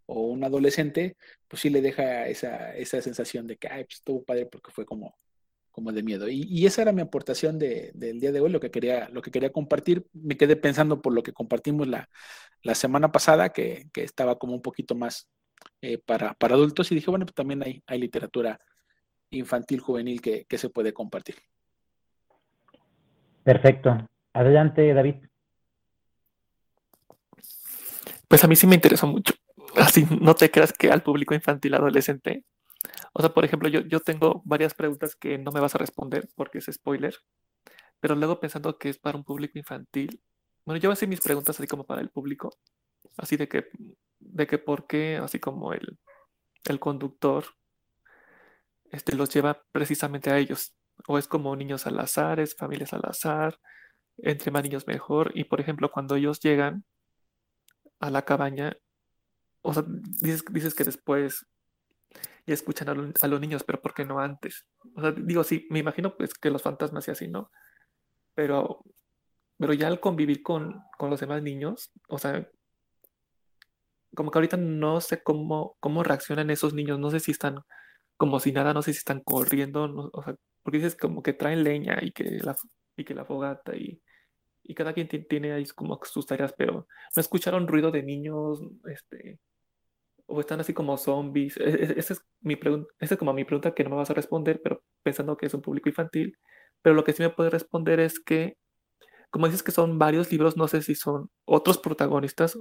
o 0.05 0.21
un 0.21 0.43
adolescente, 0.43 1.17
pues 1.47 1.61
sí 1.61 1.69
le 1.69 1.81
deja 1.81 2.27
esa, 2.27 2.75
esa 2.75 3.01
sensación 3.01 3.47
de 3.47 3.57
que, 3.57 3.67
ay, 3.67 3.83
pues 3.83 3.95
estuvo 3.95 4.23
padre 4.23 4.45
porque 4.45 4.71
fue 4.71 4.85
como, 4.85 5.17
como 5.71 5.91
de 5.91 6.03
miedo. 6.03 6.27
Y, 6.29 6.65
esa 6.65 6.81
era 6.81 6.91
mi 6.91 7.01
aportación 7.01 7.59
de, 7.59 7.91
del 7.93 8.19
día 8.19 8.31
de 8.31 8.39
hoy, 8.41 8.49
lo 8.51 8.59
que, 8.59 8.71
quería, 8.71 9.09
lo 9.09 9.21
que 9.21 9.31
quería 9.31 9.51
compartir. 9.51 10.05
Me 10.13 10.37
quedé 10.37 10.55
pensando 10.55 11.01
por 11.01 11.13
lo 11.13 11.23
que 11.23 11.33
compartimos 11.33 11.87
la, 11.87 12.09
la 12.63 12.75
semana 12.75 13.11
pasada, 13.11 13.49
que, 13.49 13.87
que, 13.93 14.03
estaba 14.03 14.37
como 14.37 14.53
un 14.53 14.61
poquito 14.61 14.95
más 14.95 15.29
eh, 15.81 15.97
para, 15.97 16.33
para 16.33 16.55
adultos, 16.55 16.91
y 16.91 16.95
dije, 16.95 17.09
bueno, 17.09 17.25
pues 17.25 17.35
también 17.35 17.63
hay, 17.63 17.83
hay 17.85 17.99
literatura 17.99 18.59
infantil, 19.29 19.79
juvenil 19.79 20.21
que, 20.21 20.45
que 20.45 20.57
se 20.57 20.69
puede 20.69 20.93
compartir. 20.93 21.35
Perfecto. 23.43 24.07
Adelante, 24.33 24.93
David. 24.93 25.28
Pues 28.29 28.43
a 28.43 28.47
mí 28.47 28.55
sí 28.55 28.67
me 28.67 28.75
interesó 28.75 29.07
mucho. 29.07 29.33
Así 29.75 30.05
no 30.21 30.35
te 30.35 30.51
creas 30.51 30.71
que 30.71 30.91
al 30.91 31.03
público 31.03 31.33
infantil 31.33 31.73
adolescente. 31.73 32.45
O 33.13 33.21
sea, 33.21 33.33
por 33.33 33.43
ejemplo, 33.43 33.67
yo, 33.69 33.81
yo 33.81 33.99
tengo 33.99 34.41
varias 34.45 34.73
preguntas 34.73 35.15
que 35.15 35.37
no 35.37 35.51
me 35.51 35.59
vas 35.59 35.75
a 35.75 35.79
responder 35.79 36.29
porque 36.35 36.59
es 36.59 36.69
spoiler. 36.71 37.15
Pero 37.99 38.15
luego 38.15 38.39
pensando 38.39 38.77
que 38.77 38.89
es 38.89 38.99
para 38.99 39.17
un 39.17 39.23
público 39.23 39.57
infantil. 39.57 40.21
Bueno, 40.65 40.79
yo 40.79 40.89
voy 40.89 40.93
a 40.93 40.95
hacer 40.95 41.09
mis 41.09 41.21
preguntas 41.21 41.59
así 41.59 41.67
como 41.67 41.85
para 41.85 42.01
el 42.01 42.09
público. 42.09 42.51
Así 43.17 43.35
de 43.35 43.47
que, 43.49 43.67
de 44.19 44.47
que 44.47 44.59
por 44.59 44.87
qué, 44.87 45.17
así 45.17 45.39
como 45.39 45.73
el, 45.73 45.99
el 46.65 46.79
conductor 46.79 47.45
este, 48.91 49.15
los 49.15 49.29
lleva 49.33 49.63
precisamente 49.71 50.29
a 50.29 50.37
ellos. 50.37 50.75
O 51.07 51.17
es 51.17 51.27
como 51.27 51.55
niños 51.55 51.87
al 51.87 51.99
azar, 51.99 52.39
es 52.39 52.55
familias 52.55 52.93
al 52.93 53.01
azar, 53.05 53.59
entre 54.17 54.51
más 54.51 54.63
niños 54.63 54.87
mejor. 54.87 55.31
Y 55.35 55.45
por 55.45 55.61
ejemplo, 55.61 55.91
cuando 55.91 56.15
ellos 56.15 56.39
llegan, 56.39 56.85
a 57.99 58.09
la 58.09 58.23
cabaña, 58.23 58.75
o 59.61 59.73
sea, 59.73 59.83
dices, 59.87 60.73
que 60.73 60.83
después 60.83 61.45
ya 62.45 62.53
escuchan 62.53 62.89
a, 62.89 63.27
los 63.27 63.41
niños, 63.41 63.63
pero 63.63 63.81
¿por 63.81 63.93
qué 63.93 64.05
no 64.05 64.19
antes? 64.19 64.65
O 64.95 65.01
sea, 65.01 65.11
digo, 65.11 65.43
sí, 65.43 65.67
me 65.69 65.79
imagino 65.79 66.15
pues 66.17 66.33
que 66.33 66.49
los 66.49 66.63
fantasmas 66.63 67.07
y 67.07 67.11
así, 67.11 67.27
¿no? 67.27 67.51
Pero, 68.33 68.83
pero 69.57 69.73
ya 69.73 69.87
al 69.87 69.99
convivir 69.99 70.41
con, 70.41 70.81
con 70.97 71.09
los 71.09 71.19
demás 71.19 71.43
niños, 71.43 71.91
o 72.07 72.17
sea, 72.17 72.47
como 74.15 74.31
que 74.31 74.37
ahorita 74.39 74.57
no 74.57 75.01
sé 75.01 75.21
cómo, 75.21 75.77
cómo 75.79 76.03
reaccionan 76.03 76.49
esos 76.49 76.73
niños, 76.73 76.99
no 76.99 77.11
sé 77.11 77.19
si 77.19 77.31
están 77.31 77.59
como 78.17 78.39
si 78.39 78.51
nada, 78.51 78.73
no 78.73 78.81
sé 78.81 78.93
si 78.93 78.99
están 78.99 79.21
corriendo, 79.21 80.09
o 80.13 80.23
sea, 80.23 80.35
porque 80.63 80.79
dices 80.79 80.95
como 80.97 81.23
que 81.23 81.33
traen 81.33 81.63
leña 81.63 81.99
y 82.01 82.11
que 82.11 82.25
la, 82.39 82.55
y 82.97 83.05
que 83.05 83.13
la 83.13 83.23
fogata 83.25 83.75
y, 83.77 84.01
y 84.69 84.75
cada 84.75 84.93
quien 84.93 85.07
tiene 85.07 85.51
ahí 85.51 85.65
como 85.73 85.99
sus 86.03 86.27
tareas, 86.27 86.53
pero 86.55 86.87
no 87.15 87.19
escucharon 87.19 87.67
ruido 87.67 87.89
de 87.89 88.03
niños, 88.03 88.61
este, 88.85 89.39
o 90.27 90.39
están 90.39 90.59
así 90.59 90.75
como 90.75 90.95
zombies. 90.95 91.57
E, 91.57 91.63
e, 91.63 91.99
esa 91.99 92.13
es 92.13 92.23
mi 92.41 92.55
pregunta, 92.55 92.93
esa 92.99 93.15
es 93.15 93.19
como 93.19 93.33
mi 93.33 93.45
pregunta 93.45 93.73
que 93.73 93.83
no 93.83 93.89
me 93.89 93.95
vas 93.95 94.11
a 94.11 94.13
responder, 94.13 94.61
pero 94.63 94.83
pensando 95.01 95.37
que 95.37 95.47
es 95.47 95.53
un 95.55 95.63
público 95.63 95.89
infantil. 95.89 96.37
Pero 96.83 96.95
lo 96.95 97.03
que 97.03 97.13
sí 97.13 97.23
me 97.23 97.31
puede 97.31 97.49
responder 97.49 97.99
es 97.99 98.19
que, 98.19 98.57
como 99.31 99.47
dices 99.47 99.63
que 99.63 99.71
son 99.71 99.97
varios 99.97 100.31
libros, 100.31 100.55
no 100.55 100.67
sé 100.67 100.83
si 100.83 100.93
son 100.93 101.31
otros 101.45 101.79
protagonistas 101.79 102.55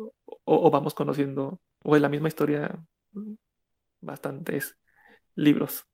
o, 0.45 0.71
vamos 0.71 0.95
conociendo, 0.95 1.61
o 1.85 1.97
es 1.97 2.03
la 2.03 2.09
misma 2.09 2.29
historia, 2.29 2.83
bastantes 4.01 4.79
libros. 5.35 5.85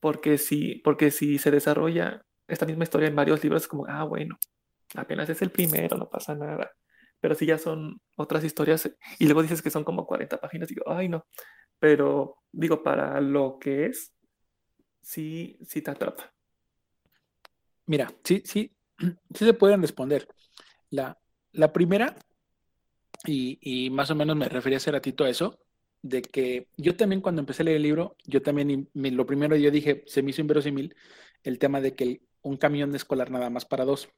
Porque 0.00 0.36
si, 0.36 0.76
porque 0.84 1.10
si 1.10 1.38
se 1.38 1.50
desarrolla 1.50 2.26
esta 2.48 2.66
misma 2.66 2.84
historia 2.84 3.08
en 3.08 3.16
varios 3.16 3.42
libros, 3.42 3.62
es 3.62 3.68
como, 3.68 3.86
ah, 3.88 4.04
bueno, 4.04 4.38
apenas 4.94 5.28
es 5.28 5.42
el 5.42 5.50
primero, 5.50 5.96
no 5.96 6.08
pasa 6.08 6.34
nada. 6.34 6.70
Pero 7.20 7.34
si 7.34 7.46
ya 7.46 7.58
son 7.58 8.00
otras 8.16 8.44
historias 8.44 8.90
y 9.18 9.24
luego 9.24 9.42
dices 9.42 9.62
que 9.62 9.70
son 9.70 9.84
como 9.84 10.06
40 10.06 10.40
páginas, 10.40 10.68
digo, 10.68 10.84
ay 10.86 11.08
no. 11.08 11.26
Pero 11.78 12.38
digo, 12.52 12.82
para 12.82 13.20
lo 13.20 13.58
que 13.58 13.86
es, 13.86 14.14
sí, 15.02 15.58
sí 15.62 15.82
te 15.82 15.90
atrapa. 15.90 16.32
Mira, 17.86 18.12
sí, 18.24 18.42
sí, 18.44 18.74
sí 19.34 19.44
se 19.44 19.54
pueden 19.54 19.80
responder. 19.82 20.28
La, 20.90 21.18
la 21.52 21.72
primera, 21.72 22.16
y, 23.24 23.58
y, 23.60 23.90
más 23.90 24.10
o 24.10 24.14
menos 24.14 24.36
me 24.36 24.48
refería 24.48 24.78
hace 24.78 24.90
ratito 24.90 25.24
a 25.24 25.30
eso, 25.30 25.58
de 26.02 26.22
que 26.22 26.68
yo 26.76 26.96
también 26.96 27.20
cuando 27.20 27.40
empecé 27.40 27.62
a 27.62 27.64
leer 27.64 27.76
el 27.78 27.82
libro, 27.82 28.16
yo 28.24 28.42
también, 28.42 28.88
lo 28.94 29.26
primero 29.26 29.56
yo 29.56 29.70
dije, 29.70 30.04
se 30.06 30.22
me 30.22 30.30
hizo 30.30 30.40
inverosímil 30.40 30.94
el 31.42 31.58
tema 31.58 31.80
de 31.80 31.94
que 31.94 32.22
un 32.42 32.56
camión 32.56 32.90
de 32.90 32.98
escolar 32.98 33.30
nada 33.30 33.50
más 33.50 33.64
para 33.64 33.84
dos 33.84 34.08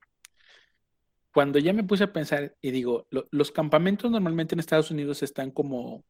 cuando 1.32 1.59
ya 1.59 1.72
me 1.72 1.84
puse 1.84 2.05
a 2.05 2.12
pensar 2.12 2.56
y 2.60 2.70
digo, 2.70 3.06
los 3.10 3.52
campamentos 3.52 4.10
normalmente 4.10 4.55
en 4.55 4.60
Estados 4.60 4.90
Unidos 4.90 5.22
están 5.22 5.50
como, 5.50 6.05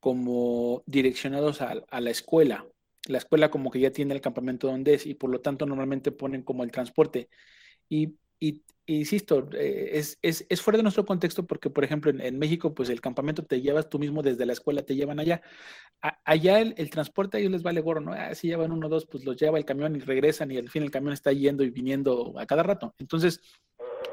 como 0.00 0.82
direccionados 0.86 1.60
a, 1.62 2.00
la 2.00 2.10
escuela. 2.10 2.66
La 3.06 3.18
escuela 3.18 3.50
como 3.50 3.70
que 3.70 3.80
ya 3.80 3.90
tiene 3.90 4.14
el 4.14 4.20
campamento 4.20 4.66
donde 4.66 4.94
es 4.94 5.06
y 5.06 5.14
por 5.14 5.30
lo 5.30 5.40
tanto 5.40 5.66
normalmente 5.66 6.12
ponen 6.12 6.42
como 6.42 6.62
el 6.62 6.70
transporte. 6.70 7.28
Y, 7.88 8.18
insisto, 8.86 9.48
eh, 9.54 9.90
es, 9.94 10.18
es, 10.22 10.62
fuera 10.62 10.76
de 10.76 10.82
nuestro 10.82 11.06
contexto 11.06 11.46
porque, 11.46 11.70
por 11.70 11.84
ejemplo, 11.84 12.10
en, 12.10 12.38
México, 12.38 12.74
pues 12.74 12.90
el 12.90 13.00
campamento 13.00 13.44
te 13.44 13.60
llevas 13.60 13.88
tú 13.88 13.98
mismo 13.98 14.22
desde 14.22 14.46
la 14.46 14.52
escuela, 14.52 14.82
te 14.82 14.94
llevan 14.94 15.20
allá. 15.20 15.42
allá 16.24 16.60
el, 16.60 16.90
transporte 16.90 17.38
a 17.38 17.40
ellos 17.40 17.52
les 17.52 17.62
vale 17.62 17.80
gorro, 17.80 18.00
¿no? 18.00 18.12
Ah, 18.12 18.34
si 18.34 18.48
llevan 18.48 18.72
uno 18.72 18.86
o 18.86 18.90
dos, 18.90 19.06
pues 19.06 19.24
los 19.24 19.36
lleva 19.36 19.58
el 19.58 19.64
camión 19.64 19.96
y 19.96 20.00
regresan 20.00 20.50
y 20.50 20.58
al 20.58 20.68
fin 20.68 20.82
el 20.82 20.90
camión 20.90 21.14
está 21.14 21.32
yendo 21.32 21.64
y 21.64 21.70
viniendo 21.70 22.34
a 22.38 22.46
cada 22.46 22.62
rato. 22.62 22.94
Entonces, 22.98 23.40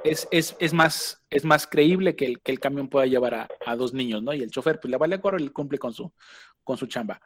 es, 0.05 0.73
más, 0.73 1.23
es 1.29 1.43
más 1.43 1.67
creíble 1.67 2.15
que 2.15 2.25
el, 2.25 2.41
que 2.41 2.51
el 2.51 2.59
camión 2.59 2.87
pueda 2.89 3.05
llevar 3.05 3.49
a, 3.65 3.75
dos 3.75 3.93
niños, 3.93 4.21
¿no? 4.21 4.33
Y 4.33 4.41
el 4.41 4.51
chofer, 4.51 4.79
pues 4.79 4.91
le 4.91 4.97
vale 4.97 5.19
correr 5.19 5.41
y 5.41 5.49
cumple 5.49 5.77
con 5.77 5.93
su, 5.93 6.11
con 6.63 6.77
su 6.77 6.87
chamba. 6.87 7.19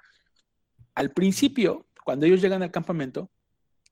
Al 0.96 1.12
principio, 1.12 1.88
cuando 2.04 2.26
ellos 2.26 2.42
llegan 2.42 2.64
al 2.64 2.72
campamento, 2.72 3.30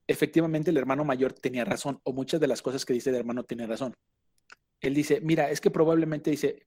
efectivamente 0.06 0.70
el 0.70 0.76
hermano 0.76 1.04
mayor 1.04 1.32
tenía 1.32 1.64
razón, 1.64 2.00
o 2.02 2.12
muchas 2.12 2.40
de 2.40 2.48
las 2.48 2.62
cosas 2.62 2.84
que 2.84 2.92
dice 2.92 3.10
el 3.10 3.16
hermano 3.16 3.44
tiene 3.44 3.66
razón. 3.66 3.94
Él 4.80 4.94
dice, 4.94 5.20
mira, 5.20 5.50
es 5.50 5.60
que 5.60 5.70
probablemente 5.70 6.30
dice, 6.30 6.66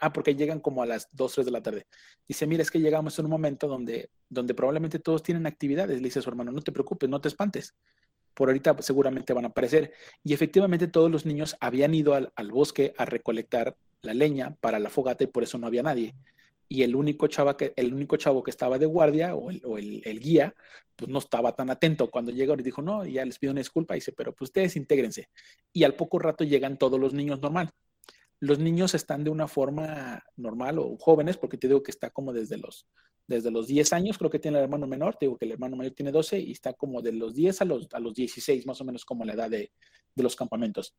ah, 0.00 0.12
porque 0.12 0.34
llegan 0.34 0.60
como 0.60 0.82
a 0.82 0.86
las 0.86 1.08
2, 1.12 1.34
3 1.34 1.46
de 1.46 1.52
la 1.52 1.62
tarde. 1.62 1.86
Dice, 2.26 2.46
mira, 2.46 2.62
es 2.62 2.70
que 2.70 2.80
llegamos 2.80 3.18
en 3.18 3.26
un 3.26 3.30
momento 3.30 3.68
donde, 3.68 4.10
donde 4.28 4.54
probablemente 4.54 4.98
todos 4.98 5.22
tienen 5.22 5.46
actividades. 5.46 5.96
Le 5.96 6.04
dice 6.04 6.20
a 6.20 6.22
su 6.22 6.30
hermano, 6.30 6.52
no 6.52 6.62
te 6.62 6.72
preocupes, 6.72 7.10
no 7.10 7.20
te 7.20 7.28
espantes 7.28 7.74
por 8.34 8.48
ahorita 8.48 8.76
seguramente 8.80 9.32
van 9.32 9.44
a 9.44 9.48
aparecer. 9.48 9.92
Y 10.24 10.32
efectivamente 10.32 10.88
todos 10.88 11.10
los 11.10 11.26
niños 11.26 11.56
habían 11.60 11.94
ido 11.94 12.14
al, 12.14 12.50
bosque 12.50 12.94
a 12.96 13.04
recolectar 13.04 13.76
la 14.02 14.14
leña 14.14 14.56
para 14.60 14.78
la 14.78 14.90
fogata 14.90 15.24
y 15.24 15.28
por 15.28 15.42
eso 15.42 15.58
no 15.58 15.66
había 15.66 15.82
nadie. 15.82 16.14
Y 16.68 16.82
el 16.82 16.96
único, 16.96 17.26
chava 17.26 17.56
que, 17.56 17.74
el 17.76 17.92
único 17.92 18.16
chavo 18.16 18.42
que 18.42 18.50
estaba 18.50 18.78
de 18.78 18.86
guardia 18.86 19.34
o, 19.34 19.50
el, 19.50 20.20
guía, 20.20 20.54
pues 20.96 21.10
no 21.10 21.18
estaba 21.18 21.54
tan 21.54 21.68
atento. 21.70 22.10
Cuando 22.10 22.32
llegó 22.32 22.54
y 22.54 22.62
dijo, 22.62 22.80
no, 22.80 23.04
ya 23.04 23.24
les 23.24 23.38
pido 23.38 23.52
una 23.52 23.60
disculpa, 23.60 23.94
dice, 23.94 24.12
pero 24.12 24.32
pues 24.32 24.48
ustedes 24.48 24.76
intégrense. 24.76 25.28
Y 25.72 25.84
al 25.84 25.94
poco 25.94 26.18
rato 26.18 26.44
llegan 26.44 26.78
todos 26.78 26.98
los 26.98 27.12
niños 27.12 27.40
normal. 27.40 27.70
Los 28.40 28.58
niños 28.58 28.94
están 28.94 29.22
de 29.22 29.30
una 29.30 29.46
forma 29.46 30.24
normal 30.36 30.78
o 30.78 30.96
jóvenes, 30.98 31.36
porque 31.36 31.58
te 31.58 31.68
digo 31.68 31.82
que 31.82 31.90
está 31.90 32.10
como 32.10 32.32
desde 32.32 32.56
los 32.56 32.86
desde 33.26 33.50
los 33.50 33.66
10 33.66 33.92
años, 33.92 34.18
creo 34.18 34.30
que 34.30 34.38
tiene 34.38 34.58
el 34.58 34.64
hermano 34.64 34.86
menor, 34.86 35.16
te 35.16 35.26
digo 35.26 35.38
que 35.38 35.44
el 35.44 35.52
hermano 35.52 35.76
mayor 35.76 35.94
tiene 35.94 36.12
12 36.12 36.38
y 36.40 36.52
está 36.52 36.72
como 36.72 37.02
de 37.02 37.12
los 37.12 37.34
10 37.34 37.62
a 37.62 37.64
los, 37.64 37.88
a 37.92 38.00
los 38.00 38.14
16, 38.14 38.66
más 38.66 38.80
o 38.80 38.84
menos 38.84 39.04
como 39.04 39.24
la 39.24 39.34
edad 39.34 39.50
de, 39.50 39.72
de 40.14 40.22
los 40.22 40.36
campamentos. 40.36 40.94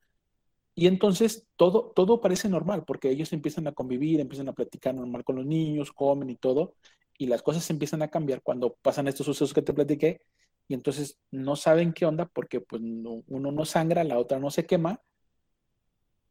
Y 0.75 0.87
entonces 0.87 1.47
todo, 1.55 1.91
todo 1.95 2.19
parece 2.19 2.49
normal, 2.49 2.83
porque 2.85 3.09
ellos 3.09 3.31
empiezan 3.33 3.67
a 3.67 3.73
convivir, 3.73 4.19
empiezan 4.19 4.49
a 4.49 4.53
platicar 4.53 4.95
normal 4.95 5.23
con 5.23 5.35
los 5.35 5.45
niños, 5.45 5.91
comen 5.91 6.29
y 6.29 6.35
todo. 6.35 6.75
y 7.17 7.27
las 7.27 7.43
cosas 7.43 7.69
empiezan 7.69 8.01
a 8.01 8.09
cambiar 8.09 8.41
cuando 8.41 8.75
pasan 8.81 9.07
estos 9.07 9.25
sucesos 9.25 9.53
que 9.53 9.61
te 9.61 9.73
platiqué 9.73 10.21
y 10.67 10.73
entonces 10.73 11.19
no 11.31 11.55
saben 11.55 11.93
qué 11.93 12.05
onda 12.05 12.25
porque 12.25 12.61
pues 12.61 12.81
uno 12.81 13.51
no 13.51 13.65
sangra, 13.65 14.03
la 14.03 14.17
otra 14.17 14.39
no 14.39 14.49
se 14.49 14.65
quema 14.65 15.01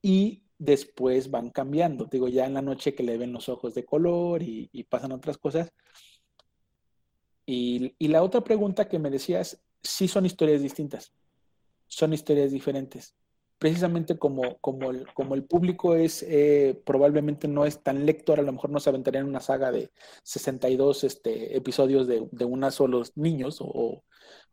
y 0.02 0.42
después 0.64 1.30
van 1.30 1.50
cambiando. 1.50 2.06
Digo, 2.06 2.28
ya 2.28 2.46
en 2.46 2.54
la 2.54 2.62
noche 2.62 2.94
que 2.94 3.02
le 3.02 3.18
ven 3.18 3.32
los 3.32 3.48
ojos 3.48 3.74
de 3.74 3.84
color 3.84 4.42
y, 4.42 4.68
pasan 4.88 5.12
otras 5.12 5.38
cosas. 5.38 5.72
Y, 7.44 7.94
la 8.08 8.22
otra 8.22 8.42
pregunta 8.42 8.88
que 8.88 8.98
me 8.98 9.10
decías, 9.10 9.60
sí 9.82 10.06
son 10.06 10.26
historias 10.26 10.62
distintas, 10.62 11.12
son 11.86 12.12
historias 12.12 12.52
diferentes 12.52 13.14
precisamente 13.58 14.18
como, 14.18 14.58
como, 14.58 14.90
el, 14.90 15.06
como 15.14 15.36
el 15.36 15.44
público 15.44 15.94
es, 15.94 16.24
eh, 16.24 16.82
probablemente 16.84 17.46
no 17.46 17.64
es 17.64 17.80
tan 17.80 18.04
lector, 18.04 18.40
a 18.40 18.42
lo 18.42 18.50
mejor 18.50 18.70
no 18.70 18.80
se 18.80 18.90
aventarían 18.90 19.24
una 19.24 19.38
saga 19.38 19.70
de 19.70 19.92
62 20.24 21.04
este, 21.04 21.56
episodios 21.56 22.08
de, 22.08 22.26
de 22.32 22.44
una 22.44 22.72
solos 22.72 23.12
niños 23.14 23.58
o, 23.60 24.02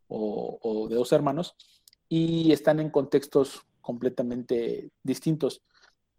o, 0.06 0.86
de 0.88 0.94
dos 0.94 1.10
hermanos, 1.10 1.56
y 2.08 2.52
están 2.52 2.78
en 2.78 2.90
contextos 2.90 3.62
completamente 3.80 4.92
distintos. 5.02 5.60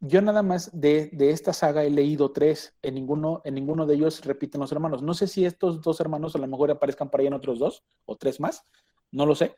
Yo 0.01 0.21
nada 0.21 0.41
más 0.41 0.71
de, 0.73 1.09
de, 1.13 1.29
esta 1.29 1.53
saga 1.53 1.83
he 1.83 1.89
leído 1.89 2.31
tres, 2.31 2.75
en 2.81 2.95
ninguno, 2.95 3.41
en 3.45 3.53
ninguno 3.53 3.85
de 3.85 3.95
ellos 3.95 4.25
repiten 4.25 4.59
los 4.59 4.71
hermanos. 4.71 5.03
No 5.03 5.13
sé 5.13 5.27
si 5.27 5.45
estos 5.45 5.81
dos 5.81 5.99
hermanos 5.99 6.35
a 6.35 6.39
lo 6.39 6.47
mejor 6.47 6.71
aparezcan 6.71 7.09
para 7.09 7.21
ahí 7.21 7.27
en 7.27 7.33
otros 7.33 7.59
dos 7.59 7.83
o 8.05 8.17
tres 8.17 8.39
más, 8.39 8.63
no 9.11 9.27
lo 9.27 9.35
sé, 9.35 9.55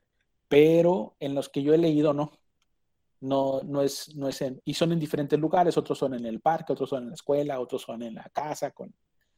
pero 0.49 1.15
en 1.19 1.33
los 1.33 1.47
que 1.47 1.63
yo 1.63 1.73
he 1.73 1.77
leído 1.77 2.13
no 2.13 2.31
no, 3.23 3.61
no, 3.63 3.81
es, 3.81 4.13
no 4.15 4.27
es 4.27 4.41
en, 4.41 4.61
y 4.65 4.73
son 4.73 4.91
en 4.91 4.99
diferentes 4.99 5.39
lugares, 5.39 5.77
otros 5.77 5.97
son 5.97 6.13
en 6.13 6.25
el 6.25 6.41
parque, 6.41 6.73
otros 6.73 6.89
son 6.89 7.03
en 7.03 7.09
la 7.09 7.15
escuela, 7.15 7.61
otros 7.61 7.81
son 7.83 8.03
en 8.03 8.15
la 8.15 8.29
casa, 8.33 8.71
con, 8.71 8.93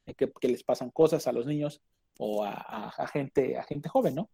eh, 0.08 0.16
que, 0.16 0.48
les 0.48 0.64
pasan 0.64 0.90
cosas 0.90 1.28
a 1.28 1.32
los 1.32 1.46
niños 1.46 1.82
o 2.18 2.44
a, 2.44 3.08
gente, 3.14 3.60
a 3.60 3.64
gente 3.64 3.88
joven, 3.88 4.16
¿no? 4.16 4.30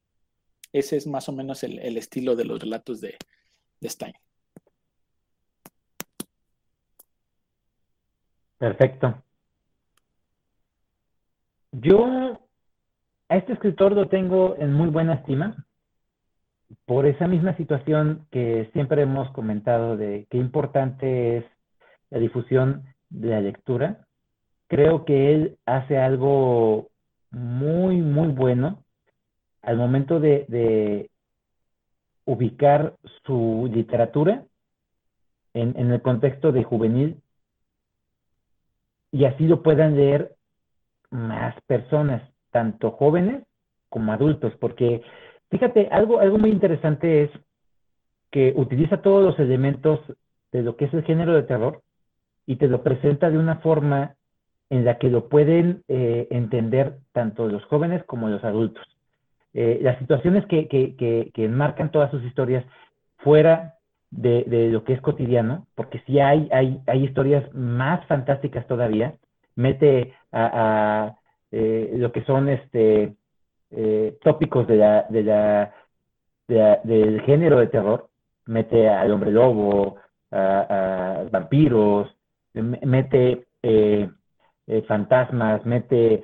Ese 0.71 0.95
es 0.95 1.05
más 1.05 1.27
o 1.27 1.33
menos 1.33 1.63
el, 1.63 1.97
estilo 1.97 2.37
de 2.37 2.45
los 2.45 2.61
relatos 2.61 3.01
de 3.01 3.17
Stein. 3.83 4.13
Perfecto. 8.61 9.15
Yo 11.71 12.39
a 13.27 13.35
este 13.35 13.53
escritor 13.53 13.93
lo 13.93 14.07
tengo 14.07 14.55
en 14.59 14.71
muy 14.71 14.89
buena 14.89 15.15
estima 15.15 15.65
por 16.85 17.07
esa 17.07 17.27
misma 17.27 17.57
situación 17.57 18.27
que 18.29 18.69
siempre 18.73 19.01
hemos 19.01 19.31
comentado 19.31 19.97
de 19.97 20.27
qué 20.29 20.37
importante 20.37 21.37
es 21.37 21.45
la 22.11 22.19
difusión 22.19 22.83
de 23.09 23.29
la 23.29 23.41
lectura, 23.41 24.05
creo 24.67 25.05
que 25.05 25.33
él 25.33 25.57
hace 25.65 25.97
algo 25.97 26.91
muy, 27.31 27.97
muy 27.97 28.27
bueno 28.27 28.83
al 29.63 29.77
momento 29.77 30.19
de, 30.19 31.09
ubicar 32.25 32.93
su 33.25 33.67
literatura 33.73 34.45
en, 35.55 35.91
el 35.91 36.01
contexto 36.03 36.51
de 36.51 36.63
juvenil 36.63 37.20
y 39.11 39.25
así 39.25 39.47
lo 39.47 39.61
puedan 39.61 39.95
leer 39.95 40.35
más 41.09 41.55
personas, 41.67 42.23
tanto 42.51 42.91
jóvenes 42.91 43.43
como 43.89 44.13
adultos, 44.13 44.53
porque 44.59 45.01
Fíjate, 45.51 45.89
algo, 45.91 46.19
algo 46.19 46.37
muy 46.37 46.49
interesante 46.49 47.23
es 47.23 47.31
que 48.31 48.53
utiliza 48.55 49.01
todos 49.01 49.21
los 49.21 49.37
elementos 49.37 49.99
de 50.53 50.63
lo 50.63 50.77
que 50.77 50.85
es 50.85 50.93
el 50.93 51.03
género 51.03 51.33
de 51.33 51.43
terror 51.43 51.81
y 52.45 52.55
te 52.55 52.69
lo 52.69 52.83
presenta 52.83 53.29
de 53.29 53.37
una 53.37 53.57
forma 53.57 54.15
en 54.69 54.85
la 54.85 54.97
que 54.97 55.09
lo 55.09 55.27
pueden 55.27 55.83
eh, 55.89 56.27
entender 56.31 56.99
tanto 57.11 57.47
los 57.47 57.65
jóvenes 57.65 58.01
como 58.05 58.29
los 58.29 58.43
adultos. 58.45 58.85
Eh, 59.53 59.79
las 59.81 59.99
situaciones 59.99 60.45
que, 60.45 60.69
que, 60.69 60.95
que, 60.95 61.43
enmarcan 61.43 61.91
todas 61.91 62.09
sus 62.09 62.23
historias 62.23 62.63
fuera 63.17 63.75
de, 64.11 64.69
lo 64.71 64.83
que 64.83 64.93
es 64.93 65.01
cotidiano, 65.01 65.67
porque 65.75 66.03
sí 66.05 66.19
hay, 66.19 66.49
hay, 66.51 66.81
hay 66.87 67.03
historias 67.05 67.51
más 67.53 68.05
fantásticas 68.07 68.67
todavía, 68.67 69.15
mete 69.55 70.13
a, 70.31 71.15
eh, 71.51 71.93
lo 71.95 72.11
que 72.11 72.23
son 72.23 72.49
este, 72.49 73.15
eh, 73.71 74.17
tópicos 74.21 74.67
de 74.67 74.75
la, 74.75 75.05
de 75.09 75.23
la, 75.23 75.73
del 76.83 77.21
género 77.21 77.59
de 77.59 77.67
terror, 77.67 78.09
mete 78.45 78.89
al 78.89 79.11
hombre 79.11 79.31
lobo, 79.31 79.95
a, 80.31 81.23
vampiros, 81.31 82.09
mete 82.53 83.45
eh, 83.63 84.09
eh, 84.67 84.81
fantasmas, 84.87 85.65
mete 85.65 86.23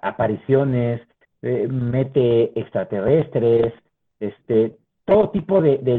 apariciones, 0.00 1.02
mete 1.42 2.58
extraterrestres, 2.58 3.74
este, 4.18 4.76
todo 5.04 5.28
tipo 5.30 5.60
de, 5.60 5.78
de 5.78 5.98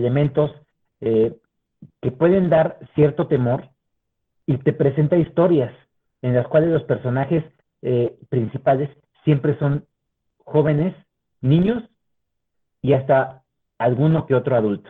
elementos 1.01 1.41
que 2.01 2.11
pueden 2.11 2.49
dar 2.49 2.79
cierto 2.95 3.27
temor 3.27 3.69
y 4.47 4.57
te 4.57 4.73
presenta 4.73 5.15
historias 5.15 5.71
en 6.23 6.33
las 6.33 6.47
cuales 6.47 6.71
los 6.71 6.83
personajes 6.83 7.43
principales 8.29 8.89
siempre 9.23 9.57
son 9.59 9.85
jóvenes, 10.39 10.95
niños 11.41 11.83
y 12.81 12.93
hasta 12.93 13.43
alguno 13.77 14.25
que 14.25 14.33
otro 14.33 14.55
adulto. 14.55 14.89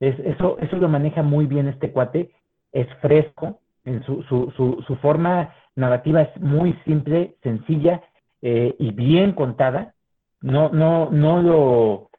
eso, 0.00 0.58
eso 0.58 0.76
lo 0.76 0.88
maneja 0.88 1.22
muy 1.22 1.46
bien 1.46 1.68
este 1.68 1.92
cuate, 1.92 2.32
es 2.72 2.88
fresco, 3.00 3.60
en 3.84 4.02
su, 4.04 4.22
su, 4.24 4.52
su, 4.86 4.96
forma 4.96 5.54
narrativa 5.74 6.22
es 6.22 6.40
muy 6.40 6.74
simple, 6.84 7.36
sencilla 7.42 8.02
eh, 8.42 8.74
y 8.78 8.92
bien 8.92 9.32
contada. 9.32 9.94
No, 10.42 10.70
no, 10.70 11.10
no 11.10 11.42
lo 11.42 12.09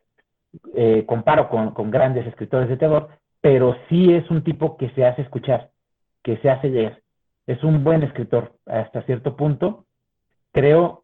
eh, 0.76 1.06
comparo 1.06 1.49
con, 1.49 1.91
grandes 1.91 2.28
escritores 2.28 2.69
de 2.69 2.78
terror, 2.78 3.10
pero 3.41 3.76
sí 3.90 4.14
es 4.14 4.30
un 4.30 4.44
tipo 4.44 4.78
que 4.78 4.90
se 4.91 5.06
hace 5.06 5.22
escuchar, 5.22 5.69
que 6.23 6.38
se 6.38 6.49
hace 6.49 6.69
leer. 6.69 7.02
Es 7.48 7.64
un 7.64 7.84
buen 7.84 8.03
escritor 8.03 8.53
hasta 8.65 9.02
cierto 9.03 9.36
punto. 9.36 9.86
Creo 10.52 11.03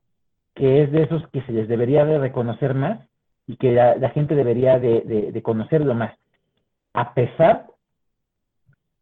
que 0.53 0.83
es 0.83 0.91
de 0.91 1.03
esos 1.03 1.27
que 1.29 1.41
se 1.43 1.51
les 1.51 1.67
debería 1.67 2.05
de 2.05 2.19
reconocer 2.19 2.73
más 2.73 3.07
y 3.47 3.55
que 3.55 3.71
la, 3.71 4.09
gente 4.09 4.35
debería 4.35 4.77
de, 4.77 5.41
conocerlo 5.41 5.93
más, 5.95 6.13
a 6.93 7.13
pesar 7.13 7.67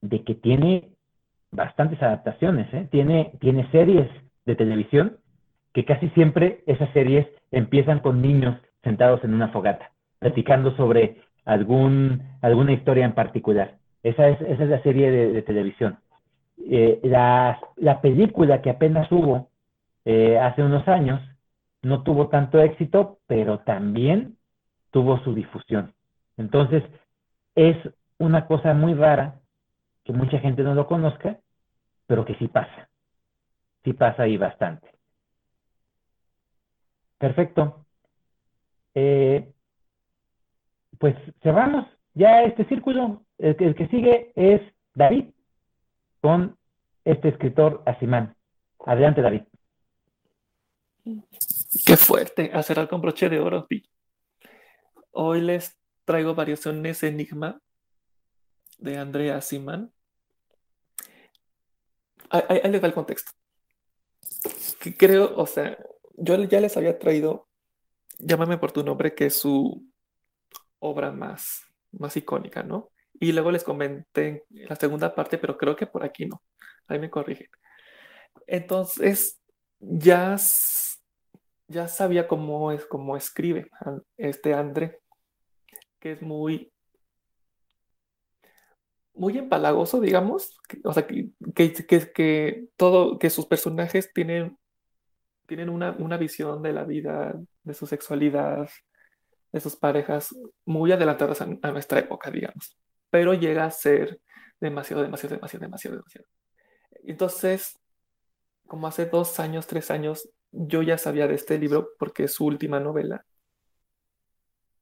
de 0.02 0.24
que 0.24 0.36
tiene 0.36 0.90
bastantes 1.52 2.02
adaptaciones, 2.04 2.72
¿eh? 2.74 2.88
tiene, 2.92 3.32
tiene 3.40 3.70
series 3.72 4.08
de 4.46 4.56
televisión 4.56 5.18
que 5.74 5.84
casi 5.84 6.10
siempre 6.10 6.64
esas 6.68 6.92
series 6.94 7.28
empiezan 7.52 8.00
con 8.00 8.22
niños 8.22 8.58
sentados 8.84 9.24
en 9.24 9.34
una 9.34 9.50
fogata, 9.50 9.92
platicando 10.26 10.76
sobre 10.76 11.22
algún, 11.46 12.24
alguna 12.42 12.72
historia 12.72 13.06
en 13.06 13.14
particular. 13.14 13.76
Esa 14.02 14.28
es, 14.28 14.42
esa 14.42 14.64
es 14.64 14.70
la 14.70 14.82
serie 14.82 15.12
de, 15.12 15.42
televisión. 15.44 16.00
Eh, 16.68 17.00
la, 17.04 17.60
película 18.02 18.60
que 18.64 18.72
apenas 18.72 19.12
hubo 19.12 19.50
eh, 20.04 20.40
hace 20.40 20.64
unos 20.64 20.88
años 20.88 21.22
no 21.84 22.02
tuvo 22.02 22.30
tanto 22.30 22.60
éxito, 22.60 23.20
pero 23.28 23.60
también 23.60 24.36
tuvo 24.90 25.20
su 25.20 25.36
difusión. 25.36 25.94
Entonces, 26.38 26.82
es 27.54 27.78
una 28.18 28.48
cosa 28.48 28.74
muy 28.74 28.96
rara 28.96 29.36
que 30.06 30.12
mucha 30.12 30.40
gente 30.40 30.64
no 30.64 30.74
lo 30.74 30.88
conozca, 30.88 31.38
pero 32.08 32.26
que 32.26 32.34
sí 32.36 32.48
pasa. 32.48 32.90
Sí 33.84 33.94
pasa 33.94 34.24
ahí 34.24 34.38
bastante. 34.38 34.90
Perfecto. 37.20 37.86
Eh, 38.96 39.52
pues 41.00 41.16
cerramos 41.42 41.86
ya 42.14 42.44
este 42.44 42.66
círculo. 42.66 43.26
El 43.38 43.76
que, 43.76 43.88
sigue 43.88 44.32
es 44.36 44.62
David 44.94 45.26
con 46.22 46.58
este 47.04 47.30
escritor 47.30 47.84
Asimán. 47.86 48.36
Adelante, 48.86 49.22
David. 49.22 49.42
Qué 51.86 51.98
fuerte, 51.98 52.52
hacer 52.54 52.88
con 52.88 53.02
broche 53.02 53.30
de 53.30 53.40
oro. 53.40 53.68
Hoy 55.12 55.42
les 55.42 55.78
traigo 56.06 56.34
variaciones 56.34 57.04
Enigma 57.04 57.62
de 58.78 58.98
Andrea 58.98 59.42
Siman. 59.42 59.92
Ahí, 62.30 62.60
les 62.72 62.82
da 62.82 62.88
el 62.88 62.94
contexto. 62.94 63.32
Creo, 64.98 65.36
o 65.36 65.46
sea, 65.46 65.78
yo 66.18 66.42
ya 66.44 66.60
les 66.60 66.76
había 66.76 66.98
traído 66.98 67.48
Llámame 68.20 68.58
por 68.58 68.72
tu 68.72 68.84
nombre, 68.84 69.14
que 69.14 69.28
es 69.28 69.40
su 69.40 69.86
obra 70.86 71.12
más, 71.12 71.64
más 71.92 72.16
icónica, 72.18 72.64
¿no? 72.64 72.92
Y 73.14 73.32
luego 73.32 73.52
les 73.52 73.64
comenté 73.64 74.46
la 74.50 74.76
segunda 74.76 75.16
parte, 75.16 75.38
pero 75.38 75.58
creo 75.58 75.76
que 75.76 75.88
por 75.88 76.04
aquí 76.04 76.26
no. 76.26 76.42
Ahí 76.88 77.00
me 77.00 77.10
corrigen. 77.10 77.48
Entonces, 78.48 79.42
ya 79.80 80.38
ya 81.68 81.88
sabía 81.88 82.28
cómo 82.28 82.72
es, 82.72 82.86
cómo 82.86 83.18
escribe 83.18 83.70
este 84.18 84.54
André, 84.54 85.00
que 86.00 86.12
es 86.14 86.22
muy, 86.22 86.72
muy 89.14 89.38
empalagoso, 89.38 90.00
digamos, 90.00 90.60
o 90.84 90.94
sea, 90.94 91.08
que, 91.08 91.30
que, 91.56 91.74
que, 92.14 92.68
todo, 92.76 93.18
que 93.18 93.30
sus 93.30 93.46
personajes 93.46 94.12
tienen 94.14 94.58
tienen 95.48 95.70
una, 95.70 95.92
una 96.00 96.18
visión 96.18 96.64
de 96.64 96.74
la 96.74 96.86
vida, 96.86 97.40
de 97.64 97.74
su 97.76 97.86
sexualidad, 97.86 98.68
de 99.56 99.62
sus 99.62 99.78
parejas 99.78 100.36
muy 100.66 100.92
adelantadas 100.92 101.40
a, 101.40 101.46
a 101.46 101.72
nuestra 101.72 102.00
época, 102.00 102.30
digamos. 102.30 102.78
Pero 103.10 103.34
llega 103.34 103.64
a 103.64 103.72
ser 103.72 104.20
demasiado, 104.60 105.02
demasiado, 105.02 105.36
demasiado, 105.36 105.62
demasiado, 105.64 105.96
demasiado. 105.96 106.28
Entonces, 107.06 107.80
como 108.68 108.86
hace 108.88 109.06
dos 109.06 109.40
años, 109.40 109.66
tres 109.66 109.92
años, 109.92 110.30
yo 110.52 110.82
ya 110.82 110.98
sabía 110.98 111.28
de 111.28 111.36
este 111.36 111.58
libro 111.58 111.92
porque 111.98 112.26
es 112.26 112.34
su 112.34 112.46
última 112.46 112.82
novela, 112.82 113.26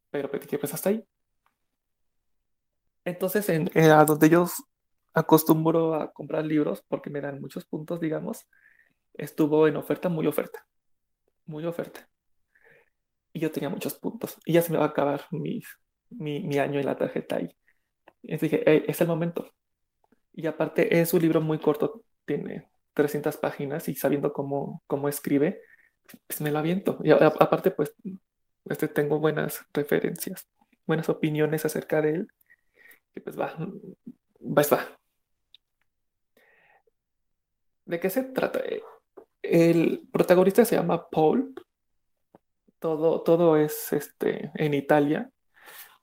pero 0.09 0.31
pues 0.31 0.73
hasta 0.73 0.89
ahí. 0.89 1.05
Entonces, 3.05 3.47
en, 3.49 3.69
a 3.77 4.03
donde 4.05 4.27
yo 4.27 4.47
acostumbro 5.13 5.93
a 5.93 6.11
comprar 6.11 6.45
libros, 6.45 6.83
porque 6.87 7.11
me 7.11 7.21
dan 7.21 7.39
muchos 7.39 7.63
puntos, 7.65 7.99
digamos, 7.99 8.47
estuvo 9.13 9.67
en 9.67 9.77
oferta, 9.77 10.09
muy 10.09 10.25
oferta, 10.25 10.65
muy 11.45 11.63
oferta. 11.63 12.09
Y 13.33 13.39
yo 13.39 13.51
tenía 13.51 13.69
muchos 13.69 13.95
puntos. 13.95 14.37
Y 14.45 14.53
ya 14.53 14.61
se 14.61 14.71
me 14.71 14.77
va 14.77 14.85
a 14.85 14.89
acabar 14.89 15.25
mi, 15.31 15.61
mi, 16.11 16.57
año 16.59 16.79
en 16.79 16.85
la 16.85 16.95
tarjeta 16.95 17.37
ahí. 17.37 17.49
Y 18.21 18.37
dije, 18.37 18.89
es 18.89 19.01
el 19.01 19.07
momento. 19.07 19.51
Y 20.33 20.47
aparte 20.47 20.99
es 20.99 21.13
un 21.13 21.21
libro 21.21 21.41
muy 21.41 21.59
corto, 21.59 22.03
tiene 22.25 22.69
300 22.93 23.37
páginas 23.37 23.87
y 23.89 23.95
sabiendo 23.95 24.33
cómo, 24.33 24.83
cómo 24.87 25.09
escribe, 25.09 25.61
pues 26.27 26.41
me 26.41 26.51
lo 26.51 26.59
aviento. 26.59 26.99
Y 27.03 27.11
aparte, 27.11 27.71
pues, 27.71 27.95
este, 28.65 28.87
tengo 28.87 29.19
buenas 29.19 29.65
referencias, 29.73 30.47
buenas 30.85 31.09
opiniones 31.09 31.65
acerca 31.65 32.01
de 32.01 32.09
él. 32.11 32.27
Y 33.15 33.19
pues 33.19 33.39
va, 33.39 33.55
pues 34.53 34.71
va. 34.71 34.87
¿De 37.85 37.99
qué 37.99 38.09
se 38.09 38.23
trata? 38.23 38.61
El 39.41 40.07
protagonista 40.11 40.65
se 40.65 40.75
llama 40.75 41.09
Paul. 41.09 41.53
Todo, 42.83 43.21
todo 43.23 43.55
es 43.55 43.93
este, 43.93 44.51
en 44.55 44.73
Italia. 44.73 45.31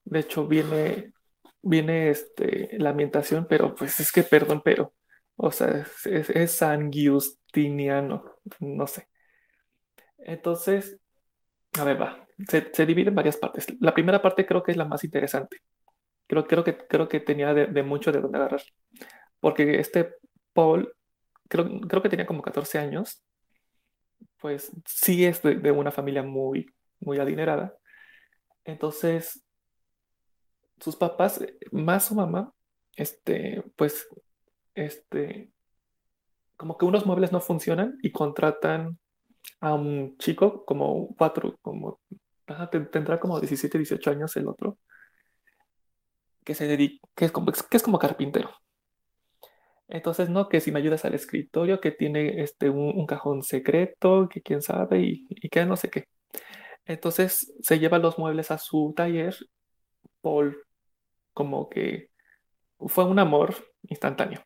De 0.02 0.20
hecho, 0.20 0.46
viene, 0.46 1.12
viene 1.60 2.08
este, 2.08 2.78
la 2.78 2.88
ambientación, 2.88 3.46
pero 3.46 3.74
pues 3.74 4.00
es 4.00 4.10
que, 4.10 4.22
perdón, 4.22 4.62
pero, 4.64 4.94
o 5.36 5.50
sea, 5.50 5.84
es, 6.06 6.30
es, 6.30 6.52
San 6.52 6.90
Giustiniano, 6.90 8.38
no 8.60 8.86
sé. 8.86 9.08
Entonces, 10.20 10.98
a 11.78 11.84
ver, 11.84 12.00
va, 12.00 12.26
se, 12.48 12.72
se, 12.72 12.86
divide 12.86 13.10
en 13.10 13.14
varias 13.14 13.36
partes. 13.36 13.66
La 13.78 13.92
primera 13.92 14.22
parte 14.22 14.46
creo 14.46 14.62
que 14.62 14.70
es 14.70 14.78
la 14.78 14.86
más 14.86 15.04
interesante. 15.04 15.58
Creo, 16.26 16.46
creo, 16.46 16.64
que, 16.64 16.78
creo 16.78 17.08
que 17.08 17.20
tenía 17.20 17.52
de, 17.52 17.66
de 17.66 17.82
mucho 17.82 18.10
de 18.10 18.22
dónde 18.22 18.38
agarrar. 18.38 18.62
Porque 19.38 19.80
este 19.80 20.14
Paul, 20.54 20.94
creo, 21.46 21.66
creo 21.82 22.00
que 22.02 22.08
tenía 22.08 22.24
como 22.26 22.40
14 22.40 22.78
años, 22.78 23.22
pues 24.40 24.72
sí 24.86 25.24
es 25.24 25.42
de, 25.42 25.56
de 25.56 25.70
una 25.70 25.90
familia 25.90 26.22
muy, 26.22 26.66
muy 27.00 27.18
adinerada. 27.18 27.74
Entonces, 28.64 29.44
sus 30.80 30.96
papás, 30.96 31.44
más 31.72 32.06
su 32.06 32.14
mamá, 32.14 32.52
este, 32.96 33.62
pues, 33.76 34.08
este, 34.74 35.52
como 36.56 36.76
que 36.76 36.84
unos 36.84 37.06
muebles 37.06 37.32
no 37.32 37.40
funcionan 37.40 37.98
y 38.02 38.12
contratan 38.12 38.98
a 39.60 39.74
un 39.74 40.16
chico 40.18 40.64
como 40.64 41.14
cuatro, 41.16 41.58
como, 41.62 42.00
tendrá 42.92 43.20
como 43.20 43.40
17, 43.40 43.78
18 43.78 44.10
años 44.10 44.36
el 44.36 44.48
otro, 44.48 44.78
que 46.44 46.54
se 46.54 46.66
dedica, 46.66 47.06
como, 47.32 47.52
que 47.52 47.76
es 47.76 47.82
como 47.82 47.98
carpintero. 47.98 48.50
Entonces, 49.90 50.30
no, 50.30 50.48
que 50.48 50.60
si 50.60 50.72
me 50.72 50.78
ayudas 50.80 51.04
al 51.04 51.14
escritorio, 51.14 51.80
que 51.80 51.90
tiene 51.90 52.42
este, 52.42 52.70
un, 52.70 53.06
cajón 53.06 53.42
secreto, 53.42 54.28
que 54.28 54.40
quién 54.42 54.62
sabe, 54.62 55.00
y, 55.02 55.26
y, 55.28 55.48
que 55.48 55.66
no 55.66 55.76
sé 55.76 55.90
qué. 55.90 56.04
Entonces 56.86 57.52
se 57.62 57.78
lleva 57.78 57.98
los 57.98 58.18
muebles 58.18 58.50
a 58.50 58.58
su 58.58 58.94
taller. 58.96 59.36
Paul 60.22 60.56
como 61.34 61.68
que 61.70 62.10
fue 62.78 63.04
un 63.04 63.18
amor 63.18 63.54
instantáneo. 63.88 64.42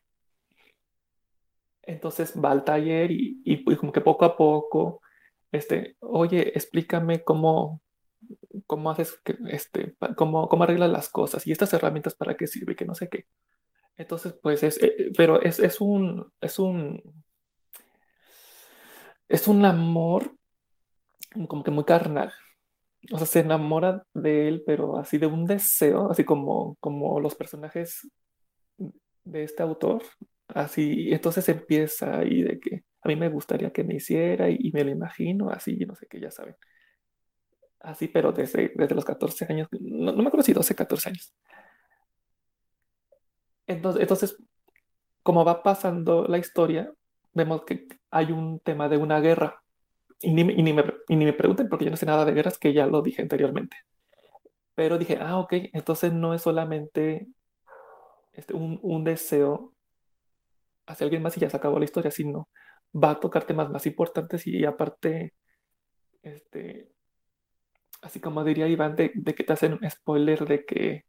Entonces 1.83 2.33
va 2.43 2.51
al 2.51 2.63
taller 2.63 3.11
y, 3.11 3.41
y, 3.45 3.63
como 3.75 3.91
que 3.91 4.01
poco 4.01 4.25
a 4.25 4.35
poco, 4.37 5.01
este, 5.51 5.97
oye, 5.99 6.49
explícame 6.55 7.23
cómo, 7.23 7.81
cómo 8.67 8.91
haces, 8.91 9.19
este, 9.49 9.95
cómo, 10.17 10.47
cómo 10.49 10.63
arreglas 10.63 10.89
las 10.89 11.09
cosas 11.09 11.45
y 11.47 11.51
estas 11.51 11.73
herramientas 11.73 12.15
para 12.15 12.35
qué 12.37 12.47
sirve, 12.47 12.75
que 12.75 12.85
no 12.85 12.95
sé 12.95 13.09
qué. 13.09 13.25
Entonces, 13.97 14.33
pues 14.41 14.63
es, 14.63 14.81
eh, 14.83 15.11
pero 15.17 15.41
es, 15.41 15.59
es 15.59 15.79
un, 15.81 16.31
es 16.41 16.59
un, 16.59 17.01
es 19.27 19.47
un 19.47 19.65
amor 19.65 20.35
como 21.47 21.63
que 21.63 21.71
muy 21.71 21.85
carnal. 21.85 22.33
O 23.11 23.17
sea, 23.17 23.27
se 23.27 23.39
enamora 23.41 24.03
de 24.13 24.47
él, 24.47 24.63
pero 24.65 24.97
así 24.97 25.17
de 25.17 25.27
un 25.27 25.45
deseo, 25.45 26.09
así 26.11 26.23
como, 26.25 26.75
como 26.79 27.19
los 27.19 27.35
personajes 27.35 28.07
de 29.23 29.43
este 29.43 29.63
autor. 29.63 30.03
Así, 30.47 31.11
entonces 31.11 31.47
empieza 31.49 32.19
ahí 32.19 32.43
de 32.43 32.59
que 32.59 32.83
a 33.01 33.07
mí 33.07 33.15
me 33.15 33.29
gustaría 33.29 33.71
que 33.71 33.83
me 33.83 33.95
hiciera 33.95 34.49
y, 34.49 34.57
y 34.59 34.71
me 34.71 34.83
lo 34.83 34.91
imagino 34.91 35.49
así, 35.49 35.77
no 35.85 35.95
sé 35.95 36.07
qué, 36.07 36.19
ya 36.19 36.31
saben. 36.31 36.55
Así, 37.79 38.07
pero 38.07 38.31
desde, 38.31 38.71
desde 38.75 38.95
los 38.95 39.05
14 39.05 39.45
años, 39.47 39.67
no, 39.71 40.11
no 40.11 40.21
me 40.23 40.27
acuerdo 40.27 40.43
si 40.43 40.53
12, 40.53 40.73
14 40.75 41.09
años. 41.09 41.33
Entonces, 43.67 44.01
entonces, 44.01 44.37
como 45.23 45.45
va 45.45 45.63
pasando 45.63 46.25
la 46.27 46.37
historia, 46.37 46.93
vemos 47.33 47.63
que 47.65 47.87
hay 48.11 48.31
un 48.31 48.59
tema 48.59 48.89
de 48.89 48.97
una 48.97 49.19
guerra. 49.19 49.61
Y 50.21 50.33
ni, 50.33 50.41
y, 50.41 50.63
ni 50.63 50.73
me, 50.73 50.83
y 51.09 51.15
ni 51.15 51.25
me 51.25 51.33
pregunten 51.33 51.69
porque 51.69 51.85
yo 51.85 51.91
no 51.91 51.97
sé 51.97 52.05
nada 52.05 52.25
de 52.25 52.33
guerras, 52.33 52.57
que 52.57 52.73
ya 52.73 52.87
lo 52.87 53.01
dije 53.01 53.21
anteriormente. 53.21 53.77
Pero 54.75 54.97
dije, 54.97 55.17
ah, 55.21 55.39
ok, 55.39 55.53
entonces 55.73 56.13
no 56.13 56.33
es 56.33 56.41
solamente 56.41 57.27
este, 58.33 58.53
un, 58.53 58.79
un 58.83 59.03
deseo 59.03 59.73
hacia 60.85 61.05
alguien 61.05 61.23
más 61.23 61.35
y 61.37 61.39
ya 61.39 61.49
se 61.49 61.57
acabó 61.57 61.79
la 61.79 61.85
historia, 61.85 62.11
sino 62.11 62.49
va 62.93 63.11
a 63.11 63.19
tocar 63.19 63.45
temas 63.45 63.69
más 63.69 63.85
importantes 63.85 64.45
y, 64.47 64.65
aparte, 64.65 65.33
este, 66.23 66.91
así 68.01 68.19
como 68.19 68.43
diría 68.43 68.67
Iván, 68.67 68.95
de, 68.95 69.11
de 69.15 69.35
que 69.35 69.43
te 69.43 69.53
hacen 69.53 69.73
un 69.73 69.89
spoiler 69.89 70.45
de 70.45 70.65
que 70.65 71.05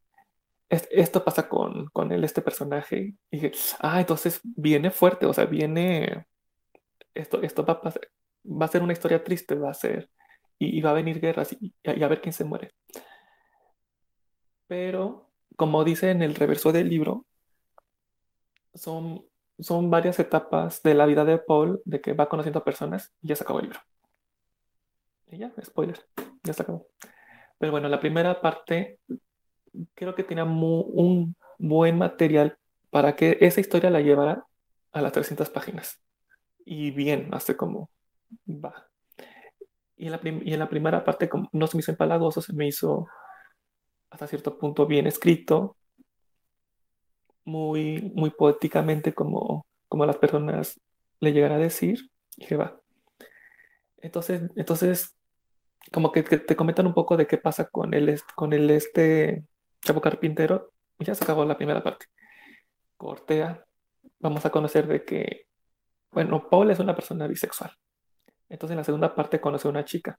esto 0.69 1.25
pasa 1.25 1.49
con, 1.49 1.87
con 1.87 2.13
él, 2.13 2.25
este 2.25 2.43
personaje. 2.43 3.15
Y 3.31 3.39
dije, 3.39 3.53
ah, 3.81 4.01
entonces 4.01 4.41
viene 4.43 4.91
fuerte, 4.91 5.27
o 5.27 5.33
sea, 5.33 5.47
viene, 5.47 6.27
esto, 7.15 7.43
esto 7.43 7.65
va 7.65 7.81
a 7.83 7.93
va 8.47 8.67
a 8.67 8.69
ser 8.69 8.83
una 8.83 8.93
historia 8.93 9.23
triste, 9.25 9.55
va 9.55 9.71
a 9.71 9.75
ser, 9.75 10.11
y, 10.59 10.81
va 10.81 10.91
a 10.91 10.95
venir 10.95 11.21
guerras 11.21 11.53
y, 11.53 11.75
y, 11.83 12.03
a 12.03 12.09
ver 12.09 12.21
quién 12.21 12.33
se 12.33 12.45
muere. 12.45 12.73
Pero, 14.67 15.31
como 15.57 15.85
dice 15.85 16.11
en 16.11 16.23
el 16.23 16.35
reverso 16.35 16.73
del 16.73 16.89
libro, 16.89 17.27
son, 18.75 19.25
son 19.59 19.91
varias 19.91 20.19
etapas 20.19 20.83
de 20.83 20.95
la 20.95 21.07
vida 21.07 21.25
de 21.25 21.39
Paul, 21.39 21.81
de 21.85 22.01
que 22.01 22.13
va 22.13 22.29
conociendo 22.29 22.61
a 22.61 22.65
personas 22.65 23.13
y 23.23 23.29
ya 23.29 23.37
se 23.37 23.45
acabó 23.45 23.61
el 23.61 23.67
libro. 23.67 23.81
Y 25.29 25.39
ya, 25.39 25.53
spoiler, 25.65 25.99
ya 26.43 26.53
se 26.53 26.63
acabó. 26.63 26.89
Pero 27.59 27.73
bueno, 27.73 27.89
la 27.89 28.01
primera 28.01 28.41
parte 28.41 29.01
creo 29.95 30.15
que 30.15 30.25
tenía 30.25 30.45
un 30.45 31.37
buen 31.59 31.99
material 31.99 32.59
para 32.91 33.17
que 33.17 33.39
esa 33.41 33.61
historia 33.61 33.91
la 33.91 34.01
llevara 34.01 34.47
a 34.93 35.03
las 35.03 35.13
300 35.13 35.51
páginas. 35.51 36.01
Y 36.65 36.91
bien, 36.91 37.29
hace 37.33 37.57
como 37.57 37.91
va. 38.47 38.89
Y 39.97 40.07
en 40.07 40.13
la, 40.13 40.21
y 40.23 40.53
en 40.53 40.59
la 40.59 40.69
primera 40.69 41.05
parte 41.05 41.29
como 41.29 41.49
no 41.53 41.67
se 41.67 41.77
me 41.77 41.81
hizo 41.81 41.91
empalagoso, 41.91 42.41
se 42.41 42.53
me 42.53 42.67
hizo 42.67 43.07
hasta 44.11 44.27
cierto 44.27 44.59
punto 44.59 44.87
bien 44.87 45.07
escrito, 45.07 45.77
muy, 47.45 48.13
muy 48.15 48.31
poéticamente 48.31 49.15
como, 49.15 49.67
como 49.89 50.07
las 50.07 50.17
personas 50.17 50.81
le 51.21 51.33
llegan 51.33 51.53
a 51.53 51.59
decir, 51.59 52.11
y 52.37 52.47
que 52.47 52.57
va. 52.57 52.81
Entonces, 53.99 54.43
entonces 54.57 55.17
como 55.93 56.13
que, 56.13 56.25
que, 56.25 56.39
te 56.39 56.57
comentan 56.57 56.87
un 56.87 56.95
poco 56.95 57.17
de 57.17 57.27
qué 57.27 57.39
pasa 57.39 57.69
con 57.69 57.95
el, 57.95 58.21
con 58.35 58.53
el 58.53 58.71
este 58.71 59.45
Chavo 59.83 60.01
Carpintero, 60.01 60.73
ya 60.99 61.15
se 61.15 61.25
acabó 61.25 61.45
la 61.45 61.57
primera 61.57 61.83
parte. 61.83 62.07
Cortea, 62.97 63.65
vamos 64.19 64.45
a 64.47 64.51
conocer 64.51 64.87
de 64.87 65.05
que, 65.05 65.47
bueno, 66.11 66.49
Paul 66.49 66.71
es 66.71 66.79
una 66.79 66.95
persona 66.95 67.27
bisexual. 67.27 67.73
Entonces 68.49 68.73
en 68.73 68.79
la 68.79 68.85
segunda 68.85 69.15
parte 69.15 69.41
conoce 69.41 69.69
a 69.69 69.71
una 69.71 69.85
chica. 69.85 70.19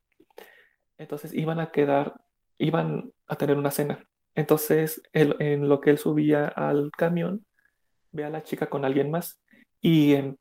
Entonces 0.98 1.34
iban 1.34 1.60
a 1.60 1.72
quedar, 1.72 2.14
iban 2.58 3.12
a 3.28 3.36
tener 3.36 3.58
una 3.58 3.72
cena. 3.72 4.04
Entonces 4.36 5.02
él, 5.14 5.36
en 5.40 5.68
lo 5.70 5.82
que 5.82 5.90
él 5.92 5.98
subía 5.98 6.48
al 6.48 6.92
camión, 6.92 7.46
ve 8.12 8.26
a 8.26 8.30
la 8.30 8.44
chica 8.44 8.70
con 8.70 8.86
alguien 8.86 9.12
más 9.12 9.42
y 9.82 10.14
en, 10.14 10.38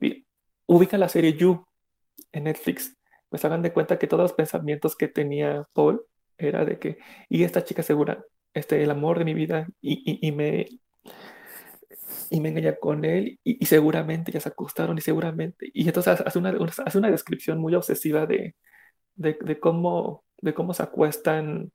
ubica 0.67 0.99
la 0.99 1.09
serie 1.09 1.35
You 1.35 1.65
en 2.33 2.45
Netflix. 2.45 2.97
Pues 3.29 3.45
hagan 3.45 3.63
de 3.63 3.73
cuenta 3.73 3.99
que 3.99 4.07
todos 4.07 4.23
los 4.23 4.33
pensamientos 4.33 4.97
que 4.97 5.09
tenía 5.09 5.67
Paul 5.73 6.05
era 6.39 6.65
de 6.65 6.79
que, 6.79 6.99
y 7.29 7.45
esta 7.45 7.65
chica 7.65 7.83
segura, 7.83 8.25
este, 8.57 8.83
el 8.83 8.91
amor 8.91 9.19
de 9.19 9.25
mi 9.27 9.35
vida 9.35 9.69
y, 9.81 10.03
y, 10.11 10.29
y 10.29 10.33
me, 10.33 10.67
y 12.31 12.41
me 12.41 12.49
engaña 12.49 12.77
con 12.77 13.05
él 13.05 13.39
y, 13.45 13.65
seguramente 13.67 14.33
ya 14.33 14.41
se 14.41 14.49
acostaron 14.49 14.97
y 14.97 15.01
seguramente. 15.01 15.71
Y 15.75 15.87
entonces 15.87 16.21
hace 16.21 16.39
una, 16.39 16.57
hace 16.85 16.99
una 16.99 17.11
descripción 17.11 17.59
muy 17.59 17.75
obsesiva 17.75 18.27
de, 18.27 18.55
de, 19.15 19.61
cómo, 19.61 20.25
de 20.39 20.55
cómo 20.55 20.75
se 20.75 20.83
acuestan 20.83 21.71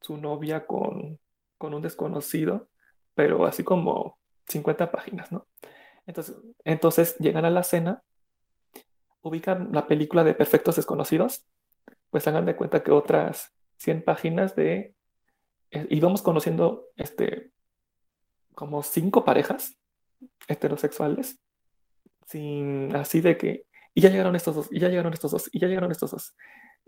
su 0.00 0.16
novia 0.16 0.66
con, 0.66 1.18
con 1.58 1.74
un 1.74 1.82
desconocido, 1.82 2.68
pero 3.14 3.46
así 3.46 3.62
como 3.62 4.18
50 4.48 4.90
páginas, 4.90 5.32
¿no? 5.32 5.46
Entonces, 6.06 6.36
entonces 6.64 7.16
llegan 7.18 7.44
a 7.44 7.50
la 7.50 7.62
cena, 7.62 8.02
ubican 9.22 9.70
la 9.72 9.86
película 9.86 10.24
de 10.24 10.34
Perfectos 10.34 10.76
Desconocidos, 10.76 11.46
pues 12.10 12.26
hagan 12.26 12.46
de 12.46 12.56
cuenta 12.56 12.82
que 12.82 12.90
otras 12.90 13.52
100 13.78 14.02
páginas 14.04 14.54
de... 14.56 14.94
Eh, 15.70 15.86
íbamos 15.90 16.22
conociendo 16.22 16.86
este, 16.96 17.50
como 18.54 18.82
cinco 18.82 19.24
parejas 19.24 19.76
heterosexuales, 20.48 21.40
sin 22.26 22.94
así 22.96 23.20
de 23.20 23.36
que, 23.36 23.66
y 23.94 24.00
ya 24.00 24.10
llegaron 24.10 24.36
estos 24.36 24.54
dos, 24.54 24.68
y 24.70 24.80
ya 24.80 24.88
llegaron 24.88 25.12
estos 25.12 25.30
dos, 25.32 25.48
y 25.52 25.58
ya 25.60 25.68
llegaron 25.68 25.90
estos 25.90 26.10
dos. 26.10 26.34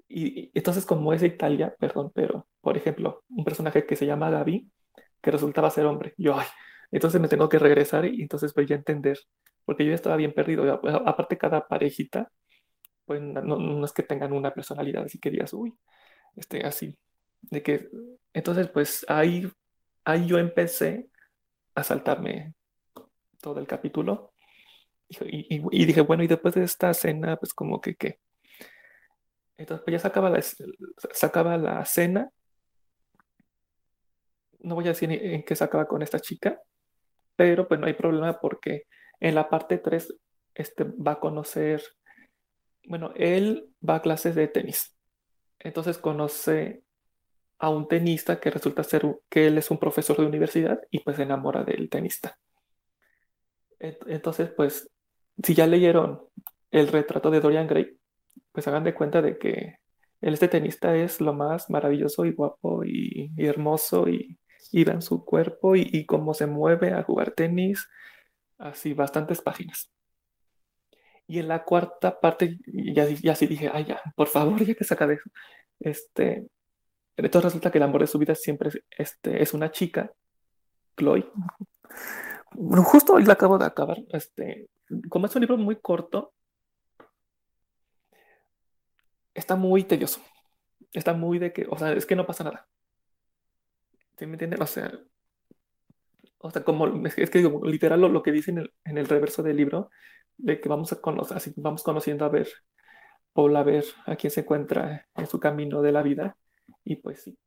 Y, 0.08 0.50
entonces 0.54 0.86
como 0.86 1.12
es 1.12 1.22
Italia, 1.22 1.74
perdón, 1.78 2.12
pero 2.14 2.46
por 2.60 2.76
ejemplo, 2.76 3.24
un 3.28 3.44
personaje 3.44 3.86
que 3.86 3.96
se 3.96 4.06
llama 4.06 4.30
Gaby, 4.30 4.70
que 5.20 5.30
resultaba 5.30 5.70
ser 5.70 5.86
hombre, 5.86 6.14
yo, 6.16 6.38
ay, 6.38 6.46
entonces 6.90 7.20
me 7.20 7.28
tengo 7.28 7.48
que 7.48 7.58
regresar 7.58 8.04
y 8.06 8.22
entonces 8.22 8.54
voy 8.54 8.66
a 8.70 8.74
entender, 8.76 9.18
porque 9.64 9.84
yo 9.84 9.92
estaba 9.92 10.16
bien 10.16 10.32
perdido. 10.32 10.80
Aparte, 11.06 11.36
cada 11.36 11.66
parejita, 11.66 12.30
pues 13.04 13.20
no, 13.20 13.42
no, 13.42 13.84
es 13.84 13.92
que 13.92 14.02
tengan 14.02 14.32
una 14.32 14.52
personalidad 14.54 15.04
así 15.04 15.18
que 15.18 15.30
digas, 15.30 15.52
uy, 15.52 15.74
este, 16.36 16.64
así. 16.66 16.96
De 17.51 17.62
que, 17.62 17.89
entonces, 18.32 18.68
pues 18.68 19.05
ahí, 19.09 19.51
ahí 20.05 20.27
yo 20.27 20.39
empecé 20.39 21.09
a 21.74 21.82
saltarme 21.85 22.55
todo 23.40 23.60
el 23.60 23.66
capítulo. 23.66 24.32
Y, 25.09 25.85
dije, 25.86 26.01
bueno, 26.01 26.24
y 26.24 26.27
después 26.27 26.55
de 26.55 26.64
esta 26.64 26.93
cena, 26.93 27.36
pues 27.36 27.55
como 27.55 27.81
que, 27.81 27.94
¿qué? 27.94 28.18
Entonces, 29.56 29.85
pues 29.85 29.93
ya 29.93 29.98
sacaba 30.01 30.31
la, 30.31 30.43
sacaba 31.12 31.56
la 31.56 31.85
cena. 31.85 32.31
No 34.59 34.74
voy 34.74 34.86
a 34.86 34.89
decir 34.89 35.10
en 35.12 35.44
qué 35.44 35.55
sacaba 35.55 35.86
con 35.86 36.02
esta 36.02 36.18
chica, 36.18 36.60
pero 37.36 37.68
pues 37.68 37.78
no 37.78 37.86
hay 37.86 37.94
problema 37.94 38.40
porque 38.40 38.85
en 39.20 39.35
la 39.35 39.48
parte 39.48 39.78
3 39.78 40.12
este, 40.55 40.85
va 40.85 41.12
a 41.12 41.20
conocer, 41.20 41.82
bueno, 42.86 43.12
él 43.14 43.68
va 43.89 43.97
a 43.97 44.02
clases 44.02 44.35
de 44.35 44.48
tenis. 44.48 44.97
Entonces 45.60 45.98
conoce 45.98 46.82
a 47.58 47.70
un 47.70 47.88
tenista 47.88 48.38
que 48.40 48.50
resulta 48.50 48.84
ser 48.84 49.04
que 49.28 49.46
él 49.46 49.58
es 49.58 49.70
un 49.70 49.78
profesor 49.78 50.16
de 50.18 50.26
universidad 50.26 50.80
y 50.90 51.00
pues 51.00 51.16
se 51.16 51.22
enamora 51.22 51.64
del 51.64 51.88
tenista. 51.88 52.38
Entonces, 53.78 54.50
pues, 54.50 54.90
si 55.42 55.54
ya 55.54 55.66
leyeron 55.66 56.22
el 56.70 56.88
retrato 56.88 57.30
de 57.30 57.40
Dorian 57.40 57.66
Gray, 57.66 57.98
pues 58.52 58.66
hagan 58.68 58.84
de 58.84 58.94
cuenta 58.94 59.22
de 59.22 59.38
que 59.38 59.76
este 60.20 60.48
tenista 60.48 60.96
es 60.96 61.20
lo 61.20 61.32
más 61.34 61.70
maravilloso 61.70 62.24
y 62.24 62.32
guapo 62.32 62.84
y, 62.84 63.32
hermoso 63.36 64.08
y, 64.08 64.38
y 64.72 64.88
en 64.88 65.02
su 65.02 65.24
cuerpo 65.24 65.76
y, 65.76 65.88
y, 65.92 66.06
cómo 66.06 66.34
se 66.34 66.46
mueve 66.46 66.92
a 66.92 67.02
jugar 67.02 67.32
tenis, 67.32 67.86
así 68.58 68.94
bastantes 68.94 69.40
páginas. 69.42 69.90
Y 71.28 71.40
en 71.40 71.48
la 71.48 71.64
cuarta 71.64 72.20
parte, 72.20 72.58
ya, 72.66 73.06
ya 73.08 73.34
sí 73.34 73.46
dije, 73.46 73.70
ay, 73.72 73.86
ya, 73.86 74.00
por 74.14 74.28
favor, 74.28 74.64
ya 74.64 74.74
que 74.74 74.84
saca 74.84 75.06
de 75.06 75.14
eso. 75.14 75.30
Este, 75.80 76.46
entonces 77.16 77.44
resulta 77.44 77.70
que 77.70 77.78
el 77.78 77.84
amor 77.84 78.02
de 78.02 78.06
su 78.06 78.18
vida 78.18 78.34
siempre 78.34 78.68
es, 78.68 78.82
este, 78.90 79.43
es 79.43 79.55
una 79.55 79.70
chica, 79.70 80.12
Chloe. 80.97 81.30
Justo 82.52 83.14
hoy 83.14 83.24
la 83.24 83.34
acabo 83.34 83.59
de 83.59 83.64
acabar. 83.64 83.98
Este, 84.10 84.68
como 85.09 85.26
es 85.26 85.34
un 85.34 85.40
libro 85.40 85.56
muy 85.56 85.76
corto, 85.76 86.32
está 89.34 89.56
muy 89.56 89.84
tedioso. 89.84 90.20
Está 90.93 91.14
muy 91.14 91.38
de 91.38 91.52
que, 91.52 91.66
o 91.70 91.78
sea, 91.78 91.93
es 91.93 92.06
que 92.06 92.16
no 92.16 92.26
pasa 92.26 92.44
nada. 92.44 92.68
¿Sí 94.18 94.26
me 94.26 94.32
entienden? 94.32 94.62
O 94.62 94.66
sea, 94.66 94.93
o 96.38 96.51
sea, 96.51 96.64
como 96.64 96.86
es 97.06 97.30
que 97.30 97.43
literal 97.64 98.01
lo, 98.01 98.22
que 98.22 98.32
dice 98.32 98.51
en 98.51 98.59
el, 98.59 98.74
en 98.84 98.98
el, 98.98 99.06
reverso 99.06 99.43
del 99.43 99.56
libro, 99.56 99.90
de 100.36 100.60
que 100.60 100.68
vamos 100.68 100.93
a 100.93 101.01
conocer, 101.01 101.36
así 101.36 101.52
vamos 101.56 101.82
conociendo 101.82 102.24
a 102.24 102.28
ver, 102.28 102.48
Paul 103.32 103.56
a 103.56 103.62
ver 103.62 103.84
a 104.06 104.16
quién 104.16 104.30
se 104.30 104.40
encuentra 104.40 105.09
en 105.14 105.26
su 105.26 105.40
camino 105.40 105.82
de 105.82 105.93
la 105.93 106.02
vida 106.02 106.36
y 106.84 106.97
pues 106.97 107.22
sí. 107.22 107.38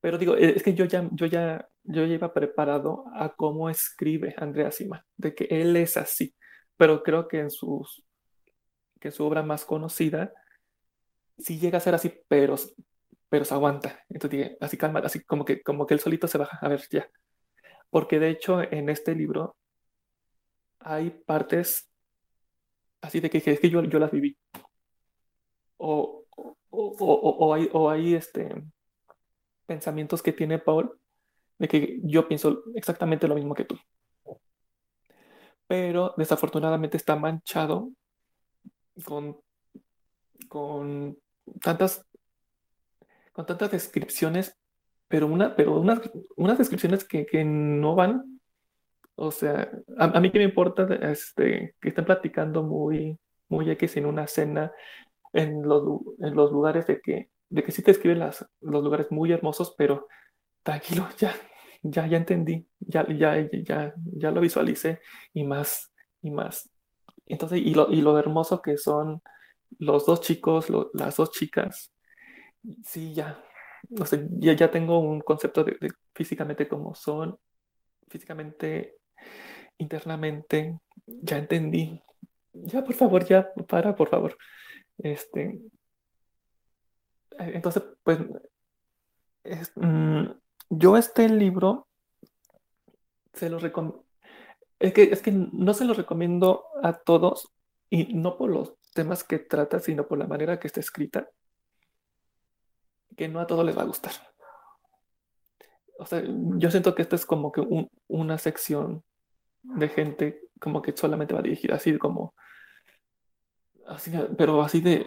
Pero 0.00 0.18
digo, 0.18 0.36
es 0.36 0.62
que 0.62 0.74
yo 0.74 0.84
ya, 0.84 1.08
yo 1.12 1.26
ya, 1.26 1.68
yo 1.84 2.04
ya 2.04 2.14
iba 2.14 2.32
preparado 2.32 3.04
a 3.14 3.34
cómo 3.34 3.68
escribe 3.70 4.34
Andrea 4.38 4.70
Sima, 4.70 5.04
de 5.16 5.34
que 5.34 5.44
él 5.50 5.76
es 5.76 5.96
así, 5.96 6.34
pero 6.76 7.02
creo 7.02 7.26
que 7.26 7.40
en 7.40 7.50
sus, 7.50 8.04
que 9.00 9.10
su 9.10 9.24
obra 9.24 9.42
más 9.42 9.64
conocida 9.64 10.32
sí 11.38 11.58
llega 11.58 11.78
a 11.78 11.80
ser 11.80 11.94
así, 11.94 12.12
pero, 12.28 12.56
pero 13.28 13.44
se 13.44 13.54
aguanta. 13.54 14.04
Entonces, 14.08 14.56
así 14.60 14.76
calma, 14.76 15.00
así 15.00 15.24
como 15.24 15.44
que, 15.44 15.62
como 15.62 15.86
que 15.86 15.94
él 15.94 16.00
solito 16.00 16.28
se 16.28 16.38
baja, 16.38 16.58
a 16.60 16.68
ver, 16.68 16.82
ya. 16.90 17.10
Porque 17.90 18.18
de 18.18 18.30
hecho 18.30 18.62
en 18.62 18.88
este 18.88 19.14
libro 19.14 19.56
hay 20.80 21.10
partes 21.10 21.90
así 23.00 23.20
de 23.20 23.30
que, 23.30 23.38
es 23.38 23.60
que 23.60 23.70
yo, 23.70 23.82
yo 23.84 23.98
las 23.98 24.10
viví. 24.10 24.36
O, 25.78 26.25
o, 26.70 27.54
hay, 27.54 27.68
o 27.72 27.90
hay 27.90 28.14
este, 28.14 28.62
pensamientos 29.66 30.22
que 30.22 30.32
tiene 30.32 30.58
Paul 30.58 30.98
de 31.58 31.68
que 31.68 32.00
yo 32.02 32.28
pienso 32.28 32.62
exactamente 32.74 33.28
lo 33.28 33.34
mismo 33.34 33.54
que 33.54 33.64
tú. 33.64 33.78
Pero 35.66 36.14
desafortunadamente 36.16 36.96
está 36.96 37.16
manchado 37.16 37.90
con, 39.04 39.40
con 40.48 41.18
tantas 41.60 42.06
con 43.36 43.44
tantas 43.44 43.70
descripciones, 43.70 44.56
pero 45.08 45.26
una, 45.26 45.54
pero 45.54 45.78
unas, 45.78 46.00
unas 46.36 46.56
descripciones 46.56 47.04
que, 47.04 47.26
que 47.26 47.44
no 47.44 47.94
van. 47.94 48.40
O 49.14 49.30
sea, 49.30 49.70
a, 49.98 50.20
mí 50.20 50.30
que 50.30 50.38
me 50.38 50.44
importa 50.44 50.88
este, 51.10 51.74
que 51.78 51.88
estén 51.90 52.06
platicando 52.06 52.62
muy, 52.62 53.18
muy 53.48 53.70
X 53.70 53.98
en 53.98 54.06
una 54.06 54.26
cena 54.26 54.72
en 55.36 55.62
los, 55.62 55.82
en 56.20 56.34
los 56.34 56.50
lugares 56.52 56.86
de 56.86 57.00
que, 57.00 57.30
de 57.48 57.62
que 57.62 57.72
sí 57.72 57.82
te 57.82 57.90
escriben 57.92 58.18
las, 58.20 58.44
los 58.60 58.82
lugares 58.82 59.10
muy 59.10 59.32
hermosos, 59.32 59.74
pero 59.76 60.08
tranquilo, 60.62 61.08
ya, 61.18 61.34
ya, 61.82 62.06
ya 62.06 62.16
entendí, 62.16 62.66
ya, 62.80 63.06
ya, 63.08 63.36
ya, 63.52 63.94
ya 63.96 64.30
lo 64.30 64.40
visualicé 64.40 65.00
y 65.34 65.44
más, 65.44 65.92
y 66.22 66.30
más. 66.30 66.70
Entonces, 67.26 67.60
y 67.60 67.74
lo, 67.74 67.90
y 67.92 68.02
lo 68.02 68.18
hermoso 68.18 68.62
que 68.62 68.76
son 68.76 69.22
los 69.78 70.06
dos 70.06 70.20
chicos, 70.20 70.68
las 70.94 71.16
dos 71.16 71.30
chicas, 71.32 71.92
sí, 72.84 73.14
ya, 73.14 73.42
no 73.90 74.06
sé, 74.06 74.26
ya, 74.38 74.54
ya 74.54 74.70
tengo 74.70 74.98
un 74.98 75.20
concepto 75.20 75.64
de, 75.64 75.76
de 75.80 75.90
físicamente 76.14 76.68
cómo 76.68 76.94
son, 76.94 77.38
físicamente, 78.08 78.96
internamente, 79.78 80.78
ya 81.06 81.38
entendí. 81.38 82.00
Ya, 82.52 82.82
por 82.82 82.94
favor, 82.94 83.24
ya, 83.26 83.52
para, 83.68 83.94
por 83.94 84.08
favor. 84.08 84.36
Este, 84.98 85.60
entonces, 87.38 87.82
pues, 88.02 88.18
mm, 89.76 90.24
yo 90.70 90.96
este 90.96 91.28
libro 91.28 91.88
se 93.34 93.50
lo. 93.50 93.58
Es 94.78 94.92
que, 94.92 95.04
es 95.04 95.22
que 95.22 95.32
no 95.32 95.74
se 95.74 95.84
lo 95.84 95.94
recomiendo 95.94 96.64
a 96.82 96.94
todos 96.94 97.52
y 97.88 98.14
no 98.14 98.36
por 98.36 98.50
los 98.50 98.74
temas 98.94 99.24
que 99.24 99.38
trata, 99.38 99.80
sino 99.80 100.06
por 100.06 100.18
la 100.18 100.26
manera 100.26 100.58
que 100.58 100.66
está 100.66 100.80
escrita, 100.80 101.28
que 103.16 103.28
no 103.28 103.40
a 103.40 103.46
todos 103.46 103.64
les 103.64 103.76
va 103.76 103.82
a 103.82 103.86
gustar. 103.86 104.12
O 105.98 106.04
sea, 106.04 106.22
yo 106.26 106.70
siento 106.70 106.94
que 106.94 107.02
esta 107.02 107.16
es 107.16 107.24
como 107.24 107.52
que 107.52 107.62
una 108.08 108.38
sección 108.38 109.02
de 109.62 109.88
gente 109.88 110.42
como 110.60 110.82
que 110.82 110.96
solamente 110.96 111.34
va 111.34 111.42
dirigida 111.42 111.76
así 111.76 111.96
como 111.98 112.34
pero 114.36 114.62
así 114.62 114.80
de 114.80 115.06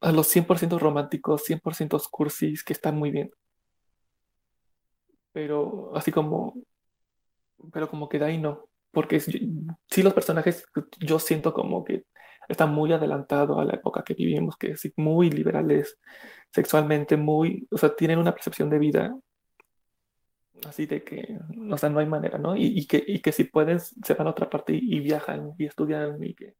a 0.00 0.12
los 0.12 0.28
100% 0.34 0.78
románticos, 0.78 1.44
100% 1.44 2.00
cursis, 2.10 2.64
que 2.64 2.72
están 2.72 2.96
muy 2.96 3.10
bien. 3.10 3.30
Pero 5.32 5.92
así 5.94 6.10
como, 6.12 6.54
pero 7.72 7.88
como 7.88 8.08
que 8.08 8.18
de 8.18 8.24
ahí 8.26 8.38
no, 8.38 8.68
porque 8.90 9.20
sí 9.20 10.02
los 10.02 10.14
personajes 10.14 10.64
yo 10.98 11.18
siento 11.18 11.52
como 11.52 11.84
que 11.84 12.04
están 12.48 12.74
muy 12.74 12.92
adelantados 12.92 13.58
a 13.58 13.64
la 13.64 13.74
época 13.74 14.02
que 14.02 14.14
vivimos, 14.14 14.56
que 14.56 14.72
es 14.72 14.92
muy 14.96 15.30
liberales 15.30 15.98
sexualmente, 16.52 17.16
muy, 17.16 17.68
o 17.70 17.78
sea, 17.78 17.94
tienen 17.94 18.18
una 18.18 18.32
percepción 18.34 18.70
de 18.70 18.78
vida 18.78 19.14
así 20.66 20.86
de 20.86 21.02
que, 21.04 21.38
o 21.70 21.78
sea, 21.78 21.88
no 21.88 22.00
hay 22.00 22.06
manera, 22.06 22.38
¿no? 22.38 22.56
Y, 22.56 22.86
que, 22.86 23.02
y 23.06 23.20
que 23.20 23.32
si 23.32 23.44
pueden, 23.44 23.80
se 23.80 24.14
van 24.14 24.26
a 24.26 24.30
otra 24.30 24.50
parte 24.50 24.74
y, 24.74 24.96
y 24.96 25.00
viajan 25.00 25.54
y 25.58 25.66
estudian 25.66 26.22
y 26.22 26.34
que 26.34 26.54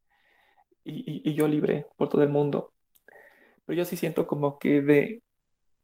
y, 0.83 1.33
yo 1.33 1.47
libre 1.47 1.87
por 1.97 2.09
todo 2.09 2.23
el 2.23 2.29
mundo. 2.29 2.73
Pero 3.65 3.77
yo 3.77 3.85
sí 3.85 3.97
siento 3.97 4.27
como 4.27 4.59
que 4.59 4.81
de, 4.81 5.23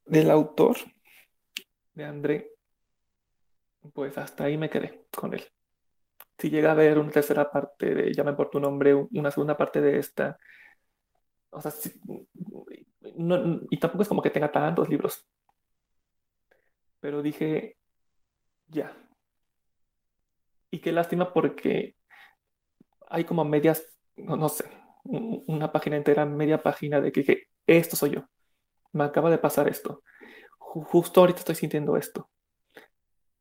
del 0.05 0.31
autor, 0.31 0.77
de 1.93 2.05
André, 2.05 2.51
pues 3.93 4.17
hasta 4.17 4.45
ahí 4.45 4.57
me 4.57 4.69
quedé 4.69 5.05
con 5.15 5.33
él. 5.33 5.43
Si 6.37 6.49
llega 6.49 6.69
a 6.69 6.71
haber 6.73 6.99
una 6.99 7.11
tercera 7.11 7.51
parte 7.51 7.95
de 7.95 8.13
Llame 8.13 8.33
por 8.33 8.49
tu 8.49 8.59
nombre, 8.59 8.93
una 8.93 9.31
segunda 9.31 9.57
parte 9.57 9.81
de 9.81 9.97
esta, 9.97 10.37
o 11.49 11.61
sea, 11.61 11.71
y 13.69 13.77
tampoco 13.79 14.03
es 14.03 14.07
como 14.09 14.21
que 14.21 14.29
tenga 14.29 14.51
tantos 14.51 14.89
libros. 14.89 15.25
Pero 16.99 17.21
dije, 17.21 17.77
ya. 18.67 18.95
Y 20.69 20.79
qué 20.79 20.91
lástima 20.91 21.33
porque 21.33 21.95
hay 23.09 23.23
como 23.23 23.45
medias, 23.45 23.83
no, 24.17 24.49
sé, 24.49 24.65
una 25.09 25.71
página 25.71 25.97
entera, 25.97 26.25
media 26.25 26.61
página 26.61 27.01
de 27.01 27.11
que, 27.11 27.47
esto 27.65 27.95
soy 27.95 28.11
yo. 28.11 28.25
Me 28.93 29.03
acaba 29.03 29.29
de 29.29 29.37
pasar 29.37 29.67
esto. 29.67 30.03
Justo 30.57 31.21
ahorita 31.21 31.39
estoy 31.39 31.55
sintiendo 31.55 31.97
esto. 31.97 32.29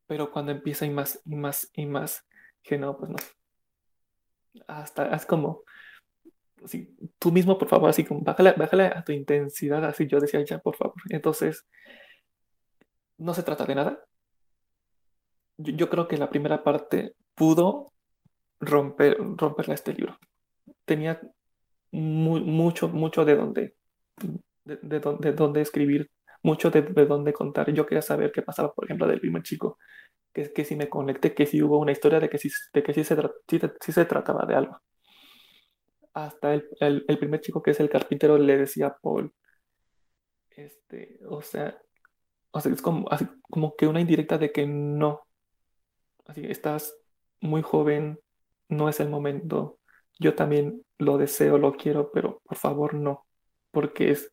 Pero 0.07 0.31
cuando 0.31 0.53
empieza 0.53 0.87
y 0.87 0.91
más 0.91 1.21
y 1.25 1.37
más 1.37 1.71
y 1.73 1.87
más, 1.87 2.27
que 2.63 2.79
no, 2.79 2.97
pues 2.97 3.11
no. 3.11 3.17
Hasta 4.67 5.15
es 5.15 5.27
como, 5.27 5.63
así, 6.65 6.97
tú 7.19 7.33
mismo, 7.33 7.59
por 7.59 7.69
favor, 7.69 7.91
así 7.91 8.05
como, 8.05 8.21
bájale, 8.21 8.53
bájale 8.53 8.87
a 8.87 9.05
tu 9.05 9.13
intensidad, 9.13 9.85
así 9.85 10.07
yo 10.07 10.21
decía, 10.21 10.45
ya, 10.45 10.59
por 10.59 10.77
favor. 10.77 10.97
Entonces, 11.11 11.67
no 13.19 13.35
se 13.35 13.43
trata 13.43 13.65
de 13.65 13.75
nada. 13.75 14.05
Yo, 15.59 15.89
creo 15.89 16.07
que 16.07 16.19
la 16.19 16.29
primera 16.29 16.63
parte 16.63 17.15
pudo 17.35 17.93
romper, 18.61 19.17
romperla 19.19 19.75
este 19.75 19.95
libro. 19.95 20.19
Tenía 20.85 21.21
mucho, 21.93 22.89
mucho 22.89 23.25
de 23.25 23.37
dónde, 23.37 23.75
de, 24.65 24.79
de, 25.01 25.33
dónde 25.33 25.61
escribir, 25.61 26.11
mucho 26.43 26.71
de, 26.71 26.83
de 26.83 27.07
dónde 27.07 27.33
contar. 27.33 27.73
Yo 27.73 27.87
quería 27.87 28.03
saber 28.03 28.33
qué 28.33 28.43
pasaba, 28.43 28.73
por 28.73 28.85
ejemplo, 28.85 29.07
del 29.07 29.21
primer 29.21 29.43
chico, 29.43 29.79
que, 30.33 30.53
que 30.53 30.65
si 30.65 30.77
me 30.77 30.89
conecté, 30.89 31.35
que 31.35 31.47
si 31.47 31.63
hubo 31.63 31.79
una 31.79 31.93
historia 31.93 32.21
de 32.21 32.29
que 32.29 32.39
sí, 32.39 32.51
de 32.75 32.83
que 32.83 32.93
sí 32.93 33.05
se, 33.05 33.17
sí 33.81 33.93
se 33.93 34.05
trataba 34.05 34.45
de 34.47 34.55
algo. 34.55 34.81
Hasta 36.13 36.55
el, 36.55 36.67
el, 36.81 37.19
primer 37.19 37.41
chico 37.41 37.63
que 37.63 37.73
es 37.73 37.81
el 37.81 37.91
carpintero 37.91 38.39
le 38.39 38.57
decía 38.57 38.87
a 38.89 38.99
Paul, 38.99 39.33
este, 40.51 41.19
o 41.29 41.43
sea, 41.43 41.79
o 42.51 42.61
sea 42.61 42.73
es 42.73 42.83
como, 42.83 43.07
así, 43.11 43.27
como 43.43 43.77
que 43.77 43.87
una 43.87 44.01
indirecta 44.01 44.39
de 44.39 44.53
que 44.53 44.67
no, 44.67 45.27
así, 46.27 46.45
estás 46.47 46.97
muy 47.41 47.63
joven, 47.63 48.19
no 48.69 48.89
es 48.89 49.01
el 49.01 49.11
momento, 49.11 49.79
yo 50.19 50.35
también 50.35 50.86
lo 50.99 51.19
deseo, 51.19 51.59
lo 51.59 51.75
quiero, 51.75 52.11
pero 52.13 52.41
por 52.45 52.57
favor 52.57 52.95
no, 52.95 53.27
porque 53.71 54.11
es, 54.11 54.33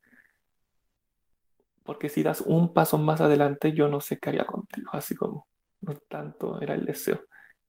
porque 1.84 2.10
si 2.10 2.24
das 2.24 2.42
un 2.42 2.74
paso 2.74 2.98
más 2.98 3.22
adelante, 3.22 3.74
yo 3.74 3.88
no 3.88 4.00
sé 4.02 4.20
qué 4.20 4.30
haría 4.30 4.46
contigo, 4.46 4.90
así 4.94 5.16
como, 5.16 5.48
no 5.82 5.96
tanto 6.08 6.62
era 6.62 6.76
el 6.76 6.86
deseo. 6.86 7.22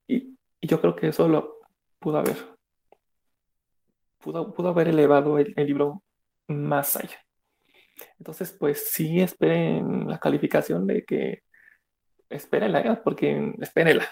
Y, 0.07 0.37
y 0.61 0.67
yo 0.67 0.81
creo 0.81 0.95
que 0.97 1.09
eso 1.09 1.29
lo 1.29 1.59
pudo 1.99 2.19
haber 2.19 2.55
pudo, 4.25 4.69
haber 4.69 4.89
elevado 4.89 5.39
el, 5.39 5.55
libro 5.57 6.03
más 6.49 6.97
allá. 6.97 7.19
Entonces, 8.19 8.53
pues 8.59 8.91
sí 8.91 9.21
esperen 9.21 10.09
la 10.09 10.19
calificación 10.19 10.87
de 10.87 11.05
que 11.05 11.43
espérenla, 12.29 12.81
¿eh? 12.81 13.01
porque 13.05 13.55
espérenla. 13.61 14.09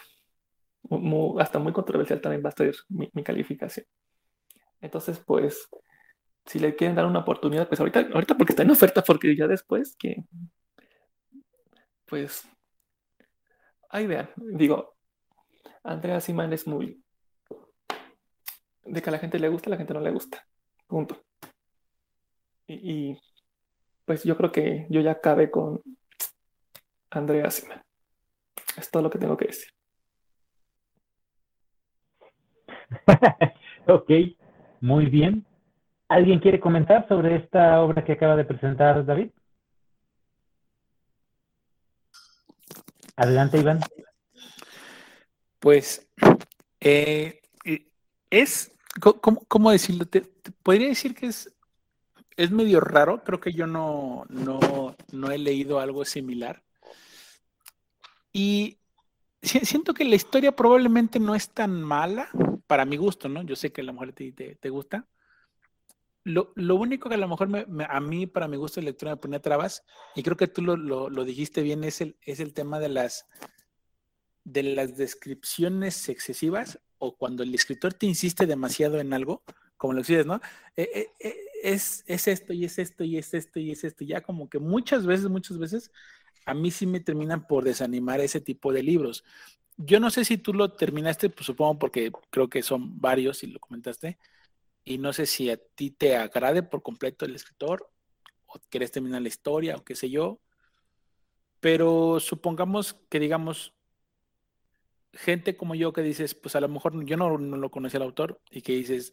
hasta 1.38 1.58
muy 1.58 1.72
controversial 1.72 2.20
también 2.20 2.42
va 2.44 2.50
a 2.50 2.52
ser 2.52 2.74
mi, 2.88 3.08
calificación. 3.24 3.86
Entonces, 4.82 5.18
pues, 5.24 5.68
si 6.44 6.58
le 6.58 6.74
quieren 6.76 6.96
dar 6.96 7.06
una 7.06 7.20
oportunidad, 7.20 7.68
pues 7.68 7.80
ahorita, 7.80 8.08
ahorita 8.12 8.36
porque 8.36 8.52
está 8.52 8.64
en 8.64 8.70
oferta, 8.70 9.02
porque 9.02 9.34
ya 9.36 9.46
después 9.46 9.96
que, 9.96 10.24
pues, 12.04 12.44
ahí 13.88 14.06
vean, 14.06 14.28
digo, 14.36 14.96
Andrea 15.84 16.20
Simán 16.20 16.52
es 16.52 16.66
muy, 16.66 17.02
de 18.84 19.00
que 19.00 19.08
a 19.08 19.12
la 19.12 19.18
gente 19.18 19.38
le 19.38 19.48
gusta, 19.48 19.70
a 19.70 19.72
la 19.72 19.76
gente 19.76 19.94
no 19.94 20.00
le 20.00 20.10
gusta. 20.10 20.44
Punto. 20.86 21.22
Y, 22.66 23.16
pues 24.04 24.24
yo 24.24 24.36
creo 24.36 24.50
que 24.50 24.86
yo 24.90 25.00
ya 25.00 25.12
acabé 25.12 25.50
con 25.50 25.80
Andrea 27.10 27.50
Sima. 27.50 27.84
Es 28.76 28.90
todo 28.90 29.02
lo 29.02 29.10
que 29.10 29.18
tengo 29.18 29.36
que 29.36 29.46
decir. 29.46 29.68
ok, 33.86 34.10
muy 34.82 35.06
bien. 35.06 35.46
¿Alguien 36.08 36.40
quiere 36.40 36.60
comentar 36.60 37.08
sobre 37.08 37.36
esta 37.36 37.80
obra 37.80 38.04
que 38.04 38.12
acaba 38.12 38.36
de 38.36 38.44
presentar 38.44 39.06
David? 39.06 39.30
Adelante, 43.16 43.58
Iván. 43.58 43.80
Pues 45.58 46.06
eh, 46.80 47.40
es 48.28 48.72
¿Cómo, 49.00 49.70
decirlo? 49.70 50.04
Te, 50.06 50.20
podría 50.62 50.88
decir 50.88 51.14
que 51.14 51.26
es, 51.26 51.50
es 52.36 52.50
medio 52.50 52.80
raro. 52.80 53.22
Creo 53.24 53.40
que 53.40 53.52
yo 53.52 53.66
no, 53.66 54.24
no, 54.28 55.30
he 55.30 55.38
leído 55.38 55.80
algo 55.80 56.04
similar. 56.04 56.62
Y 58.32 58.78
siento 59.42 59.94
que 59.94 60.04
la 60.04 60.16
historia 60.16 60.52
probablemente 60.52 61.18
no 61.18 61.34
es 61.34 61.48
tan 61.50 61.82
mala 61.82 62.28
para 62.72 62.86
mi 62.86 62.96
gusto, 62.96 63.28
¿no? 63.28 63.42
Yo 63.42 63.54
sé 63.54 63.70
que 63.70 63.82
a 63.82 63.84
lo 63.84 63.92
mejor 63.92 64.14
te, 64.14 64.32
te, 64.32 64.70
gusta. 64.70 65.06
Lo, 66.24 66.54
único 66.56 67.10
que 67.10 67.16
a 67.16 67.18
lo 67.18 67.28
mejor 67.28 67.50
a 67.86 68.00
mí, 68.00 68.26
para 68.26 68.48
mi 68.48 68.56
gusto 68.56 68.80
de 68.80 68.86
lectura, 68.86 69.10
me 69.10 69.16
pone 69.18 69.40
trabas, 69.40 69.84
y 70.16 70.22
creo 70.22 70.38
que 70.38 70.46
tú 70.46 70.62
lo, 70.62 70.78
lo, 70.78 71.24
dijiste 71.26 71.60
bien, 71.60 71.84
es 71.84 72.00
el, 72.00 72.16
es 72.22 72.40
el 72.40 72.54
tema 72.54 72.80
de 72.80 72.88
las, 72.88 73.26
de 74.44 74.62
las 74.62 74.96
descripciones 74.96 76.08
excesivas 76.08 76.80
o 76.96 77.14
cuando 77.14 77.42
el 77.42 77.54
escritor 77.54 77.92
te 77.92 78.06
insiste 78.06 78.46
demasiado 78.46 78.98
en 79.00 79.12
algo, 79.12 79.42
como 79.76 79.92
lo 79.92 79.98
dices, 79.98 80.24
¿no? 80.24 80.40
Eh, 80.74 80.88
eh, 80.94 81.06
eh, 81.20 81.36
es, 81.62 82.04
es, 82.06 82.26
esto 82.26 82.54
y 82.54 82.64
es 82.64 82.78
esto 82.78 83.04
y 83.04 83.18
es 83.18 83.34
esto 83.34 83.60
y 83.60 83.70
es 83.70 83.84
esto. 83.84 84.02
Ya 84.02 84.22
como 84.22 84.48
que 84.48 84.58
muchas 84.58 85.04
veces, 85.04 85.28
muchas 85.28 85.58
veces, 85.58 85.90
a 86.46 86.54
mí 86.54 86.70
sí 86.70 86.86
me 86.86 87.00
terminan 87.00 87.46
por 87.46 87.64
desanimar 87.64 88.20
ese 88.20 88.40
tipo 88.40 88.72
de 88.72 88.82
libros. 88.82 89.24
Yo 89.76 90.00
no 90.00 90.10
sé 90.10 90.24
si 90.24 90.38
tú 90.38 90.54
lo 90.54 90.72
terminaste, 90.72 91.30
pues 91.30 91.46
supongo 91.46 91.78
porque 91.78 92.12
creo 92.30 92.48
que 92.48 92.62
son 92.62 93.00
varios 93.00 93.42
y 93.42 93.48
lo 93.48 93.60
comentaste. 93.60 94.18
Y 94.84 94.98
no 94.98 95.12
sé 95.12 95.26
si 95.26 95.50
a 95.50 95.56
ti 95.56 95.90
te 95.90 96.16
agrade 96.16 96.62
por 96.62 96.82
completo 96.82 97.24
el 97.24 97.34
escritor 97.34 97.90
o 98.46 98.58
quieres 98.68 98.92
terminar 98.92 99.22
la 99.22 99.28
historia 99.28 99.76
o 99.76 99.84
qué 99.84 99.94
sé 99.94 100.10
yo. 100.10 100.40
Pero 101.60 102.20
supongamos 102.20 102.94
que 103.08 103.20
digamos 103.20 103.74
gente 105.14 105.56
como 105.56 105.74
yo 105.74 105.92
que 105.92 106.02
dices, 106.02 106.34
pues 106.34 106.56
a 106.56 106.60
lo 106.60 106.68
mejor 106.68 107.04
yo 107.04 107.16
no, 107.16 107.36
lo 107.36 107.70
conocía 107.70 107.98
el 107.98 108.04
autor 108.04 108.40
y 108.50 108.62
que 108.62 108.72
dices, 108.72 109.12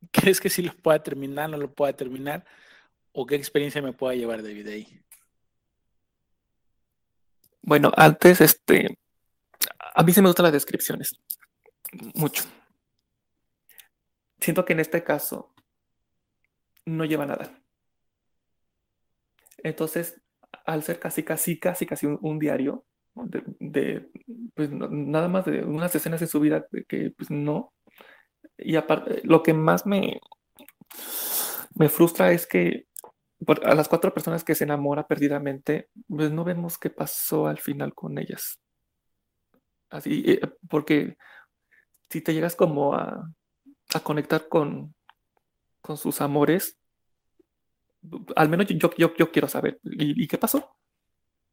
¿crees 0.12 0.40
que 0.40 0.50
sí 0.50 0.62
lo 0.62 0.74
pueda 0.74 1.02
terminar, 1.02 1.50
no 1.50 1.56
lo 1.56 1.72
pueda 1.72 1.92
terminar? 1.94 2.44
¿O 3.12 3.26
qué 3.26 3.36
experiencia 3.36 3.80
me 3.82 3.92
pueda 3.92 4.14
llevar 4.14 4.42
de 4.42 4.72
ahí? 4.72 5.00
Bueno, 7.62 7.92
antes, 7.96 8.40
este, 8.40 8.98
a 9.94 10.02
mí 10.02 10.12
se 10.12 10.20
me 10.20 10.28
gustan 10.28 10.44
las 10.44 10.52
descripciones, 10.52 11.20
mucho. 12.14 12.44
Siento 14.40 14.64
que 14.64 14.74
en 14.74 14.80
este 14.80 15.02
caso 15.02 15.54
no 16.84 17.04
lleva 17.04 17.26
nada. 17.26 17.58
Entonces, 19.58 20.20
al 20.66 20.82
ser 20.82 20.98
casi, 20.98 21.22
casi, 21.22 21.58
casi, 21.58 21.86
casi 21.86 22.06
un 22.06 22.38
diario, 22.38 22.84
de, 23.14 24.10
pues 24.54 24.70
nada 24.70 25.28
más 25.28 25.44
de 25.44 25.64
unas 25.64 25.94
escenas 25.94 26.20
de 26.20 26.26
su 26.26 26.40
vida 26.40 26.66
que 26.88 27.12
pues 27.16 27.30
no. 27.30 27.72
Y 28.58 28.76
aparte, 28.76 29.20
lo 29.24 29.42
que 29.42 29.54
más 29.54 29.86
me, 29.86 30.20
me 31.74 31.88
frustra 31.88 32.32
es 32.32 32.46
que 32.46 32.86
a 33.62 33.74
las 33.74 33.88
cuatro 33.88 34.12
personas 34.12 34.44
que 34.44 34.54
se 34.54 34.64
enamora 34.64 35.06
perdidamente, 35.06 35.88
pues 36.08 36.30
no 36.30 36.44
vemos 36.44 36.78
qué 36.78 36.90
pasó 36.90 37.46
al 37.46 37.58
final 37.58 37.94
con 37.94 38.18
ellas. 38.18 38.58
Así, 39.94 40.24
eh, 40.26 40.40
porque 40.68 41.16
si 42.10 42.20
te 42.20 42.34
llegas 42.34 42.56
como 42.56 42.94
a, 42.94 43.30
a 43.94 44.00
conectar 44.00 44.48
con, 44.48 44.92
con 45.80 45.96
sus 45.96 46.20
amores, 46.20 46.76
al 48.34 48.48
menos 48.48 48.66
yo, 48.66 48.90
yo, 48.98 49.14
yo 49.14 49.30
quiero 49.30 49.46
saber, 49.46 49.78
¿y, 49.84 50.26
qué 50.26 50.36
pasó? 50.36 50.76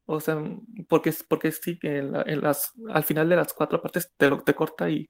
O 0.07 0.19
sea, 0.19 0.41
porque, 0.89 1.13
porque 1.29 1.51
sí, 1.51 1.77
en, 1.83 2.41
las, 2.41 2.71
al 2.89 3.03
final 3.03 3.29
de 3.29 3.35
las 3.35 3.53
cuatro 3.53 3.79
partes 3.79 4.11
te, 4.17 4.31
te 4.43 4.55
corta 4.55 4.89
y, 4.89 5.07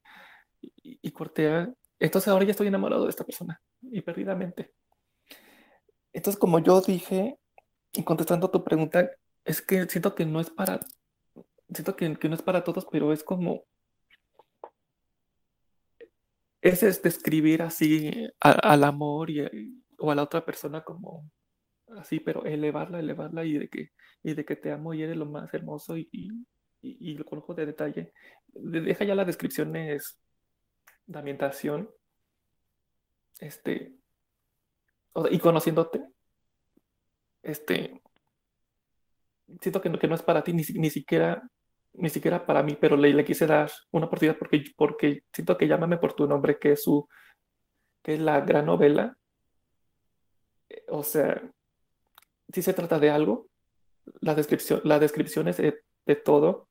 y, 0.62 1.12
cortea. 1.12 1.74
Entonces 2.00 2.28
ahora 2.28 2.44
ya 2.44 2.52
estoy 2.52 2.68
enamorado 2.68 3.06
de 3.06 3.12
esta 3.12 3.24
persona 3.24 3.62
y 3.82 4.02
perdidamente. 4.02 4.74
Entonces, 6.12 6.38
como 6.38 6.60
yo 6.60 6.82
dije, 6.82 7.38
y 7.94 8.04
contestando 8.04 8.52
tu 8.52 8.62
pregunta, 8.62 9.10
es 9.46 9.62
que 9.62 9.88
siento 9.88 10.16
que 10.16 10.26
no 10.26 10.42
es 10.42 10.50
para, 10.50 10.82
siento 11.74 11.96
que, 11.96 12.16
que 12.18 12.30
no 12.30 12.36
es 12.36 12.42
para 12.42 12.64
todos, 12.64 12.86
pero 12.92 13.14
es 13.14 13.24
como, 13.24 13.66
ese 16.62 16.88
es 16.88 17.02
describir 17.02 17.62
así 17.62 18.30
al 18.40 18.84
amor 18.84 19.30
y, 19.30 19.42
o 19.98 20.12
a 20.12 20.16
la 20.16 20.24
otra 20.24 20.46
persona 20.46 20.84
como 20.84 21.30
así, 21.98 22.20
pero 22.20 22.46
elevarla, 22.46 23.00
elevarla 23.00 23.46
y 23.46 23.58
de 23.58 23.70
que, 23.70 23.92
y 24.24 24.34
de 24.34 24.46
que 24.46 24.56
te 24.56 24.72
amo 24.72 24.94
y 24.94 25.04
eres 25.04 25.18
lo 25.18 25.26
más 25.26 25.54
hermoso 25.54 25.98
y, 25.98 26.10
y, 26.82 27.14
lo 27.16 27.26
conozco 27.26 27.54
de 27.54 27.66
detalle, 27.66 28.14
deja 28.48 29.06
ya 29.06 29.16
las 29.16 29.28
descripciones 29.28 30.20
de 31.06 31.20
ambientación, 31.20 31.90
este, 33.40 33.96
y 35.32 35.40
conociéndote, 35.40 36.04
este, 37.42 38.02
siento 39.60 39.82
que 39.82 39.90
no, 39.90 40.00
que 40.00 40.08
no 40.08 40.16
es 40.16 40.22
para 40.24 40.44
ti, 40.44 40.54
ni, 40.54 40.64
ni 40.76 40.90
siquiera 40.90 41.42
ni 41.94 42.10
siquiera 42.10 42.46
para 42.46 42.64
mí, 42.64 42.78
pero 42.80 42.96
le, 42.98 43.14
le 43.14 43.26
quise 43.26 43.46
dar 43.48 43.72
una 43.92 44.06
oportunidad 44.06 44.38
porque, 44.38 44.64
porque 44.76 45.24
siento 45.34 45.58
que 45.58 45.68
Llámame 45.68 45.98
por 45.98 46.14
tu 46.14 46.28
nombre, 46.28 46.58
que 46.58 46.74
es 46.74 46.84
su, 46.84 47.08
que 48.02 48.16
es 48.16 48.20
la 48.20 48.42
gran 48.42 48.66
novela. 48.66 49.18
Eh, 50.70 50.84
o 50.90 51.04
sea, 51.04 51.42
si 52.52 52.62
se 52.62 52.74
trata 52.74 53.00
de 53.00 53.10
algo, 53.10 53.48
la 54.22 54.36
descripción, 54.36 54.82
las 54.84 55.00
descripciones 55.00 55.58
de, 55.58 55.82
de 56.06 56.16
todo 56.16 56.70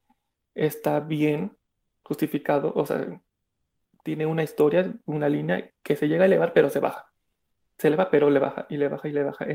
está 0.54 1.00
bien 1.00 1.56
justificado, 2.02 2.72
o 2.74 2.84
sea, 2.84 3.20
tiene 4.02 4.26
una 4.26 4.42
historia, 4.42 4.92
una 5.04 5.28
línea 5.28 5.70
que 5.82 5.96
se 5.96 6.08
llega 6.08 6.24
a 6.24 6.26
elevar, 6.26 6.52
pero 6.52 6.70
se 6.70 6.80
baja. 6.80 7.06
Se 7.78 7.88
eleva, 7.88 8.10
pero 8.10 8.30
le 8.30 8.40
baja, 8.40 8.66
y 8.68 8.76
le 8.76 8.88
baja, 8.88 9.08
y 9.08 9.12
le 9.12 9.22
baja. 9.22 9.46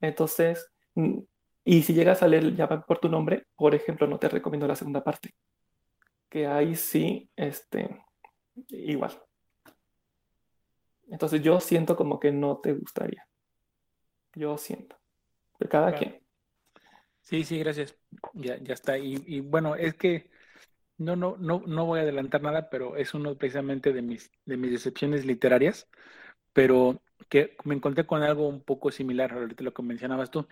Entonces, 0.00 0.70
y 1.64 1.82
si 1.82 1.94
llegas 1.94 2.22
a 2.22 2.28
leer 2.28 2.54
ya 2.54 2.68
por 2.68 2.98
tu 2.98 3.08
nombre, 3.08 3.46
por 3.56 3.74
ejemplo, 3.74 4.06
no 4.06 4.18
te 4.18 4.28
recomiendo 4.28 4.66
la 4.66 4.76
segunda 4.76 5.04
parte, 5.04 5.34
que 6.28 6.46
ahí 6.46 6.74
sí, 6.74 7.30
este, 7.36 8.04
igual. 8.68 9.12
Entonces 11.08 11.42
yo 11.42 11.60
siento 11.60 11.94
como 11.94 12.18
que 12.18 12.32
no 12.32 12.58
te 12.58 12.72
gustaría. 12.72 13.26
Yo 14.34 14.56
siento. 14.56 14.96
De 15.60 15.68
cada 15.68 15.94
quien. 15.94 16.20
Sí, 17.20 17.44
sí, 17.44 17.58
gracias. 17.58 17.96
Ya, 18.32 18.56
ya 18.58 18.74
está. 18.74 18.98
Y, 18.98 19.22
y, 19.26 19.40
bueno, 19.40 19.76
es 19.76 19.94
que 19.94 20.30
no, 20.96 21.14
no, 21.14 21.36
no, 21.38 21.62
no 21.66 21.86
voy 21.86 22.00
a 22.00 22.02
adelantar 22.02 22.42
nada, 22.42 22.70
pero 22.70 22.96
es 22.96 23.14
uno 23.14 23.36
precisamente 23.36 23.92
de 23.92 24.02
mis, 24.02 24.30
de 24.44 24.56
mis 24.56 24.72
decepciones 24.72 25.24
literarias. 25.26 25.88
Pero 26.52 27.00
que 27.28 27.56
me 27.64 27.74
encontré 27.74 28.06
con 28.06 28.22
algo 28.22 28.48
un 28.48 28.62
poco 28.62 28.90
similar 28.90 29.32
ahorita 29.32 29.64
lo 29.64 29.74
que 29.74 29.82
mencionabas 29.82 30.30
tú. 30.30 30.46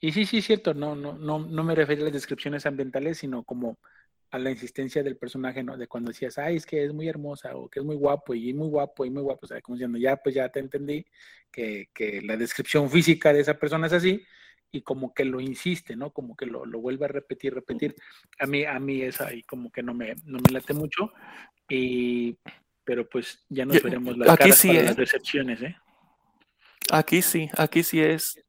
Y 0.00 0.12
sí, 0.12 0.26
sí, 0.26 0.38
es 0.38 0.46
cierto, 0.46 0.74
no, 0.74 0.94
no, 0.94 1.14
no, 1.14 1.38
no 1.38 1.64
me 1.64 1.74
refería 1.74 2.02
a 2.02 2.06
las 2.06 2.14
descripciones 2.14 2.66
ambientales, 2.66 3.18
sino 3.18 3.42
como 3.42 3.78
a 4.30 4.38
la 4.38 4.50
insistencia 4.50 5.02
del 5.02 5.16
personaje, 5.16 5.62
¿no? 5.62 5.76
De 5.76 5.86
cuando 5.86 6.10
decías, 6.10 6.38
ay, 6.38 6.56
es 6.56 6.66
que 6.66 6.84
es 6.84 6.92
muy 6.92 7.08
hermosa, 7.08 7.54
o 7.56 7.68
que 7.68 7.78
es 7.78 7.86
muy 7.86 7.94
guapo, 7.94 8.34
y 8.34 8.52
muy 8.52 8.68
guapo, 8.68 9.04
y 9.04 9.10
muy 9.10 9.22
guapo, 9.22 9.40
o 9.44 9.46
sea, 9.46 9.60
como 9.60 9.76
diciendo, 9.76 9.96
ya, 9.96 10.16
pues 10.16 10.34
ya 10.34 10.48
te 10.48 10.58
entendí 10.58 11.06
que, 11.52 11.88
que 11.94 12.20
la 12.20 12.36
descripción 12.36 12.90
física 12.90 13.32
de 13.32 13.40
esa 13.40 13.54
persona 13.54 13.86
es 13.86 13.92
así, 13.92 14.24
y 14.72 14.82
como 14.82 15.14
que 15.14 15.24
lo 15.24 15.40
insiste, 15.40 15.94
¿no? 15.94 16.10
Como 16.10 16.34
que 16.34 16.46
lo, 16.46 16.66
lo 16.66 16.80
vuelve 16.80 17.04
a 17.04 17.08
repetir, 17.08 17.54
repetir. 17.54 17.94
A 18.40 18.46
mí, 18.46 18.64
a 18.64 18.80
mí 18.80 19.02
es 19.02 19.20
ahí 19.20 19.44
como 19.44 19.70
que 19.70 19.84
no 19.84 19.94
me, 19.94 20.16
no 20.24 20.38
me 20.38 20.52
late 20.52 20.74
mucho, 20.74 21.12
y, 21.68 22.36
pero 22.82 23.08
pues 23.08 23.44
ya 23.48 23.64
nos 23.64 23.80
veremos 23.80 24.18
las 24.18 24.36
caras 24.36 24.66
para 24.66 24.82
las 24.82 24.96
decepciones, 24.96 25.62
¿eh? 25.62 25.76
Aquí 26.92 27.22
sí, 27.22 27.50
aquí 27.56 27.82
sí 27.82 28.00
es 28.00 28.44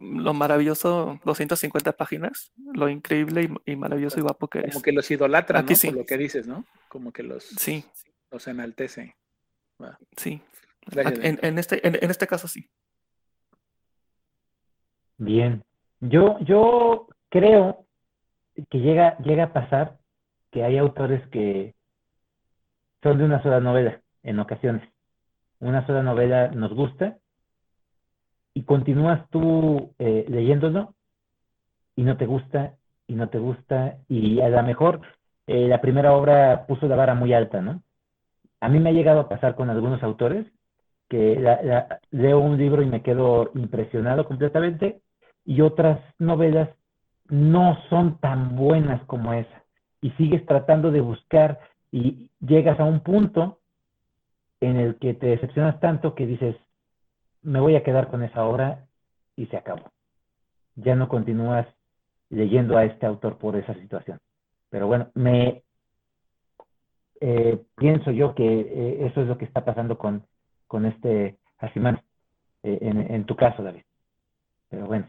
lo 0.00 0.32
maravilloso, 0.32 1.18
250 1.24 1.92
páginas, 1.92 2.52
lo 2.56 2.88
increíble 2.88 3.50
y, 3.66 3.76
maravilloso 3.76 4.18
y 4.18 4.22
guapo 4.22 4.48
que 4.48 4.60
es. 4.60 4.72
Como 4.72 4.82
que 4.82 4.92
los 4.92 5.10
idolatra, 5.10 5.60
aquí 5.60 5.74
sí. 5.74 5.88
Por 5.88 5.98
lo 5.98 6.06
que 6.06 6.16
dices, 6.16 6.46
¿no? 6.46 6.64
Como 6.88 7.12
que 7.12 7.22
los, 7.22 7.44
sí. 7.44 7.84
los 8.30 8.46
enaltece. 8.46 9.16
Sí. 10.16 10.40
En, 10.92 11.38
en, 11.42 11.58
este, 11.58 11.86
en, 11.86 11.96
en, 12.00 12.10
este 12.10 12.26
caso 12.26 12.48
sí. 12.48 12.68
Bien. 15.18 15.64
Yo, 16.00 16.38
yo 16.40 17.08
creo 17.28 17.86
que 18.70 18.78
llega, 18.78 19.18
llega 19.18 19.44
a 19.44 19.52
pasar 19.52 19.98
que 20.50 20.64
hay 20.64 20.78
autores 20.78 21.26
que 21.30 21.74
son 23.02 23.18
de 23.18 23.24
una 23.24 23.42
sola 23.42 23.60
novela 23.60 24.00
en 24.22 24.38
ocasiones. 24.38 24.88
Una 25.60 25.86
sola 25.86 26.02
novela 26.02 26.48
nos 26.48 26.72
gusta 26.72 27.18
y 28.58 28.64
continúas 28.64 29.20
tú 29.30 29.92
eh, 30.00 30.26
leyéndolo 30.28 30.94
y 31.94 32.02
no 32.02 32.16
te 32.16 32.26
gusta 32.26 32.74
y 33.06 33.14
no 33.14 33.28
te 33.28 33.38
gusta 33.38 33.98
y 34.08 34.40
a 34.40 34.48
lo 34.48 34.60
mejor 34.64 35.00
eh, 35.46 35.68
la 35.68 35.80
primera 35.80 36.12
obra 36.12 36.66
puso 36.66 36.88
la 36.88 36.96
vara 36.96 37.14
muy 37.14 37.32
alta, 37.32 37.60
¿no? 37.62 37.82
A 38.60 38.68
mí 38.68 38.80
me 38.80 38.90
ha 38.90 38.92
llegado 38.92 39.20
a 39.20 39.28
pasar 39.28 39.54
con 39.54 39.70
algunos 39.70 40.02
autores 40.02 40.44
que 41.08 41.40
leo 42.10 42.40
un 42.40 42.58
libro 42.58 42.82
y 42.82 42.86
me 42.86 43.02
quedo 43.02 43.52
impresionado 43.54 44.26
completamente 44.26 45.02
y 45.44 45.60
otras 45.60 46.00
novelas 46.18 46.68
no 47.28 47.78
son 47.88 48.18
tan 48.18 48.56
buenas 48.56 49.00
como 49.04 49.34
esa 49.34 49.62
y 50.00 50.10
sigues 50.12 50.44
tratando 50.46 50.90
de 50.90 51.00
buscar 51.00 51.60
y 51.92 52.28
llegas 52.40 52.80
a 52.80 52.84
un 52.84 53.04
punto 53.04 53.60
en 54.60 54.78
el 54.78 54.96
que 54.96 55.14
te 55.14 55.28
decepcionas 55.28 55.78
tanto 55.78 56.16
que 56.16 56.26
dices, 56.26 56.56
me 57.42 57.60
voy 57.60 57.76
a 57.76 57.82
quedar 57.82 58.08
con 58.08 58.22
esa 58.22 58.44
obra 58.44 58.86
y 59.36 59.46
se 59.46 59.56
acabó. 59.56 59.90
Ya 60.76 60.94
no 60.94 61.08
continúas 61.08 61.66
leyendo 62.30 62.76
a 62.76 62.84
este 62.84 63.06
autor 63.06 63.38
por 63.38 63.56
esa 63.56 63.74
situación. 63.74 64.18
Pero 64.70 64.86
bueno, 64.86 65.10
me 65.14 65.62
eh, 67.20 67.58
pienso 67.76 68.10
yo 68.10 68.34
que 68.34 68.44
eh, 68.44 69.06
eso 69.06 69.22
es 69.22 69.28
lo 69.28 69.38
que 69.38 69.44
está 69.44 69.64
pasando 69.64 69.98
con, 69.98 70.24
con 70.66 70.86
este 70.86 71.38
Asimán, 71.58 72.02
eh, 72.62 72.78
en, 72.80 73.24
tu 73.24 73.34
caso, 73.34 73.62
David. 73.62 73.82
Pero 74.68 74.86
bueno, 74.86 75.06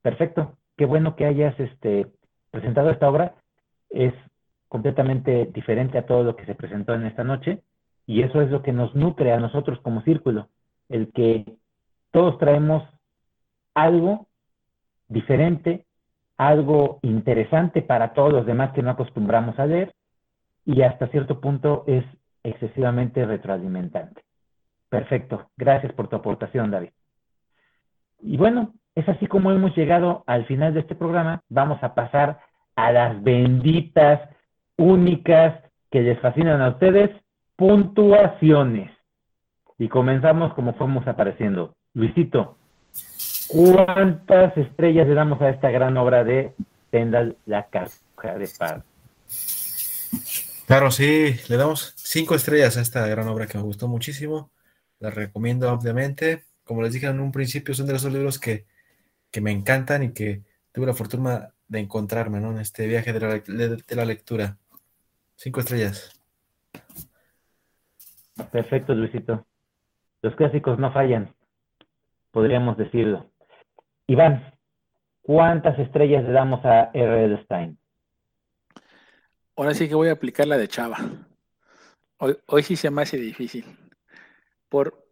perfecto. 0.00 0.56
Qué 0.76 0.86
bueno 0.86 1.14
que 1.14 1.26
hayas 1.26 1.58
este, 1.60 2.06
presentado 2.50 2.90
esta 2.90 3.08
obra. 3.08 3.34
Es 3.90 4.14
completamente 4.68 5.46
diferente 5.52 5.98
a 5.98 6.06
todo 6.06 6.24
lo 6.24 6.34
que 6.34 6.46
se 6.46 6.54
presentó 6.54 6.94
en 6.94 7.06
esta 7.06 7.24
noche 7.24 7.62
y 8.06 8.22
eso 8.22 8.40
es 8.40 8.50
lo 8.50 8.62
que 8.62 8.72
nos 8.72 8.94
nutre 8.94 9.32
a 9.32 9.38
nosotros 9.38 9.78
como 9.80 10.02
círculo, 10.02 10.48
el 10.88 11.12
que 11.12 11.44
todos 12.12 12.38
traemos 12.38 12.84
algo 13.74 14.28
diferente, 15.08 15.84
algo 16.36 17.00
interesante 17.02 17.82
para 17.82 18.12
todos 18.12 18.32
los 18.32 18.46
demás 18.46 18.72
que 18.72 18.82
no 18.82 18.90
acostumbramos 18.90 19.58
a 19.58 19.66
leer 19.66 19.92
y 20.64 20.82
hasta 20.82 21.08
cierto 21.08 21.40
punto 21.40 21.84
es 21.86 22.04
excesivamente 22.44 23.24
retroalimentante. 23.26 24.22
Perfecto, 24.88 25.48
gracias 25.56 25.92
por 25.94 26.08
tu 26.08 26.16
aportación, 26.16 26.70
David. 26.70 26.90
Y 28.20 28.36
bueno, 28.36 28.72
es 28.94 29.08
así 29.08 29.26
como 29.26 29.50
hemos 29.50 29.74
llegado 29.74 30.22
al 30.26 30.44
final 30.46 30.74
de 30.74 30.80
este 30.80 30.94
programa. 30.94 31.42
Vamos 31.48 31.82
a 31.82 31.94
pasar 31.94 32.40
a 32.76 32.92
las 32.92 33.22
benditas, 33.22 34.20
únicas, 34.76 35.60
que 35.90 36.02
les 36.02 36.20
fascinan 36.20 36.60
a 36.60 36.70
ustedes, 36.70 37.10
puntuaciones. 37.56 38.90
Y 39.78 39.88
comenzamos 39.88 40.54
como 40.54 40.74
fuimos 40.74 41.06
apareciendo. 41.06 41.74
Luisito, 41.94 42.56
¿cuántas 43.48 44.56
estrellas 44.56 45.06
le 45.06 45.14
damos 45.14 45.42
a 45.42 45.50
esta 45.50 45.70
gran 45.70 45.96
obra 45.98 46.24
de 46.24 46.54
Tendal 46.90 47.36
La 47.44 47.66
Caja 47.68 48.38
de 48.38 48.48
Paz? 48.58 48.82
Claro, 50.66 50.90
sí, 50.90 51.34
le 51.48 51.56
damos 51.56 51.92
cinco 51.96 52.34
estrellas 52.34 52.78
a 52.78 52.80
esta 52.80 53.06
gran 53.08 53.28
obra 53.28 53.46
que 53.46 53.58
me 53.58 53.64
gustó 53.64 53.88
muchísimo. 53.88 54.50
La 55.00 55.10
recomiendo 55.10 55.68
ampliamente. 55.68 56.44
Como 56.64 56.80
les 56.80 56.94
dije 56.94 57.08
en 57.08 57.20
un 57.20 57.30
principio, 57.30 57.74
son 57.74 57.86
de 57.86 57.96
esos 57.96 58.12
libros 58.12 58.38
que, 58.38 58.64
me 59.42 59.50
encantan 59.50 60.02
y 60.02 60.12
que 60.12 60.42
tuve 60.72 60.86
la 60.86 60.94
fortuna 60.94 61.52
de 61.68 61.80
encontrarme 61.80 62.38
en 62.38 62.58
este 62.58 62.86
viaje 62.86 63.12
de 63.12 63.20
la, 63.20 63.38
de 63.38 63.96
la 63.96 64.04
lectura. 64.06 64.56
Cinco 65.36 65.60
estrellas. 65.60 66.22
Perfecto, 68.50 68.94
Luisito. 68.94 69.44
Los 70.22 70.34
clásicos 70.36 70.78
no 70.78 70.90
fallan 70.92 71.34
podríamos 72.32 72.76
decirlo. 72.76 73.30
Iván, 74.08 74.52
¿cuántas 75.20 75.78
estrellas 75.78 76.24
le 76.24 76.32
damos 76.32 76.64
a 76.64 76.90
R.L. 76.92 77.44
Stein? 77.44 77.78
Ahora 79.54 79.74
sí 79.74 79.88
que 79.88 79.94
voy 79.94 80.08
a 80.08 80.12
aplicar 80.12 80.48
la 80.48 80.56
de 80.56 80.66
Chava. 80.66 80.98
Hoy, 82.46 82.62
sí 82.62 82.76
se 82.76 82.90
me 82.90 83.02
hace 83.02 83.16
difícil. 83.16 83.64
Por, 84.68 85.06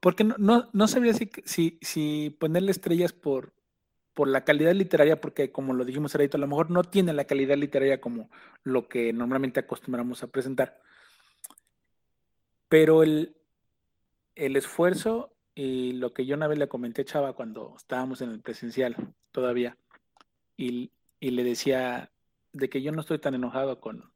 porque 0.00 0.22
no, 0.22 0.68
no, 0.72 0.88
sabía 0.88 1.12
si, 1.14 1.78
si, 1.80 2.30
ponerle 2.38 2.70
estrellas 2.70 3.12
por, 3.12 3.52
por 4.12 4.28
la 4.28 4.44
calidad 4.44 4.72
literaria, 4.74 5.20
porque 5.20 5.50
como 5.50 5.72
lo 5.72 5.84
dijimos 5.84 6.14
ahorita, 6.14 6.36
a 6.36 6.40
lo 6.40 6.46
mejor 6.46 6.70
no 6.70 6.84
tiene 6.84 7.12
la 7.12 7.24
calidad 7.24 7.56
literaria 7.56 8.00
como 8.00 8.30
lo 8.62 8.86
que 8.86 9.12
normalmente 9.12 9.60
acostumbramos 9.60 10.22
a 10.22 10.28
presentar. 10.28 10.78
Pero 12.68 13.02
el, 13.02 13.34
el 14.34 14.56
esfuerzo 14.56 15.31
y 15.54 15.92
lo 15.92 16.12
que 16.12 16.26
yo 16.26 16.36
una 16.36 16.48
vez 16.48 16.58
le 16.58 16.68
comenté 16.68 17.02
a 17.02 17.04
Chava 17.04 17.32
cuando 17.34 17.74
estábamos 17.76 18.20
en 18.22 18.30
el 18.30 18.40
presencial 18.40 18.96
todavía, 19.30 19.76
y, 20.56 20.92
le 21.20 21.44
decía 21.44 22.10
de 22.52 22.68
que 22.68 22.82
yo 22.82 22.92
no 22.92 23.00
estoy 23.00 23.18
tan 23.18 23.34
enojado 23.34 23.80
con, 23.80 24.12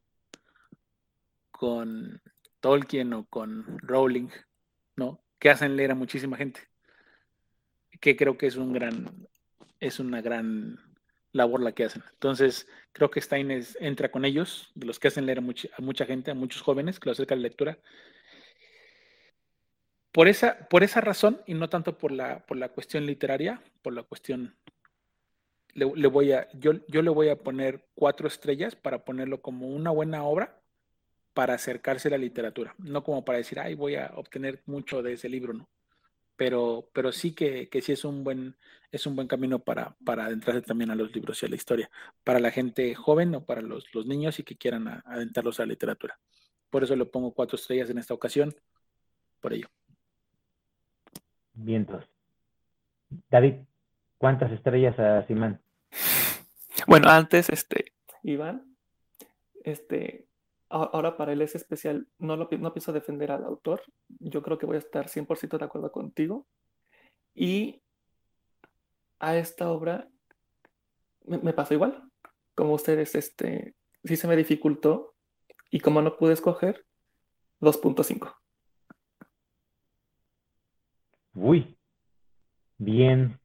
con 1.50 2.20
Tolkien 2.60 3.12
o 3.12 3.26
con 3.26 3.78
Rowling, 3.78 4.28
¿no? 4.96 5.22
Que 5.38 5.50
hacen 5.50 5.76
leer 5.76 5.92
a 5.92 5.94
muchísima 5.94 6.36
gente. 6.36 6.60
Que 8.00 8.16
creo 8.16 8.36
que 8.36 8.46
es 8.46 8.56
un 8.56 8.72
gran, 8.72 9.26
es 9.80 10.00
una 10.00 10.20
gran 10.20 10.78
labor 11.32 11.62
la 11.62 11.72
que 11.72 11.84
hacen. 11.84 12.02
Entonces, 12.12 12.68
creo 12.92 13.10
que 13.10 13.20
Stein 13.20 13.50
entra 13.80 14.10
con 14.10 14.24
ellos, 14.24 14.72
de 14.74 14.86
los 14.86 14.98
que 14.98 15.08
hacen 15.08 15.26
leer 15.26 15.38
a 15.38 15.80
mucha, 15.82 16.06
gente, 16.06 16.30
a 16.30 16.34
muchos 16.34 16.62
jóvenes 16.62 16.98
que 16.98 17.08
lo 17.08 17.12
acerca 17.12 17.34
a 17.34 17.36
la 17.36 17.42
lectura. 17.42 17.78
Por 20.16 20.28
esa, 20.28 20.66
por 20.70 20.82
esa 20.82 21.02
razón, 21.02 21.42
y 21.44 21.52
no 21.52 21.68
tanto 21.68 21.98
por 21.98 22.10
la, 22.10 22.38
por 22.46 22.56
la 22.56 22.70
cuestión 22.70 23.04
literaria, 23.04 23.60
por 23.82 23.92
la 23.92 24.02
cuestión, 24.02 24.56
le, 25.74 26.08
voy 26.08 26.32
a, 26.32 26.48
yo, 26.54 26.72
yo 26.88 27.02
le 27.02 27.10
voy 27.10 27.28
a 27.28 27.36
poner 27.36 27.86
cuatro 27.94 28.26
estrellas 28.26 28.74
para 28.74 29.04
ponerlo 29.04 29.42
como 29.42 29.68
una 29.68 29.90
buena 29.90 30.24
obra 30.24 30.58
para 31.34 31.52
acercarse 31.52 32.08
a 32.08 32.12
la 32.12 32.16
literatura, 32.16 32.74
no 32.78 33.04
como 33.04 33.26
para 33.26 33.36
decir, 33.36 33.60
ay, 33.60 33.74
voy 33.74 33.96
a 33.96 34.10
obtener 34.16 34.62
mucho 34.64 35.02
de 35.02 35.12
ese 35.12 35.28
libro, 35.28 35.52
¿no? 35.52 35.68
pero, 36.34 36.88
pero 36.94 37.12
sí 37.12 37.34
que, 37.34 37.68
que 37.68 37.82
sí 37.82 37.92
es 37.92 38.02
un 38.06 38.24
buen, 38.24 38.56
es 38.90 39.06
un 39.06 39.16
buen 39.16 39.28
camino 39.28 39.58
para, 39.58 39.98
para 40.02 40.24
adentrarse 40.24 40.62
también 40.62 40.90
a 40.90 40.94
los 40.94 41.14
libros 41.14 41.42
y 41.42 41.44
a 41.44 41.50
la 41.50 41.56
historia, 41.56 41.90
para 42.24 42.40
la 42.40 42.50
gente 42.50 42.94
joven 42.94 43.34
o 43.34 43.44
para 43.44 43.60
los, 43.60 43.84
los 43.94 44.06
niños 44.06 44.38
y 44.38 44.44
que 44.44 44.56
quieran 44.56 44.88
adentrarlos 45.04 45.60
a 45.60 45.64
la 45.64 45.72
literatura. 45.72 46.18
Por 46.70 46.84
eso 46.84 46.96
le 46.96 47.04
pongo 47.04 47.34
cuatro 47.34 47.56
estrellas 47.56 47.90
en 47.90 47.98
esta 47.98 48.14
ocasión, 48.14 48.56
por 49.40 49.52
ello. 49.52 49.68
Vientos. 51.56 52.04
David, 53.30 53.54
¿cuántas 54.18 54.52
estrellas 54.52 54.98
a 54.98 55.26
Simán? 55.26 55.60
Bueno, 56.86 57.08
antes, 57.08 57.48
este, 57.48 57.92
Iván, 58.22 58.76
este, 59.64 60.26
ahora 60.68 61.16
para 61.16 61.32
él 61.32 61.42
es 61.42 61.54
especial, 61.54 62.06
no, 62.18 62.36
lo, 62.36 62.48
no 62.58 62.72
pienso 62.72 62.92
defender 62.92 63.30
al 63.32 63.44
autor, 63.44 63.82
yo 64.20 64.42
creo 64.42 64.58
que 64.58 64.66
voy 64.66 64.76
a 64.76 64.80
estar 64.80 65.08
100% 65.08 65.58
de 65.58 65.64
acuerdo 65.64 65.90
contigo. 65.90 66.46
Y 67.34 67.82
a 69.18 69.36
esta 69.36 69.70
obra 69.70 70.08
me, 71.26 71.52
pasó 71.52 71.74
igual, 71.74 72.02
como 72.54 72.74
ustedes, 72.74 73.14
este, 73.14 73.74
sí 74.04 74.16
se 74.16 74.28
me 74.28 74.36
dificultó 74.36 75.14
y 75.70 75.80
como 75.80 76.02
no 76.02 76.16
pude 76.16 76.34
escoger, 76.34 76.84
2.5. 77.60 78.34
Uy, 81.36 81.76
bien. 82.78 83.38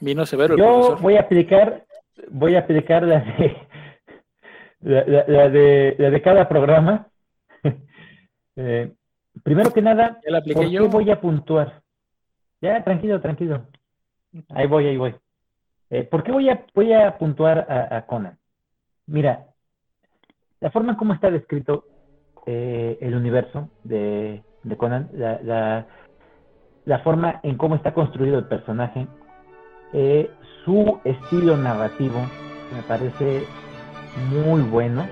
Vino 0.00 0.26
severo. 0.26 0.56
Yo 0.56 0.96
voy 0.96 1.16
a 1.16 1.20
aplicar, 1.20 1.86
voy 2.28 2.56
a 2.56 2.58
aplicar 2.60 3.02
la 3.02 3.20
de 3.20 3.56
la, 4.82 5.48
de, 5.48 5.94
de 5.98 6.22
cada 6.22 6.48
programa. 6.48 7.08
Eh, 8.54 8.92
primero 9.42 9.72
que 9.72 9.80
nada, 9.80 10.20
¿por 10.52 10.70
qué 10.70 10.80
voy 10.80 11.10
a 11.10 11.18
puntuar? 11.18 11.80
Ya, 12.60 12.84
tranquilo, 12.84 13.18
tranquilo. 13.18 13.66
Ahí 14.50 14.66
voy, 14.66 14.88
ahí 14.88 14.98
voy. 14.98 15.14
Eh, 15.88 16.04
¿Por 16.04 16.22
qué 16.22 16.32
voy 16.32 16.50
a, 16.50 16.66
voy 16.74 16.92
a 16.92 17.16
puntuar 17.16 17.66
a, 17.66 18.04
Conan? 18.04 18.38
Mira, 19.06 19.46
la 20.60 20.70
forma 20.70 20.92
en 20.92 20.98
cómo 20.98 21.14
está 21.14 21.30
descrito 21.30 21.86
eh, 22.44 22.98
el 23.00 23.14
universo 23.14 23.70
de, 23.84 24.42
de 24.62 24.76
Conan, 24.76 25.08
la, 25.12 25.86
la, 26.84 26.98
forma 27.00 27.40
en 27.42 27.56
cómo 27.56 27.74
está 27.74 27.94
construido 27.94 28.38
el 28.38 28.44
personaje, 28.46 29.06
su 30.64 31.00
estilo 31.04 31.56
narrativo, 31.56 32.20
me 32.74 32.82
parece 32.86 33.44
muy 34.30 34.62
bueno. 34.62 35.06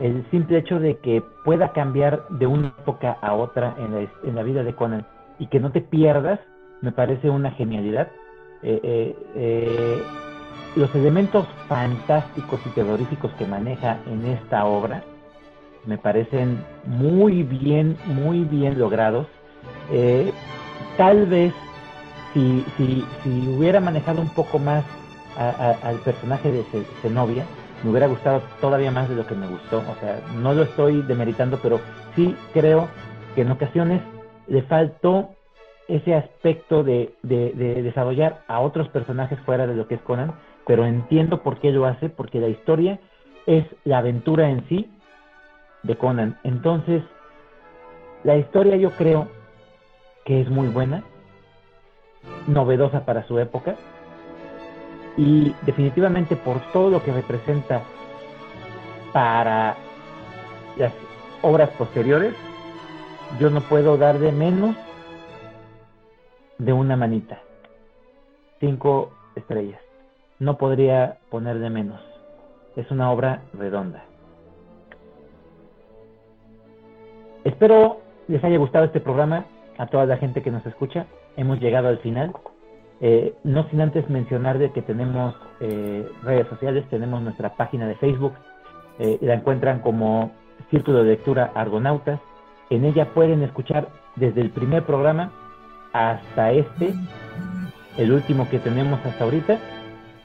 El 0.00 0.24
simple 0.30 0.58
hecho 0.58 0.80
de 0.80 0.96
que 0.98 1.22
pueda 1.44 1.72
cambiar 1.72 2.26
de 2.30 2.46
una 2.46 2.68
época 2.68 3.18
a 3.20 3.34
otra 3.34 3.74
en 3.78 3.94
la, 3.94 4.08
en 4.24 4.34
la 4.34 4.42
vida 4.42 4.62
de 4.62 4.74
Conan 4.74 5.06
y 5.38 5.46
que 5.48 5.60
no 5.60 5.72
te 5.72 5.80
pierdas, 5.80 6.40
me 6.80 6.92
parece 6.92 7.28
una 7.28 7.50
genialidad. 7.50 8.08
Eh, 8.62 8.80
eh, 8.82 9.16
eh, 9.34 10.02
los 10.76 10.94
elementos 10.94 11.46
fantásticos 11.66 12.60
y 12.66 12.70
terroríficos 12.70 13.32
que 13.32 13.46
maneja 13.46 13.98
en 14.06 14.24
esta 14.26 14.64
obra 14.66 15.02
me 15.86 15.98
parecen 15.98 16.64
muy 16.86 17.42
bien, 17.42 17.96
muy 18.06 18.44
bien 18.44 18.78
logrados. 18.78 19.26
tal 20.96 21.26
vez 21.26 21.52
si, 22.32 22.64
si, 22.76 23.04
si, 23.22 23.48
hubiera 23.48 23.80
manejado 23.80 24.20
un 24.20 24.28
poco 24.28 24.58
más 24.58 24.84
al 25.36 25.96
personaje 25.98 26.52
de 26.52 26.64
Zenobia, 27.02 27.44
me 27.82 27.90
hubiera 27.90 28.06
gustado 28.06 28.42
todavía 28.60 28.90
más 28.90 29.08
de 29.08 29.16
lo 29.16 29.26
que 29.26 29.34
me 29.34 29.46
gustó. 29.46 29.78
O 29.78 29.94
sea, 30.00 30.20
no 30.36 30.52
lo 30.52 30.62
estoy 30.62 31.02
demeritando, 31.02 31.58
pero 31.62 31.80
sí 32.14 32.36
creo 32.52 32.88
que 33.34 33.42
en 33.42 33.50
ocasiones 33.50 34.02
le 34.46 34.62
faltó 34.62 35.30
ese 35.88 36.14
aspecto 36.14 36.84
de, 36.84 37.14
desarrollar 37.22 38.42
a 38.46 38.60
otros 38.60 38.88
personajes 38.88 39.38
fuera 39.40 39.66
de 39.66 39.74
lo 39.74 39.88
que 39.88 39.96
es 39.96 40.00
Conan, 40.02 40.34
pero 40.66 40.84
entiendo 40.84 41.42
por 41.42 41.58
qué 41.58 41.72
lo 41.72 41.86
hace, 41.86 42.08
porque 42.08 42.38
la 42.38 42.48
historia 42.48 43.00
es 43.46 43.64
la 43.84 43.98
aventura 43.98 44.50
en 44.50 44.68
sí 44.68 44.88
de 45.82 45.96
Conan. 45.96 46.38
Entonces, 46.44 47.02
la 48.24 48.36
historia 48.36 48.76
yo 48.76 48.90
creo 48.92 49.28
que 50.24 50.40
es 50.40 50.48
muy 50.50 50.68
buena, 50.68 51.02
novedosa 52.46 53.04
para 53.04 53.26
su 53.26 53.38
época, 53.38 53.76
y 55.16 55.54
definitivamente 55.62 56.36
por 56.36 56.60
todo 56.72 56.90
lo 56.90 57.02
que 57.02 57.12
representa 57.12 57.82
para 59.12 59.76
las 60.76 60.92
obras 61.42 61.70
posteriores, 61.70 62.34
yo 63.38 63.50
no 63.50 63.60
puedo 63.60 63.96
dar 63.96 64.18
de 64.18 64.32
menos 64.32 64.76
de 66.58 66.72
una 66.72 66.96
manita. 66.96 67.40
Cinco 68.60 69.12
estrellas. 69.34 69.80
No 70.38 70.58
podría 70.58 71.18
poner 71.30 71.58
de 71.58 71.70
menos. 71.70 72.00
Es 72.76 72.90
una 72.90 73.10
obra 73.10 73.42
redonda. 73.54 74.04
Espero 77.44 78.00
les 78.28 78.42
haya 78.44 78.58
gustado 78.58 78.84
este 78.84 79.00
programa 79.00 79.46
a 79.78 79.86
toda 79.86 80.06
la 80.06 80.18
gente 80.18 80.42
que 80.42 80.50
nos 80.50 80.64
escucha. 80.66 81.06
Hemos 81.36 81.60
llegado 81.60 81.88
al 81.88 81.98
final. 81.98 82.32
Eh, 83.00 83.34
no 83.44 83.66
sin 83.70 83.80
antes 83.80 84.08
mencionar 84.10 84.58
de 84.58 84.72
que 84.72 84.82
tenemos 84.82 85.34
eh, 85.60 86.06
redes 86.22 86.46
sociales, 86.48 86.84
tenemos 86.90 87.22
nuestra 87.22 87.56
página 87.56 87.88
de 87.88 87.94
Facebook, 87.94 88.34
eh, 88.98 89.18
la 89.22 89.34
encuentran 89.34 89.80
como 89.80 90.32
Círculo 90.70 91.02
de 91.02 91.12
Lectura 91.12 91.50
Argonautas. 91.54 92.20
En 92.68 92.84
ella 92.84 93.06
pueden 93.14 93.42
escuchar 93.42 93.88
desde 94.16 94.42
el 94.42 94.50
primer 94.50 94.84
programa 94.84 95.32
hasta 95.94 96.52
este, 96.52 96.92
el 97.96 98.12
último 98.12 98.48
que 98.50 98.58
tenemos 98.58 99.00
hasta 99.06 99.24
ahorita. 99.24 99.58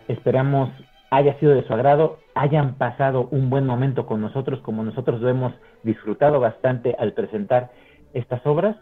Esperamos 0.09 0.69
haya 1.11 1.38
sido 1.40 1.53
de 1.53 1.65
su 1.65 1.73
agrado, 1.73 2.19
hayan 2.34 2.76
pasado 2.76 3.27
un 3.32 3.49
buen 3.49 3.65
momento 3.65 4.06
con 4.06 4.22
nosotros, 4.22 4.60
como 4.61 4.84
nosotros 4.84 5.22
lo 5.22 5.30
hemos 5.30 5.53
disfrutado 5.84 6.40
bastante 6.40 6.95
al 6.99 7.14
presentar 7.14 7.72
estas 8.14 8.45
obras. 8.45 8.76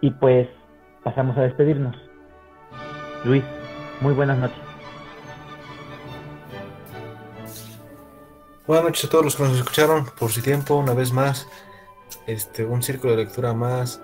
Y 0.00 0.10
pues 0.10 0.48
pasamos 1.04 1.36
a 1.36 1.42
despedirnos. 1.42 1.96
Luis, 3.24 3.44
muy 4.00 4.14
buenas 4.14 4.38
noches. 4.38 4.58
Buenas 8.66 8.84
noches 8.84 9.04
a 9.04 9.08
todos 9.08 9.24
los 9.24 9.36
que 9.36 9.42
nos 9.42 9.58
escucharon 9.58 10.06
por 10.18 10.30
su 10.30 10.42
tiempo, 10.42 10.76
una 10.76 10.94
vez 10.94 11.12
más, 11.12 11.48
este, 12.26 12.64
un 12.64 12.82
círculo 12.82 13.12
de 13.12 13.24
lectura 13.24 13.52
más 13.52 14.00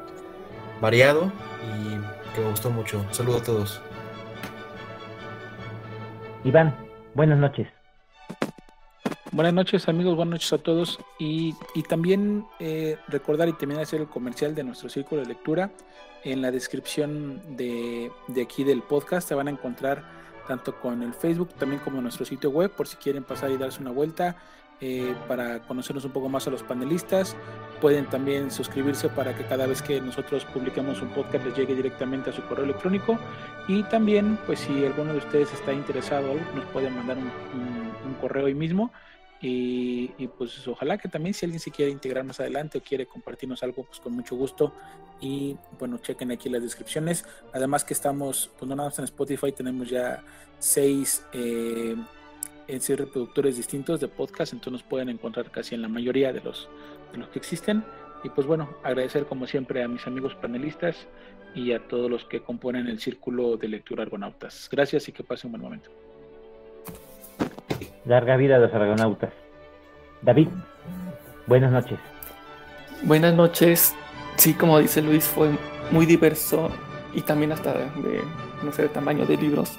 variado 0.80 1.30
y 1.78 2.34
que 2.34 2.40
me 2.40 2.50
gustó 2.50 2.70
mucho. 2.70 3.04
Saludos 3.12 3.42
a 3.42 3.44
todos. 3.44 3.82
Iván, 6.44 6.85
buenas 7.16 7.38
noches. 7.38 7.66
Buenas 9.32 9.54
noches 9.54 9.88
amigos, 9.88 10.16
buenas 10.16 10.32
noches 10.32 10.52
a 10.52 10.58
todos 10.58 11.00
y, 11.18 11.54
también 11.88 12.44
eh, 12.60 12.98
recordar 13.08 13.48
y 13.48 13.52
de 13.52 13.82
hacer 13.82 14.02
el 14.02 14.06
comercial 14.06 14.54
de 14.54 14.62
nuestro 14.62 14.88
círculo 14.88 15.22
de 15.22 15.28
lectura. 15.28 15.70
En 16.24 16.42
la 16.42 16.50
descripción 16.50 17.40
de, 17.56 18.10
aquí 18.42 18.64
del 18.64 18.82
podcast 18.82 19.28
se 19.28 19.34
van 19.34 19.48
a 19.48 19.50
encontrar 19.50 20.04
tanto 20.46 20.78
con 20.78 21.02
el 21.02 21.14
Facebook 21.14 21.54
también 21.54 21.80
como 21.82 22.00
nuestro 22.00 22.24
sitio 22.24 22.50
web 22.50 22.70
por 22.70 22.86
si 22.86 22.96
quieren 22.96 23.24
pasar 23.24 23.50
y 23.50 23.56
darse 23.56 23.80
una 23.80 23.90
vuelta 23.90 24.36
eh, 24.80 25.14
para 25.28 25.60
conocernos 25.60 26.04
un 26.04 26.12
poco 26.12 26.28
más 26.28 26.46
a 26.46 26.50
los 26.50 26.62
panelistas. 26.62 27.36
Pueden 27.80 28.06
también 28.06 28.50
suscribirse 28.50 29.08
para 29.08 29.36
que 29.36 29.44
cada 29.44 29.66
vez 29.66 29.82
que 29.82 30.00
nosotros 30.00 30.44
publiquemos 30.46 31.02
un 31.02 31.10
podcast 31.10 31.44
les 31.44 31.56
llegue 31.56 31.74
directamente 31.74 32.30
a 32.30 32.32
su 32.32 32.42
correo 32.42 32.64
electrónico. 32.64 33.18
Y 33.68 33.82
también, 33.84 34.38
pues 34.46 34.60
si 34.60 34.84
alguno 34.84 35.12
de 35.12 35.18
ustedes 35.18 35.52
está 35.52 35.72
interesado, 35.72 36.34
nos 36.54 36.64
pueden 36.72 36.94
mandar 36.94 37.16
un 37.18 38.14
correo 38.20 38.46
hoy 38.46 38.54
mismo 38.54 38.90
y, 39.40 40.08
pues 40.38 40.66
ojalá 40.66 40.96
que 40.96 41.08
también 41.08 41.34
si 41.34 41.44
alguien 41.44 41.60
se 41.60 41.70
quiere 41.70 41.90
integrar 41.90 42.24
más 42.24 42.40
adelante 42.40 42.78
o 42.78 42.82
quiere 42.82 43.06
compartirnos 43.06 43.62
algo, 43.62 43.84
pues 43.84 44.00
con 44.00 44.12
mucho 44.14 44.34
gusto. 44.34 44.72
Y 45.20 45.56
bueno, 45.78 45.98
chequen 45.98 46.30
aquí 46.30 46.48
las 46.48 46.62
descripciones. 46.62 47.24
Además 47.52 47.84
que 47.84 47.94
estamos, 47.94 48.50
pues 48.58 48.68
nada 48.68 48.84
más 48.84 48.98
en 48.98 49.04
Spotify, 49.04 49.52
tenemos 49.52 49.88
ya 49.88 50.22
seis, 50.58 51.24
eh, 51.32 51.96
en 52.68 52.80
seis 52.80 52.98
reproductores 52.98 53.56
distintos 53.56 54.00
de 54.00 54.08
podcast, 54.08 54.52
entonces 54.52 54.72
nos 54.72 54.82
pueden 54.82 55.08
encontrar 55.08 55.50
casi 55.50 55.74
en 55.74 55.82
la 55.82 55.88
mayoría 55.88 56.32
de 56.32 56.40
los, 56.40 56.68
de 57.12 57.18
los 57.18 57.28
que 57.28 57.38
existen. 57.38 57.84
Y 58.24 58.30
pues 58.30 58.46
bueno, 58.46 58.68
agradecer 58.82 59.26
como 59.26 59.46
siempre 59.46 59.82
a 59.82 59.88
mis 59.88 60.06
amigos 60.06 60.34
panelistas 60.34 61.06
y 61.54 61.72
a 61.72 61.86
todos 61.86 62.10
los 62.10 62.24
que 62.24 62.40
componen 62.40 62.86
el 62.86 62.98
círculo 62.98 63.56
de 63.56 63.68
lectura 63.68 64.02
argonautas. 64.02 64.68
Gracias 64.70 65.08
y 65.08 65.12
que 65.12 65.22
pasen 65.22 65.48
un 65.48 65.52
buen 65.52 65.62
momento. 65.62 65.90
Larga 68.04 68.36
vida 68.36 68.56
a 68.56 68.58
los 68.58 68.72
argonautas. 68.72 69.32
David, 70.22 70.48
buenas 71.46 71.72
noches. 71.72 71.98
Buenas 73.02 73.34
noches. 73.34 73.94
Sí, 74.36 74.54
como 74.54 74.78
dice 74.78 75.02
Luis, 75.02 75.24
fue 75.24 75.50
muy 75.90 76.06
diverso 76.06 76.70
y 77.14 77.22
también 77.22 77.52
hasta 77.52 77.72
de, 77.72 78.22
no 78.62 78.72
sé, 78.72 78.82
de 78.82 78.88
tamaño 78.88 79.24
de 79.24 79.36
libros. 79.36 79.78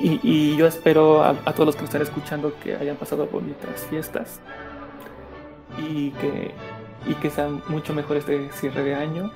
Y, 0.00 0.56
yo 0.56 0.66
espero 0.66 1.22
a, 1.22 1.34
todos 1.52 1.66
los 1.66 1.76
que 1.76 1.82
nos 1.82 1.90
están 1.90 2.02
escuchando 2.02 2.52
que 2.62 2.76
hayan 2.76 2.96
pasado 2.96 3.26
bonitas 3.26 3.86
fiestas 3.88 4.40
y 5.78 6.10
que, 6.12 6.52
y 7.06 7.14
que 7.14 7.30
sea 7.30 7.48
mucho 7.68 7.94
mejor 7.94 8.16
este 8.16 8.50
cierre 8.52 8.82
de 8.82 8.94
año. 8.94 9.30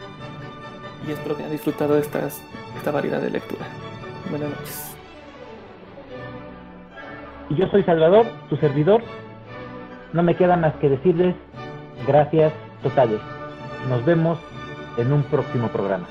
Y 1.06 1.12
espero 1.12 1.36
que 1.36 1.42
hayan 1.42 1.52
disfrutado 1.52 1.96
estas, 1.96 2.42
esta 2.76 2.90
variedad 2.90 3.20
de 3.20 3.30
lectura. 3.30 3.66
Buenas 4.30 4.50
noches. 4.50 4.96
Y 7.50 7.54
yo 7.54 7.66
soy 7.68 7.82
Salvador, 7.84 8.26
tu 8.50 8.56
servidor. 8.56 9.02
No 10.12 10.22
me 10.22 10.36
queda 10.36 10.56
más 10.56 10.74
que 10.76 10.88
decirles 10.88 11.34
gracias 12.06 12.52
totales. 12.82 13.20
Nos 13.88 14.04
vemos 14.04 14.38
en 14.96 15.12
un 15.12 15.22
próximo 15.24 15.68
programa. 15.68 16.06